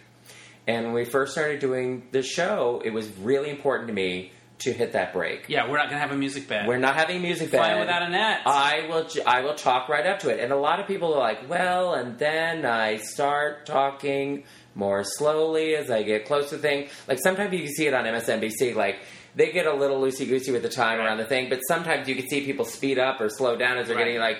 And 0.66 0.86
when 0.86 0.94
we 0.94 1.04
first 1.04 1.32
started 1.32 1.58
doing 1.60 2.06
the 2.12 2.22
show, 2.22 2.80
it 2.84 2.90
was 2.90 3.08
really 3.18 3.50
important 3.50 3.88
to 3.88 3.94
me 3.94 4.32
to 4.60 4.72
hit 4.72 4.92
that 4.92 5.12
break. 5.12 5.48
Yeah, 5.48 5.68
we're 5.68 5.76
not 5.76 5.86
going 5.88 5.96
to 5.96 6.06
have 6.06 6.12
a 6.12 6.16
music 6.16 6.46
bed. 6.46 6.68
We're 6.68 6.78
not 6.78 6.94
having 6.94 7.16
a 7.16 7.20
music 7.20 7.50
bed. 7.50 7.58
Flying 7.58 7.80
without 7.80 8.02
a 8.02 8.08
net. 8.08 8.42
I 8.46 8.86
will. 8.88 9.08
I 9.26 9.40
will 9.40 9.54
talk 9.54 9.88
right 9.88 10.06
up 10.06 10.20
to 10.20 10.28
it, 10.30 10.38
and 10.38 10.52
a 10.52 10.56
lot 10.56 10.78
of 10.78 10.86
people 10.86 11.12
are 11.14 11.18
like, 11.18 11.50
"Well," 11.50 11.94
and 11.94 12.16
then 12.16 12.64
I 12.64 12.98
start 12.98 13.66
talking 13.66 14.44
more 14.76 15.02
slowly 15.02 15.74
as 15.74 15.90
I 15.90 16.04
get 16.04 16.26
close 16.26 16.50
to 16.50 16.56
the 16.56 16.62
thing. 16.62 16.88
Like 17.08 17.18
sometimes 17.22 17.52
you 17.52 17.58
can 17.64 17.72
see 17.72 17.86
it 17.88 17.94
on 17.94 18.04
MSNBC. 18.04 18.74
Like 18.76 19.00
they 19.34 19.50
get 19.50 19.66
a 19.66 19.74
little 19.74 20.00
loosey 20.00 20.28
goosey 20.28 20.52
with 20.52 20.62
the 20.62 20.68
time 20.68 20.98
Right. 20.98 21.06
around 21.06 21.18
the 21.18 21.24
thing, 21.24 21.48
but 21.48 21.58
sometimes 21.66 22.08
you 22.08 22.14
can 22.14 22.28
see 22.28 22.44
people 22.44 22.64
speed 22.64 22.98
up 23.00 23.20
or 23.20 23.28
slow 23.30 23.56
down 23.56 23.78
as 23.78 23.88
they're 23.88 23.96
Right. 23.96 24.04
getting 24.04 24.20
like, 24.20 24.38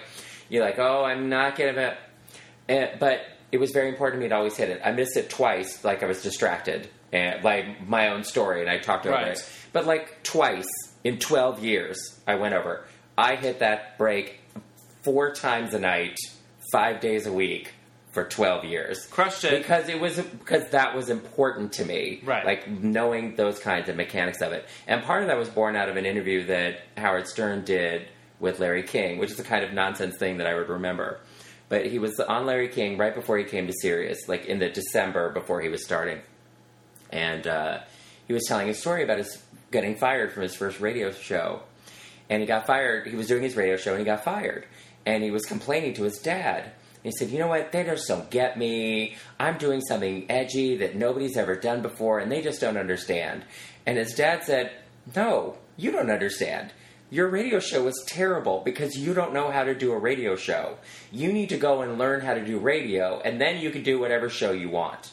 you're 0.48 0.64
like, 0.64 0.78
"Oh, 0.78 1.02
I'm 1.04 1.28
not 1.30 1.56
getting 1.56 1.78
it." 1.82 1.96
And, 2.68 2.78
eh, 2.84 2.96
but 3.00 3.20
it 3.52 3.58
was 3.60 3.70
very 3.70 3.88
important 3.88 4.20
to 4.20 4.24
me 4.24 4.28
to 4.30 4.34
always 4.34 4.56
hit 4.56 4.70
it. 4.70 4.80
I 4.84 4.90
missed 4.92 5.16
it 5.16 5.28
twice, 5.30 5.84
like 5.84 6.02
I 6.02 6.06
was 6.06 6.22
distracted 6.22 6.88
and 7.12 7.42
by 7.42 7.76
my 7.86 8.08
own 8.08 8.24
story, 8.24 8.62
and 8.62 8.70
I 8.70 8.78
talked 8.78 9.06
over 9.06 9.14
Right. 9.14 9.28
it. 9.32 9.48
But 9.72 9.86
like 9.86 10.22
twice 10.22 10.66
in 11.04 11.18
12 11.18 11.62
years, 11.62 12.18
I 12.26 12.36
went 12.36 12.54
over. 12.54 12.84
I 13.18 13.36
hit 13.36 13.58
that 13.58 13.98
break 13.98 14.40
four 15.02 15.32
times 15.34 15.74
a 15.74 15.78
night, 15.78 16.16
five 16.72 17.00
days 17.00 17.26
a 17.26 17.32
week 17.32 17.72
for 18.12 18.24
12 18.24 18.64
years. 18.64 19.06
Crushed 19.06 19.44
it. 19.44 19.58
Because 19.58 19.88
it 19.90 20.00
was 20.00 20.18
because 20.18 20.68
that 20.70 20.94
was 20.94 21.10
important 21.10 21.72
to 21.74 21.84
me. 21.84 22.22
Right. 22.24 22.44
Like 22.46 22.68
knowing 22.68 23.36
those 23.36 23.58
kinds 23.58 23.88
of 23.90 23.96
mechanics 23.96 24.40
of 24.40 24.52
it. 24.52 24.66
And 24.86 25.02
part 25.02 25.22
of 25.22 25.28
that 25.28 25.36
was 25.36 25.48
born 25.50 25.76
out 25.76 25.88
of 25.90 25.96
an 25.96 26.06
interview 26.06 26.46
that 26.46 26.80
Howard 26.96 27.26
Stern 27.26 27.64
did 27.64 28.08
with 28.40 28.58
Larry 28.58 28.82
King, 28.82 29.18
which 29.18 29.30
is 29.30 29.36
the 29.36 29.42
kind 29.44 29.64
of 29.64 29.72
nonsense 29.72 30.16
thing 30.16 30.38
that 30.38 30.46
I 30.46 30.54
would 30.54 30.68
remember. 30.68 31.20
But 31.72 31.86
he 31.86 31.98
was 31.98 32.20
on 32.20 32.44
Larry 32.44 32.68
King 32.68 32.98
right 32.98 33.14
before 33.14 33.38
he 33.38 33.44
came 33.44 33.66
to 33.66 33.72
Sirius, 33.72 34.28
like 34.28 34.44
in 34.44 34.58
the 34.58 34.68
December 34.68 35.30
before 35.32 35.62
he 35.62 35.70
was 35.70 35.82
starting. 35.82 36.20
And 37.08 37.46
uh, 37.46 37.78
he 38.26 38.34
was 38.34 38.44
telling 38.46 38.68
a 38.68 38.74
story 38.74 39.02
about 39.02 39.16
his 39.16 39.42
getting 39.70 39.96
fired 39.96 40.32
from 40.32 40.42
his 40.42 40.54
first 40.54 40.80
radio 40.80 41.12
show. 41.12 41.62
And 42.28 42.42
he 42.42 42.46
got 42.46 42.66
fired. 42.66 43.06
He 43.06 43.16
was 43.16 43.26
doing 43.26 43.42
his 43.42 43.56
radio 43.56 43.78
show 43.78 43.92
and 43.92 44.00
he 44.00 44.04
got 44.04 44.22
fired. 44.22 44.66
And 45.06 45.24
he 45.24 45.30
was 45.30 45.46
complaining 45.46 45.94
to 45.94 46.02
his 46.02 46.18
dad. 46.18 46.64
And 46.64 46.72
he 47.04 47.12
said, 47.12 47.30
You 47.30 47.38
know 47.38 47.48
what? 47.48 47.72
They 47.72 47.84
just 47.84 48.06
don't 48.06 48.28
get 48.28 48.58
me. 48.58 49.16
I'm 49.40 49.56
doing 49.56 49.80
something 49.80 50.30
edgy 50.30 50.76
that 50.76 50.94
nobody's 50.94 51.38
ever 51.38 51.56
done 51.56 51.80
before, 51.80 52.18
and 52.18 52.30
they 52.30 52.42
just 52.42 52.60
don't 52.60 52.76
understand. 52.76 53.46
And 53.86 53.96
his 53.96 54.14
dad 54.14 54.44
said, 54.44 54.72
No, 55.16 55.56
you 55.78 55.90
don't 55.90 56.10
understand. 56.10 56.70
Your 57.12 57.28
radio 57.28 57.60
show 57.60 57.84
was 57.84 58.02
terrible 58.06 58.62
because 58.64 58.96
you 58.96 59.12
don't 59.12 59.34
know 59.34 59.50
how 59.50 59.64
to 59.64 59.74
do 59.74 59.92
a 59.92 59.98
radio 59.98 60.34
show. 60.34 60.78
You 61.10 61.30
need 61.30 61.50
to 61.50 61.58
go 61.58 61.82
and 61.82 61.98
learn 61.98 62.22
how 62.22 62.32
to 62.32 62.42
do 62.42 62.58
radio, 62.58 63.20
and 63.20 63.38
then 63.38 63.60
you 63.60 63.70
can 63.70 63.82
do 63.82 64.00
whatever 64.00 64.30
show 64.30 64.52
you 64.52 64.70
want. 64.70 65.12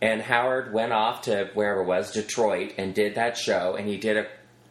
And 0.00 0.22
Howard 0.22 0.72
went 0.72 0.92
off 0.92 1.22
to 1.22 1.50
wherever 1.54 1.80
it 1.80 1.86
was, 1.86 2.12
Detroit, 2.12 2.74
and 2.78 2.94
did 2.94 3.16
that 3.16 3.36
show. 3.36 3.74
And 3.74 3.88
he 3.88 3.96
did 3.96 4.16
a 4.16 4.28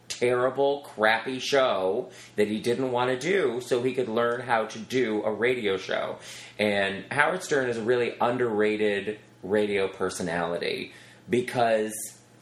terrible, 0.07 0.83
crappy 0.95 1.39
show 1.39 2.09
that 2.37 2.47
he 2.47 2.61
didn't 2.61 2.93
want 2.93 3.09
to 3.09 3.19
do 3.19 3.59
so 3.59 3.83
he 3.83 3.93
could 3.93 4.07
learn 4.07 4.39
how 4.39 4.63
to 4.67 4.79
do 4.79 5.23
a 5.25 5.33
radio 5.33 5.75
show. 5.75 6.19
And 6.57 7.03
Howard 7.11 7.43
Stern 7.43 7.69
is 7.69 7.75
a 7.75 7.83
really 7.83 8.15
underrated 8.21 9.19
radio 9.43 9.89
personality 9.89 10.93
because 11.29 11.93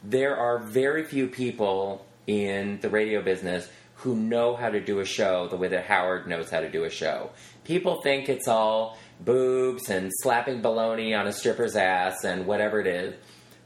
there 0.04 0.36
are 0.36 0.60
very 0.60 1.02
few 1.02 1.26
people 1.26 2.06
in 2.28 2.78
the 2.80 2.88
radio 2.88 3.20
business 3.20 3.68
who 4.04 4.14
know 4.14 4.54
how 4.54 4.68
to 4.68 4.80
do 4.80 5.00
a 5.00 5.04
show 5.06 5.48
the 5.48 5.56
way 5.56 5.66
that 5.68 5.86
Howard 5.86 6.26
knows 6.26 6.50
how 6.50 6.60
to 6.60 6.70
do 6.70 6.84
a 6.84 6.90
show. 6.90 7.30
People 7.64 8.02
think 8.02 8.28
it's 8.28 8.46
all 8.46 8.98
boobs 9.20 9.88
and 9.88 10.10
slapping 10.22 10.60
baloney 10.60 11.18
on 11.18 11.26
a 11.26 11.32
stripper's 11.32 11.74
ass 11.74 12.22
and 12.22 12.46
whatever 12.46 12.78
it 12.80 12.86
is. 12.86 13.14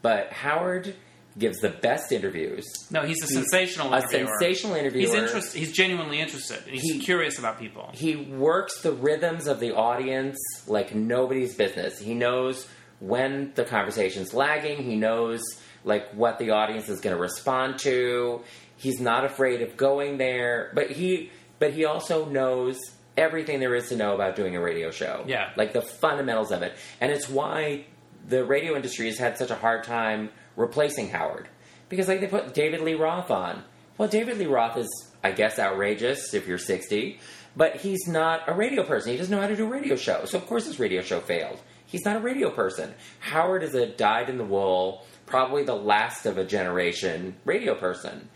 But 0.01 0.32
Howard 0.32 0.95
gives 1.36 1.59
the 1.59 1.70
best 1.70 2.12
interviews. 2.12 2.64
No, 2.93 3.03
he's 3.03 3.20
a 3.22 3.26
sensational 3.26 3.93
a 3.93 3.99
interviewer. 3.99 4.28
sensational 4.39 4.76
interviewer. 4.76 5.01
He's 5.07 5.14
interest, 5.14 5.57
He's 5.57 5.72
genuinely 5.72 6.20
interested. 6.20 6.62
He's 6.68 6.82
He- 6.82 6.99
curious 7.01 7.39
about 7.41 7.59
people. 7.59 7.91
He 7.93 8.14
works 8.14 8.80
the 8.82 8.93
rhythms 8.93 9.49
of 9.49 9.59
the 9.59 9.74
audience 9.74 10.39
like 10.68 10.95
nobody's 10.95 11.57
business. 11.57 11.99
He 11.99 12.14
knows 12.14 12.68
when 13.01 13.51
the 13.57 13.64
conversation's 13.64 14.32
lagging. 14.32 14.84
He 14.84 14.95
knows 14.95 15.43
like 15.84 16.11
what 16.12 16.39
the 16.39 16.51
audience 16.51 16.89
is 16.89 17.01
going 17.01 17.14
to 17.16 17.20
respond 17.22 17.78
to. 17.80 18.43
He's 18.79 19.01
not 19.01 19.26
afraid 19.26 19.61
of 19.61 19.76
going 19.76 20.16
there, 20.16 20.70
but 20.74 20.91
he 20.91 21.31
but 21.59 21.72
he 21.72 21.85
also 21.85 22.24
knows 22.24 22.79
everything 23.16 23.59
there 23.59 23.74
is 23.74 23.89
to 23.89 23.97
know 23.97 24.14
about 24.14 24.37
doing 24.37 24.57
a 24.57 24.61
radio 24.61 24.91
show. 24.91 25.24
Yeah. 25.26 25.51
Like 25.57 25.72
the 25.72 25.83
fundamentals 25.83 26.53
of 26.53 26.62
it. 26.62 26.74
And 27.01 27.11
it's 27.11 27.29
why 27.29 27.87
the 28.26 28.45
radio 28.45 28.76
industry 28.76 29.07
has 29.07 29.18
had 29.18 29.37
such 29.37 29.51
a 29.51 29.57
hard 29.57 29.85
time 29.85 30.31
replacing 30.57 31.09
Howard. 31.09 31.49
Because 31.89 32.07
like 32.07 32.20
they 32.20 32.29
put 32.29 32.55
David 32.55 32.81
Lee 32.83 32.95
Roth 32.95 33.31
on. 33.31 33.64
Well, 33.97 34.09
David 34.09 34.39
Lee 34.39 34.47
Roth 34.47 34.76
is, 34.76 34.89
I 35.24 35.33
guess, 35.33 35.59
outrageous 35.59 36.33
if 36.33 36.47
you're 36.47 36.59
60, 36.59 37.18
but 37.57 37.76
he's 37.76 38.07
not 38.07 38.43
a 38.47 38.55
radio 38.55 38.85
person. 38.85 39.11
He 39.11 39.18
doesn't 39.18 39.35
know 39.35 39.43
how 39.43 39.49
to 39.49 39.57
do 39.57 39.66
a 39.66 39.68
radio 39.68 39.97
show. 39.97 40.24
So 40.26 40.39
of 40.39 40.47
course 40.47 40.66
his 40.66 40.79
radio 40.79 41.03
show 41.03 41.18
failed. 41.18 41.61
He's 41.87 42.05
not 42.05 42.16
a 42.16 42.20
radio 42.20 42.51
person. 42.51 42.95
Howard 43.18 43.64
is 43.64 43.74
a 43.74 43.87
dyed 43.87 44.29
in 44.29 44.39
the 44.39 44.45
wool, 44.45 45.05
probably 45.26 45.64
the 45.64 45.74
last 45.74 46.26
of 46.26 46.39
a 46.39 46.45
generation 46.45 47.35
radio 47.45 47.74
person. 47.74 48.29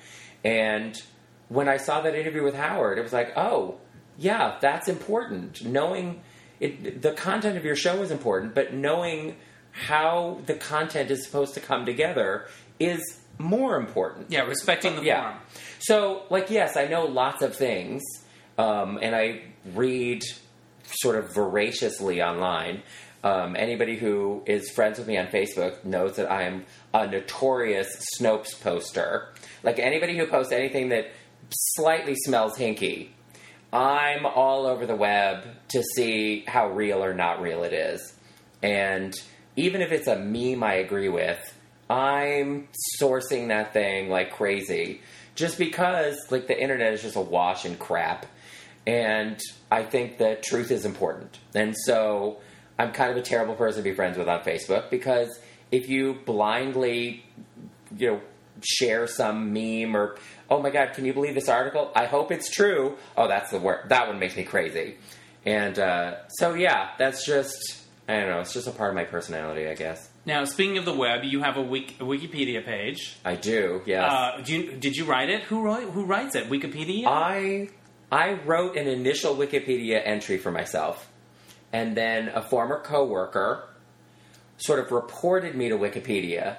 And 0.44 1.00
when 1.48 1.68
I 1.68 1.76
saw 1.76 2.00
that 2.00 2.14
interview 2.14 2.42
with 2.42 2.54
Howard, 2.54 2.98
it 2.98 3.02
was 3.02 3.12
like, 3.12 3.32
oh, 3.36 3.76
yeah, 4.18 4.56
that's 4.60 4.88
important. 4.88 5.64
Knowing 5.64 6.20
it, 6.60 7.02
the 7.02 7.12
content 7.12 7.56
of 7.56 7.64
your 7.64 7.76
show 7.76 8.02
is 8.02 8.10
important, 8.10 8.54
but 8.54 8.72
knowing 8.72 9.36
how 9.72 10.40
the 10.46 10.54
content 10.54 11.10
is 11.10 11.24
supposed 11.24 11.54
to 11.54 11.60
come 11.60 11.86
together 11.86 12.46
is 12.78 13.00
more 13.38 13.76
important. 13.76 14.30
Yeah, 14.30 14.42
respecting 14.42 14.96
the 14.96 15.02
Yeah. 15.02 15.22
form. 15.32 15.42
So, 15.78 16.22
like, 16.30 16.50
yes, 16.50 16.76
I 16.76 16.86
know 16.86 17.06
lots 17.06 17.42
of 17.42 17.56
things, 17.56 18.02
um, 18.58 18.98
and 19.02 19.14
I 19.16 19.42
read 19.74 20.22
sort 20.84 21.16
of 21.16 21.34
voraciously 21.34 22.22
online. 22.22 22.82
Um, 23.24 23.56
anybody 23.56 23.96
who 23.96 24.42
is 24.46 24.70
friends 24.70 24.98
with 24.98 25.06
me 25.08 25.16
on 25.16 25.28
Facebook 25.28 25.84
knows 25.84 26.16
that 26.16 26.30
I 26.30 26.42
am 26.42 26.66
a 26.92 27.06
notorious 27.06 27.88
Snopes 28.18 28.60
poster. 28.60 29.31
Like 29.62 29.78
anybody 29.78 30.16
who 30.16 30.26
posts 30.26 30.52
anything 30.52 30.88
that 30.90 31.10
slightly 31.50 32.14
smells 32.14 32.56
hinky, 32.56 33.08
I'm 33.72 34.26
all 34.26 34.66
over 34.66 34.86
the 34.86 34.96
web 34.96 35.44
to 35.68 35.82
see 35.82 36.44
how 36.46 36.70
real 36.70 37.02
or 37.02 37.14
not 37.14 37.40
real 37.40 37.64
it 37.64 37.72
is. 37.72 38.14
And 38.62 39.14
even 39.56 39.80
if 39.80 39.92
it's 39.92 40.06
a 40.06 40.16
meme 40.16 40.62
I 40.62 40.74
agree 40.74 41.08
with, 41.08 41.40
I'm 41.88 42.68
sourcing 43.00 43.48
that 43.48 43.72
thing 43.72 44.08
like 44.08 44.32
crazy. 44.32 45.00
Just 45.34 45.58
because 45.58 46.16
like 46.30 46.46
the 46.46 46.60
internet 46.60 46.92
is 46.92 47.02
just 47.02 47.16
a 47.16 47.20
wash 47.20 47.64
and 47.64 47.78
crap. 47.78 48.26
And 48.86 49.40
I 49.70 49.84
think 49.84 50.18
that 50.18 50.42
truth 50.42 50.70
is 50.70 50.84
important. 50.84 51.38
And 51.54 51.74
so 51.86 52.40
I'm 52.78 52.92
kind 52.92 53.10
of 53.10 53.16
a 53.16 53.22
terrible 53.22 53.54
person 53.54 53.82
to 53.82 53.88
be 53.88 53.94
friends 53.94 54.18
with 54.18 54.28
on 54.28 54.40
Facebook 54.40 54.90
because 54.90 55.38
if 55.70 55.88
you 55.88 56.18
blindly, 56.26 57.24
you 57.96 58.12
know, 58.12 58.20
share 58.62 59.06
some 59.06 59.52
meme 59.52 59.96
or 59.96 60.16
oh 60.50 60.60
my 60.60 60.70
god, 60.70 60.92
can 60.94 61.04
you 61.04 61.12
believe 61.12 61.34
this 61.34 61.48
article? 61.48 61.90
I 61.94 62.06
hope 62.06 62.30
it's 62.30 62.50
true. 62.50 62.96
Oh, 63.16 63.28
that's 63.28 63.50
the 63.50 63.58
word. 63.58 63.88
That 63.88 64.08
one 64.08 64.18
makes 64.18 64.36
me 64.36 64.44
crazy. 64.44 64.96
And 65.44 65.78
uh, 65.78 66.28
so 66.28 66.54
yeah, 66.54 66.90
that's 66.98 67.24
just 67.24 67.56
I 68.08 68.20
don't 68.20 68.28
know. 68.28 68.40
It's 68.40 68.52
just 68.52 68.66
a 68.66 68.72
part 68.72 68.90
of 68.90 68.96
my 68.96 69.04
personality, 69.04 69.68
I 69.68 69.74
guess. 69.74 70.08
Now, 70.24 70.44
speaking 70.44 70.78
of 70.78 70.84
the 70.84 70.94
web, 70.94 71.24
you 71.24 71.42
have 71.42 71.56
a, 71.56 71.62
wik- 71.62 71.96
a 72.00 72.04
Wikipedia 72.04 72.64
page. 72.64 73.16
I 73.24 73.34
do. 73.34 73.82
Yes. 73.86 74.08
Uh, 74.12 74.40
do 74.44 74.56
you, 74.56 74.72
did 74.76 74.94
you 74.96 75.04
write 75.04 75.30
it? 75.30 75.42
Who 75.44 75.62
wrote, 75.62 75.90
Who 75.90 76.04
writes 76.04 76.36
it? 76.36 76.48
Wikipedia? 76.48 77.06
I 77.06 77.70
I 78.10 78.34
wrote 78.44 78.76
an 78.76 78.86
initial 78.86 79.34
Wikipedia 79.34 80.00
entry 80.04 80.36
for 80.38 80.50
myself, 80.50 81.08
and 81.72 81.96
then 81.96 82.28
a 82.28 82.42
former 82.42 82.80
coworker 82.80 83.68
sort 84.58 84.78
of 84.78 84.92
reported 84.92 85.56
me 85.56 85.70
to 85.70 85.76
Wikipedia 85.78 86.58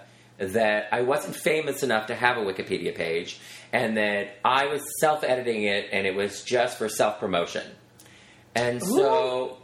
that 0.52 0.90
I 0.92 1.02
wasn't 1.02 1.36
famous 1.36 1.82
enough 1.82 2.08
to 2.08 2.16
have 2.16 2.38
a 2.38 2.42
Wikipedia 2.42 2.94
page, 2.94 3.40
and 3.72 3.98
that 3.98 4.36
I 4.44 4.68
was 4.68 4.84
self-editing 5.00 5.64
it, 5.64 5.88
and 5.94 6.06
it 6.06 6.14
was 6.16 6.44
just 6.44 6.78
for 6.78 6.90
self-promotion. 6.90 7.64
And 8.56 8.84
so, 8.84 9.58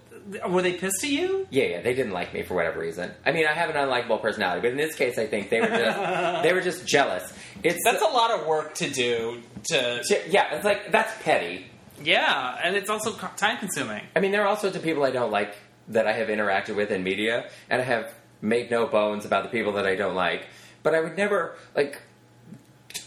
Were 0.47 0.61
they 0.63 0.73
pissed 0.73 1.03
at 1.03 1.09
you? 1.11 1.47
yeah, 1.51 1.65
yeah, 1.65 1.81
they 1.81 1.93
didn't 1.93 2.13
like 2.13 2.33
me 2.33 2.41
for 2.41 2.55
whatever 2.55 2.79
reason. 2.79 3.11
I 3.25 3.31
mean, 3.31 3.45
I 3.45 3.53
have 3.53 3.69
an 3.69 3.75
unlikable 3.75 4.21
personality, 4.21 4.61
but 4.61 4.71
in 4.71 4.77
this 4.77 4.95
case, 4.95 5.17
I 5.19 5.27
think 5.27 5.49
they 5.49 5.61
were 5.61 5.67
just 5.67 6.43
they 6.43 6.53
were 6.53 6.61
just 6.61 6.87
jealous. 6.87 7.31
It's 7.63 7.79
That's 7.83 8.01
a 8.01 8.05
lot 8.07 8.31
of 8.31 8.47
work 8.47 8.73
to 8.75 8.89
do. 8.89 9.41
To 9.69 10.03
yeah, 10.29 10.55
it's 10.55 10.65
like 10.65 10.91
that's 10.91 11.13
petty. 11.23 11.67
yeah, 12.03 12.57
and 12.63 12.75
it's 12.75 12.89
also 12.89 13.11
time 13.35 13.57
consuming. 13.57 14.03
I 14.15 14.19
mean, 14.21 14.31
there 14.31 14.41
are 14.43 14.47
all 14.47 14.57
sorts 14.57 14.75
of 14.75 14.81
people 14.83 15.03
I 15.03 15.11
don't 15.11 15.31
like 15.31 15.55
that 15.89 16.07
I 16.07 16.13
have 16.13 16.27
interacted 16.29 16.75
with 16.75 16.91
in 16.91 17.03
media, 17.03 17.49
and 17.69 17.81
I 17.81 17.85
have 17.85 18.13
made 18.41 18.71
no 18.71 18.87
bones 18.87 19.25
about 19.25 19.43
the 19.43 19.49
people 19.49 19.73
that 19.73 19.85
I 19.85 19.95
don't 19.95 20.15
like. 20.15 20.45
But 20.83 20.95
I 20.95 21.01
would 21.01 21.17
never 21.17 21.55
like 21.75 22.01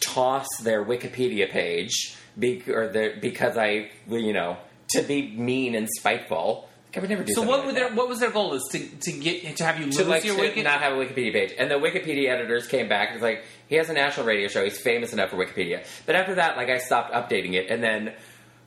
toss 0.01 0.47
their 0.63 0.85
Wikipedia 0.85 1.51
page 1.51 2.17
be, 2.39 2.63
or 2.69 2.89
their, 2.89 3.17
because 3.17 3.57
I, 3.57 3.91
you 4.09 4.33
know, 4.33 4.57
to 4.91 5.03
be 5.03 5.31
mean 5.31 5.75
and 5.75 5.89
spiteful. 5.99 6.69
Like, 6.89 6.99
I 6.99 7.01
would 7.01 7.11
never 7.11 7.25
do. 7.25 7.33
So 7.33 7.43
what 7.43 7.65
like 7.65 7.75
their 7.75 7.95
what 7.95 8.09
was 8.09 8.21
their 8.21 8.31
goal? 8.31 8.53
Is 8.55 8.69
to 8.73 8.79
to 8.79 9.13
get 9.13 9.57
to 9.57 9.65
have 9.65 9.79
you 9.79 9.87
lose 9.87 9.97
to 9.97 10.05
like 10.05 10.25
your 10.25 10.37
to 10.37 10.43
Wiki? 10.43 10.63
not 10.63 10.83
have 10.83 10.93
a 10.93 10.97
Wikipedia 10.97 11.33
page. 11.33 11.55
And 11.59 11.71
the 11.71 11.77
Wikipedia 11.77 12.29
editors 12.29 12.67
came 12.67 12.89
back 12.89 13.09
and 13.09 13.15
was 13.15 13.23
like, 13.23 13.45
he 13.69 13.77
has 13.77 13.89
a 13.89 13.95
national 13.95 14.27
radio 14.27 14.49
show. 14.49 14.63
He's 14.63 14.79
famous 14.79 15.15
enough 15.15 15.31
for 15.31 15.37
Wikipedia. 15.37 15.87
But 16.05 16.17
after 16.17 16.35
that, 16.35 16.59
like 16.59 16.69
I 16.69 16.79
stopped 16.79 17.15
updating 17.15 17.55
it, 17.55 17.71
and 17.71 17.83
then 17.83 18.13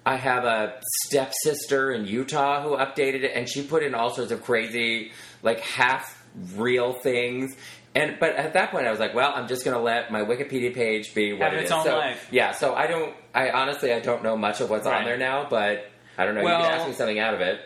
I 0.06 0.16
have 0.16 0.44
a 0.44 0.80
stepsister 1.06 1.92
in 1.92 2.08
Utah 2.08 2.64
who 2.64 2.76
updated 2.76 3.24
it, 3.24 3.32
and 3.36 3.48
she 3.48 3.62
put 3.62 3.84
in 3.84 3.94
all 3.94 4.10
sorts 4.10 4.32
of 4.32 4.42
crazy, 4.42 5.12
like 5.44 5.60
half 5.60 6.24
real 6.56 6.94
things. 6.94 7.56
And 7.96 8.18
but 8.20 8.36
at 8.36 8.54
that 8.54 8.72
point, 8.72 8.86
I 8.88 8.92
was 8.92 9.00
like, 9.00 9.14
well, 9.16 9.32
I'm 9.34 9.48
just 9.48 9.64
going 9.64 9.76
to 9.78 9.82
let 9.82 10.12
my 10.12 10.22
Wikipedia 10.22 10.74
page 10.74 11.14
be 11.16 11.32
what 11.34 11.44
Have 11.44 11.54
it 11.54 11.62
its 11.62 11.66
is. 11.68 11.72
own 11.72 11.86
so, 11.86 11.98
life. 11.98 12.28
Yeah. 12.30 12.52
So 12.52 12.76
I 12.76 12.88
don't. 12.88 13.14
I 13.34 13.52
honestly, 13.52 13.94
I 13.94 14.00
don't 14.02 14.22
know 14.22 14.36
much 14.36 14.60
of 14.62 14.70
what's 14.70 14.86
Right. 14.86 15.00
on 15.00 15.06
there 15.06 15.18
now, 15.18 15.48
but 15.50 15.90
I 16.18 16.26
don't 16.26 16.36
know. 16.36 16.42
you 16.42 16.46
Well- 16.48 16.62
can 16.64 16.72
ask 16.80 16.88
me 16.88 16.94
something 16.94 17.20
out 17.20 17.34
of 17.34 17.42
it. 17.42 17.62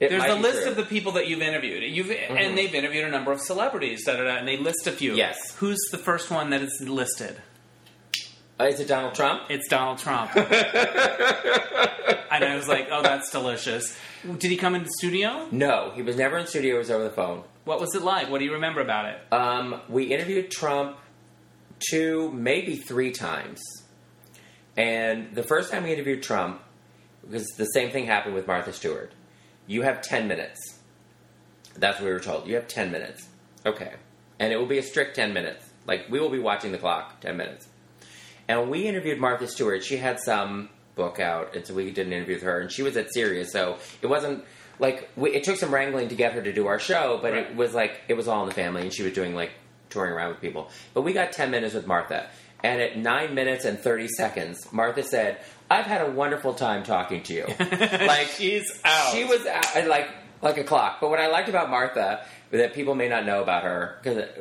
It 0.00 0.08
There's 0.10 0.20
might 0.22 0.30
a 0.30 0.34
be 0.34 0.42
list 0.42 0.54
true. 0.54 0.62
Mm-hmm. 0.62 0.70
of 0.70 0.76
the 0.76 0.84
people 0.92 1.12
that 1.12 1.28
you've 1.28 1.42
interviewed. 1.42 1.84
You've 1.84 2.10
and 2.10 2.58
they've 2.58 2.74
interviewed 2.74 3.04
a 3.04 3.10
number 3.10 3.30
of 3.30 3.40
celebrities, 3.40 4.04
da, 4.04 4.16
da, 4.16 4.24
da, 4.24 4.36
and 4.36 4.48
they 4.48 4.56
list 4.56 4.88
a 4.88 4.90
few. 4.92 5.14
Yes. 5.14 5.54
Who's 5.58 5.78
the 5.92 5.98
first 5.98 6.28
one 6.28 6.50
that 6.50 6.60
is 6.60 6.82
listed? 6.84 7.36
Uh, 8.58 8.64
is 8.64 8.80
it 8.80 8.88
Donald 8.88 9.14
Trump? 9.14 9.42
It's 9.48 9.68
Donald 9.68 9.98
Trump. 9.98 10.34
and 10.36 10.46
I 12.44 12.54
was 12.56 12.66
like, 12.66 12.88
oh, 12.90 13.02
that's 13.02 13.30
delicious. 13.30 13.96
Did 14.24 14.50
he 14.50 14.56
come 14.56 14.74
in 14.74 14.82
the 14.82 14.90
studio? 14.98 15.46
No, 15.52 15.92
he 15.94 16.02
was 16.02 16.16
never 16.16 16.36
in 16.38 16.46
studio. 16.48 16.74
It 16.76 16.78
was 16.78 16.90
over 16.90 17.04
the 17.04 17.10
phone. 17.10 17.44
What 17.64 17.80
was 17.80 17.94
it 17.94 18.02
like? 18.02 18.28
What 18.28 18.38
do 18.38 18.44
you 18.44 18.54
remember 18.54 18.80
about 18.80 19.06
it? 19.06 19.32
Um, 19.32 19.80
we 19.88 20.04
interviewed 20.04 20.50
Trump 20.50 20.96
two, 21.90 22.30
maybe 22.32 22.76
three 22.76 23.12
times. 23.12 23.60
And 24.76 25.34
the 25.34 25.42
first 25.42 25.70
time 25.70 25.84
we 25.84 25.92
interviewed 25.92 26.22
Trump, 26.22 26.60
because 27.22 27.46
the 27.56 27.66
same 27.66 27.90
thing 27.90 28.06
happened 28.06 28.34
with 28.34 28.46
Martha 28.46 28.72
Stewart. 28.72 29.12
You 29.66 29.82
have 29.82 30.02
10 30.02 30.26
minutes. 30.26 30.58
That's 31.76 31.98
what 31.98 32.06
we 32.06 32.12
were 32.12 32.20
told. 32.20 32.46
You 32.46 32.56
have 32.56 32.68
10 32.68 32.90
minutes. 32.90 33.28
Okay. 33.64 33.92
And 34.38 34.52
it 34.52 34.56
will 34.56 34.66
be 34.66 34.78
a 34.78 34.82
strict 34.82 35.14
10 35.16 35.32
minutes. 35.32 35.68
Like, 35.86 36.06
we 36.10 36.18
will 36.20 36.30
be 36.30 36.38
watching 36.38 36.72
the 36.72 36.78
clock 36.78 37.20
10 37.20 37.36
minutes. 37.36 37.68
And 38.48 38.70
we 38.70 38.86
interviewed 38.86 39.20
Martha 39.20 39.46
Stewart, 39.46 39.84
she 39.84 39.96
had 39.96 40.18
some 40.20 40.68
book 40.94 41.20
out, 41.20 41.54
and 41.54 41.66
so 41.66 41.74
we 41.74 41.90
did 41.90 42.06
an 42.06 42.12
interview 42.12 42.34
with 42.34 42.42
her, 42.42 42.60
and 42.60 42.70
she 42.70 42.82
was 42.82 42.96
at 42.96 43.12
Sirius, 43.14 43.52
so 43.52 43.78
it 44.02 44.08
wasn't 44.08 44.44
like 44.82 45.08
we, 45.16 45.30
it 45.30 45.44
took 45.44 45.56
some 45.56 45.72
wrangling 45.72 46.08
to 46.08 46.14
get 46.14 46.32
her 46.34 46.42
to 46.42 46.52
do 46.52 46.66
our 46.66 46.78
show, 46.78 47.18
but 47.22 47.32
Right. 47.32 47.46
it 47.50 47.56
was 47.56 47.72
like 47.72 48.00
it 48.08 48.14
was 48.14 48.28
all 48.28 48.42
in 48.42 48.48
the 48.48 48.54
family, 48.54 48.82
and 48.82 48.92
she 48.92 49.02
was 49.02 49.12
doing 49.14 49.34
like 49.34 49.52
touring 49.88 50.12
around 50.12 50.28
with 50.30 50.40
people. 50.40 50.68
But 50.92 51.02
we 51.02 51.12
got 51.14 51.32
ten 51.32 51.50
minutes 51.50 51.72
with 51.74 51.86
Martha, 51.86 52.28
and 52.62 52.80
at 52.82 52.98
nine 52.98 53.34
minutes 53.34 53.64
and 53.64 53.78
thirty 53.78 54.08
seconds, 54.08 54.70
Martha 54.72 55.02
said, 55.02 55.38
"I've 55.70 55.86
had 55.86 56.02
a 56.06 56.10
wonderful 56.10 56.52
time 56.54 56.82
talking 56.82 57.22
to 57.24 57.32
you." 57.34 57.46
like 57.60 58.26
She's 58.36 58.70
out. 58.84 59.12
she 59.14 59.24
was 59.24 59.46
out, 59.46 59.64
and, 59.76 59.88
like 59.88 60.08
like 60.42 60.58
a 60.58 60.64
clock. 60.64 60.98
But 61.00 61.08
what 61.08 61.20
I 61.20 61.28
liked 61.28 61.48
about 61.48 61.70
Martha 61.70 62.24
that 62.50 62.74
people 62.74 62.94
may 62.94 63.08
not 63.08 63.24
know 63.24 63.42
about 63.42 63.62
her 63.62 63.98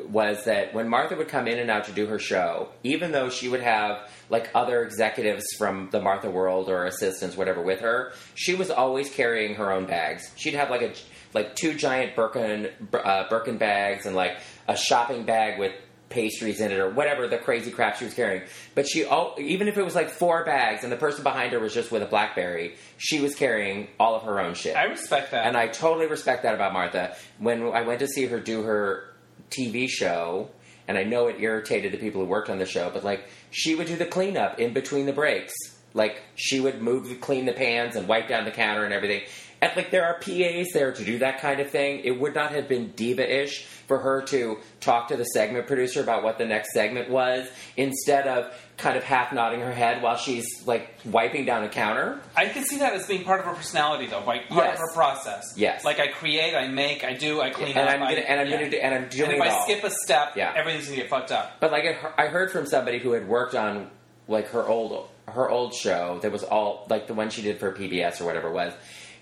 was 0.10 0.44
that 0.44 0.74
when 0.74 0.90
Martha 0.90 1.16
would 1.16 1.30
come 1.30 1.48
in 1.48 1.60
and 1.60 1.70
out 1.70 1.86
to 1.86 1.94
do 1.94 2.08
her 2.08 2.20
show, 2.20 2.70
even 2.84 3.12
though 3.12 3.30
she 3.30 3.48
would 3.48 3.62
have 3.62 4.10
like 4.30 4.50
other 4.54 4.84
executives 4.84 5.46
from 5.58 5.90
the 5.92 6.02
Martha 6.02 6.30
world 6.30 6.70
or 6.70 6.86
assistants, 6.86 7.38
whatever, 7.38 7.62
with 7.62 7.80
her, 7.80 8.12
she 8.36 8.56
was 8.56 8.70
always 8.70 9.10
carrying 9.10 9.56
her 9.56 9.72
own 9.72 9.86
bags. 9.86 10.30
She'd 10.36 10.56
have 10.56 10.70
like 10.70 10.82
a 10.82 10.94
like 11.34 11.56
two 11.56 11.74
giant 11.76 12.16
Birkin 12.16 12.70
uh, 12.94 13.30
Birkin 13.30 13.58
bags 13.58 14.06
and 14.06 14.16
like 14.16 14.38
a 14.68 14.76
shopping 14.76 15.24
bag 15.24 15.60
with 15.60 15.74
pastries 16.12 16.62
in 16.62 16.72
it 16.72 16.78
or 16.78 16.90
whatever 16.90 17.28
the 17.28 17.38
crazy 17.38 17.72
crap 17.72 17.98
she 17.98 18.06
was 18.06 18.14
carrying. 18.14 18.44
But 18.76 18.88
she, 18.88 19.06
even 19.40 19.68
if 19.68 19.78
it 19.78 19.84
was 19.84 19.96
like 19.96 20.10
four 20.10 20.46
bags 20.46 20.84
and 20.84 20.92
the 20.92 20.98
person 20.98 21.24
behind 21.24 21.54
her 21.54 21.60
was 21.60 21.74
just 21.74 21.92
with 21.92 22.04
a 22.04 22.06
BlackBerry, 22.06 22.76
she 22.98 23.20
was 23.20 23.34
carrying 23.34 23.88
all 24.00 24.16
of 24.16 24.24
her 24.24 24.40
own 24.40 24.54
shit. 24.54 24.76
I 24.76 24.84
respect 24.84 25.32
that. 25.32 25.48
And 25.48 25.58
I 25.58 25.68
totally 25.68 26.08
respect 26.08 26.44
that 26.44 26.54
about 26.54 26.74
Martha. 26.74 27.16
When 27.40 27.64
I 27.64 27.82
went 27.82 28.00
to 28.00 28.08
see 28.08 28.28
her 28.28 28.40
do 28.40 28.64
her 28.64 29.14
TV 29.50 29.88
show, 29.90 30.50
and 30.88 30.98
I 30.98 31.04
know 31.04 31.28
it 31.28 31.38
irritated 31.40 31.94
the 31.94 31.98
people 31.98 32.22
who 32.22 32.28
worked 32.28 32.50
on 32.50 32.60
the 32.60 32.66
show, 32.66 32.90
but 32.94 33.04
like 33.04 33.30
she 33.50 33.76
would 33.76 33.88
do 33.88 33.96
the 33.96 34.06
cleanup 34.06 34.60
in 34.60 34.74
between 34.74 35.06
the 35.06 35.14
breaks. 35.14 35.54
Like 35.94 36.22
she 36.36 36.60
would 36.60 36.82
move, 36.82 37.10
the 37.10 37.16
clean 37.16 37.46
the 37.46 37.54
pans, 37.54 37.96
and 37.96 38.08
wipe 38.08 38.28
down 38.30 38.46
the 38.46 38.52
counter 38.52 38.86
and 38.86 38.94
everything. 38.94 39.22
And 39.62 39.72
like 39.76 39.92
there 39.92 40.06
are 40.06 40.16
PAs 40.20 40.70
there 40.74 40.92
to 40.92 41.04
do 41.06 41.20
that 41.20 41.40
kind 41.40 41.60
of 41.60 41.70
thing. 41.70 42.00
It 42.04 42.20
would 42.20 42.34
not 42.34 42.52
have 42.52 42.68
been 42.68 42.92
diva-ish 42.96 43.64
for 43.88 44.00
her 44.00 44.22
to 44.24 44.58
talk 44.80 45.10
to 45.10 45.18
the 45.18 45.24
segment 45.26 45.68
producer 45.68 46.02
about 46.02 46.24
what 46.24 46.38
the 46.40 46.46
next 46.46 46.74
segment 46.74 47.10
was, 47.10 47.48
instead 47.78 48.26
of 48.26 48.52
kind 48.78 48.98
of 48.98 49.04
half 49.04 49.32
nodding 49.34 49.60
her 49.60 49.72
head 49.72 50.02
while 50.02 50.18
she's 50.18 50.48
like 50.66 50.96
wiping 51.06 51.46
down 51.46 51.64
a 51.64 51.70
counter. 51.70 52.20
I 52.36 52.48
can 52.48 52.64
see 52.64 52.80
that 52.80 52.94
as 52.94 53.06
being 53.06 53.24
part 53.24 53.40
of 53.42 53.46
her 53.46 53.54
personality, 53.54 54.08
though, 54.08 54.24
like 54.26 54.48
part 54.50 54.66
Yes. 54.66 54.74
of 54.76 54.80
her 54.80 54.94
process. 54.94 55.54
Yes. 55.56 55.84
Like 55.86 56.00
I 56.00 56.08
create, 56.08 56.56
I 56.56 56.68
make, 56.68 57.04
I 57.04 57.14
do, 57.14 57.42
I 57.42 57.52
clean 57.52 57.78
and 57.78 57.88
up. 57.88 57.90
I'm 57.94 58.00
gonna, 58.00 58.14
I, 58.14 58.20
and 58.22 58.40
I'm 58.40 58.48
yeah. 58.48 58.58
gonna 58.58 58.70
do, 58.72 58.78
and 58.78 58.96
I'm 58.96 59.10
doing 59.10 59.32
And 59.32 59.40
if 59.40 59.42
I 59.44 59.50
all. 59.50 59.64
skip 59.66 59.84
a 59.84 59.92
step, 59.92 60.34
Yeah. 60.36 60.54
everything's 60.56 60.86
gonna 60.86 60.98
get 61.02 61.10
fucked 61.10 61.32
up. 61.32 61.58
But 61.60 61.72
like 61.72 61.84
I 61.86 62.24
I 62.24 62.28
heard 62.28 62.50
from 62.52 62.66
somebody 62.66 62.98
who 62.98 63.12
had 63.12 63.28
worked 63.28 63.54
on 63.54 63.92
like 64.28 64.48
her 64.50 64.66
old 64.68 65.08
her 65.28 65.50
old 65.50 65.74
show 65.74 66.20
that 66.24 66.32
was 66.32 66.44
all 66.44 66.88
like 66.90 67.06
the 67.08 67.14
one 67.14 67.30
she 67.30 67.42
did 67.44 67.60
for 67.60 67.72
PBS 67.72 68.20
or 68.22 68.26
whatever 68.26 68.48
it 68.48 68.54
was, 68.54 68.74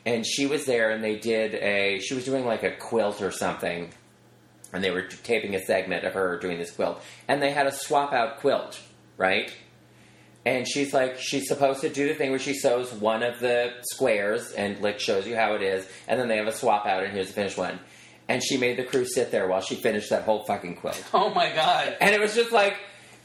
and 0.06 0.26
she 0.26 0.46
was 0.46 0.66
there 0.66 0.92
and 0.92 1.04
they 1.04 1.18
did 1.18 1.56
a 1.56 2.00
she 2.00 2.14
was 2.14 2.26
doing 2.26 2.46
like 2.46 2.64
a 2.64 2.72
quilt 2.72 3.22
or 3.22 3.32
something, 3.32 3.90
and 4.74 4.84
they 4.84 4.92
were 4.92 5.04
taping 5.04 5.56
a 5.56 5.64
segment 5.64 6.06
of 6.06 6.14
her 6.14 6.38
doing 6.40 6.58
this 6.58 6.72
quilt, 6.72 7.02
and 7.28 7.42
they 7.42 7.52
had 7.52 7.68
a 7.68 7.72
swap 7.72 8.14
out 8.14 8.40
quilt, 8.40 8.80
right? 9.18 9.52
And 10.46 10.68
she's 10.68 10.94
like, 10.94 11.20
she's 11.20 11.48
supposed 11.48 11.82
to 11.82 11.90
do 11.90 12.08
the 12.08 12.14
thing 12.14 12.30
where 12.30 12.40
she 12.40 12.54
sews 12.54 12.92
one 12.94 13.24
of 13.24 13.40
the 13.40 13.74
squares 13.92 14.52
and 14.54 14.80
like 14.82 15.00
shows 15.00 15.28
you 15.28 15.36
how 15.36 15.54
it 15.54 15.62
is, 15.62 15.88
and 16.08 16.20
then 16.20 16.28
they 16.28 16.38
have 16.38 16.48
a 16.48 16.54
swap 16.54 16.86
out, 16.86 17.04
and 17.04 17.14
here's 17.14 17.28
the 17.28 17.34
finished 17.34 17.58
one. 17.58 17.80
And 18.28 18.44
she 18.44 18.58
made 18.58 18.78
the 18.78 18.84
crew 18.84 19.06
sit 19.06 19.32
there 19.32 19.48
while 19.48 19.62
she 19.62 19.76
finished 19.76 20.12
that 20.12 20.24
whole 20.24 20.44
fucking 20.44 20.76
quilt. 20.78 21.04
Oh 21.14 21.34
my 21.34 21.52
god. 21.54 21.98
And 22.00 22.14
it 22.14 22.22
was 22.22 22.36
just 22.36 22.52
like, 22.52 22.78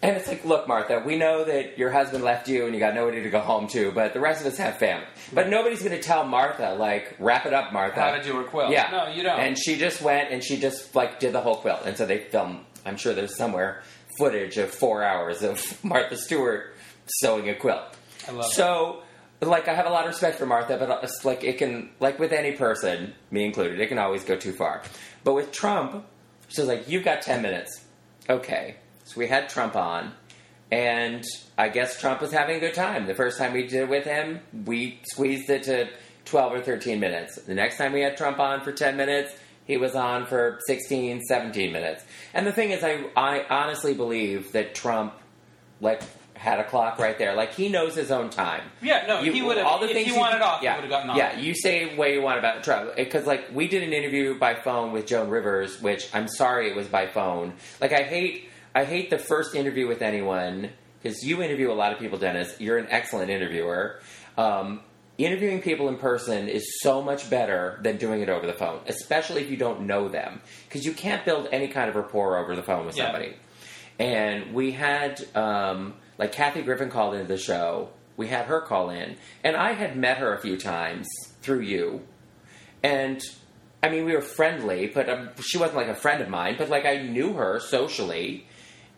and 0.05 0.19
it's 0.19 0.29
like, 0.29 0.45
look, 0.45 0.69
Martha, 0.69 1.03
we 1.05 1.17
know 1.17 1.45
that 1.45 1.79
your 1.79 1.91
husband 1.91 2.23
left 2.23 2.47
you 2.47 2.67
and 2.67 2.75
you 2.75 2.79
got 2.79 2.95
nobody 2.95 3.23
to 3.23 3.31
go 3.31 3.41
home 3.41 3.67
to, 3.69 3.91
but 3.91 4.13
the 4.13 4.21
rest 4.21 4.43
of 4.43 4.47
us 4.53 4.59
have 4.59 4.77
family. 4.77 5.07
But 5.33 5.49
nobody's 5.49 5.83
going 5.83 5.97
to 5.97 6.03
tell 6.03 6.27
Martha, 6.27 6.75
like, 6.79 7.17
wrap 7.19 7.47
it 7.47 7.55
up, 7.55 7.73
Martha. 7.73 8.01
How 8.03 8.11
to 8.15 8.23
do 8.23 8.37
her 8.37 8.45
quilt. 8.45 8.71
Yeah. 8.71 8.91
No, 8.93 9.09
you 9.09 9.23
don't. 9.23 9.41
And 9.41 9.59
she 9.59 9.79
just 9.79 10.03
went 10.03 10.31
and 10.31 10.45
she 10.45 10.59
just, 10.59 10.95
like, 10.95 11.21
did 11.21 11.33
the 11.33 11.41
whole 11.41 11.57
quilt. 11.57 11.81
And 11.87 11.97
so 11.97 12.05
they 12.05 12.19
filmed, 12.19 12.61
I'm 12.85 12.99
sure 12.99 13.15
there's 13.15 13.35
somewhere 13.35 13.83
footage 14.19 14.59
of 14.59 14.71
four 14.71 15.03
hours 15.03 15.43
of 15.43 15.83
Martha 15.85 16.19
Stewart 16.19 16.75
sewing 17.07 17.49
a 17.49 17.55
quilt. 17.55 17.83
I 18.29 18.33
love 18.33 18.45
it. 18.45 18.53
So, 18.53 19.03
like, 19.41 19.69
I 19.69 19.75
have 19.75 19.87
a 19.87 19.91
lot 19.91 20.05
of 20.05 20.09
respect 20.09 20.39
for 20.39 20.45
Martha, 20.45 20.77
but 20.77 20.91
uh, 20.91 21.01
it's 21.03 21.25
like 21.25 21.45
it 21.45 21.57
can, 21.57 21.89
like 21.99 22.19
with 22.19 22.33
any 22.33 22.53
person, 22.53 23.15
me 23.31 23.45
included, 23.47 23.81
it 23.81 23.89
can 23.89 23.99
always 23.99 24.23
go 24.23 24.37
too 24.37 24.53
far. 24.53 24.83
But 25.25 25.33
with 25.33 25.51
Trump, 25.51 26.05
she's 26.49 26.67
like, 26.67 26.89
"You've 26.89 27.05
got 27.05 27.23
ten 27.23 27.41
minutes." 27.43 27.83
Okay, 28.29 28.77
so 29.05 29.19
we 29.19 29.27
had 29.29 29.49
Trump 29.49 29.77
on, 29.77 30.13
and 30.73 31.25
I 31.57 31.69
guess 31.69 32.01
Trump 32.01 32.21
was 32.21 32.33
having 32.33 32.57
a 32.57 32.61
good 32.61 32.75
time. 32.75 33.07
The 33.07 33.15
first 33.15 33.39
time 33.39 33.53
we 33.53 33.63
did 33.63 33.83
it 33.83 33.89
with 33.89 34.05
him, 34.05 34.41
we 34.65 35.01
squeezed 35.13 35.49
it 35.51 35.65
to 35.65 35.89
twelve 36.25 36.53
or 36.53 36.61
thirteen 36.61 37.01
minutes. 37.01 37.37
The 37.43 37.55
next 37.55 37.77
time 37.79 37.93
we 37.93 38.01
had 38.01 38.17
Trump 38.17 38.39
on 38.39 38.61
for 38.63 38.73
ten 38.73 38.97
minutes. 38.97 39.33
He 39.67 39.79
was 39.79 39.95
on 39.95 40.27
for 40.27 40.61
16, 40.67 41.23
17 41.23 41.73
minutes. 41.73 42.05
And 42.35 42.47
the 42.47 42.53
thing 42.53 42.73
is, 42.73 42.85
I, 42.85 43.03
I 43.17 43.47
honestly 43.49 43.95
believe 43.95 44.53
that 44.53 44.75
Trump, 44.75 45.15
like, 45.81 46.03
had 46.35 46.61
a 46.61 46.65
clock 46.65 46.99
right 46.99 47.17
there. 47.17 47.35
Like, 47.35 47.55
he 47.55 47.71
knows 47.71 47.95
his 47.95 48.11
own 48.11 48.29
time. 48.29 48.61
Yeah, 48.83 49.07
no, 49.09 49.23
he 49.23 49.41
would've- 49.41 49.65
all 49.65 49.79
the 49.79 49.87
if 49.87 49.93
things 49.93 50.09
he 50.09 50.13
you- 50.13 50.21
wanted 50.21 50.43
off, 50.43 50.61
he 50.61 50.67
yeah, 50.67 50.77
would've 50.77 50.91
gotten 50.91 51.09
off. 51.09 51.17
Yeah, 51.17 51.39
you 51.41 51.55
say 51.55 51.97
what 51.97 52.11
you 52.13 52.21
want 52.21 52.39
about 52.41 52.63
Trump 52.63 52.95
because 52.95 53.27
like 53.27 53.47
we 53.55 53.67
did 53.67 53.83
an 53.83 53.95
interview 53.95 54.39
by 54.39 54.55
phone 54.55 54.93
with 54.93 55.07
Joan 55.07 55.31
Rivers, 55.31 55.81
which 55.81 56.11
I'm 56.15 56.29
sorry 56.29 56.69
it 56.69 56.77
was 56.77 56.87
by 56.89 57.07
phone. 57.07 57.55
Like 57.81 57.95
I 57.95 58.03
hate 58.03 58.51
I 58.75 58.85
hate 58.85 59.11
the 59.11 59.19
first 59.19 59.55
interview 59.55 59.87
with 59.87 60.03
anyone 60.03 60.71
because 61.03 61.23
you 61.25 61.43
interview 61.43 61.71
a 61.71 61.75
lot 61.75 61.93
of 61.93 61.99
people, 61.99 62.19
Dennis. 62.19 62.55
You're 62.61 62.79
an 62.79 62.87
excellent 62.91 63.31
interviewer. 63.31 64.01
Um, 64.37 64.81
interviewing 65.17 65.63
people 65.63 65.89
in 65.89 65.97
person 65.97 66.49
is 66.49 66.81
so 66.81 67.01
much 67.01 67.31
better 67.31 67.79
than 67.83 67.99
doing 67.99 68.21
it 68.21 68.29
over 68.29 68.47
the 68.47 68.53
phone, 68.53 68.81
especially 68.87 69.43
if 69.43 69.51
you 69.51 69.57
don't 69.57 69.83
know 69.83 70.09
them 70.09 70.41
because 70.69 70.85
you 70.85 70.93
can't 70.93 71.25
build 71.25 71.49
any 71.53 71.69
kind 71.69 71.89
of 71.89 71.95
rapport 71.95 72.37
over 72.39 72.57
the 72.57 72.63
phone 72.63 72.85
with 72.87 72.97
Yeah. 72.97 73.05
somebody. 73.05 73.37
And 74.01 74.53
we 74.55 74.73
had 74.73 75.25
um, 75.37 75.95
like 76.19 76.33
Kathy 76.33 76.63
Griffin 76.63 76.91
called 76.91 77.15
into 77.15 77.29
the 77.29 77.39
show. 77.39 77.91
We 78.17 78.27
had 78.29 78.47
her 78.47 78.61
call 78.61 78.91
in, 78.91 79.17
and 79.45 79.57
I 79.57 79.73
had 79.73 79.97
met 79.97 80.19
her 80.19 80.35
a 80.35 80.41
few 80.41 80.57
times 80.57 81.07
through 81.43 81.61
you. 81.61 82.03
And 82.83 83.21
I 83.83 83.89
mean, 83.89 84.05
we 84.05 84.13
were 84.15 84.21
friendly, 84.23 84.87
but 84.89 85.09
um, 85.09 85.31
she 85.41 85.59
wasn't 85.59 85.77
like 85.77 85.89
a 85.89 85.95
friend 85.95 86.23
of 86.23 86.29
mine. 86.29 86.57
But 86.59 86.69
like 86.71 86.87
I 86.87 87.03
knew 87.03 87.35
her 87.35 87.61
socially, 87.61 88.47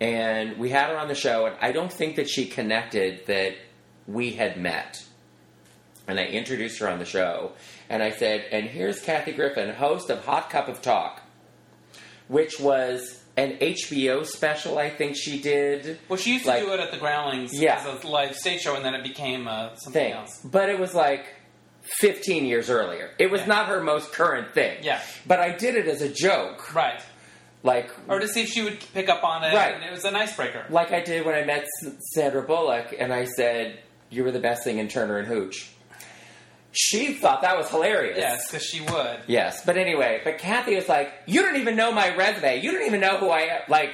and 0.01 0.59
we 0.59 0.71
had 0.71 0.91
her 0.91 0.99
on 0.99 1.09
the 1.09 1.15
show. 1.15 1.47
And 1.47 1.57
I 1.61 1.73
don't 1.73 1.93
think 1.93 2.17
that 2.17 2.29
she 2.29 2.47
connected 2.47 3.27
that 3.27 3.55
we 4.07 4.33
had 4.33 4.57
met. 4.59 5.03
And 6.09 6.21
I 6.21 6.25
introduced 6.27 6.79
her 6.81 6.89
on 6.89 6.99
the 7.01 7.05
show, 7.05 7.53
and 7.91 8.01
I 8.03 8.11
said, 8.13 8.45
"And 8.53 8.67
here's 8.67 9.01
Kathy 9.01 9.33
Griffin, 9.33 9.75
host 9.75 10.09
of 10.11 10.25
Hot 10.25 10.51
Cup 10.51 10.69
of 10.69 10.81
Talk." 10.83 11.23
which 12.29 12.59
was 12.59 13.23
an 13.37 13.57
HBO 13.61 14.27
special. 14.27 14.79
I 14.79 14.91
think 14.91 15.15
she 15.17 15.41
did 15.41 15.97
well, 16.09 16.17
she 16.17 16.33
used 16.35 16.45
to 16.47 16.59
do 16.59 16.73
it 16.73 16.81
at 16.81 16.91
the 16.91 16.97
Groundlings 16.97 17.51
Yeah. 17.55 17.77
as 17.79 18.03
a 18.03 18.07
live 18.09 18.35
stage 18.35 18.63
show, 18.63 18.75
and 18.75 18.85
then 18.85 18.97
it 18.97 19.05
became 19.05 19.47
uh, 19.47 19.77
something 19.77 19.93
thing, 20.03 20.13
else. 20.13 20.41
but 20.45 20.69
it 20.69 20.77
was 20.81 20.93
like 20.93 21.27
15 22.01 22.45
years 22.45 22.69
earlier. 22.69 23.13
It 23.21 23.31
was 23.31 23.43
Yeah. 23.43 23.47
not 23.47 23.67
her 23.69 23.81
most 23.81 24.13
current 24.13 24.53
thing. 24.55 24.79
Yeah. 24.83 25.01
but 25.25 25.39
I 25.39 25.51
did 25.51 25.77
it 25.77 25.87
as 25.87 26.03
a 26.03 26.09
joke, 26.09 26.75
Right. 26.75 27.01
Like 27.67 27.91
Or 28.09 28.19
to 28.19 28.29
see 28.29 28.43
if 28.43 28.49
she 28.49 28.63
would 28.63 28.79
pick 28.95 29.09
up 29.11 29.23
on 29.25 29.45
it. 29.45 29.55
Right. 29.55 29.75
And 29.75 29.85
it 29.85 29.91
was 29.91 30.05
an 30.05 30.17
icebreaker. 30.17 30.65
like 30.71 30.93
I 30.93 31.01
did 31.03 31.27
when 31.27 31.35
I 31.35 31.45
met 31.45 31.67
Sandra 32.15 32.43
Bullock, 32.43 32.95
and 32.99 33.13
I 33.13 33.25
said, 33.25 33.81
"You 34.09 34.25
were 34.25 34.33
the 34.33 34.41
best 34.41 34.65
thing 34.65 34.79
in 34.79 34.89
Turner 34.89 35.19
and 35.19 35.29
Hooch." 35.29 35.71
She 36.73 37.15
thought 37.15 37.41
that 37.43 37.57
was 37.57 37.71
hilarious. 37.71 38.19
Yes, 38.19 38.51
because 38.51 38.65
she 38.65 38.81
would. 38.83 39.21
Yes, 39.27 39.65
but 39.65 39.77
anyway, 39.79 40.21
but 40.25 40.39
Kathy 40.39 40.77
was 40.77 40.89
like, 40.89 41.13
"You 41.27 41.43
don't 41.43 41.57
even 41.57 41.75
know 41.75 41.91
my 41.91 42.15
resume. 42.15 42.61
You 42.61 42.73
don't 42.73 42.87
even 42.87 43.01
know 43.01 43.17
who 43.17 43.29
I 43.31 43.41
am." 43.41 43.61
Like, 43.69 43.91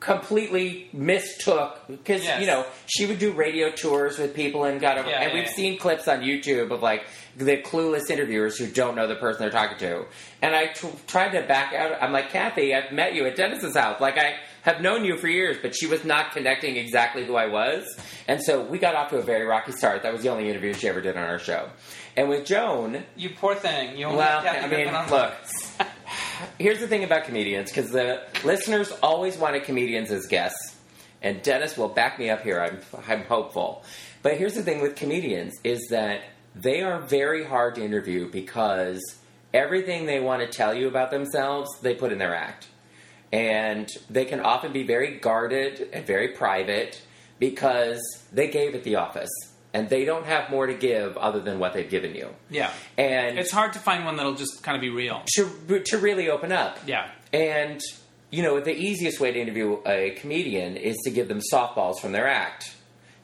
completely 0.00 0.88
mistook 0.94 1.78
because 1.86 2.24
Yes. 2.24 2.40
you 2.40 2.46
know 2.46 2.64
she 2.86 3.04
would 3.06 3.18
do 3.18 3.32
radio 3.32 3.70
tours 3.70 4.18
with 4.18 4.34
people 4.34 4.64
and 4.64 4.80
got 4.80 4.96
over 4.98 5.08
Yeah, 5.08 5.20
and 5.20 5.30
yeah, 5.32 5.34
we've 5.38 5.44
yeah. 5.48 5.52
seen 5.54 5.78
clips 5.78 6.08
on 6.08 6.20
YouTube 6.22 6.70
of 6.70 6.82
like 6.82 7.04
the 7.36 7.58
clueless 7.58 8.10
interviewers 8.10 8.56
who 8.58 8.66
don't 8.66 8.96
know 8.96 9.06
the 9.06 9.14
person 9.16 9.42
they're 9.42 9.50
talking 9.50 9.76
to 9.78 10.06
and 10.42 10.56
I 10.56 10.68
tried 11.06 11.30
to 11.32 11.46
back 11.46 11.74
out 11.74 12.02
I'm 12.02 12.12
like 12.12 12.30
Kathy 12.30 12.74
I've 12.74 12.92
met 12.92 13.14
you 13.14 13.26
at 13.26 13.36
Dennis's 13.36 13.76
house 13.76 14.00
like 14.00 14.16
I 14.18 14.36
have 14.62 14.80
known 14.80 15.04
you 15.04 15.18
for 15.18 15.28
years 15.28 15.58
but 15.60 15.76
she 15.76 15.86
was 15.86 16.02
not 16.04 16.32
connecting 16.32 16.76
exactly 16.76 17.24
who 17.26 17.36
I 17.36 17.46
was 17.46 17.84
and 18.26 18.42
so 18.42 18.62
we 18.62 18.78
got 18.78 18.94
off 18.94 19.10
to 19.10 19.18
a 19.18 19.22
very 19.22 19.44
rocky 19.44 19.72
start 19.72 20.02
that 20.02 20.12
was 20.14 20.22
the 20.22 20.30
only 20.30 20.48
interview 20.48 20.72
she 20.72 20.88
ever 20.88 21.00
did 21.02 21.16
on 21.18 21.24
our 21.24 21.38
show 21.38 21.68
and 22.16 22.28
with 22.28 22.46
Joan 22.46 23.04
You 23.16 23.30
poor 23.30 23.54
thing. 23.54 23.96
You 23.98 24.06
only 24.06 24.18
well, 24.18 24.42
I 24.44 24.66
mean, 24.66 24.92
look. 25.10 25.34
Here's 26.58 26.80
the 26.80 26.88
thing 26.88 27.04
about 27.04 27.24
comedians, 27.24 27.70
because 27.70 27.90
the 27.90 28.22
listeners 28.44 28.92
always 29.02 29.36
wanted 29.36 29.64
comedians 29.64 30.10
as 30.10 30.26
guests, 30.26 30.76
and 31.22 31.42
Dennis 31.42 31.76
will 31.76 31.88
back 31.88 32.18
me 32.18 32.30
up 32.30 32.42
here. 32.42 32.60
I'm, 32.60 32.80
I'm 33.08 33.24
hopeful. 33.24 33.84
But 34.22 34.36
here's 34.36 34.54
the 34.54 34.62
thing 34.62 34.80
with 34.80 34.96
comedians 34.96 35.54
is 35.64 35.88
that 35.90 36.22
they 36.54 36.82
are 36.82 37.00
very 37.00 37.44
hard 37.44 37.76
to 37.76 37.84
interview 37.84 38.30
because 38.30 39.00
everything 39.54 40.06
they 40.06 40.20
want 40.20 40.42
to 40.42 40.48
tell 40.48 40.74
you 40.74 40.88
about 40.88 41.10
themselves, 41.10 41.68
they 41.80 41.94
put 41.94 42.12
in 42.12 42.18
their 42.18 42.34
act. 42.34 42.68
And 43.32 43.88
they 44.08 44.24
can 44.24 44.40
often 44.40 44.72
be 44.72 44.82
very 44.82 45.18
guarded 45.18 45.88
and 45.92 46.04
very 46.04 46.28
private 46.28 47.00
because 47.38 48.00
they 48.32 48.50
gave 48.50 48.74
at 48.74 48.84
the 48.84 48.96
office. 48.96 49.30
And 49.72 49.88
they 49.88 50.04
don't 50.04 50.26
have 50.26 50.50
more 50.50 50.66
to 50.66 50.74
give 50.74 51.16
other 51.16 51.40
than 51.40 51.58
what 51.60 51.74
they've 51.74 51.88
given 51.88 52.14
you. 52.14 52.28
Yeah. 52.50 52.72
And 52.98 53.38
It's 53.38 53.52
hard 53.52 53.72
to 53.74 53.78
find 53.78 54.04
one 54.04 54.16
that'll 54.16 54.34
just 54.34 54.62
kind 54.64 54.74
of 54.76 54.80
be 54.80 54.90
real. 54.90 55.22
to 55.36 55.80
to 55.86 55.98
really 55.98 56.28
open 56.28 56.50
up. 56.50 56.78
Yeah. 56.86 57.08
And 57.32 57.80
you 58.30 58.42
know, 58.42 58.60
the 58.60 58.74
easiest 58.76 59.20
way 59.20 59.32
to 59.32 59.40
interview 59.40 59.78
a 59.86 60.10
comedian 60.20 60.76
is 60.76 60.96
to 61.04 61.10
give 61.10 61.28
them 61.28 61.40
softballs 61.52 62.00
from 62.00 62.12
their 62.12 62.26
act. 62.28 62.74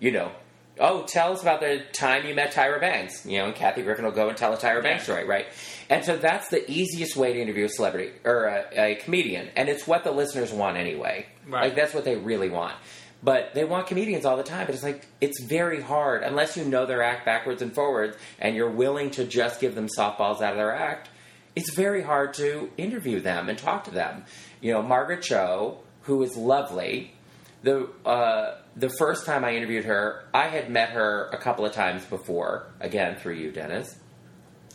You 0.01 0.11
know, 0.13 0.31
oh, 0.79 1.03
tell 1.05 1.33
us 1.33 1.43
about 1.43 1.61
the 1.61 1.83
time 1.93 2.27
you 2.27 2.35
met 2.35 2.53
Tyra 2.53 2.81
Banks. 2.81 3.25
You 3.27 3.39
know, 3.39 3.47
and 3.47 3.55
Kathy 3.55 3.83
Griffin 3.83 4.05
will 4.05 4.13
go 4.13 4.29
and 4.29 4.37
tell 4.37 4.53
a 4.53 4.57
Tyra 4.57 4.83
Banks 4.83 5.05
story, 5.05 5.25
right? 5.25 5.47
And 5.91 6.05
so 6.05 6.17
that's 6.17 6.49
the 6.49 6.69
easiest 6.71 7.17
way 7.17 7.33
to 7.33 7.41
interview 7.41 7.65
a 7.65 7.69
celebrity 7.69 8.13
or 8.25 8.45
a, 8.47 8.67
a 8.93 8.95
comedian, 8.97 9.49
and 9.57 9.69
it's 9.69 9.87
what 9.87 10.05
the 10.05 10.13
listeners 10.13 10.53
want 10.53 10.77
anyway. 10.77 11.27
Right. 11.49 11.65
Like 11.65 11.77
that's 11.77 11.95
what 11.95 12.05
they 12.05 12.17
really 12.17 12.51
want. 12.51 12.75
But 13.23 13.55
they 13.55 13.65
want 13.65 13.87
comedians 13.87 14.25
all 14.25 14.37
the 14.37 14.43
time. 14.43 14.67
But 14.67 14.75
it's 14.75 14.85
like 14.85 15.07
it's 15.21 15.43
very 15.43 15.81
hard 15.81 16.23
unless 16.23 16.57
you 16.57 16.65
know 16.65 16.87
their 16.87 17.03
act 17.03 17.25
backwards 17.25 17.63
and 17.63 17.75
forwards, 17.75 18.17
and 18.39 18.55
you're 18.55 18.71
willing 18.71 19.11
to 19.13 19.25
just 19.25 19.61
give 19.61 19.75
them 19.75 19.89
softballs 19.89 20.41
out 20.41 20.53
of 20.53 20.57
their 20.57 20.75
act 20.75 21.09
it's 21.57 21.75
very 21.75 22.03
hard 22.03 22.35
to 22.35 22.71
interview 22.77 23.19
them 23.19 23.49
and 23.49 23.59
talk 23.59 23.85
to 23.85 23.91
them. 23.91 24.25
You 24.61 24.75
know, 24.75 24.83
Margaret 24.83 25.23
Cho, 25.23 25.79
who 26.03 26.23
is 26.23 26.37
lovely. 26.37 27.15
The 27.63 27.89
uh, 28.05 28.59
the 28.77 28.91
first 28.91 29.25
time 29.25 29.45
I 29.45 29.57
interviewed 29.57 29.87
her, 29.87 30.23
I 30.35 30.49
had 30.49 30.71
met 30.71 30.91
her 30.91 31.31
a 31.33 31.39
couple 31.39 31.65
of 31.65 31.73
times 31.73 32.05
before, 32.05 32.67
again 32.79 33.17
through 33.17 33.35
you, 33.35 33.51
Dennis. 33.51 33.99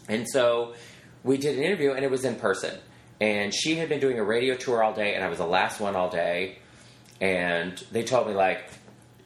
And 0.10 0.28
so 0.28 0.74
we 1.24 1.38
did 1.38 1.58
an 1.58 1.64
interview, 1.64 1.92
and 1.92 2.04
it 2.04 2.10
was 2.10 2.26
in 2.26 2.36
person. 2.36 2.78
And 3.22 3.54
she 3.54 3.76
had 3.76 3.88
been 3.88 4.00
doing 4.00 4.18
a 4.18 4.24
radio 4.24 4.56
tour 4.56 4.84
all 4.84 4.94
day, 4.94 5.14
and 5.14 5.24
I 5.24 5.30
was 5.30 5.38
the 5.38 5.46
last 5.46 5.80
one 5.80 5.96
all 5.96 6.10
day. 6.10 6.58
And 7.22 7.82
they 7.92 8.04
told 8.04 8.28
me 8.28 8.34
like, 8.34 8.64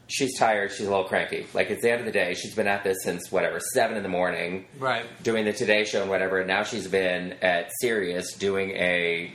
she's 0.07 0.37
tired, 0.37 0.71
she's 0.71 0.85
a 0.85 0.89
little 0.89 1.05
cranky. 1.05 1.47
Like 1.53 1.71
it's 1.71 1.81
the 1.81 1.89
end 1.91 2.01
of 2.01 2.05
the 2.05 2.11
day. 2.11 2.35
She's 2.35 2.53
been 2.53 2.67
at 2.67 2.83
this 2.83 2.97
since 3.03 3.31
whatever 3.31 3.59
seven 3.73 3.97
in 3.97 4.03
the 4.03 4.09
morning 4.09 4.65
Right. 4.77 5.05
doing 5.23 5.45
the 5.45 5.53
Today 5.53 5.83
Show 5.85 6.01
and 6.01 6.09
whatever, 6.09 6.39
and 6.39 6.47
now 6.47 6.63
she's 6.63 6.87
been 6.87 7.33
at 7.41 7.71
Sirius 7.81 8.33
doing 8.37 8.71
a, 8.71 9.33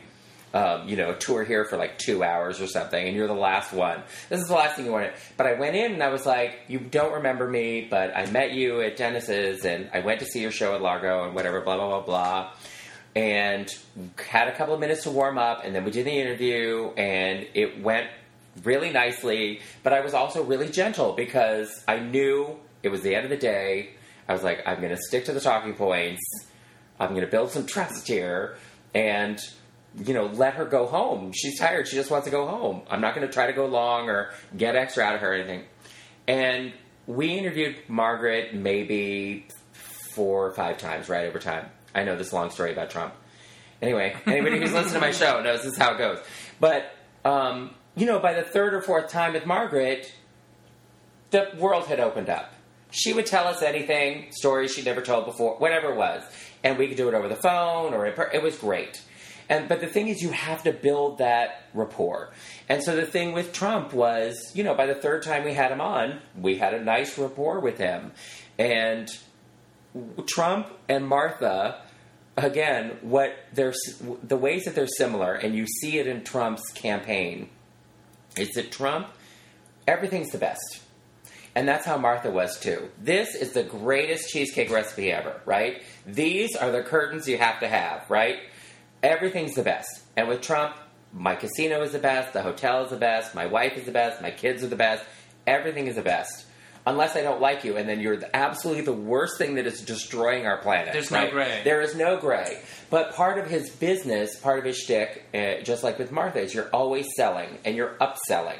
um, 0.52 0.86
you 0.88 0.96
know, 0.96 1.14
tour 1.14 1.42
here 1.44 1.64
for 1.64 1.76
like 1.76 1.98
two 1.98 2.22
hours 2.22 2.60
or 2.60 2.66
something, 2.66 3.04
and 3.08 3.16
you're 3.16 3.26
the 3.26 3.32
last 3.32 3.72
one. 3.72 4.02
This 4.28 4.40
is 4.42 4.48
the 4.48 4.54
last 4.54 4.76
thing 4.76 4.84
you 4.84 4.92
wanted. 4.92 5.14
But 5.36 5.46
I 5.46 5.54
went 5.54 5.74
in 5.74 5.92
and 5.94 6.02
I 6.02 6.10
was 6.10 6.26
like, 6.26 6.60
you 6.68 6.78
don't 6.78 7.14
remember 7.14 7.48
me, 7.48 7.88
but 7.90 8.14
I 8.16 8.26
met 8.30 8.52
you 8.52 8.80
at 8.82 8.96
Dennis's, 8.96 9.64
and 9.64 9.88
I 9.94 10.00
went 10.00 10.20
to 10.20 10.26
see 10.26 10.40
your 10.42 10.50
show 10.52 10.74
at 10.74 10.82
Largo 10.82 11.24
and 11.24 11.34
whatever, 11.34 11.60
blah 11.62 11.76
blah 11.76 11.88
blah 11.88 12.02
blah. 12.02 12.52
And 13.16 13.68
had 14.28 14.46
a 14.46 14.56
couple 14.56 14.72
of 14.74 14.78
minutes 14.80 15.02
to 15.04 15.10
warm 15.10 15.36
up, 15.36 15.64
and 15.64 15.74
then 15.74 15.84
we 15.84 15.90
did 15.90 16.06
the 16.06 16.12
interview, 16.12 16.92
and 16.96 17.44
it 17.54 17.82
went 17.82 18.06
really 18.64 18.90
nicely. 18.90 19.60
But 19.82 19.92
I 19.92 20.00
was 20.00 20.14
also 20.14 20.42
really 20.42 20.68
gentle 20.68 21.12
because 21.12 21.84
I 21.86 21.98
knew 21.98 22.56
it 22.82 22.88
was 22.88 23.02
the 23.02 23.14
end 23.14 23.24
of 23.24 23.30
the 23.30 23.36
day. 23.36 23.90
I 24.28 24.32
was 24.32 24.42
like, 24.42 24.62
I'm 24.66 24.78
going 24.78 24.94
to 24.94 25.02
stick 25.02 25.24
to 25.26 25.32
the 25.32 25.40
talking 25.40 25.74
points. 25.74 26.20
I'm 26.98 27.10
going 27.10 27.22
to 27.22 27.30
build 27.30 27.50
some 27.50 27.66
trust 27.66 28.06
here, 28.06 28.56
and 28.94 29.40
you 29.96 30.14
know, 30.14 30.26
let 30.26 30.54
her 30.54 30.64
go 30.64 30.86
home. 30.86 31.32
She's 31.32 31.58
tired. 31.58 31.88
She 31.88 31.96
just 31.96 32.10
wants 32.10 32.26
to 32.26 32.30
go 32.30 32.46
home. 32.46 32.82
I'm 32.88 33.00
not 33.00 33.14
going 33.14 33.26
to 33.26 33.32
try 33.32 33.46
to 33.46 33.52
go 33.52 33.66
long 33.66 34.08
or 34.08 34.30
get 34.56 34.76
extra 34.76 35.02
out 35.02 35.14
of 35.14 35.20
her 35.20 35.32
or 35.32 35.34
anything. 35.34 35.64
And 36.28 36.72
we 37.06 37.36
interviewed 37.36 37.76
Margaret 37.88 38.54
maybe 38.54 39.48
four 39.72 40.46
or 40.46 40.52
five 40.52 40.78
times 40.78 41.08
right 41.08 41.26
over 41.26 41.38
time. 41.38 41.66
I 41.94 42.04
know 42.04 42.16
this 42.16 42.32
long 42.32 42.50
story 42.50 42.72
about 42.72 42.90
Trump. 42.90 43.14
Anyway, 43.82 44.14
anybody 44.26 44.60
who's 44.60 44.72
listened 44.72 44.94
to 44.94 45.00
my 45.00 45.10
show 45.10 45.42
knows 45.42 45.62
this 45.62 45.72
is 45.72 45.78
how 45.78 45.94
it 45.94 45.98
goes. 45.98 46.18
But 46.60 46.92
um, 47.24 47.74
you 47.96 48.06
know, 48.06 48.18
by 48.18 48.34
the 48.34 48.42
third 48.42 48.74
or 48.74 48.82
fourth 48.82 49.10
time 49.10 49.32
with 49.32 49.46
Margaret, 49.46 50.12
the 51.30 51.50
world 51.58 51.86
had 51.86 52.00
opened 52.00 52.28
up. 52.28 52.52
She 52.90 53.12
would 53.12 53.26
tell 53.26 53.46
us 53.46 53.62
anything, 53.62 54.32
stories 54.32 54.74
she'd 54.74 54.84
never 54.84 55.00
told 55.00 55.26
before, 55.26 55.56
whatever 55.58 55.92
it 55.92 55.96
was, 55.96 56.22
and 56.64 56.76
we 56.76 56.88
could 56.88 56.96
do 56.96 57.08
it 57.08 57.14
over 57.14 57.28
the 57.28 57.36
phone 57.36 57.94
or 57.94 58.10
per- 58.10 58.30
it 58.32 58.42
was 58.42 58.56
great. 58.56 59.02
And 59.48 59.68
but 59.68 59.80
the 59.80 59.86
thing 59.86 60.08
is, 60.08 60.22
you 60.22 60.30
have 60.30 60.62
to 60.62 60.72
build 60.72 61.18
that 61.18 61.64
rapport. 61.74 62.32
And 62.68 62.82
so 62.82 62.94
the 62.94 63.06
thing 63.06 63.32
with 63.32 63.52
Trump 63.52 63.92
was, 63.92 64.52
you 64.54 64.62
know, 64.62 64.74
by 64.74 64.86
the 64.86 64.94
third 64.94 65.22
time 65.22 65.44
we 65.44 65.54
had 65.54 65.72
him 65.72 65.80
on, 65.80 66.20
we 66.40 66.56
had 66.56 66.72
a 66.72 66.82
nice 66.82 67.18
rapport 67.18 67.58
with 67.58 67.78
him, 67.78 68.12
and 68.58 69.08
Trump 70.26 70.68
and 70.88 71.06
Martha, 71.06 71.82
again, 72.36 72.98
what 73.02 73.36
they're 73.52 73.74
the 74.22 74.36
ways 74.36 74.64
that 74.64 74.74
they're 74.76 74.86
similar, 74.86 75.34
and 75.34 75.54
you 75.54 75.66
see 75.66 75.98
it 75.98 76.06
in 76.06 76.22
Trump's 76.22 76.70
campaign, 76.72 77.48
is 78.36 78.50
that 78.50 78.70
Trump, 78.70 79.08
everything's 79.86 80.30
the 80.30 80.38
best. 80.38 80.80
And 81.54 81.66
that's 81.66 81.84
how 81.84 81.96
Martha 81.96 82.30
was 82.30 82.60
too. 82.60 82.90
This 83.02 83.34
is 83.34 83.52
the 83.52 83.64
greatest 83.64 84.30
cheesecake 84.30 84.70
recipe 84.70 85.10
ever, 85.10 85.40
right? 85.44 85.82
These 86.06 86.54
are 86.54 86.70
the 86.70 86.82
curtains 86.82 87.28
you 87.28 87.38
have 87.38 87.60
to 87.60 87.68
have, 87.68 88.08
right? 88.08 88.38
Everything's 89.02 89.54
the 89.54 89.62
best. 89.62 90.02
And 90.16 90.28
with 90.28 90.42
Trump, 90.42 90.76
my 91.12 91.34
casino 91.34 91.82
is 91.82 91.92
the 91.92 91.98
best, 91.98 92.32
the 92.32 92.42
hotel 92.42 92.84
is 92.84 92.90
the 92.90 92.96
best, 92.96 93.34
my 93.34 93.46
wife 93.46 93.76
is 93.76 93.84
the 93.84 93.92
best, 93.92 94.22
my 94.22 94.30
kids 94.30 94.62
are 94.62 94.68
the 94.68 94.76
best, 94.76 95.04
everything 95.46 95.88
is 95.88 95.96
the 95.96 96.02
best. 96.02 96.46
Unless 96.86 97.14
I 97.14 97.22
don't 97.22 97.42
like 97.42 97.64
you, 97.64 97.76
and 97.76 97.86
then 97.86 98.00
you're 98.00 98.16
the, 98.16 98.34
absolutely 98.34 98.82
the 98.82 98.92
worst 98.92 99.36
thing 99.36 99.56
that 99.56 99.66
is 99.66 99.82
destroying 99.82 100.46
our 100.46 100.56
planet. 100.58 100.94
There's 100.94 101.10
no 101.10 101.30
gray. 101.30 101.60
There 101.62 101.82
is 101.82 101.94
no 101.94 102.16
gray. 102.16 102.62
But 102.88 103.14
part 103.14 103.38
of 103.38 103.46
his 103.46 103.68
business, 103.68 104.38
part 104.40 104.58
of 104.58 104.64
his 104.64 104.78
shtick, 104.78 105.26
uh, 105.34 105.62
just 105.62 105.84
like 105.84 105.98
with 105.98 106.10
Martha, 106.10 106.40
is 106.40 106.54
you're 106.54 106.70
always 106.70 107.06
selling 107.16 107.58
and 107.66 107.76
you're 107.76 107.96
upselling. 108.00 108.58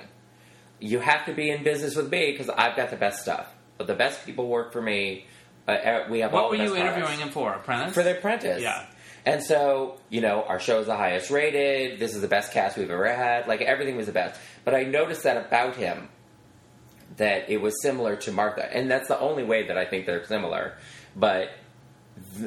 You 0.80 0.98
have 1.00 1.24
to 1.26 1.32
be 1.32 1.50
in 1.50 1.64
business 1.64 1.96
with 1.96 2.10
me 2.10 2.32
because 2.32 2.50
I've 2.50 2.76
got 2.76 2.90
the 2.90 2.96
best 2.96 3.22
stuff. 3.22 3.46
But 3.78 3.86
the 3.86 3.94
best 3.94 4.26
people 4.26 4.48
work 4.48 4.72
for 4.72 4.82
me. 4.82 5.26
Uh, 5.66 5.70
uh, 5.72 6.06
we 6.10 6.20
have 6.20 6.34
all 6.34 6.42
What 6.42 6.50
were 6.50 6.56
you 6.56 6.74
best 6.74 6.74
products 6.74 6.96
interviewing 6.98 7.20
him 7.20 7.32
for? 7.32 7.54
Apprentice? 7.54 7.94
for 7.94 8.02
The 8.02 8.18
Apprentice. 8.18 8.62
Yeah. 8.62 8.84
And 9.24 9.42
so, 9.42 9.98
you 10.10 10.20
know, 10.20 10.42
our 10.42 10.58
show 10.58 10.80
is 10.80 10.86
the 10.86 10.96
highest 10.96 11.30
rated. 11.30 11.98
This 11.98 12.14
is 12.14 12.20
the 12.20 12.28
best 12.28 12.52
cast 12.52 12.76
we've 12.76 12.90
ever 12.90 13.12
had. 13.14 13.46
Like 13.46 13.62
everything 13.62 13.96
was 13.96 14.06
the 14.06 14.12
best. 14.12 14.38
But 14.64 14.74
I 14.74 14.84
noticed 14.84 15.22
that 15.24 15.36
about 15.36 15.76
him 15.76 16.08
that 17.20 17.50
it 17.50 17.60
was 17.60 17.80
similar 17.82 18.16
to 18.16 18.32
Martha, 18.32 18.74
and 18.74 18.90
that's 18.90 19.08
the 19.08 19.20
only 19.20 19.44
way 19.44 19.66
that 19.68 19.76
I 19.76 19.84
think 19.84 20.06
they're 20.06 20.24
similar. 20.24 20.76
But 21.14 21.50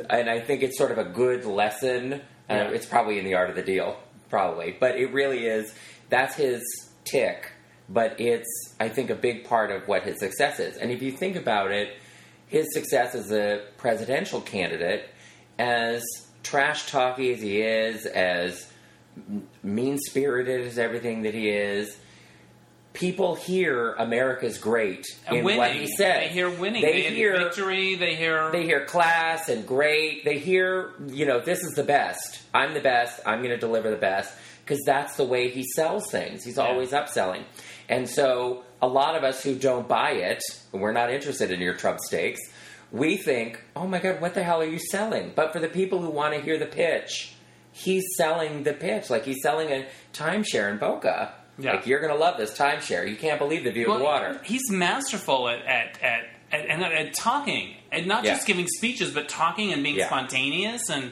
and 0.09 0.29
I 0.29 0.39
think 0.39 0.63
it's 0.63 0.77
sort 0.77 0.91
of 0.91 0.97
a 0.97 1.03
good 1.03 1.45
lesson. 1.45 2.21
Uh, 2.49 2.69
it's 2.73 2.85
probably 2.85 3.19
in 3.19 3.25
the 3.25 3.35
art 3.35 3.49
of 3.49 3.55
the 3.55 3.61
deal, 3.61 3.97
probably, 4.29 4.75
but 4.77 4.97
it 4.97 5.13
really 5.13 5.45
is. 5.45 5.73
That's 6.09 6.35
his 6.35 6.61
tick, 7.05 7.51
but 7.87 8.19
it's 8.19 8.49
I 8.79 8.89
think 8.89 9.09
a 9.09 9.15
big 9.15 9.45
part 9.45 9.71
of 9.71 9.87
what 9.87 10.03
his 10.03 10.19
success 10.19 10.59
is. 10.59 10.77
And 10.77 10.91
if 10.91 11.01
you 11.01 11.11
think 11.11 11.35
about 11.35 11.71
it, 11.71 11.95
his 12.47 12.73
success 12.73 13.15
as 13.15 13.31
a 13.31 13.63
presidential 13.77 14.41
candidate, 14.41 15.07
as 15.59 16.03
trash 16.41 16.89
talky 16.89 17.31
as 17.31 17.41
he 17.41 17.61
is, 17.61 18.07
as 18.07 18.71
mean 19.61 19.99
spirited 19.99 20.65
as 20.65 20.79
everything 20.79 21.21
that 21.23 21.35
he 21.35 21.49
is, 21.49 21.95
people 22.93 23.35
hear 23.35 23.93
America's 23.93 24.57
great 24.57 25.05
And 25.27 25.37
in 25.37 25.43
winning. 25.43 25.59
what 25.59 25.71
he 25.71 25.87
says. 25.87 25.97
They 26.21 26.27
hear 26.29 26.49
winning. 26.49 26.81
They, 26.83 27.01
They, 27.03 27.15
hear 27.15 27.37
victory. 27.37 27.95
They 27.95 28.15
hear. 28.15 28.51
they 28.51 28.63
hear 28.65 28.85
class 28.85 29.49
and 29.49 29.65
great. 29.67 30.23
They 30.25 30.37
hear, 30.39 30.91
you 31.07 31.25
know, 31.25 31.39
this 31.39 31.63
is 31.63 31.71
the 31.73 31.83
best. 31.83 32.41
I'm 32.53 32.73
the 32.73 32.79
best. 32.81 33.19
I'm 33.25 33.39
going 33.39 33.49
to 33.51 33.57
deliver 33.57 33.89
the 33.89 33.97
best 33.97 34.33
because 34.63 34.79
that's 34.85 35.15
the 35.17 35.23
way 35.25 35.49
he 35.49 35.63
sells 35.75 36.09
things. 36.11 36.43
He's 36.43 36.57
Yeah. 36.57 36.67
always 36.67 36.91
upselling. 36.91 37.43
And 37.89 38.07
so 38.09 38.63
a 38.81 38.87
lot 38.87 39.15
of 39.15 39.23
us 39.23 39.43
who 39.43 39.55
don't 39.55 39.87
buy 39.87 40.11
it, 40.11 40.41
we're 40.71 40.93
not 40.93 41.11
interested 41.11 41.51
in 41.51 41.59
your 41.61 41.73
Trump 41.73 41.99
Steaks. 41.99 42.39
We 42.91 43.17
think, 43.17 43.59
oh 43.75 43.87
my 43.87 43.97
God, 43.99 44.21
what 44.21 44.35
the 44.35 44.43
hell 44.43 44.61
are 44.61 44.65
you 44.65 44.79
selling? 44.91 45.33
But 45.35 45.51
for 45.51 45.59
the 45.59 45.67
people 45.67 45.99
who 45.99 46.09
want 46.09 46.35
to 46.35 46.41
hear 46.41 46.59
the 46.59 46.67
pitch, 46.67 47.33
he's 47.71 48.03
selling 48.17 48.63
the 48.63 48.73
pitch. 48.73 49.09
Like 49.09 49.25
he's 49.25 49.41
selling 49.41 49.69
a 49.71 49.87
timeshare 50.13 50.71
in 50.71 50.77
Boca. 50.77 51.33
Yeah. 51.57 51.73
Like 51.73 51.85
you're 51.87 51.99
gonna 51.99 52.15
love 52.15 52.37
this 52.37 52.57
timeshare. 52.57 53.07
You 53.09 53.15
can't 53.15 53.39
believe 53.39 53.63
the 53.63 53.71
view 53.71 53.91
of 53.91 53.99
the 53.99 54.03
water. 54.03 54.39
He's 54.43 54.69
masterful 54.71 55.47
at 55.49 55.59
at 55.65 55.97
at, 56.01 56.25
at, 56.51 56.69
at, 56.81 56.91
at 56.91 57.13
talking 57.13 57.75
and 57.91 58.07
not 58.07 58.23
Yeah. 58.23 58.33
just 58.35 58.47
giving 58.47 58.67
speeches, 58.67 59.11
but 59.13 59.29
talking 59.29 59.71
and 59.71 59.83
being 59.83 59.95
Yeah. 59.95 60.07
spontaneous. 60.07 60.89
And 60.89 61.11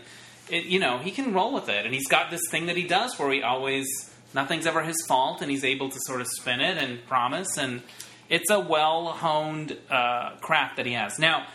it, 0.50 0.66
you 0.66 0.80
know, 0.80 0.98
he 0.98 1.12
can 1.12 1.34
roll 1.34 1.54
with 1.54 1.70
it. 1.70 1.86
And 1.86 1.94
he's 1.94 2.08
got 2.08 2.32
this 2.32 2.42
thing 2.50 2.66
that 2.66 2.76
he 2.76 2.84
does 2.84 3.18
where 3.20 3.32
he 3.32 3.42
always 3.44 3.88
nothing's 4.34 4.66
ever 4.66 4.82
his 4.82 5.06
fault, 5.08 5.42
and 5.42 5.52
he's 5.52 5.64
able 5.66 5.90
to 5.90 6.00
sort 6.02 6.22
of 6.22 6.28
spin 6.28 6.60
it 6.62 6.78
and 6.78 7.06
promise. 7.08 7.58
And 7.58 7.82
it's 8.30 8.50
a 8.50 8.60
well 8.60 9.08
honed 9.08 9.78
uh, 9.90 10.38
craft 10.42 10.78
that 10.78 10.86
he 10.86 10.94
has 10.94 11.20
now. 11.20 11.46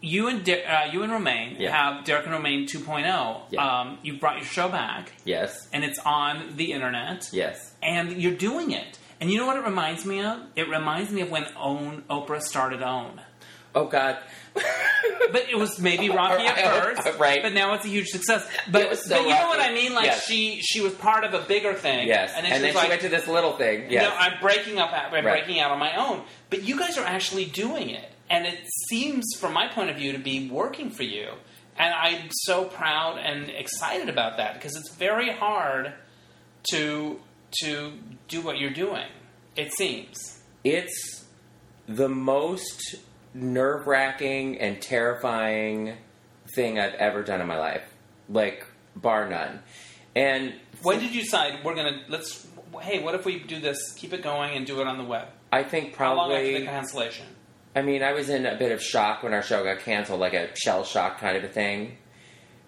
You 0.00 0.28
and 0.28 0.44
De- 0.44 0.64
uh, 0.64 0.92
you 0.92 1.02
and 1.02 1.12
Romaine 1.12 1.56
Yeah. 1.58 1.72
have 1.72 2.04
Derek 2.04 2.24
and 2.24 2.32
Romaine 2.32 2.66
2.0. 2.68 3.42
Yeah. 3.50 3.80
Um, 3.80 3.98
you've 4.02 4.20
brought 4.20 4.36
your 4.36 4.44
show 4.46 4.68
back, 4.68 5.12
Yes. 5.24 5.68
and 5.72 5.84
it's 5.84 5.98
on 6.00 6.54
the 6.56 6.72
internet 6.72 7.28
Yes. 7.32 7.72
and 7.82 8.12
you're 8.22 8.34
doing 8.36 8.70
it. 8.70 8.98
And 9.20 9.30
you 9.30 9.38
know 9.38 9.46
what 9.46 9.56
it 9.56 9.64
reminds 9.64 10.04
me 10.04 10.22
of? 10.22 10.38
It 10.54 10.68
reminds 10.68 11.10
me 11.10 11.22
of 11.22 11.30
when 11.30 11.46
Own 11.56 12.04
Oprah 12.08 12.40
started 12.40 12.82
Own. 12.82 13.20
Oh 13.74 13.86
God. 13.86 14.18
But 15.30 15.48
it 15.50 15.58
was 15.58 15.78
maybe 15.78 16.08
rocky 16.08 16.44
at 16.46 16.56
first, 16.96 17.18
Right. 17.18 17.42
But 17.42 17.52
now 17.52 17.74
it's 17.74 17.84
a 17.84 17.88
huge 17.88 18.06
success. 18.08 18.48
But, 18.70 18.96
so 18.98 19.16
but 19.16 19.22
you 19.24 19.28
know 19.34 19.48
what. 19.48 19.60
I 19.60 19.72
mean? 19.74 19.94
Like 19.94 20.06
Yes. 20.06 20.24
she 20.26 20.60
she 20.62 20.80
was 20.80 20.94
part 20.94 21.22
of 21.24 21.34
a 21.34 21.40
bigger 21.40 21.74
thing, 21.74 22.08
yes. 22.08 22.32
And 22.34 22.44
then 22.46 22.52
and 22.52 22.60
she 22.60 22.62
then 22.62 22.72
she 22.72 22.76
like, 22.78 22.88
went 22.88 23.00
to 23.02 23.08
this 23.10 23.26
little 23.28 23.52
thing. 23.52 23.90
Yes. 23.90 24.04
"No, 24.04 24.14
I'm 24.16 24.40
breaking 24.40 24.78
up. 24.78 24.90
I'm 24.92 25.12
Right. 25.12 25.22
breaking 25.22 25.60
out 25.60 25.70
on 25.70 25.78
my 25.78 25.94
own." 25.96 26.22
But 26.50 26.62
you 26.62 26.78
guys 26.78 26.96
are 26.96 27.04
actually 27.04 27.44
doing 27.44 27.90
it, 27.90 28.10
and 28.30 28.46
it 28.46 28.60
seems, 28.88 29.24
from 29.38 29.52
my 29.52 29.68
point 29.68 29.90
of 29.90 29.96
view, 29.96 30.12
to 30.12 30.18
be 30.18 30.48
working 30.50 30.90
for 30.90 31.02
you. 31.04 31.28
And 31.78 31.94
I'm 31.94 32.28
so 32.30 32.64
proud 32.64 33.18
and 33.18 33.48
excited 33.50 34.08
about 34.08 34.36
that 34.38 34.54
because 34.54 34.74
it's 34.76 34.92
very 34.94 35.30
hard 35.32 35.92
to 36.72 37.20
to 37.62 37.92
do 38.28 38.40
what 38.42 38.58
you're 38.58 38.70
doing. 38.72 39.06
It 39.56 39.72
seems. 39.72 40.40
it's 40.64 41.24
the 41.88 42.08
most 42.08 42.96
nerve 43.32 43.86
wracking 43.86 44.58
and 44.60 44.82
terrifying 44.82 45.96
thing 46.54 46.78
I've 46.78 46.94
ever 46.94 47.22
done 47.22 47.40
in 47.40 47.46
my 47.46 47.58
life. 47.58 47.82
Like, 48.28 48.66
bar 48.94 49.28
none. 49.28 49.60
And 50.14 50.54
When 50.82 50.98
did 50.98 51.14
you 51.14 51.22
decide 51.22 51.64
we're 51.64 51.74
gonna 51.74 52.02
let's? 52.08 52.46
Hey, 52.82 53.02
what 53.02 53.14
if 53.14 53.24
we 53.24 53.38
do 53.38 53.60
this? 53.60 53.92
Keep 53.94 54.12
it 54.12 54.22
going 54.22 54.54
and 54.56 54.66
do 54.66 54.80
it 54.80 54.86
on 54.86 54.98
the 54.98 55.04
web. 55.04 55.28
I 55.50 55.62
think 55.62 55.94
How 55.96 56.14
long 56.14 56.30
after 56.32 56.44
the 56.44 56.50
probably. 56.52 56.66
cancellation? 56.66 57.26
I 57.74 57.82
mean, 57.82 58.02
I 58.02 58.12
was 58.12 58.28
in 58.28 58.46
a 58.46 58.56
bit 58.56 58.72
of 58.72 58.82
shock 58.82 59.22
when 59.22 59.32
our 59.34 59.42
show 59.42 59.62
got 59.62 59.80
canceled, 59.80 60.20
like 60.20 60.34
a 60.34 60.54
shell 60.56 60.84
shock 60.84 61.18
kind 61.18 61.36
of 61.36 61.44
a 61.44 61.48
thing. 61.48 61.98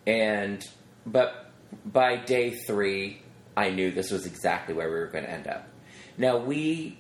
And, 0.07 0.65
but 1.07 1.51
by 1.85 2.17
day 2.17 2.51
three, 2.51 3.23
I 3.57 3.71
knew 3.71 3.91
this 3.91 4.11
was 4.11 4.27
exactly 4.27 4.75
where 4.75 4.89
we 4.89 4.95
were 4.95 5.09
going 5.09 5.25
to 5.25 5.31
end 5.31 5.47
up. 5.47 5.69
Now, 6.17 6.39
we 6.39 6.99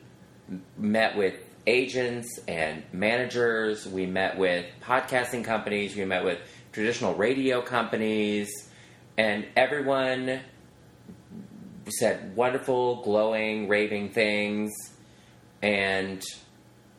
met 0.76 1.16
with 1.16 1.34
agents 1.66 2.40
and 2.48 2.82
managers, 2.92 3.86
we 3.86 4.06
met 4.06 4.38
with 4.38 4.66
podcasting 4.82 5.44
companies, 5.44 5.94
we 5.94 6.04
met 6.04 6.24
with 6.24 6.38
traditional 6.72 7.14
radio 7.14 7.60
companies, 7.62 8.50
and 9.16 9.46
everyone 9.56 10.40
said 11.88 12.34
wonderful, 12.34 13.02
glowing, 13.02 13.68
raving 13.68 14.10
things. 14.10 14.72
And 15.62 16.22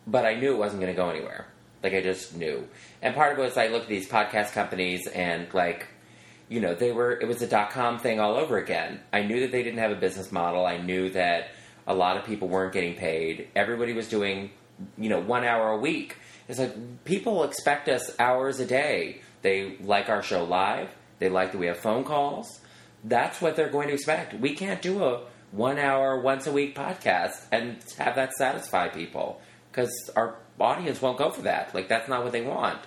but 0.08 0.26
I 0.26 0.36
knew 0.36 0.54
it 0.54 0.58
wasn't 0.58 0.82
going 0.82 0.94
to 0.94 0.98
go 0.98 1.10
anywhere. 1.10 1.48
Like 1.84 1.94
I 1.94 2.02
just 2.02 2.36
knew. 2.36 2.68
And 3.02 3.16
part 3.16 3.34
of 3.34 3.40
it 3.40 3.42
was 3.42 3.58
I 3.58 3.68
looked 3.68 3.84
at 3.84 3.90
these 3.90 4.08
podcast 4.08 4.54
companies 4.54 5.08
and 5.08 5.52
like, 5.54 5.88
you 6.48 6.60
know, 6.60 6.76
they 6.76 6.92
were 6.92 7.12
it 7.12 7.28
was 7.28 7.42
a 7.42 7.48
dot 7.48 7.72
com 7.72 7.98
thing 7.98 8.20
all 8.20 8.36
over 8.36 8.58
again. 8.58 9.00
I 9.12 9.24
knew 9.24 9.40
that 9.42 9.52
they 9.52 9.64
didn't 9.64 9.80
have 9.80 9.92
a 9.92 9.96
business 9.96 10.32
model. 10.32 10.66
I 10.66 10.78
knew 10.78 11.10
that 11.12 11.50
a 11.88 11.96
lot 11.96 12.18
of 12.18 12.26
people 12.26 12.48
weren't 12.48 12.74
getting 12.74 12.96
paid. 12.96 13.48
Everybody 13.56 13.94
was 13.94 14.08
doing, 14.08 14.52
you 14.98 15.10
know, 15.10 15.20
one 15.20 15.44
hour 15.44 15.72
a 15.72 15.78
week. 15.78 16.18
It's 16.48 16.60
like 16.60 17.04
people 17.06 17.44
expect 17.44 17.90
us 17.90 18.12
hours 18.20 18.60
a 18.60 18.66
day. 18.66 19.22
They 19.42 19.78
like 19.82 20.10
our 20.10 20.22
show 20.22 20.44
live. 20.44 20.90
They 21.20 21.30
like 21.30 21.52
that 21.54 21.58
we 21.58 21.68
have 21.68 21.78
phone 21.78 22.04
calls. 22.04 22.60
That's 23.04 23.42
what 23.42 23.56
they're 23.56 23.70
going 23.70 23.88
to 23.88 23.94
expect. 23.94 24.34
We 24.36 24.54
can't 24.54 24.82
do 24.82 25.04
a 25.04 25.22
one 25.52 25.80
hour, 25.80 26.20
once 26.22 26.46
a 26.48 26.52
week 26.52 26.76
podcast 26.76 27.46
and 27.52 27.78
have 27.98 28.16
that 28.16 28.34
satisfy 28.34 28.88
people 28.88 29.42
because 29.72 30.12
our 30.16 30.36
audience 30.60 31.02
won't 31.02 31.18
go 31.18 31.30
for 31.30 31.44
that. 31.44 31.74
Like, 31.74 31.88
that's 31.88 32.10
not 32.10 32.24
what 32.24 32.32
they 32.32 32.42
want. 32.42 32.80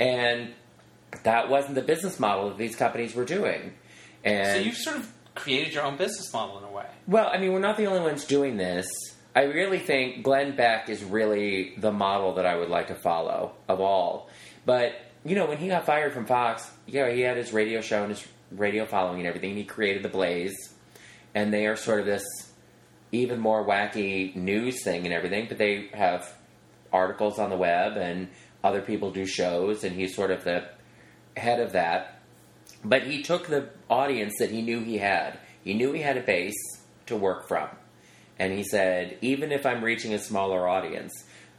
And 0.00 0.52
that 1.22 1.48
wasn't 1.48 1.76
the 1.76 1.82
business 1.82 2.18
model 2.18 2.48
that 2.48 2.58
these 2.58 2.76
companies 2.76 3.14
were 3.14 3.24
doing. 3.24 3.74
And 4.24 4.58
so 4.58 4.64
you've 4.64 4.76
sort 4.76 4.96
of 4.96 5.12
created 5.34 5.74
your 5.74 5.84
own 5.84 5.96
business 5.96 6.32
model 6.32 6.58
in 6.58 6.64
a 6.64 6.70
way. 6.70 6.86
well, 7.06 7.28
I 7.32 7.38
mean, 7.38 7.52
we're 7.52 7.60
not 7.60 7.76
the 7.76 7.86
only 7.86 8.00
ones 8.00 8.24
doing 8.24 8.56
this. 8.56 8.86
I 9.36 9.42
really 9.44 9.78
think 9.78 10.22
Glenn 10.22 10.54
Beck 10.54 10.88
is 10.88 11.02
really 11.02 11.74
the 11.76 11.90
model 11.90 12.34
that 12.34 12.46
I 12.46 12.56
would 12.56 12.68
like 12.68 12.88
to 12.88 12.94
follow 12.94 13.54
of 13.68 13.80
all. 13.80 14.28
But, 14.64 14.92
you 15.24 15.34
know, 15.34 15.46
when 15.46 15.58
he 15.58 15.68
got 15.68 15.86
fired 15.86 16.12
from 16.12 16.26
Fox, 16.26 16.70
yeah, 16.86 17.10
he 17.10 17.20
had 17.20 17.36
his 17.36 17.52
radio 17.52 17.80
show 17.80 18.02
and 18.02 18.10
his 18.10 18.24
radio 18.52 18.86
following 18.86 19.18
and 19.18 19.26
everything. 19.26 19.56
He 19.56 19.64
created 19.64 20.04
The 20.04 20.08
Blaze, 20.08 20.54
and 21.34 21.52
they 21.52 21.66
are 21.66 21.74
sort 21.74 22.00
of 22.00 22.06
this 22.06 22.24
even 23.14 23.40
more 23.40 23.64
wacky 23.64 24.34
news 24.34 24.82
thing 24.82 25.04
and 25.04 25.14
everything, 25.14 25.46
but 25.48 25.58
they 25.58 25.88
have 25.92 26.32
articles 26.92 27.38
on 27.38 27.50
the 27.50 27.56
web 27.56 27.96
and 27.96 28.28
other 28.62 28.80
people 28.80 29.10
do 29.10 29.26
shows, 29.26 29.84
and 29.84 29.94
he's 29.94 30.14
sort 30.14 30.30
of 30.30 30.44
the 30.44 30.68
head 31.36 31.60
of 31.60 31.72
that. 31.72 32.20
But 32.84 33.02
he 33.02 33.22
took 33.22 33.46
the 33.46 33.68
audience 33.90 34.34
that 34.38 34.50
he 34.50 34.62
knew 34.62 34.80
he 34.80 34.98
had. 34.98 35.38
He 35.62 35.74
knew 35.74 35.92
he 35.92 36.00
had 36.00 36.16
a 36.16 36.22
base 36.22 36.56
to 37.06 37.16
work 37.16 37.48
from. 37.48 37.68
And 38.38 38.52
he 38.52 38.64
said, 38.64 39.18
even 39.20 39.52
if 39.52 39.64
I'm 39.66 39.84
reaching 39.84 40.12
a 40.12 40.18
smaller 40.18 40.68
audience, 40.68 41.12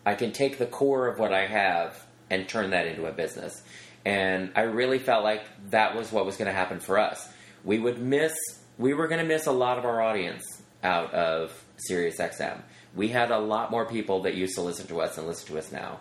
I 0.06 0.15
can 0.15 0.32
take 0.32 0.57
the 0.57 0.65
core 0.65 1.07
of 1.07 1.19
what 1.19 1.34
I 1.34 1.48
have 1.48 2.06
and 2.30 2.48
turn 2.48 2.72
that 2.72 2.88
into 2.88 3.06
a 3.06 3.11
business. 3.11 3.61
And 4.03 4.52
I 4.56 4.61
really 4.61 4.99
felt 4.99 5.23
like 5.23 5.44
that 5.69 5.95
was 5.95 6.11
what 6.11 6.26
was 6.26 6.38
going 6.38 6.48
to 6.48 6.53
happen 6.53 6.80
for 6.80 6.99
us. 6.99 7.27
We 7.64 7.80
would 7.80 7.99
miss, 7.99 8.36
we 8.77 8.94
were 8.94 9.07
going 9.07 9.22
to 9.22 9.27
miss 9.27 9.48
a 9.48 9.52
lot 9.52 9.77
of 9.80 9.86
our 9.86 10.02
audience 10.02 10.44
out 10.86 11.14
of 11.14 11.52
SiriusXM. 11.90 12.62
We 12.95 13.10
had 13.10 13.32
a 13.32 13.40
lot 13.40 13.72
more 13.72 13.86
people 13.86 14.22
that 14.22 14.36
used 14.36 14.56
to 14.56 14.62
listen 14.62 14.88
to 14.88 15.02
us 15.02 15.18
and 15.18 15.28
listen 15.28 15.48
to 15.48 15.57
us 15.57 15.72
now. 15.72 15.99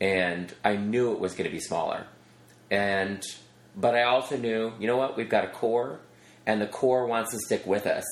And 0.00 0.52
I 0.62 0.76
knew 0.76 1.12
it 1.12 1.20
was 1.20 1.32
going 1.32 1.48
to 1.48 1.54
be 1.54 1.60
smaller. 1.60 2.06
And 2.70 3.22
but 3.74 3.94
I 3.94 4.02
also 4.02 4.36
knew, 4.36 4.72
you 4.78 4.86
know 4.86 4.96
what, 4.96 5.16
we've 5.16 5.28
got 5.28 5.44
a 5.44 5.48
core 5.48 6.00
and 6.46 6.60
the 6.60 6.66
core 6.66 7.06
wants 7.06 7.32
to 7.32 7.38
stick 7.38 7.66
with 7.66 7.86
us. 7.86 8.04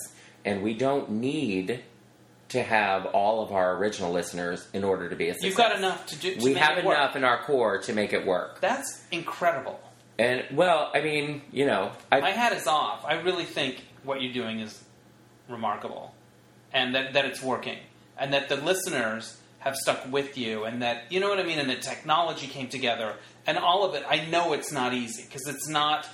And 0.45 0.63
we 0.63 0.75
don't 0.75 1.11
need 1.11 1.83
to 2.51 2.63
have 2.63 3.07
all 3.07 3.43
of 3.43 3.51
our 3.51 3.77
original 3.77 4.13
listeners 4.13 4.69
in 4.73 4.85
order 4.85 5.09
to 5.09 5.17
be 5.17 5.29
a 5.29 5.33
success. 5.35 5.49
You've 5.49 5.57
got 5.57 5.77
enough 5.77 6.07
to 6.07 6.17
do. 6.17 6.35
To 6.37 6.45
we 6.45 6.55
have 6.55 6.79
it 6.79 6.85
work. 6.85 6.97
enough 6.97 7.17
in 7.17 7.25
our 7.25 7.43
core 7.43 7.79
to 7.79 7.93
make 7.93 8.13
it 8.13 8.27
work. 8.27 8.61
That's 8.61 9.03
incredible. 9.11 9.81
And 10.19 10.45
well, 10.53 10.91
I 10.95 11.01
mean, 11.01 11.43
you 11.51 11.67
know, 11.67 11.93
I, 12.13 12.21
My 12.21 12.31
hat 12.31 12.53
is 12.53 12.67
off. 12.67 13.05
I 13.05 13.15
really 13.15 13.45
think 13.45 13.83
what 14.05 14.23
you're 14.23 14.33
doing 14.33 14.61
is 14.61 14.84
remarkable, 15.49 16.15
and 16.73 16.95
that 16.95 17.13
that 17.15 17.25
it's 17.25 17.43
working, 17.43 17.79
and 18.19 18.33
that 18.33 18.49
the 18.49 18.57
listeners 18.57 19.39
have 19.61 19.77
stuck 19.77 20.11
with 20.13 20.37
you, 20.37 20.65
and 20.65 20.83
that 20.83 21.05
you 21.11 21.21
know 21.21 21.29
what 21.29 21.39
I 21.41 21.43
mean, 21.45 21.59
and 21.59 21.69
the 21.71 21.77
technology 21.77 22.47
came 22.47 22.69
together, 22.69 23.15
and 23.47 23.57
all 23.59 23.85
of 23.85 23.95
it. 23.95 24.05
I 24.09 24.25
know 24.27 24.53
it's 24.53 24.73
not 24.73 24.93
easy 24.95 25.25
because 25.25 25.47
it's 25.47 25.69
not. 25.69 26.09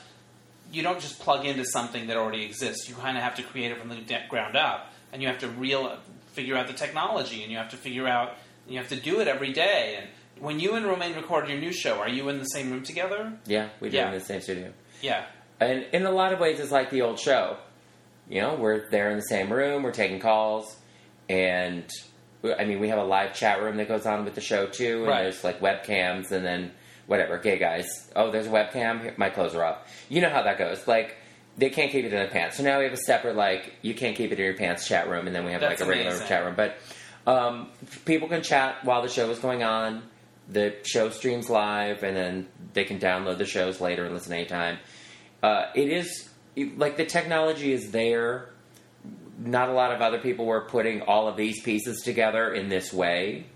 You 0.72 0.82
don't 0.84 1.00
just 1.00 1.18
plug 1.18 1.44
into 1.46 1.64
something 1.64 2.06
that 2.06 2.16
already 2.16 2.44
exists. 2.44 2.88
You 2.88 2.94
kind 2.94 3.16
of 3.16 3.24
have 3.24 3.34
to 3.36 3.42
create 3.42 3.72
it 3.72 3.78
from 3.78 3.88
the 3.88 3.96
de- 3.96 4.26
ground 4.28 4.56
up, 4.56 4.92
and 5.12 5.20
you 5.20 5.26
have 5.28 5.38
to 5.40 5.48
real 5.48 5.98
figure 6.32 6.56
out 6.56 6.68
the 6.68 6.72
technology, 6.74 7.42
and 7.42 7.50
you 7.50 7.58
have 7.58 7.70
to 7.70 7.76
figure 7.76 8.06
out. 8.06 8.34
You 8.68 8.78
have 8.78 8.88
to 8.90 8.96
do 9.00 9.18
it 9.20 9.26
every 9.26 9.52
day. 9.52 9.96
And 9.98 10.08
when 10.44 10.60
you 10.60 10.74
and 10.74 10.86
Romaine 10.86 11.16
record 11.16 11.48
your 11.48 11.58
new 11.58 11.72
show, 11.72 11.98
are 11.98 12.08
you 12.08 12.28
in 12.28 12.38
the 12.38 12.44
same 12.44 12.70
room 12.70 12.84
together? 12.84 13.32
yeah, 13.46 13.70
we 13.80 13.90
do 13.90 13.96
Yeah. 13.96 14.12
in 14.12 14.14
the 14.18 14.24
same 14.24 14.40
studio. 14.40 14.72
Yeah. 15.02 15.24
And 15.58 15.86
in 15.92 16.06
a 16.06 16.10
lot 16.12 16.32
of 16.32 16.38
ways, 16.38 16.60
it's 16.60 16.70
like 16.70 16.90
the 16.90 17.02
old 17.02 17.18
show. 17.18 17.56
You 18.30 18.40
know, 18.40 18.54
we're 18.54 18.88
there 18.90 19.10
in 19.10 19.16
the 19.16 19.22
same 19.24 19.52
room, 19.52 19.82
we're 19.82 19.90
taking 19.92 20.20
calls, 20.20 20.76
and 21.28 21.84
I 22.58 22.64
mean, 22.64 22.80
we 22.80 22.88
have 22.88 22.98
a 22.98 23.04
live 23.04 23.34
chat 23.34 23.60
room 23.62 23.76
that 23.78 23.88
goes 23.88 24.06
on 24.06 24.24
with 24.24 24.34
the 24.34 24.40
show 24.40 24.66
too, 24.66 24.98
and 25.00 25.06
Right. 25.08 25.22
there's 25.24 25.44
like 25.44 25.60
webcams, 25.60 26.30
and 26.30 26.44
then 26.46 26.70
whatever. 27.06 27.38
Okay, 27.38 27.58
guys, 27.58 27.86
oh, 28.16 28.30
there's 28.30 28.46
a 28.46 28.50
webcam. 28.50 29.18
My 29.18 29.30
clothes 29.30 29.54
are 29.54 29.64
off. 29.64 29.78
You 30.08 30.20
know 30.20 30.30
how 30.30 30.42
that 30.44 30.56
goes. 30.58 30.86
Like 30.86 31.16
they 31.58 31.68
can't 31.70 31.90
keep 31.90 32.04
it 32.04 32.12
in 32.12 32.12
their 32.12 32.28
pants, 32.28 32.56
so 32.56 32.62
now 32.62 32.78
we 32.78 32.84
have 32.84 32.92
a 32.92 32.96
separate 32.98 33.34
like 33.36 33.74
you 33.82 33.94
can't 33.94 34.16
keep 34.16 34.30
it 34.32 34.38
in 34.38 34.44
your 34.44 34.54
pants 34.56 34.86
chat 34.86 35.08
room, 35.10 35.26
and 35.26 35.34
then 35.34 35.44
we 35.44 35.50
have 35.52 35.60
That's 35.60 35.80
like 35.80 35.86
a 35.86 35.90
regular 35.90 36.10
amazing. 36.12 36.28
chat 36.28 36.44
room. 36.44 36.54
But 36.56 36.76
um, 37.26 37.68
people 38.04 38.28
can 38.28 38.42
chat 38.42 38.84
while 38.84 39.02
the 39.02 39.08
show 39.08 39.28
is 39.30 39.40
going 39.40 39.62
on. 39.64 40.04
The 40.48 40.76
show 40.84 41.10
streams 41.10 41.50
live, 41.50 42.02
and 42.04 42.16
then 42.16 42.46
they 42.74 42.84
can 42.84 42.98
download 43.00 43.38
the 43.38 43.44
shows 43.44 43.80
later 43.80 44.04
and 44.04 44.14
listen 44.14 44.32
anytime. 44.32 44.78
Uh, 45.42 45.66
it 45.74 45.88
is 45.88 46.29
like 46.56 46.96
the 46.96 47.06
technology 47.06 47.72
is 47.72 47.90
there. 47.90 48.50
Not 49.38 49.70
a 49.70 49.72
lot 49.72 49.92
of 49.92 50.02
other 50.02 50.18
people 50.18 50.44
were 50.44 50.62
putting 50.62 51.02
all 51.02 51.26
of 51.26 51.36
these 51.36 51.62
pieces 51.62 52.02
together 52.02 52.52
in 52.52 52.68
this 52.68 52.92
way, 52.92 53.46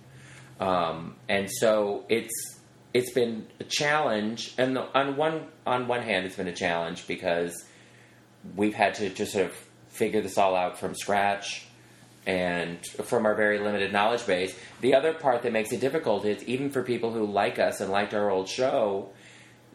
um, 0.59 1.17
and 1.29 1.51
so 1.51 2.05
it's 2.09 2.33
it's 2.95 3.13
been 3.13 3.47
a 3.61 3.65
challenge. 3.65 4.55
And 4.57 4.79
on 4.79 5.17
one 5.17 5.47
on 5.67 5.87
one 5.87 6.03
hand, 6.03 6.25
it's 6.25 6.37
been 6.37 6.49
a 6.49 6.55
challenge 6.55 7.07
because 7.07 7.65
we've 8.57 8.75
had 8.75 8.95
to 8.95 9.11
just 9.11 9.33
sort 9.33 9.47
of 9.47 9.69
figure 9.89 10.23
this 10.23 10.39
all 10.39 10.57
out 10.57 10.79
from 10.79 10.95
scratch, 10.95 11.67
and 12.27 12.85
from 12.87 13.27
our 13.27 13.35
very 13.35 13.59
limited 13.59 13.93
knowledge 13.93 14.27
base. 14.27 14.57
The 14.81 14.95
other 14.95 15.13
part 15.13 15.43
that 15.43 15.53
makes 15.53 15.73
it 15.73 15.81
difficult 15.81 16.25
is 16.25 16.43
even 16.45 16.71
for 16.71 16.83
people 16.83 17.13
who 17.13 17.27
like 17.27 17.59
us 17.59 17.81
and 17.81 17.91
liked 17.91 18.15
our 18.15 18.31
old 18.31 18.49
show, 18.49 19.11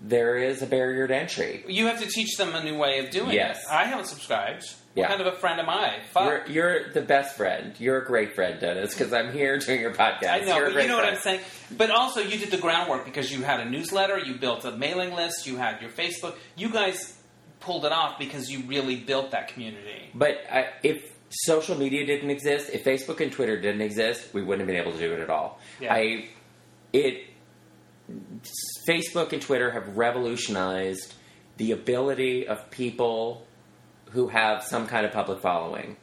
there 0.01 0.37
is 0.37 0.61
a 0.61 0.65
barrier 0.65 1.07
to 1.07 1.15
entry. 1.15 1.63
You 1.67 1.87
have 1.87 1.99
to 2.01 2.07
teach 2.07 2.37
them 2.37 2.55
a 2.55 2.63
new 2.63 2.77
way 2.77 2.99
of 2.99 3.09
doing 3.11 3.31
it. 3.31 3.35
Yes. 3.35 3.63
it. 3.63 3.71
I 3.71 3.85
haven't 3.85 4.05
subscribed. 4.05 4.63
Yeah. 4.95 5.03
What 5.03 5.17
kind 5.17 5.27
of 5.27 5.33
a 5.33 5.37
friend 5.37 5.59
am 5.59 5.69
I? 5.69 5.99
Fuck. 6.11 6.47
You're, 6.47 6.47
you're 6.47 6.93
the 6.93 7.01
best 7.01 7.37
friend. 7.37 7.75
You're 7.79 7.99
a 7.99 8.05
great 8.05 8.33
friend, 8.33 8.59
Dennis, 8.59 8.93
because 8.93 9.13
I'm 9.13 9.31
here 9.31 9.57
doing 9.59 9.81
your 9.81 9.93
podcast. 9.93 10.29
I 10.29 10.39
know, 10.39 10.55
You're 10.55 10.63
a 10.63 10.67
but 10.67 10.73
great 10.73 10.83
you 10.83 10.89
know 10.89 10.97
what. 10.97 11.05
I'm 11.05 11.19
saying. 11.19 11.41
But 11.77 11.91
also, 11.91 12.21
you 12.21 12.37
did 12.37 12.51
the 12.51 12.57
groundwork 12.57 13.05
because 13.05 13.31
you 13.31 13.43
had 13.43 13.59
a 13.59 13.69
newsletter, 13.69 14.17
you 14.17 14.35
built 14.35 14.65
a 14.65 14.71
mailing 14.71 15.13
list, 15.13 15.45
you 15.45 15.57
had 15.57 15.81
your 15.81 15.91
Facebook. 15.91 16.35
You 16.55 16.69
guys 16.71 17.17
pulled 17.59 17.85
it 17.85 17.91
off 17.91 18.17
because 18.17 18.49
you 18.49 18.63
really 18.63 18.95
built 18.95 19.31
that 19.31 19.49
community. 19.49 20.09
But 20.15 20.37
I, 20.51 20.69
if 20.81 21.13
social 21.29 21.77
media 21.77 22.05
didn't 22.05 22.31
exist, 22.31 22.69
if 22.73 22.83
Facebook 22.83 23.21
and 23.21 23.31
Twitter 23.31 23.59
didn't 23.59 23.81
exist, 23.81 24.33
we 24.33 24.41
wouldn't 24.41 24.61
have 24.61 24.67
been 24.67 24.81
able 24.81 24.97
to 24.97 24.99
do 24.99 25.13
it 25.13 25.19
at 25.19 25.29
all. 25.29 25.59
Yeah. 25.79 25.93
I, 25.93 26.29
it, 26.93 27.27
Facebook 28.87 29.33
and 29.33 29.41
Twitter 29.41 29.71
have 29.71 29.97
revolutionized 29.97 31.13
the 31.57 31.71
ability 31.71 32.47
of 32.47 32.69
people 32.71 33.45
who 34.11 34.27
have 34.27 34.63
some 34.63 34.87
kind 34.87 35.05
of 35.05 35.11
public 35.11 35.39
following. 35.39 35.97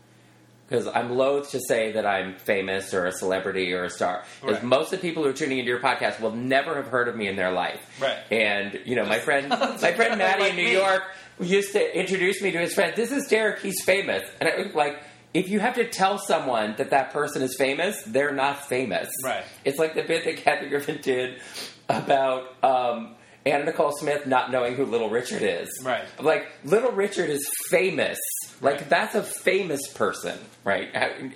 Because 0.68 0.88
I'm 0.88 1.10
loath 1.16 1.52
to 1.52 1.60
say 1.60 1.92
that 1.92 2.04
I'm 2.04 2.34
famous 2.38 2.92
or 2.92 3.06
a 3.06 3.12
celebrity 3.12 3.72
or 3.72 3.84
a 3.84 3.90
star. 3.90 4.24
Because 4.40 4.56
Right. 4.56 4.64
most 4.64 4.92
of 4.92 5.00
the 5.00 5.08
people 5.08 5.22
who 5.22 5.28
are 5.30 5.32
tuning 5.32 5.58
into 5.58 5.68
your 5.70 5.78
podcast 5.80 6.20
will 6.20 6.32
never 6.32 6.74
have 6.74 6.88
heard 6.88 7.06
of 7.06 7.14
me 7.14 7.28
in 7.28 7.36
their 7.36 7.52
life. 7.52 7.80
Right. 8.00 8.18
And 8.32 8.80
you 8.84 8.96
know, 8.96 9.04
my 9.06 9.20
friend, 9.20 9.48
my 9.50 9.92
friend 9.92 10.18
Maddie 10.18 10.40
Like 10.42 10.50
in 10.50 10.56
New 10.56 10.64
me. 10.64 10.72
York 10.72 11.04
used 11.40 11.72
to 11.72 11.98
introduce 11.98 12.42
me 12.42 12.50
to 12.50 12.58
his 12.58 12.74
friend. 12.74 12.94
This 12.96 13.12
is 13.12 13.28
Derek. 13.28 13.60
He's 13.60 13.80
famous. 13.84 14.22
And 14.40 14.48
I 14.48 14.56
was 14.56 14.74
like, 14.74 15.00
if 15.32 15.48
you 15.48 15.60
have 15.60 15.74
to 15.76 15.86
tell 15.88 16.18
someone 16.18 16.74
that 16.78 16.90
that 16.90 17.12
person 17.12 17.42
is 17.42 17.54
famous, 17.56 18.02
they're 18.04 18.32
not 18.34 18.66
famous. 18.66 19.08
Right. 19.22 19.44
It's 19.64 19.78
like 19.78 19.94
the 19.94 20.02
bit 20.02 20.24
that 20.24 20.38
Kathy 20.38 20.68
Griffin 20.68 20.98
did 21.00 21.40
about 21.88 22.52
um, 22.64 23.14
Anna 23.44 23.64
Nicole 23.64 23.92
Smith 23.96 24.26
not 24.26 24.50
knowing 24.50 24.74
who 24.74 24.84
Little 24.86 25.08
Richard 25.10 25.42
is. 25.42 25.68
Right. 25.84 26.04
Like 26.20 26.46
Little 26.64 26.92
Richard 26.92 27.30
is 27.30 27.48
famous. 27.68 28.18
Like 28.60 28.80
Right. 28.80 28.88
that's 28.88 29.14
a 29.14 29.22
famous 29.22 29.86
person, 29.92 30.38
right? 30.64 30.88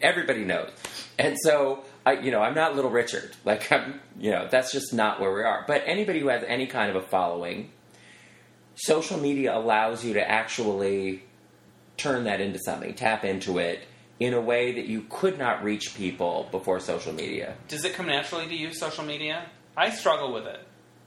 Everybody 0.02 0.44
knows. 0.44 0.70
And 1.18 1.36
so 1.43 1.85
I, 2.06 2.14
you 2.14 2.31
know, 2.31 2.40
I'm 2.40 2.55
not 2.55 2.74
Little 2.74 2.90
Richard. 2.90 3.36
Like 3.44 3.70
I'm, 3.70 4.01
you 4.18 4.31
know, 4.31 4.48
that's 4.51 4.72
just 4.72 4.93
not 4.94 5.20
where 5.20 5.32
we 5.32 5.43
are. 5.43 5.64
But 5.68 5.82
anybody 5.86 6.20
who 6.20 6.28
has 6.28 6.43
any 6.47 6.66
kind 6.66 6.90
of 6.90 6.97
a 6.97 7.06
following, 7.06 7.70
social 8.74 9.18
media 9.18 9.56
allows 9.56 10.05
you 10.05 10.14
to 10.14 10.28
actually 10.31 11.22
turn 11.97 12.24
that 12.24 12.40
into 12.40 12.59
something, 12.64 12.94
tap 12.94 13.24
into 13.24 13.59
it 13.59 13.81
in 14.18 14.32
a 14.35 14.40
way 14.40 14.72
that 14.72 14.86
you 14.86 15.05
could 15.10 15.39
not 15.39 15.62
reach 15.62 15.94
people 15.94 16.48
before 16.51 16.81
social 16.81 17.12
media. 17.12 17.55
Does 17.68 17.85
it 17.85 17.93
come 17.94 18.06
naturally 18.06 18.47
to 18.47 18.55
you, 18.55 18.72
social 18.72 19.05
media? 19.05 19.47
I 19.77 19.91
struggle 19.91 20.33
with 20.33 20.47
it 20.47 20.61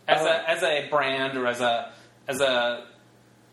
as 0.07 0.21
Uh, 0.21 0.25
a 0.45 0.49
as 0.49 0.63
a 0.63 0.87
brand 0.89 1.37
or 1.37 1.47
as 1.47 1.61
a 1.61 1.91
as 2.27 2.41
a 2.41 2.85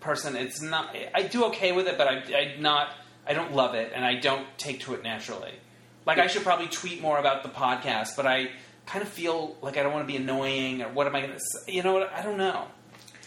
person. 0.01 0.37
It's 0.37 0.61
not. 0.62 0.95
I 1.15 1.23
do 1.23 1.45
okay 1.47 1.73
with 1.73 1.87
it, 1.89 1.99
but 1.99 2.09
I 2.09 2.15
I 2.37 2.57
not. 2.59 2.89
I 3.27 3.35
don't 3.35 3.53
love 3.55 3.74
it, 3.74 3.93
and 3.95 4.05
I 4.05 4.15
don't 4.16 4.47
take 4.59 4.81
to 4.81 4.95
it 4.95 5.03
naturally. 5.03 5.53
Like 6.07 6.19
I 6.19 6.27
should 6.27 6.43
probably 6.43 6.69
tweet 6.69 7.01
more 7.03 7.19
about 7.19 7.43
the 7.43 7.51
podcast, 7.51 8.16
but 8.16 8.27
I 8.27 8.51
kind 8.87 9.03
of 9.03 9.09
feel 9.09 9.57
like 9.62 9.77
I 9.77 9.82
don't 9.82 9.93
want 9.93 10.09
to 10.09 10.12
be 10.12 10.16
annoying 10.16 10.82
or 10.82 10.89
what 10.89 11.07
am 11.07 11.15
I 11.15 11.20
going 11.20 11.32
to 11.35 11.39
say? 11.39 11.73
You 11.73 11.82
know 11.82 11.93
what? 11.93 12.11
I 12.12 12.23
don't 12.23 12.39
know. 12.39 12.66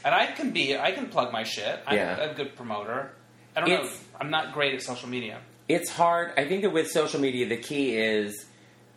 And 0.04 0.14
I 0.14 0.26
can 0.28 0.52
be. 0.52 0.76
I 0.78 0.92
can 0.92 1.08
plug 1.08 1.32
my 1.32 1.44
shit. 1.44 1.80
I'm 1.88 1.96
Yeah. 1.96 2.18
a 2.18 2.34
good 2.34 2.56
promoter. 2.58 3.12
I 3.56 3.60
don't 3.62 3.72
It's- 3.72 3.88
know. 3.88 4.18
I'm 4.20 4.30
not 4.32 4.52
great 4.54 4.74
at 4.74 4.82
social 4.82 5.08
media. 5.08 5.40
It's 5.70 5.90
hard. 5.92 6.34
I 6.36 6.46
think 6.46 6.64
that 6.64 6.72
with 6.72 6.90
social 6.92 7.22
media, 7.22 7.48
the 7.48 7.56
key 7.58 7.96
is, 7.96 8.46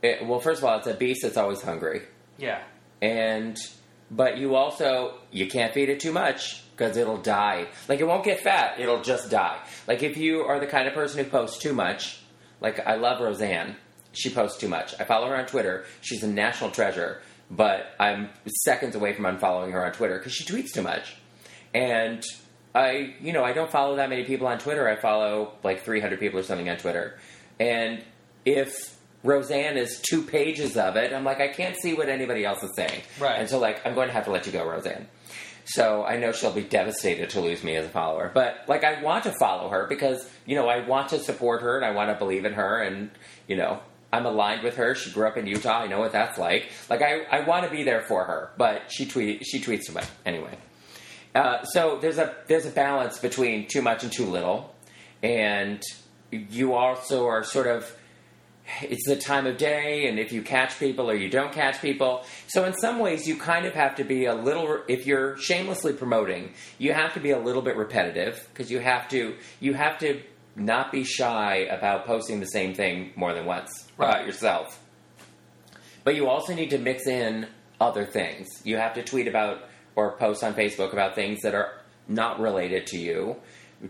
it, 0.03 0.25
well, 0.27 0.41
first 0.41 0.61
of 0.61 0.65
all, 0.65 0.79
it's 0.79 0.87
a 0.89 0.95
beast 0.95 1.21
that's 1.23 1.37
always 1.37 1.63
hungry. 1.63 2.03
Yeah. 2.39 2.61
And 3.03 3.57
but 4.11 4.39
you 4.39 4.55
also 4.55 5.15
you 5.31 5.47
can't 5.47 5.75
feed 5.75 5.89
it 5.89 6.01
too 6.01 6.13
much 6.13 6.63
because 6.71 6.97
it'll 6.97 7.17
die. 7.17 7.67
Like 7.89 8.01
it 8.01 8.05
won't 8.07 8.25
get 8.25 8.41
fat 8.41 8.79
it'll 8.79 9.03
just 9.03 9.31
die. 9.31 9.59
Like 9.87 10.03
if 10.03 10.17
you 10.17 10.43
are 10.43 10.61
the 10.61 10.67
kind 10.67 10.87
of 10.87 10.95
person 10.95 11.25
who 11.25 11.31
posts 11.31 11.59
too 11.59 11.73
much 11.73 12.21
like 12.61 12.87
i 12.87 12.97
love 12.97 13.21
roseanne. 13.21 13.77
She 14.13 14.31
posts 14.31 14.59
too 14.59 14.69
much. 14.69 14.95
I 14.99 15.05
follow 15.05 15.29
her 15.29 15.37
on 15.37 15.47
twitter. 15.47 15.85
She's 16.01 16.23
a 16.23 16.29
national 16.29 16.71
treasure 16.71 17.21
but 17.49 17.95
i'm 18.01 18.29
seconds 18.65 18.97
away 18.97 19.13
from 19.13 19.25
unfollowing 19.25 19.71
her 19.71 19.85
on 19.85 19.93
twitter 19.93 20.19
because 20.19 20.33
she 20.33 20.45
tweets 20.45 20.73
too 20.73 20.83
much. 20.83 21.17
And 21.75 22.23
i 22.75 23.15
you 23.21 23.33
know 23.33 23.45
i 23.45 23.53
don't 23.53 23.71
follow 23.71 23.97
that 23.97 24.09
many 24.09 24.25
people 24.25 24.47
on 24.47 24.59
twitter. 24.59 24.89
I 24.89 24.97
follow 24.97 25.53
like 25.63 25.83
300 25.83 26.21
people 26.21 26.41
or 26.41 26.43
something 26.43 26.69
on 26.69 26.77
twitter. 26.77 27.19
And 27.59 28.05
if 28.45 28.96
Roseanne 29.27 29.77
is 29.77 30.01
two 30.01 30.23
pages 30.23 30.77
of 30.77 30.97
it. 30.97 31.13
I'm 31.13 31.25
like, 31.25 31.41
I 31.41 31.49
can't 31.49 31.77
see 31.81 31.95
what 31.95 32.09
anybody 32.09 32.45
else 32.45 32.63
is 32.63 32.71
saying. 32.77 33.03
Right. 33.19 33.39
And 33.39 33.49
so, 33.49 33.59
like, 33.59 33.85
I'm 33.87 33.95
going 33.95 34.09
to 34.09 34.15
have 34.15 34.25
to 34.25 34.31
let 34.31 34.47
you 34.47 34.53
go, 34.53 34.67
Roseanne. 34.67 35.09
So 35.65 36.05
I 36.05 36.17
know 36.17 36.33
she'll 36.33 36.53
be 36.53 36.63
devastated 36.63 37.31
to 37.31 37.41
lose 37.41 37.65
me 37.65 37.77
as 37.77 37.85
a 37.85 37.89
follower. 37.89 38.31
But, 38.33 38.65
like, 38.69 38.85
I 38.85 39.03
want 39.03 39.25
to 39.25 39.33
follow 39.33 39.69
her 39.71 39.87
because, 39.89 40.31
you 40.47 40.55
know, 40.55 40.69
I 40.69 40.87
want 40.87 41.09
to 41.11 41.19
support 41.19 41.63
her 41.63 41.77
and 41.77 41.85
I 41.85 41.91
want 41.91 42.11
to 42.11 42.17
believe 42.17 42.45
in 42.45 42.53
her 42.53 42.83
and, 42.83 43.11
you 43.49 43.57
know, 43.57 43.81
I'm 44.13 44.25
aligned 44.25 44.63
with 44.63 44.77
her. 44.77 44.95
She 44.95 45.11
grew 45.11 45.27
up 45.27 45.37
in 45.37 45.47
Utah. 45.47 45.81
I 45.81 45.89
know 45.89 45.99
what 45.99 46.13
that's 46.13 46.39
like. 46.39 46.71
Like, 46.89 47.03
I, 47.03 47.23
I 47.25 47.41
want 47.41 47.65
to 47.65 47.71
be 47.71 47.83
there 47.83 48.03
for 48.03 48.25
her. 48.25 48.51
But 48.57 48.93
she, 48.93 49.07
tweet, 49.07 49.45
she 49.45 49.61
tweets 49.61 49.93
much. 49.93 50.07
Anyway. 50.25 50.57
Uh, 51.37 51.63
so 51.65 51.99
there's 52.01 52.17
a 52.17 52.35
there's 52.47 52.65
a 52.65 52.71
balance 52.71 53.19
between 53.19 53.69
too 53.69 53.83
much 53.83 54.03
and 54.03 54.11
too 54.11 54.25
little, 54.25 54.75
and 55.23 55.83
you 56.31 56.73
also 56.73 57.27
are 57.27 57.45
sort 57.45 57.67
of 57.67 57.95
it's 58.83 59.07
the 59.07 59.17
time 59.17 59.47
of 59.47 59.57
day, 59.59 60.07
and 60.09 60.19
if 60.19 60.33
you 60.33 60.43
catch 60.43 60.79
people 60.79 61.11
or 61.11 61.15
you 61.15 61.29
don't 61.29 61.53
catch 61.53 61.81
people. 61.81 62.25
So 62.49 62.65
in 62.65 62.75
some 62.75 62.99
ways, 62.99 63.27
you 63.27 63.37
kind 63.37 63.65
of 63.67 63.75
have 63.75 63.95
to 63.97 64.05
be 64.05 64.25
a 64.27 64.35
little. 64.35 64.83
If 64.89 65.07
you're 65.07 65.37
shamelessly 65.39 65.93
promoting, 65.93 66.53
you 66.79 66.93
have 66.93 67.15
to 67.15 67.21
be 67.21 67.31
a 67.31 67.39
little 67.39 67.63
bit 67.63 67.77
repetitive 67.77 68.47
because 68.53 68.71
you 68.71 68.81
have 68.81 69.09
to 69.11 69.37
you 69.61 69.75
have 69.75 69.99
to 69.99 70.21
not 70.57 70.91
be 70.91 71.05
shy 71.05 71.67
about 71.71 72.07
posting 72.07 72.41
the 72.41 72.47
same 72.47 72.75
thing 72.75 73.13
more 73.15 73.35
than 73.35 73.45
once 73.45 73.71
Right. 73.99 74.09
about 74.11 74.27
yourself. 74.27 74.81
But 76.03 76.15
you 76.15 76.29
also 76.29 76.55
need 76.55 76.71
to 76.71 76.79
mix 76.79 77.07
in 77.07 77.47
other 77.81 78.05
things. 78.05 78.47
You 78.65 78.77
have 78.79 78.95
to 78.95 79.03
tweet 79.03 79.29
about 79.29 79.65
or 79.97 80.17
post 80.17 80.43
on 80.45 80.55
Facebook 80.55 80.93
about 80.93 81.15
things 81.15 81.41
that 81.43 81.55
are 81.55 81.73
not 82.09 82.39
related 82.41 82.87
to 82.89 82.99
you 82.99 83.37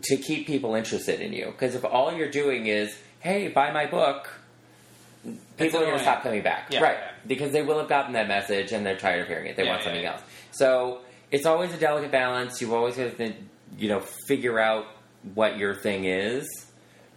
to 0.02 0.16
keep 0.16 0.46
people 0.46 0.74
interested 0.74 1.20
in 1.20 1.32
you. 1.32 1.46
Because 1.46 1.74
if 1.74 1.84
all 1.84 2.12
you're 2.12 2.30
doing 2.30 2.66
is, 2.66 2.96
hey, 3.20 3.48
buy 3.48 3.70
my 3.72 3.86
book, 3.86 4.35
people 5.56 5.80
are 5.80 5.84
going 5.84 5.96
to 5.96 6.02
stop 6.02 6.22
coming 6.22 6.42
back. 6.42 6.68
Yeah, 6.70 6.80
right. 6.82 6.98
yeah. 6.98 7.10
Because 7.26 7.52
they 7.52 7.62
will 7.62 7.78
have 7.78 7.88
gotten 7.88 8.12
that 8.14 8.28
message 8.28 8.72
and 8.72 8.84
they're 8.84 8.96
tired 8.96 9.22
of 9.22 9.28
hearing 9.28 9.46
it. 9.46 9.56
They 9.56 9.64
Yeah, 9.64 9.70
want 9.70 9.82
something 9.82 10.04
else. 10.04 10.22
So 10.52 11.00
it's 11.30 11.46
always 11.46 11.72
a 11.72 11.76
delicate 11.76 12.10
balance. 12.10 12.60
You've 12.60 12.72
always 12.72 12.96
got 12.96 13.16
to, 13.16 13.32
you 13.78 13.88
know, 13.88 14.00
figure 14.28 14.58
out 14.58 14.86
what 15.34 15.58
your 15.58 15.74
thing 15.74 16.04
is. 16.04 16.46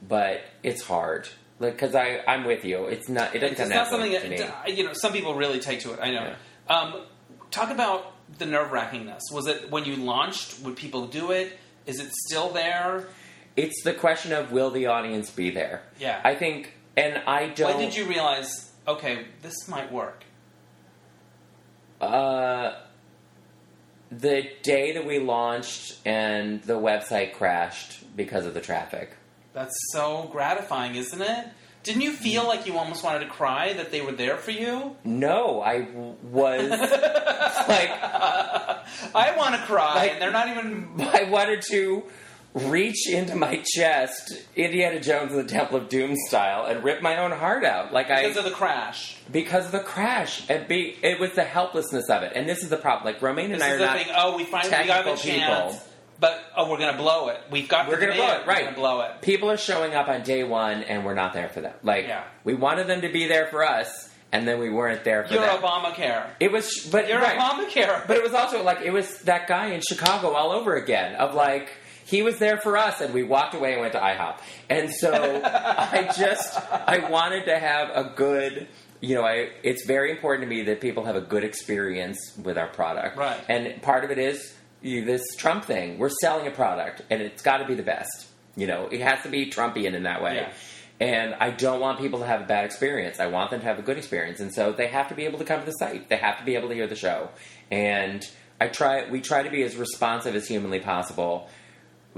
But 0.07 0.41
it's 0.63 0.81
hard. 0.81 1.27
Because 1.59 1.93
I, 1.93 2.21
I'm 2.25 2.45
with 2.45 2.63
you. 2.63 2.85
It's 2.85 3.09
not. 3.09 3.35
It 3.35 3.39
doesn't 3.39 3.59
It's 3.59 3.69
not 3.69 3.87
something 3.89 4.13
that 4.13 4.69
you 4.69 4.85
know. 4.85 4.93
Some 4.93 5.11
people 5.11 5.35
really 5.35 5.59
take 5.59 5.81
to 5.81 5.91
it. 5.91 5.99
I 6.01 6.11
know. 6.11 6.33
Um, 6.69 7.01
talk 7.51 7.69
about 7.69 8.13
the 8.37 8.45
nerve 8.45 8.71
wrackingness. 8.71 9.19
Was 9.33 9.47
it 9.47 9.69
when 9.69 9.83
you 9.83 9.97
launched? 9.97 10.61
Would 10.61 10.77
people 10.77 11.07
do 11.07 11.31
it? 11.31 11.57
Is 11.85 11.99
it 11.99 12.11
still 12.27 12.49
there? 12.49 13.07
It's 13.57 13.83
the 13.83 13.93
question 13.93 14.31
of 14.31 14.53
will 14.53 14.71
the 14.71 14.85
audience 14.85 15.29
be 15.31 15.49
there? 15.49 15.81
Yeah. 15.99 16.21
I 16.23 16.35
think, 16.35 16.73
and 16.99 17.21
I 17.27 17.47
don't. 17.49 17.75
When 17.75 17.85
did 17.85 17.95
you 17.95 18.05
realize? 18.05 18.71
Okay, 18.87 19.25
this 19.41 19.67
might 19.67 19.91
work. 19.91 20.23
Uh, 22.01 22.75
the 24.11 24.49
day 24.63 24.93
that 24.93 25.05
we 25.05 25.19
launched 25.19 25.97
and 26.05 26.61
the 26.63 26.73
website 26.79 27.33
crashed 27.33 28.15
because 28.15 28.45
of 28.45 28.53
the 28.53 28.61
traffic. 28.61 29.11
That's 29.53 29.75
so 29.91 30.27
gratifying, 30.31 30.95
isn't 30.95 31.21
it? 31.21 31.47
Didn't 31.83 32.01
you 32.01 32.11
feel 32.13 32.45
like 32.45 32.65
you 32.67 32.77
almost 32.77 33.03
wanted 33.03 33.19
to 33.19 33.27
cry 33.27 33.73
that 33.73 33.91
they 33.91 34.01
were 34.01 34.11
there 34.11 34.37
for 34.37 34.51
you? 34.51 34.95
No, 35.03 35.61
I 35.61 35.81
w- 35.81 36.15
was 36.23 36.69
like, 36.71 37.89
I 37.91 39.33
want 39.37 39.55
to 39.55 39.61
cry, 39.61 39.95
Like- 39.95 40.11
and 40.13 40.21
they're 40.21 40.31
not 40.31 40.49
even. 40.49 40.89
I 40.99 41.23
wanted 41.29 41.61
to 41.69 42.03
reach 42.53 43.07
into 43.09 43.35
my 43.35 43.61
chest, 43.75 44.33
Indiana 44.55 44.99
Jones 44.99 45.31
and 45.33 45.47
the 45.47 45.51
Temple 45.51 45.77
of 45.77 45.89
Doom 45.89 46.15
style, 46.27 46.65
and 46.65 46.83
rip 46.83 47.01
my 47.01 47.17
own 47.17 47.31
heart 47.31 47.63
out. 47.63 47.93
Like 47.93 48.09
I 48.09 48.23
Because 48.23 48.37
of 48.37 48.43
the 48.45 48.51
crash. 48.51 49.17
because 49.31 49.65
of 49.67 49.71
the 49.71 49.79
crash. 49.81 50.49
It 50.49 50.67
be 50.67 50.97
it 51.03 51.19
was 51.19 51.31
the 51.33 51.43
helplessness 51.43 52.09
of 52.09 52.23
it, 52.23 52.33
and 52.35 52.49
this 52.49 52.63
is 52.63 52.69
the 52.69 52.77
problem. 52.77 53.05
Like 53.13 53.21
Romaine 53.21 53.51
and 53.51 53.61
This 53.61 53.63
I 53.63 53.67
is 53.69 53.75
are 53.75 53.77
the 53.77 53.85
not. 53.85 53.97
thing. 53.97 54.07
Oh, 54.15 54.37
we 54.37 54.45
finally 54.45 54.87
got 54.87 55.05
the 55.05 55.15
chance, 55.15 55.75
people. 55.75 55.81
but 56.19 56.39
oh, 56.57 56.69
we're 56.71 56.79
gonna 56.79 56.97
blow 56.97 57.27
it. 57.29 57.39
We've 57.51 57.69
got. 57.69 57.87
We're 57.87 57.99
gonna 57.99 58.15
blow 58.15 58.31
it, 58.37 58.41
We're 58.47 58.53
right. 58.53 58.63
gonna 58.65 58.75
blow 58.75 59.01
it. 59.01 59.21
People 59.21 59.51
are 59.51 59.57
showing 59.57 59.93
up 59.93 60.07
on 60.07 60.23
day 60.23 60.43
one, 60.43 60.83
and 60.83 61.05
we're 61.05 61.13
not 61.13 61.33
there 61.33 61.49
for 61.49 61.61
them. 61.61 61.73
Like 61.83 62.07
Yeah. 62.07 62.23
we 62.43 62.55
wanted 62.55 62.87
them 62.87 63.01
to 63.01 63.09
be 63.09 63.27
there 63.27 63.45
for 63.47 63.63
us, 63.63 64.09
and 64.31 64.47
then 64.47 64.57
we 64.59 64.69
weren't 64.71 65.03
there 65.03 65.23
for 65.23 65.35
them. 65.35 65.43
You're 65.43 65.53
them. 65.53 65.61
Obamacare. 65.61 66.25
It 66.39 66.51
was, 66.51 66.87
but 66.91 67.07
You're 67.07 67.21
right. 67.21 67.37
Obamacare. 67.37 68.07
But 68.07 68.17
it 68.17 68.23
was 68.23 68.33
also 68.33 68.63
like 68.63 68.81
it 68.81 68.91
was 68.91 69.19
that 69.19 69.47
guy 69.47 69.67
in 69.67 69.81
Chicago 69.87 70.33
all 70.33 70.51
over 70.51 70.75
again. 70.75 71.13
Of 71.15 71.35
like 71.35 71.69
he 72.09 72.23
was 72.23 72.39
there 72.39 72.57
for 72.57 72.75
us, 72.75 73.01
and 73.01 73.13
we 73.13 73.23
walked 73.23 73.53
away 73.53 73.73
and 73.73 73.81
went 73.81 73.93
to 73.93 73.99
IHOP. 73.99 74.39
And 74.69 74.91
so 74.91 75.13
I 75.43 76.11
just 76.17 76.57
I 76.71 77.09
wanted 77.09 77.45
to 77.45 77.59
have 77.59 77.89
a 77.89 78.13
good. 78.15 78.67
You 79.01 79.15
know, 79.15 79.23
I, 79.23 79.51
it's 79.63 79.85
very 79.85 80.11
important 80.11 80.43
to 80.43 80.53
me 80.53 80.63
that 80.63 80.81
people 80.81 81.05
have 81.05 81.15
a 81.15 81.21
good 81.21 81.45
experience 81.45 82.37
with 82.43 82.57
our 82.57 82.67
product. 82.67 83.15
Right. 83.15 83.39
And 83.47 83.81
part 83.81 84.03
of 84.03 84.11
it 84.11 84.17
is 84.17 84.53
you, 84.81 85.05
this 85.05 85.23
Trump 85.37 85.63
thing. 85.63 85.97
We're 85.97 86.09
selling 86.21 86.47
a 86.47 86.51
product, 86.51 87.03
and 87.09 87.21
it's 87.21 87.41
got 87.41 87.57
to 87.57 87.65
be 87.65 87.75
the 87.75 87.83
best. 87.83 88.27
You 88.57 88.67
know, 88.67 88.87
it 88.91 88.99
has 88.99 89.21
to 89.23 89.29
be 89.29 89.49
Trumpian 89.49 89.93
in 89.93 90.03
that 90.03 90.21
way. 90.21 90.35
Yeah. 90.35 90.51
And 90.99 91.33
I 91.35 91.51
don't 91.51 91.79
want 91.79 91.99
people 91.99 92.19
to 92.19 92.25
have 92.25 92.41
a 92.41 92.45
bad 92.45 92.65
experience. 92.65 93.21
I 93.21 93.27
want 93.27 93.51
them 93.51 93.61
to 93.61 93.65
have 93.65 93.79
a 93.79 93.81
good 93.81 93.97
experience, 93.97 94.41
and 94.41 94.53
so 94.53 94.73
they 94.73 94.87
have 94.87 95.07
to 95.09 95.15
be 95.15 95.23
able 95.23 95.39
to 95.39 95.45
come 95.45 95.61
to 95.61 95.65
the 95.65 95.71
site. 95.73 96.09
They 96.09 96.17
have 96.17 96.39
to 96.39 96.43
be 96.43 96.55
able 96.55 96.67
to 96.67 96.75
hear 96.75 96.87
the 96.87 96.95
show. 96.97 97.29
And 97.71 98.27
I 98.59 98.67
try. 98.67 99.09
We 99.09 99.21
try 99.21 99.43
to 99.43 99.49
be 99.49 99.63
as 99.63 99.77
responsive 99.77 100.35
as 100.35 100.47
humanly 100.47 100.79
possible, 100.79 101.47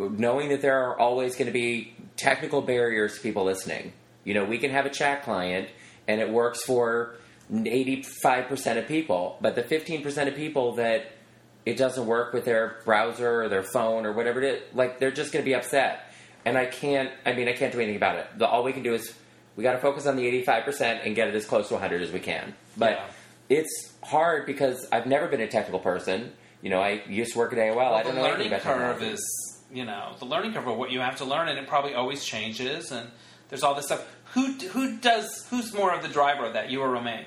knowing 0.09 0.49
that 0.49 0.61
there 0.61 0.77
are 0.89 0.99
always 0.99 1.35
going 1.35 1.47
to 1.47 1.51
be 1.53 1.93
technical 2.17 2.61
barriers 2.61 3.15
to 3.15 3.21
people 3.21 3.43
listening. 3.45 3.93
You 4.23 4.33
know, 4.33 4.45
we 4.45 4.57
can 4.57 4.71
have 4.71 4.85
a 4.85 4.89
chat 4.89 5.23
client, 5.23 5.69
and 6.07 6.21
it 6.21 6.29
works 6.29 6.63
for 6.63 7.15
eighty-five 7.53 8.47
percent 8.47 8.79
of 8.79 8.87
people, 8.87 9.37
but 9.41 9.55
the 9.55 9.63
fifteen 9.63 10.03
percent 10.03 10.29
of 10.29 10.35
people 10.35 10.75
that 10.75 11.11
it 11.65 11.77
doesn't 11.77 12.05
work 12.07 12.33
with 12.33 12.45
their 12.45 12.77
browser 12.85 13.43
or 13.43 13.49
their 13.49 13.63
phone 13.63 14.05
or 14.05 14.13
whatever 14.13 14.41
it 14.41 14.53
is, 14.55 14.61
like 14.75 14.99
they're 14.99 15.11
just 15.11 15.31
going 15.31 15.43
to 15.43 15.49
be 15.49 15.55
upset. 15.55 16.11
And 16.45 16.57
I 16.57 16.65
can't. 16.65 17.11
I 17.25 17.33
mean, 17.33 17.47
I 17.47 17.53
can't 17.53 17.71
do 17.71 17.77
anything 17.79 17.97
about 17.97 18.15
it. 18.15 18.27
The, 18.37 18.47
all 18.47 18.63
we 18.63 18.73
can 18.73 18.81
do 18.83 18.93
is 18.95 19.13
we 19.55 19.63
got 19.63 19.73
to 19.73 19.79
focus 19.79 20.07
on 20.07 20.15
the 20.15 20.25
eighty-five 20.25 20.63
percent 20.65 21.01
and 21.05 21.15
get 21.15 21.27
it 21.27 21.35
as 21.35 21.45
close 21.45 21.67
to 21.67 21.75
one 21.75 21.81
hundred 21.81 22.01
as 22.01 22.11
we 22.11 22.19
can. 22.19 22.55
But 22.77 22.91
Yeah. 22.93 23.05
it's 23.57 23.93
hard 24.03 24.45
because 24.47 24.87
I've 24.91 25.05
never 25.05 25.27
been 25.27 25.41
a 25.41 25.47
technical 25.47 25.79
person. 25.79 26.31
You 26.63 26.69
know, 26.69 26.79
I 26.79 27.01
used 27.07 27.33
to 27.33 27.39
work 27.39 27.53
at 27.53 27.59
AOL. 27.59 27.71
I 27.71 27.75
Well, 27.75 28.03
don't 28.03 28.15
the 28.15 28.21
know 28.21 28.27
anything 28.27 28.47
about 28.47 28.61
curve 28.61 29.03
is, 29.03 29.50
you 29.73 29.85
know, 29.85 30.13
the 30.19 30.25
learning 30.25 30.53
curve 30.53 30.67
of 30.67 30.77
what 30.77 30.91
you 30.91 30.99
have 30.99 31.17
to 31.17 31.25
learn, 31.25 31.47
and 31.49 31.57
it 31.57 31.67
probably 31.67 31.93
always 31.93 32.23
changes. 32.23 32.91
And 32.91 33.09
there's 33.49 33.63
all 33.63 33.75
this 33.75 33.85
stuff. 33.85 34.05
Who 34.33 34.53
who 34.53 34.97
does 34.97 35.45
who's 35.49 35.73
more 35.73 35.93
of 35.93 36.01
the 36.01 36.07
driver 36.09 36.45
of 36.45 36.53
that? 36.53 36.69
You 36.69 36.81
or 36.81 36.89
Romaine? 36.89 37.25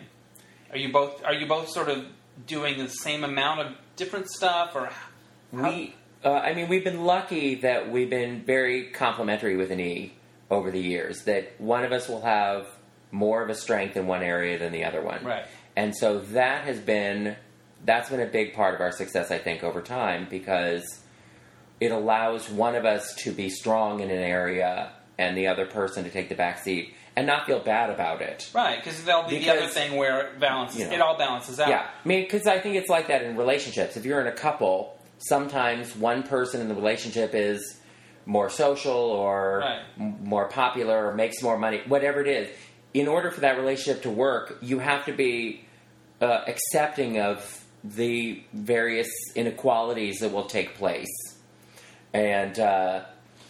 Are 0.70 0.76
you 0.78 0.92
both 0.92 1.22
are 1.24 1.34
you 1.34 1.46
both 1.46 1.68
sort 1.70 1.88
of 1.88 2.04
doing 2.46 2.78
the 2.78 2.88
same 2.88 3.24
amount 3.24 3.60
of 3.60 3.72
different 3.96 4.28
stuff, 4.28 4.72
or 4.74 4.86
how- 4.86 5.68
We, 5.68 5.94
uh, 6.24 6.32
I 6.32 6.52
mean, 6.54 6.68
we've 6.68 6.82
been 6.82 7.04
lucky 7.04 7.56
that 7.56 7.90
we've 7.90 8.10
been 8.10 8.42
very 8.42 8.86
complementary 8.90 9.56
with 9.56 9.70
an 9.70 9.78
E 9.80 10.14
over 10.50 10.70
the 10.70 10.80
years. 10.80 11.24
That 11.24 11.60
one 11.60 11.84
of 11.84 11.92
us 11.92 12.08
will 12.08 12.22
have 12.22 12.66
more 13.12 13.42
of 13.42 13.50
a 13.50 13.54
strength 13.54 13.96
in 13.96 14.06
one 14.08 14.22
area 14.22 14.58
than 14.58 14.72
the 14.72 14.84
other 14.84 15.00
one, 15.00 15.24
Right. 15.24 15.44
And 15.76 15.94
so 15.96 16.18
that 16.18 16.64
has 16.64 16.80
been 16.80 17.36
that's 17.84 18.08
been 18.08 18.20
a 18.20 18.26
big 18.26 18.54
part 18.54 18.74
of 18.74 18.80
our 18.80 18.90
success, 18.92 19.30
I 19.30 19.38
think, 19.38 19.62
over 19.62 19.82
time 19.82 20.26
because 20.30 21.00
it 21.84 21.92
allows 21.92 22.48
one 22.48 22.74
of 22.74 22.84
us 22.84 23.14
to 23.24 23.32
be 23.32 23.48
strong 23.50 24.00
in 24.00 24.10
an 24.10 24.18
area 24.18 24.90
and 25.18 25.36
the 25.36 25.46
other 25.46 25.66
person 25.66 26.04
to 26.04 26.10
take 26.10 26.28
the 26.28 26.34
back 26.34 26.58
seat 26.58 26.94
and 27.16 27.26
not 27.26 27.46
feel 27.46 27.60
bad 27.60 27.90
about 27.90 28.20
it. 28.22 28.50
right? 28.54 28.78
Because 28.82 29.04
there'll 29.04 29.28
be 29.28 29.38
the 29.38 29.50
other 29.50 29.68
thing 29.68 29.96
where 29.96 30.26
it 30.26 30.40
balances. 30.40 30.80
you 30.80 30.86
know. 30.88 30.94
it 30.94 31.00
all 31.00 31.16
balances 31.16 31.60
out. 31.60 31.68
Yeah, 31.68 31.86
I 32.04 32.08
mean, 32.08 32.22
because 32.22 32.46
I 32.46 32.58
think 32.58 32.74
it's 32.76 32.88
like 32.90 33.06
that 33.08 33.22
in 33.22 33.36
relationships. 33.36 33.96
If 33.96 34.04
you're 34.04 34.20
in 34.20 34.26
a 34.26 34.32
couple, 34.32 34.98
sometimes 35.18 35.94
one 35.94 36.22
person 36.24 36.60
in 36.60 36.68
the 36.68 36.74
relationship 36.74 37.34
is 37.34 37.80
more 38.26 38.48
social 38.50 38.92
or 38.94 39.58
Right. 39.60 39.80
m- 40.00 40.16
more 40.24 40.48
popular 40.48 41.06
or 41.08 41.14
makes 41.14 41.42
more 41.42 41.56
money, 41.58 41.82
whatever 41.86 42.20
it 42.20 42.26
is. 42.28 42.48
In 42.94 43.06
order 43.08 43.30
for 43.30 43.40
that 43.42 43.58
relationship 43.58 44.02
to 44.04 44.10
work, 44.10 44.58
you 44.62 44.78
have 44.80 45.04
to 45.06 45.12
be 45.12 45.64
uh, 46.20 46.42
accepting 46.46 47.20
of 47.20 47.64
the 47.84 48.42
various 48.54 49.08
inequalities 49.36 50.18
that 50.20 50.32
will 50.32 50.46
take 50.46 50.74
place, 50.76 51.06
and 52.14 52.58
uh, 52.58 53.02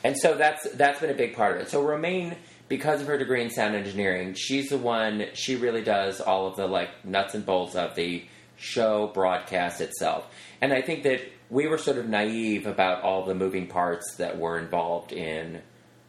and 0.02 0.16
so 0.18 0.34
that's 0.34 0.68
that's 0.72 1.00
been 1.00 1.10
a 1.10 1.14
big 1.14 1.36
part 1.36 1.56
of 1.56 1.62
it. 1.62 1.70
So 1.70 1.82
Romaine, 1.82 2.34
because 2.68 3.00
of 3.00 3.06
her 3.06 3.16
degree 3.18 3.42
in 3.42 3.50
sound 3.50 3.74
engineering, 3.76 4.34
she's 4.34 4.70
the 4.70 4.78
one. 4.78 5.26
She 5.34 5.54
really 5.54 5.82
does 5.82 6.20
all 6.20 6.46
of 6.48 6.56
the 6.56 6.66
like 6.66 7.04
nuts 7.04 7.34
and 7.34 7.46
bolts 7.46 7.76
of 7.76 7.94
the 7.94 8.24
show 8.56 9.08
broadcast 9.08 9.80
itself. 9.80 10.26
And 10.60 10.72
I 10.72 10.80
think 10.80 11.02
that 11.04 11.20
we 11.50 11.66
were 11.66 11.78
sort 11.78 11.98
of 11.98 12.08
naive 12.08 12.66
about 12.66 13.02
all 13.02 13.24
the 13.24 13.34
moving 13.34 13.66
parts 13.66 14.16
that 14.16 14.38
were 14.38 14.58
involved 14.58 15.12
in 15.12 15.60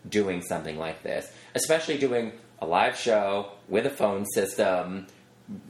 doing 0.07 0.41
something 0.41 0.77
like 0.77 1.03
this, 1.03 1.31
especially 1.55 1.97
doing 1.97 2.31
a 2.59 2.65
live 2.65 2.95
show 2.95 3.51
with 3.67 3.85
a 3.85 3.89
phone 3.89 4.25
system 4.33 5.07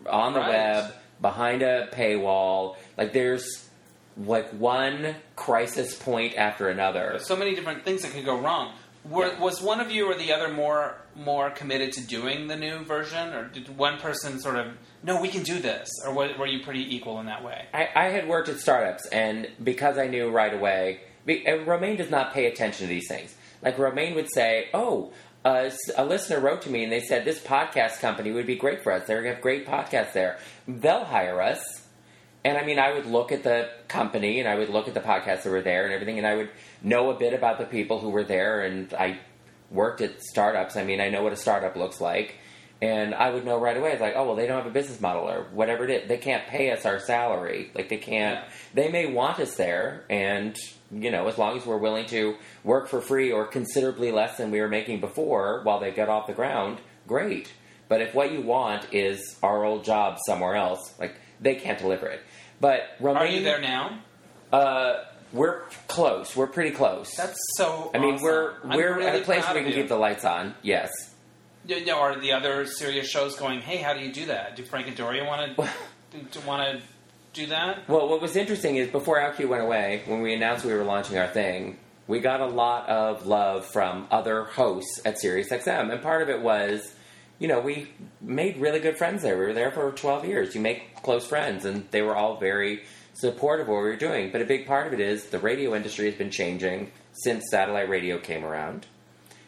on 0.09 0.33
the 0.33 0.39
Right. 0.39 0.49
web 0.49 0.93
behind 1.21 1.61
a 1.63 1.87
paywall. 1.91 2.75
Like 2.97 3.13
there's 3.13 3.64
like 4.17 4.49
one 4.51 5.15
crisis 5.35 5.95
point 5.95 6.35
after 6.35 6.69
another. 6.69 7.19
So 7.19 7.35
many 7.35 7.55
different 7.55 7.83
things 7.83 8.01
that 8.03 8.11
could 8.11 8.25
go 8.25 8.39
wrong. 8.39 8.73
Were, 9.03 9.27
Yeah. 9.27 9.39
Was 9.39 9.61
one 9.61 9.81
of 9.81 9.91
you 9.91 10.09
or 10.09 10.15
the 10.15 10.33
other 10.33 10.49
more 10.49 10.95
more 11.15 11.49
committed 11.51 11.93
to 11.93 12.01
doing 12.01 12.47
the 12.47 12.55
new 12.55 12.79
version, 12.79 13.33
or 13.33 13.47
did 13.47 13.77
one 13.77 13.99
person 13.99 14.39
sort 14.39 14.55
of 14.55 14.67
no, 15.03 15.21
we 15.21 15.27
can 15.27 15.43
do 15.43 15.59
this, 15.59 15.89
or 16.05 16.13
were, 16.13 16.29
were 16.39 16.47
you 16.47 16.63
pretty 16.63 16.95
equal 16.95 17.19
in 17.19 17.27
that 17.27 17.43
way? 17.43 17.65
I, 17.73 17.89
I 17.95 18.05
had 18.05 18.27
worked 18.27 18.49
at 18.49 18.59
startups, 18.59 19.05
and 19.07 19.47
because 19.63 19.99
I 19.99 20.07
knew 20.07 20.29
right 20.31 20.53
away, 20.53 21.01
and 21.27 21.67
Romaine 21.67 21.97
does 21.97 22.09
not 22.09 22.33
pay 22.33 22.47
attention 22.47 22.87
to 22.87 22.89
these 22.93 23.07
things. 23.07 23.35
Like 23.61 23.77
Romaine 23.77 24.15
would 24.15 24.31
say, 24.33 24.69
"Oh, 24.73 25.13
uh, 25.43 25.69
a 25.95 26.05
listener 26.05 26.39
wrote 26.39 26.63
to 26.63 26.71
me 26.71 26.83
and 26.83 26.91
they 26.91 27.01
said 27.01 27.25
this 27.25 27.39
podcast 27.39 27.99
company 27.99 28.31
would 28.31 28.47
be 28.47 28.55
great 28.55 28.81
for 28.81 28.91
us. 28.91 29.05
They 29.05 29.27
have 29.27 29.41
great 29.41 29.67
podcasts 29.67 30.13
there. 30.13 30.39
They'll 30.67 31.05
hire 31.05 31.41
us." 31.41 31.84
And 32.45 32.57
I 32.59 32.63
mean, 32.63 32.77
I 32.79 32.93
would 32.93 33.07
look 33.07 33.31
at 33.31 33.41
the 33.43 33.69
company 33.87 34.39
and 34.39 34.47
I 34.47 34.55
would 34.55 34.69
look 34.69 34.87
at 34.87 34.93
the 34.93 34.99
podcasts 35.01 35.43
that 35.43 35.49
were 35.49 35.63
there 35.63 35.83
and 35.85 35.93
everything, 35.93 36.19
and 36.19 36.27
I 36.27 36.35
would 36.35 36.49
know 36.83 37.09
a 37.09 37.15
bit 37.15 37.33
about 37.33 37.57
the 37.57 37.65
people 37.65 37.99
who 37.99 38.09
were 38.09 38.23
there. 38.23 38.61
And 38.61 38.93
I 38.93 39.17
worked 39.71 39.99
at 40.01 40.21
startups. 40.21 40.77
I 40.77 40.83
mean, 40.83 41.01
I 41.01 41.09
know 41.09 41.23
what 41.23 41.33
a 41.33 41.37
startup 41.37 41.75
looks 41.75 41.99
like. 41.99 42.35
And 42.81 43.15
I 43.15 43.31
would 43.31 43.45
know 43.45 43.57
right 43.59 43.75
away, 43.75 43.93
it's 43.93 44.01
like, 44.01 44.13
oh, 44.15 44.25
well, 44.27 44.35
they 44.35 44.45
don't 44.45 44.57
have 44.57 44.67
a 44.67 44.73
business 44.73 45.01
model 45.01 45.27
or 45.27 45.47
whatever 45.53 45.85
it 45.85 45.89
is. 45.89 46.07
They 46.07 46.17
can't 46.17 46.45
pay 46.45 46.69
us 46.71 46.85
our 46.85 46.99
salary. 46.99 47.71
Like, 47.73 47.89
they 47.89 47.97
can't, 47.97 48.39
Yeah. 48.39 48.49
they 48.75 48.89
may 48.89 49.05
want 49.07 49.39
us 49.39 49.55
there. 49.55 50.03
And, 50.09 50.55
you 50.91 51.09
know, 51.09 51.27
as 51.27 51.37
long 51.37 51.57
as 51.57 51.65
we're 51.65 51.77
willing 51.77 52.05
to 52.07 52.35
work 52.63 52.89
for 52.89 53.01
free 53.01 53.31
or 53.31 53.47
considerably 53.47 54.11
less 54.11 54.37
than 54.37 54.51
we 54.51 54.59
were 54.59 54.67
making 54.67 54.99
before 54.99 55.61
while 55.63 55.79
they 55.79 55.91
get 55.91 56.09
off 56.09 56.27
the 56.27 56.33
ground, 56.33 56.79
great. 57.07 57.51
But 57.87 58.01
if 58.01 58.13
what 58.13 58.31
you 58.31 58.41
want 58.41 58.93
is 58.93 59.39
our 59.41 59.63
old 59.63 59.83
job 59.83 60.17
somewhere 60.27 60.55
else, 60.55 60.93
like, 60.99 61.15
they 61.39 61.55
can't 61.55 61.79
deliver 61.79 62.07
it. 62.07 62.21
But 62.65 63.15
Are 63.15 63.27
you 63.27 63.43
there 63.43 63.61
now? 63.61 63.99
Uh, 64.51 65.03
we're 65.31 65.61
close. 65.87 66.35
We're 66.35 66.47
pretty 66.47 66.71
close. 66.71 67.11
That's 67.15 67.37
so. 67.57 67.91
I 67.93 67.99
mean, 67.99 68.15
awesome. 68.15 68.23
we're 68.23 68.53
we're 68.63 68.97
really 68.97 69.05
at 69.05 69.21
a 69.21 69.23
place 69.23 69.45
where 69.45 69.53
we 69.53 69.69
can 69.69 69.73
keep 69.73 69.87
the 69.87 69.97
lights 69.97 70.25
on. 70.25 70.55
Yes. 70.63 70.89
You 71.67 71.85
know, 71.85 71.99
are 71.99 72.19
the 72.19 72.31
other 72.31 72.65
Sirius 72.65 73.07
shows 73.07 73.35
going? 73.35 73.61
Hey, 73.61 73.77
how 73.77 73.93
do 73.93 73.99
you 73.99 74.11
do 74.11 74.25
that? 74.25 74.55
Do 74.55 74.63
Frank 74.63 74.87
and 74.87 74.97
Doria 74.97 75.25
want 75.25 75.55
to 75.55 75.69
do, 76.11 76.39
want 76.47 76.79
to 76.79 76.81
do 77.33 77.45
that? 77.47 77.87
Well, 77.87 78.09
what 78.09 78.19
was 78.19 78.35
interesting 78.35 78.77
is 78.77 78.87
before 78.87 79.19
OutQ 79.19 79.47
went 79.47 79.61
away, 79.61 80.01
when 80.07 80.21
we 80.21 80.33
announced 80.33 80.65
we 80.65 80.73
were 80.73 80.83
launching 80.83 81.19
our 81.19 81.27
thing, 81.27 81.77
we 82.07 82.19
got 82.19 82.41
a 82.41 82.47
lot 82.47 82.89
of 82.89 83.27
love 83.27 83.67
from 83.67 84.07
other 84.09 84.45
hosts 84.45 85.01
at 85.05 85.17
SiriusXM, 85.23 85.91
and 85.91 86.01
part 86.01 86.23
of 86.23 86.29
it 86.29 86.41
was, 86.41 86.94
you 87.39 87.47
know, 87.47 87.59
we 87.59 87.87
made 88.21 88.57
really 88.57 88.79
good 88.79 88.97
friends 88.97 89.21
there. 89.23 89.37
We 89.37 89.45
were 89.45 89.53
there 89.53 89.71
for 89.71 89.91
12 89.91 90.25
years. 90.25 90.55
You 90.55 90.61
make 90.61 91.01
close 91.03 91.25
friends, 91.27 91.65
and 91.65 91.85
they 91.91 92.01
were 92.01 92.15
all 92.15 92.37
very 92.39 92.83
supportive 93.13 93.67
of 93.67 93.73
what 93.73 93.83
we 93.83 93.89
were 93.89 93.95
doing. 93.95 94.31
But 94.31 94.41
a 94.41 94.45
big 94.45 94.65
part 94.67 94.87
of 94.87 94.93
it 94.93 94.99
is 94.99 95.25
the 95.27 95.39
radio 95.39 95.75
industry 95.75 96.05
has 96.05 96.15
been 96.15 96.31
changing 96.31 96.91
since 97.13 97.45
satellite 97.49 97.89
radio 97.89 98.17
came 98.17 98.43
around. 98.43 98.85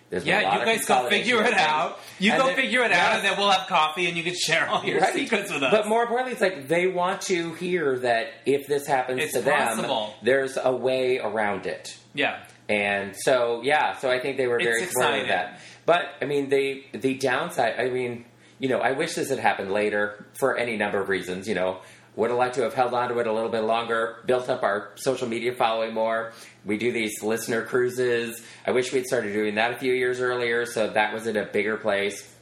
There's 0.09 0.26
Yeah, 0.26 0.57
you 0.59 0.64
guys 0.65 0.85
go 0.85 1.09
figure 1.09 1.43
it 1.43 1.53
out. 1.53 1.99
You 2.18 2.31
And 2.31 2.41
go 2.41 2.47
then- 2.47 2.55
figure 2.55 2.81
it 2.84 2.93
out, 2.93 3.18
and 3.18 3.26
then 3.26 3.38
we'll 3.38 3.51
have 3.51 3.68
coffee, 3.68 4.07
and 4.07 4.15
you 4.15 4.23
can 4.23 4.35
share 4.35 4.65
all 4.69 4.85
your 4.85 5.01
Right. 5.01 5.14
secrets 5.14 5.51
with 5.51 5.61
us. 5.64 5.69
But 5.72 5.85
more 5.88 6.03
importantly, 6.03 6.31
it's 6.31 6.41
like 6.41 6.69
they 6.69 6.88
want 6.88 7.22
to 7.23 7.53
hear 7.55 7.99
that 7.99 8.27
if 8.45 8.68
this 8.68 8.88
happens 8.88 9.22
It's 9.22 9.34
to 9.34 9.41
them, 9.41 9.85
there's 10.23 10.57
a 10.61 10.72
way 10.73 11.19
around 11.19 11.65
it. 11.65 11.97
yeah, 12.14 12.38
And 12.69 13.15
so, 13.18 13.61
yeah, 13.65 13.97
so 13.97 14.09
I 14.09 14.19
think 14.19 14.38
they 14.38 14.47
were 14.47 14.59
very 14.59 14.85
supportive 14.85 15.23
of 15.23 15.27
that. 15.27 15.59
But 15.88 16.03
I 16.22 16.26
mean, 16.26 16.49
the 16.49 16.84
the 16.91 17.15
downside. 17.15 17.80
I 17.80 17.89
mean, 17.89 18.26
you 18.59 18.69
know, 18.69 18.80
I 18.80 18.91
wish 18.91 19.15
this 19.15 19.30
had 19.30 19.39
happened 19.39 19.72
later 19.72 20.27
for 20.34 20.55
any 20.55 20.77
number 20.77 20.99
of 20.99 21.09
reasons. 21.09 21.47
You 21.47 21.55
know, 21.55 21.80
would 22.18 22.30
have 22.30 22.38
liked 22.38 22.55
to 22.55 22.64
have 22.64 22.73
held 22.73 22.93
on 22.93 23.07
to 23.09 23.18
it 23.19 23.26
a 23.26 23.31
little 23.31 23.49
bit 23.49 23.61
longer, 23.61 24.18
built 24.26 24.49
up 24.49 24.64
our 24.64 24.89
social 24.95 25.27
media 25.27 25.53
following 25.53 25.93
more. 25.93 26.34
We 26.65 26.77
do 26.77 26.91
these 26.91 27.23
listener 27.23 27.64
cruises. 27.64 28.43
I 28.65 28.72
wish 28.72 28.91
we'd 28.91 29.05
started 29.05 29.31
doing 29.31 29.55
that 29.55 29.72
a 29.72 29.77
few 29.77 29.93
years 29.93 30.19
earlier, 30.19 30.65
so 30.65 30.89
that 30.89 31.14
was 31.14 31.26
in 31.26 31.38
a 31.38 31.45
bigger 31.45 31.77
place. 31.77 32.35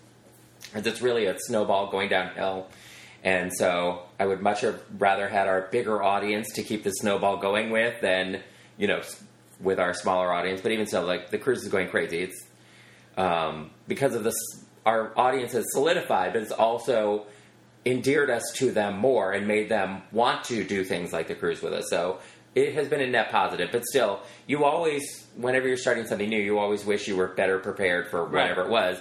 It's 0.74 1.02
really 1.02 1.28
a 1.28 1.38
snowball 1.38 1.92
going 1.92 2.10
downhill. 2.10 2.68
And 3.24 3.52
so 3.54 4.04
I 4.20 4.26
would 4.26 4.42
much 4.42 4.62
have 4.62 4.82
rather 4.98 5.28
had 5.28 5.48
our 5.48 5.68
bigger 5.72 6.02
audience 6.02 6.52
to 6.54 6.64
keep 6.64 6.84
the 6.84 6.92
snowball 6.92 7.38
going 7.38 7.70
with 7.70 8.02
than, 8.02 8.42
you 8.78 8.88
know, 8.88 9.02
with 9.60 9.80
our 9.80 9.94
smaller 9.94 10.34
audience. 10.34 10.62
But 10.62 10.72
even 10.72 10.88
so, 10.88 11.06
like 11.06 11.30
the 11.30 11.38
cruise 11.38 11.64
is 11.64 11.70
going 11.70 11.90
crazy. 11.90 12.22
It's 12.22 12.45
um, 13.18 13.72
because 13.88 14.16
of 14.16 14.24
this, 14.24 14.36
our 14.86 15.18
audience 15.18 15.54
has 15.54 15.66
solidified, 15.72 16.34
but 16.34 16.42
it's 16.42 16.52
also 16.52 17.26
endeared 17.86 18.30
us 18.30 18.44
to 18.56 18.72
them 18.72 18.98
more 18.98 19.32
and 19.32 19.48
made 19.48 19.70
them 19.70 20.02
want 20.12 20.44
to 20.46 20.64
do 20.64 20.84
things 20.84 21.14
like 21.14 21.28
the 21.28 21.36
cruise 21.36 21.62
with 21.62 21.74
us. 21.74 21.86
So 21.90 22.20
it 22.56 22.74
has 22.74 22.88
been 22.88 23.02
a 23.02 23.08
net 23.08 23.32
positive, 23.32 23.70
but 23.72 23.86
still, 23.86 24.22
you 24.48 24.64
always, 24.64 25.28
whenever 25.36 25.68
you're 25.68 25.78
starting 25.78 26.06
something 26.06 26.30
new, 26.30 26.42
you 26.42 26.58
always 26.58 26.86
wish 26.86 27.08
you 27.08 27.16
were 27.16 27.28
better 27.28 27.60
prepared 27.60 28.10
for 28.10 28.26
whatever 28.26 28.62
it 28.62 28.70
was. 28.70 28.98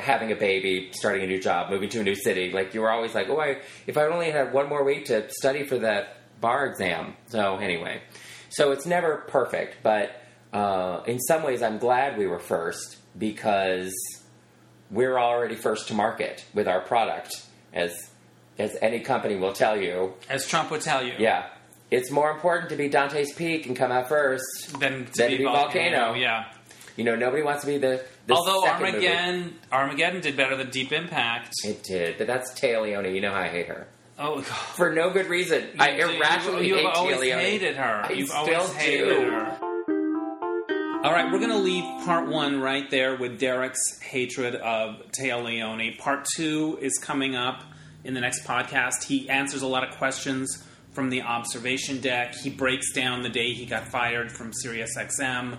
Having 0.00 0.32
a 0.32 0.34
baby, 0.34 0.90
starting 0.92 1.22
a 1.22 1.26
new 1.26 1.40
job, 1.40 1.70
moving 1.70 1.88
to 1.90 2.00
a 2.00 2.02
new 2.02 2.16
city, 2.16 2.50
like 2.50 2.74
you 2.74 2.80
were 2.80 2.90
always 2.90 3.14
like, 3.14 3.28
oh, 3.28 3.40
I, 3.40 3.58
if 3.86 3.96
I 3.96 4.06
only 4.06 4.30
had 4.30 4.52
one 4.52 4.68
more 4.68 4.82
week 4.82 5.06
to 5.06 5.30
study 5.30 5.64
for 5.64 5.78
that 5.78 6.16
bar 6.40 6.66
exam. 6.66 7.14
So 7.28 7.56
anyway, 7.58 8.02
so 8.50 8.72
it's 8.72 8.86
never 8.86 9.18
perfect, 9.28 9.76
but 9.84 10.20
uh, 10.52 11.02
in 11.06 11.20
some 11.20 11.44
ways, 11.44 11.62
I'm 11.62 11.78
glad 11.78 12.18
we 12.18 12.26
were 12.26 12.40
first 12.40 12.96
because 13.18 13.92
we're 14.90 15.18
already 15.18 15.54
first 15.56 15.88
to 15.88 15.94
market 15.94 16.44
with 16.54 16.68
our 16.68 16.80
product, 16.80 17.30
as 17.72 18.10
as 18.58 18.76
any 18.82 19.00
company 19.00 19.36
will 19.36 19.52
tell 19.52 19.76
you. 19.80 20.14
As 20.28 20.46
Trump 20.46 20.70
would 20.70 20.80
tell 20.80 21.04
you. 21.04 21.14
Yeah, 21.18 21.46
it's 21.90 22.10
more 22.10 22.30
important 22.30 22.70
to 22.70 22.76
be 22.76 22.88
Dante's 22.88 23.32
Peak 23.34 23.66
and 23.66 23.76
come 23.76 23.92
out 23.92 24.08
first 24.08 24.78
Than 24.80 25.04
to 25.06 25.12
than 25.12 25.28
be 25.30 25.36
to 25.36 25.38
be 25.38 25.44
Volcano, 25.44 25.96
Volcano. 26.06 26.14
yeah. 26.14 26.44
You 26.96 27.04
know, 27.04 27.14
nobody 27.14 27.42
wants 27.42 27.60
to 27.60 27.66
be 27.68 27.78
the. 27.78 28.04
the 28.26 28.34
Although 28.34 28.66
Armageddon, 28.66 29.40
movie. 29.42 29.54
Armageddon 29.70 30.20
did 30.20 30.36
better 30.36 30.56
than 30.56 30.70
Deep 30.70 30.90
Impact. 30.92 31.52
It 31.64 31.84
did, 31.84 32.18
but 32.18 32.26
that's 32.26 32.52
Téa 32.58 32.82
Leoni. 32.82 33.14
You 33.14 33.20
know 33.20 33.30
how 33.30 33.42
I 33.42 33.48
hate 33.48 33.68
her 33.68 33.86
Oh, 34.18 34.36
God. 34.36 34.44
for 34.46 34.92
no 34.92 35.10
good 35.10 35.26
reason. 35.28 35.64
I 35.78 35.90
You- 35.92 36.08
irrationally 36.18 36.66
you, 36.66 36.74
hate 36.74 36.82
You've 36.82 36.92
always 36.96 37.16
Téa 37.18 37.20
Leoni. 37.20 37.42
hated 37.44 37.76
her. 37.76 38.02
I 38.04 38.10
You've 38.14 38.28
still 38.28 38.38
always 38.56 38.72
hated 38.72 39.04
do. 39.10 39.30
her. 39.30 39.58
All 41.00 41.12
right, 41.12 41.30
we're 41.30 41.38
going 41.38 41.52
to 41.52 41.58
leave 41.58 41.84
part 42.04 42.28
one 42.28 42.60
right 42.60 42.90
there 42.90 43.16
with 43.16 43.38
Derek's 43.38 44.00
hatred 44.00 44.56
of 44.56 45.00
Téa 45.12 45.42
Leoni. 45.42 45.96
Part 45.96 46.26
two 46.34 46.76
is 46.82 46.98
coming 46.98 47.36
up 47.36 47.62
in 48.02 48.14
the 48.14 48.20
next 48.20 48.44
podcast. 48.44 49.04
He 49.04 49.30
answers 49.30 49.62
a 49.62 49.68
lot 49.68 49.88
of 49.88 49.96
questions 49.96 50.60
from 50.90 51.08
the 51.08 51.22
observation 51.22 52.00
deck. 52.00 52.34
He 52.34 52.50
breaks 52.50 52.92
down 52.92 53.22
the 53.22 53.28
day 53.28 53.52
he 53.52 53.64
got 53.64 53.86
fired 53.86 54.32
from 54.32 54.50
SiriusXM. 54.50 55.58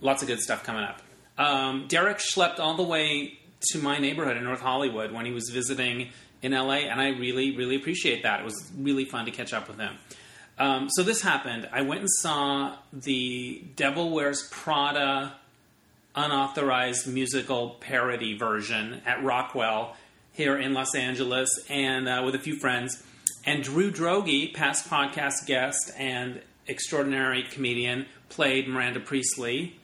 Lots 0.00 0.22
of 0.22 0.28
good 0.28 0.40
stuff 0.40 0.64
coming 0.64 0.84
up. 0.84 1.02
Um, 1.36 1.86
Derek 1.86 2.16
schlepped 2.16 2.58
all 2.58 2.74
the 2.74 2.82
way 2.82 3.38
to 3.72 3.78
my 3.80 3.98
neighborhood 3.98 4.38
in 4.38 4.44
North 4.44 4.62
Hollywood 4.62 5.12
when 5.12 5.26
he 5.26 5.32
was 5.32 5.50
visiting 5.50 6.08
in 6.40 6.52
LA, 6.52 6.86
and 6.88 6.98
I 6.98 7.08
really, 7.10 7.54
really 7.54 7.76
appreciate 7.76 8.22
that. 8.22 8.40
It 8.40 8.44
was 8.44 8.72
really 8.78 9.04
fun 9.04 9.26
to 9.26 9.30
catch 9.30 9.52
up 9.52 9.68
with 9.68 9.78
him. 9.78 9.98
Um, 10.60 10.88
so 10.90 11.02
this 11.02 11.22
happened. 11.22 11.68
I 11.72 11.82
went 11.82 12.00
and 12.02 12.10
saw 12.10 12.76
the 12.92 13.64
Devil 13.74 14.10
Wears 14.10 14.46
Prada 14.52 15.34
unauthorized 16.14 17.08
musical 17.08 17.70
parody 17.80 18.36
version 18.36 19.00
at 19.04 19.24
Rockwell 19.24 19.96
here 20.32 20.56
in 20.56 20.72
Los 20.72 20.94
Angeles, 20.94 21.50
and 21.68 22.08
uh, 22.08 22.22
with 22.24 22.36
a 22.36 22.38
few 22.38 22.56
friends. 22.56 23.02
And 23.44 23.64
Drew 23.64 23.90
Droege, 23.90 24.54
past 24.54 24.88
podcast 24.88 25.46
guest 25.46 25.90
and 25.98 26.40
extraordinary 26.68 27.42
comedian, 27.42 28.06
played 28.28 28.68
Miranda 28.68 29.00
Priestly 29.00 29.80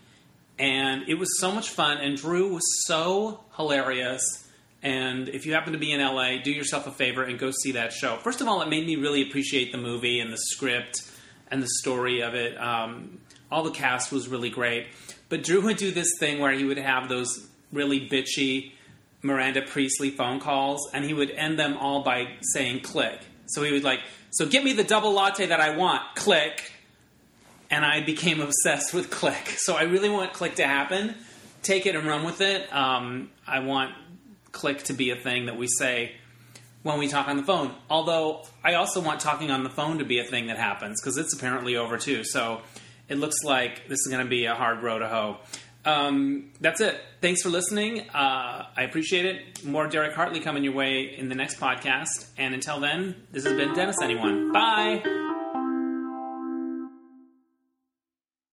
and 0.58 1.08
it 1.08 1.14
was 1.14 1.38
so 1.38 1.52
much 1.52 1.70
fun. 1.70 1.98
And 1.98 2.16
Drew 2.16 2.54
was 2.54 2.86
so 2.86 3.40
hilarious. 3.56 4.45
And 4.86 5.28
if 5.30 5.46
you 5.46 5.54
happen 5.54 5.72
to 5.72 5.80
be 5.80 5.90
in 5.90 6.00
LA, 6.00 6.38
do 6.44 6.52
yourself 6.52 6.86
a 6.86 6.92
favor 6.92 7.24
and 7.24 7.40
go 7.40 7.50
see 7.50 7.72
that 7.72 7.92
show. 7.92 8.18
First 8.18 8.40
of 8.40 8.46
all, 8.46 8.62
it 8.62 8.68
made 8.68 8.86
me 8.86 8.94
really 8.94 9.20
appreciate 9.20 9.72
the 9.72 9.78
movie 9.78 10.20
and 10.20 10.32
the 10.32 10.38
script 10.38 11.02
and 11.50 11.60
the 11.60 11.68
story 11.80 12.22
of 12.22 12.34
it. 12.36 12.56
Um, 12.56 13.18
all 13.50 13.64
the 13.64 13.72
cast 13.72 14.12
was 14.12 14.28
really 14.28 14.48
great. 14.48 14.86
But 15.28 15.42
Drew 15.42 15.60
would 15.62 15.76
do 15.76 15.90
this 15.90 16.12
thing 16.20 16.38
where 16.38 16.52
he 16.52 16.62
would 16.62 16.78
have 16.78 17.08
those 17.08 17.48
really 17.72 18.08
bitchy 18.08 18.74
Miranda 19.22 19.62
Priestly 19.62 20.10
phone 20.10 20.38
calls, 20.38 20.88
and 20.94 21.04
he 21.04 21.12
would 21.12 21.32
end 21.32 21.58
them 21.58 21.76
all 21.78 22.04
by 22.04 22.28
saying 22.52 22.82
click. 22.82 23.18
So 23.46 23.64
he 23.64 23.72
would 23.72 23.82
like, 23.82 24.02
so 24.30 24.46
get 24.46 24.62
me 24.62 24.72
the 24.72 24.84
double 24.84 25.10
latte 25.10 25.46
that 25.46 25.60
I 25.60 25.76
want, 25.76 26.02
click 26.14 26.72
and 27.72 27.84
I 27.84 28.02
became 28.02 28.40
obsessed 28.40 28.94
with 28.94 29.10
Click. 29.10 29.56
So 29.58 29.74
I 29.74 29.82
really 29.82 30.10
want 30.10 30.32
Click 30.32 30.54
to 30.56 30.64
happen. 30.64 31.16
Take 31.62 31.86
it 31.86 31.96
and 31.96 32.06
run 32.06 32.22
with 32.22 32.40
it. 32.40 32.72
Um, 32.72 33.30
I 33.48 33.58
want 33.58 33.92
Click 34.56 34.84
to 34.84 34.94
be 34.94 35.10
a 35.10 35.16
thing 35.16 35.46
that 35.46 35.58
we 35.58 35.68
say 35.78 36.12
when 36.82 36.98
we 36.98 37.08
talk 37.08 37.28
on 37.28 37.36
the 37.36 37.42
phone. 37.42 37.74
Although 37.90 38.46
I 38.64 38.74
also 38.74 39.02
want 39.02 39.20
talking 39.20 39.50
on 39.50 39.64
the 39.64 39.70
phone 39.70 39.98
to 39.98 40.04
be 40.04 40.18
a 40.18 40.24
thing 40.24 40.46
that 40.46 40.56
happens 40.56 41.00
because 41.00 41.18
it's 41.18 41.34
apparently 41.34 41.76
over 41.76 41.98
too. 41.98 42.24
So 42.24 42.62
it 43.08 43.18
looks 43.18 43.44
like 43.44 43.86
this 43.88 43.98
is 44.00 44.08
going 44.08 44.24
to 44.24 44.30
be 44.30 44.46
a 44.46 44.54
hard 44.54 44.82
row 44.82 44.98
to 44.98 45.06
hoe. 45.06 45.36
Um, 45.84 46.52
that's 46.60 46.80
it. 46.80 46.98
Thanks 47.20 47.42
for 47.42 47.50
listening. 47.50 48.08
Uh, 48.10 48.66
I 48.76 48.82
appreciate 48.82 49.26
it. 49.26 49.64
More 49.64 49.86
Derek 49.86 50.14
Hartley 50.14 50.40
coming 50.40 50.64
your 50.64 50.72
way 50.72 51.14
in 51.16 51.28
the 51.28 51.36
next 51.36 51.60
podcast. 51.60 52.28
And 52.38 52.54
until 52.54 52.80
then, 52.80 53.14
this 53.30 53.44
has 53.44 53.52
been 53.52 53.74
Dennis 53.74 53.96
Anyone. 54.02 54.52
Bye. 54.52 55.02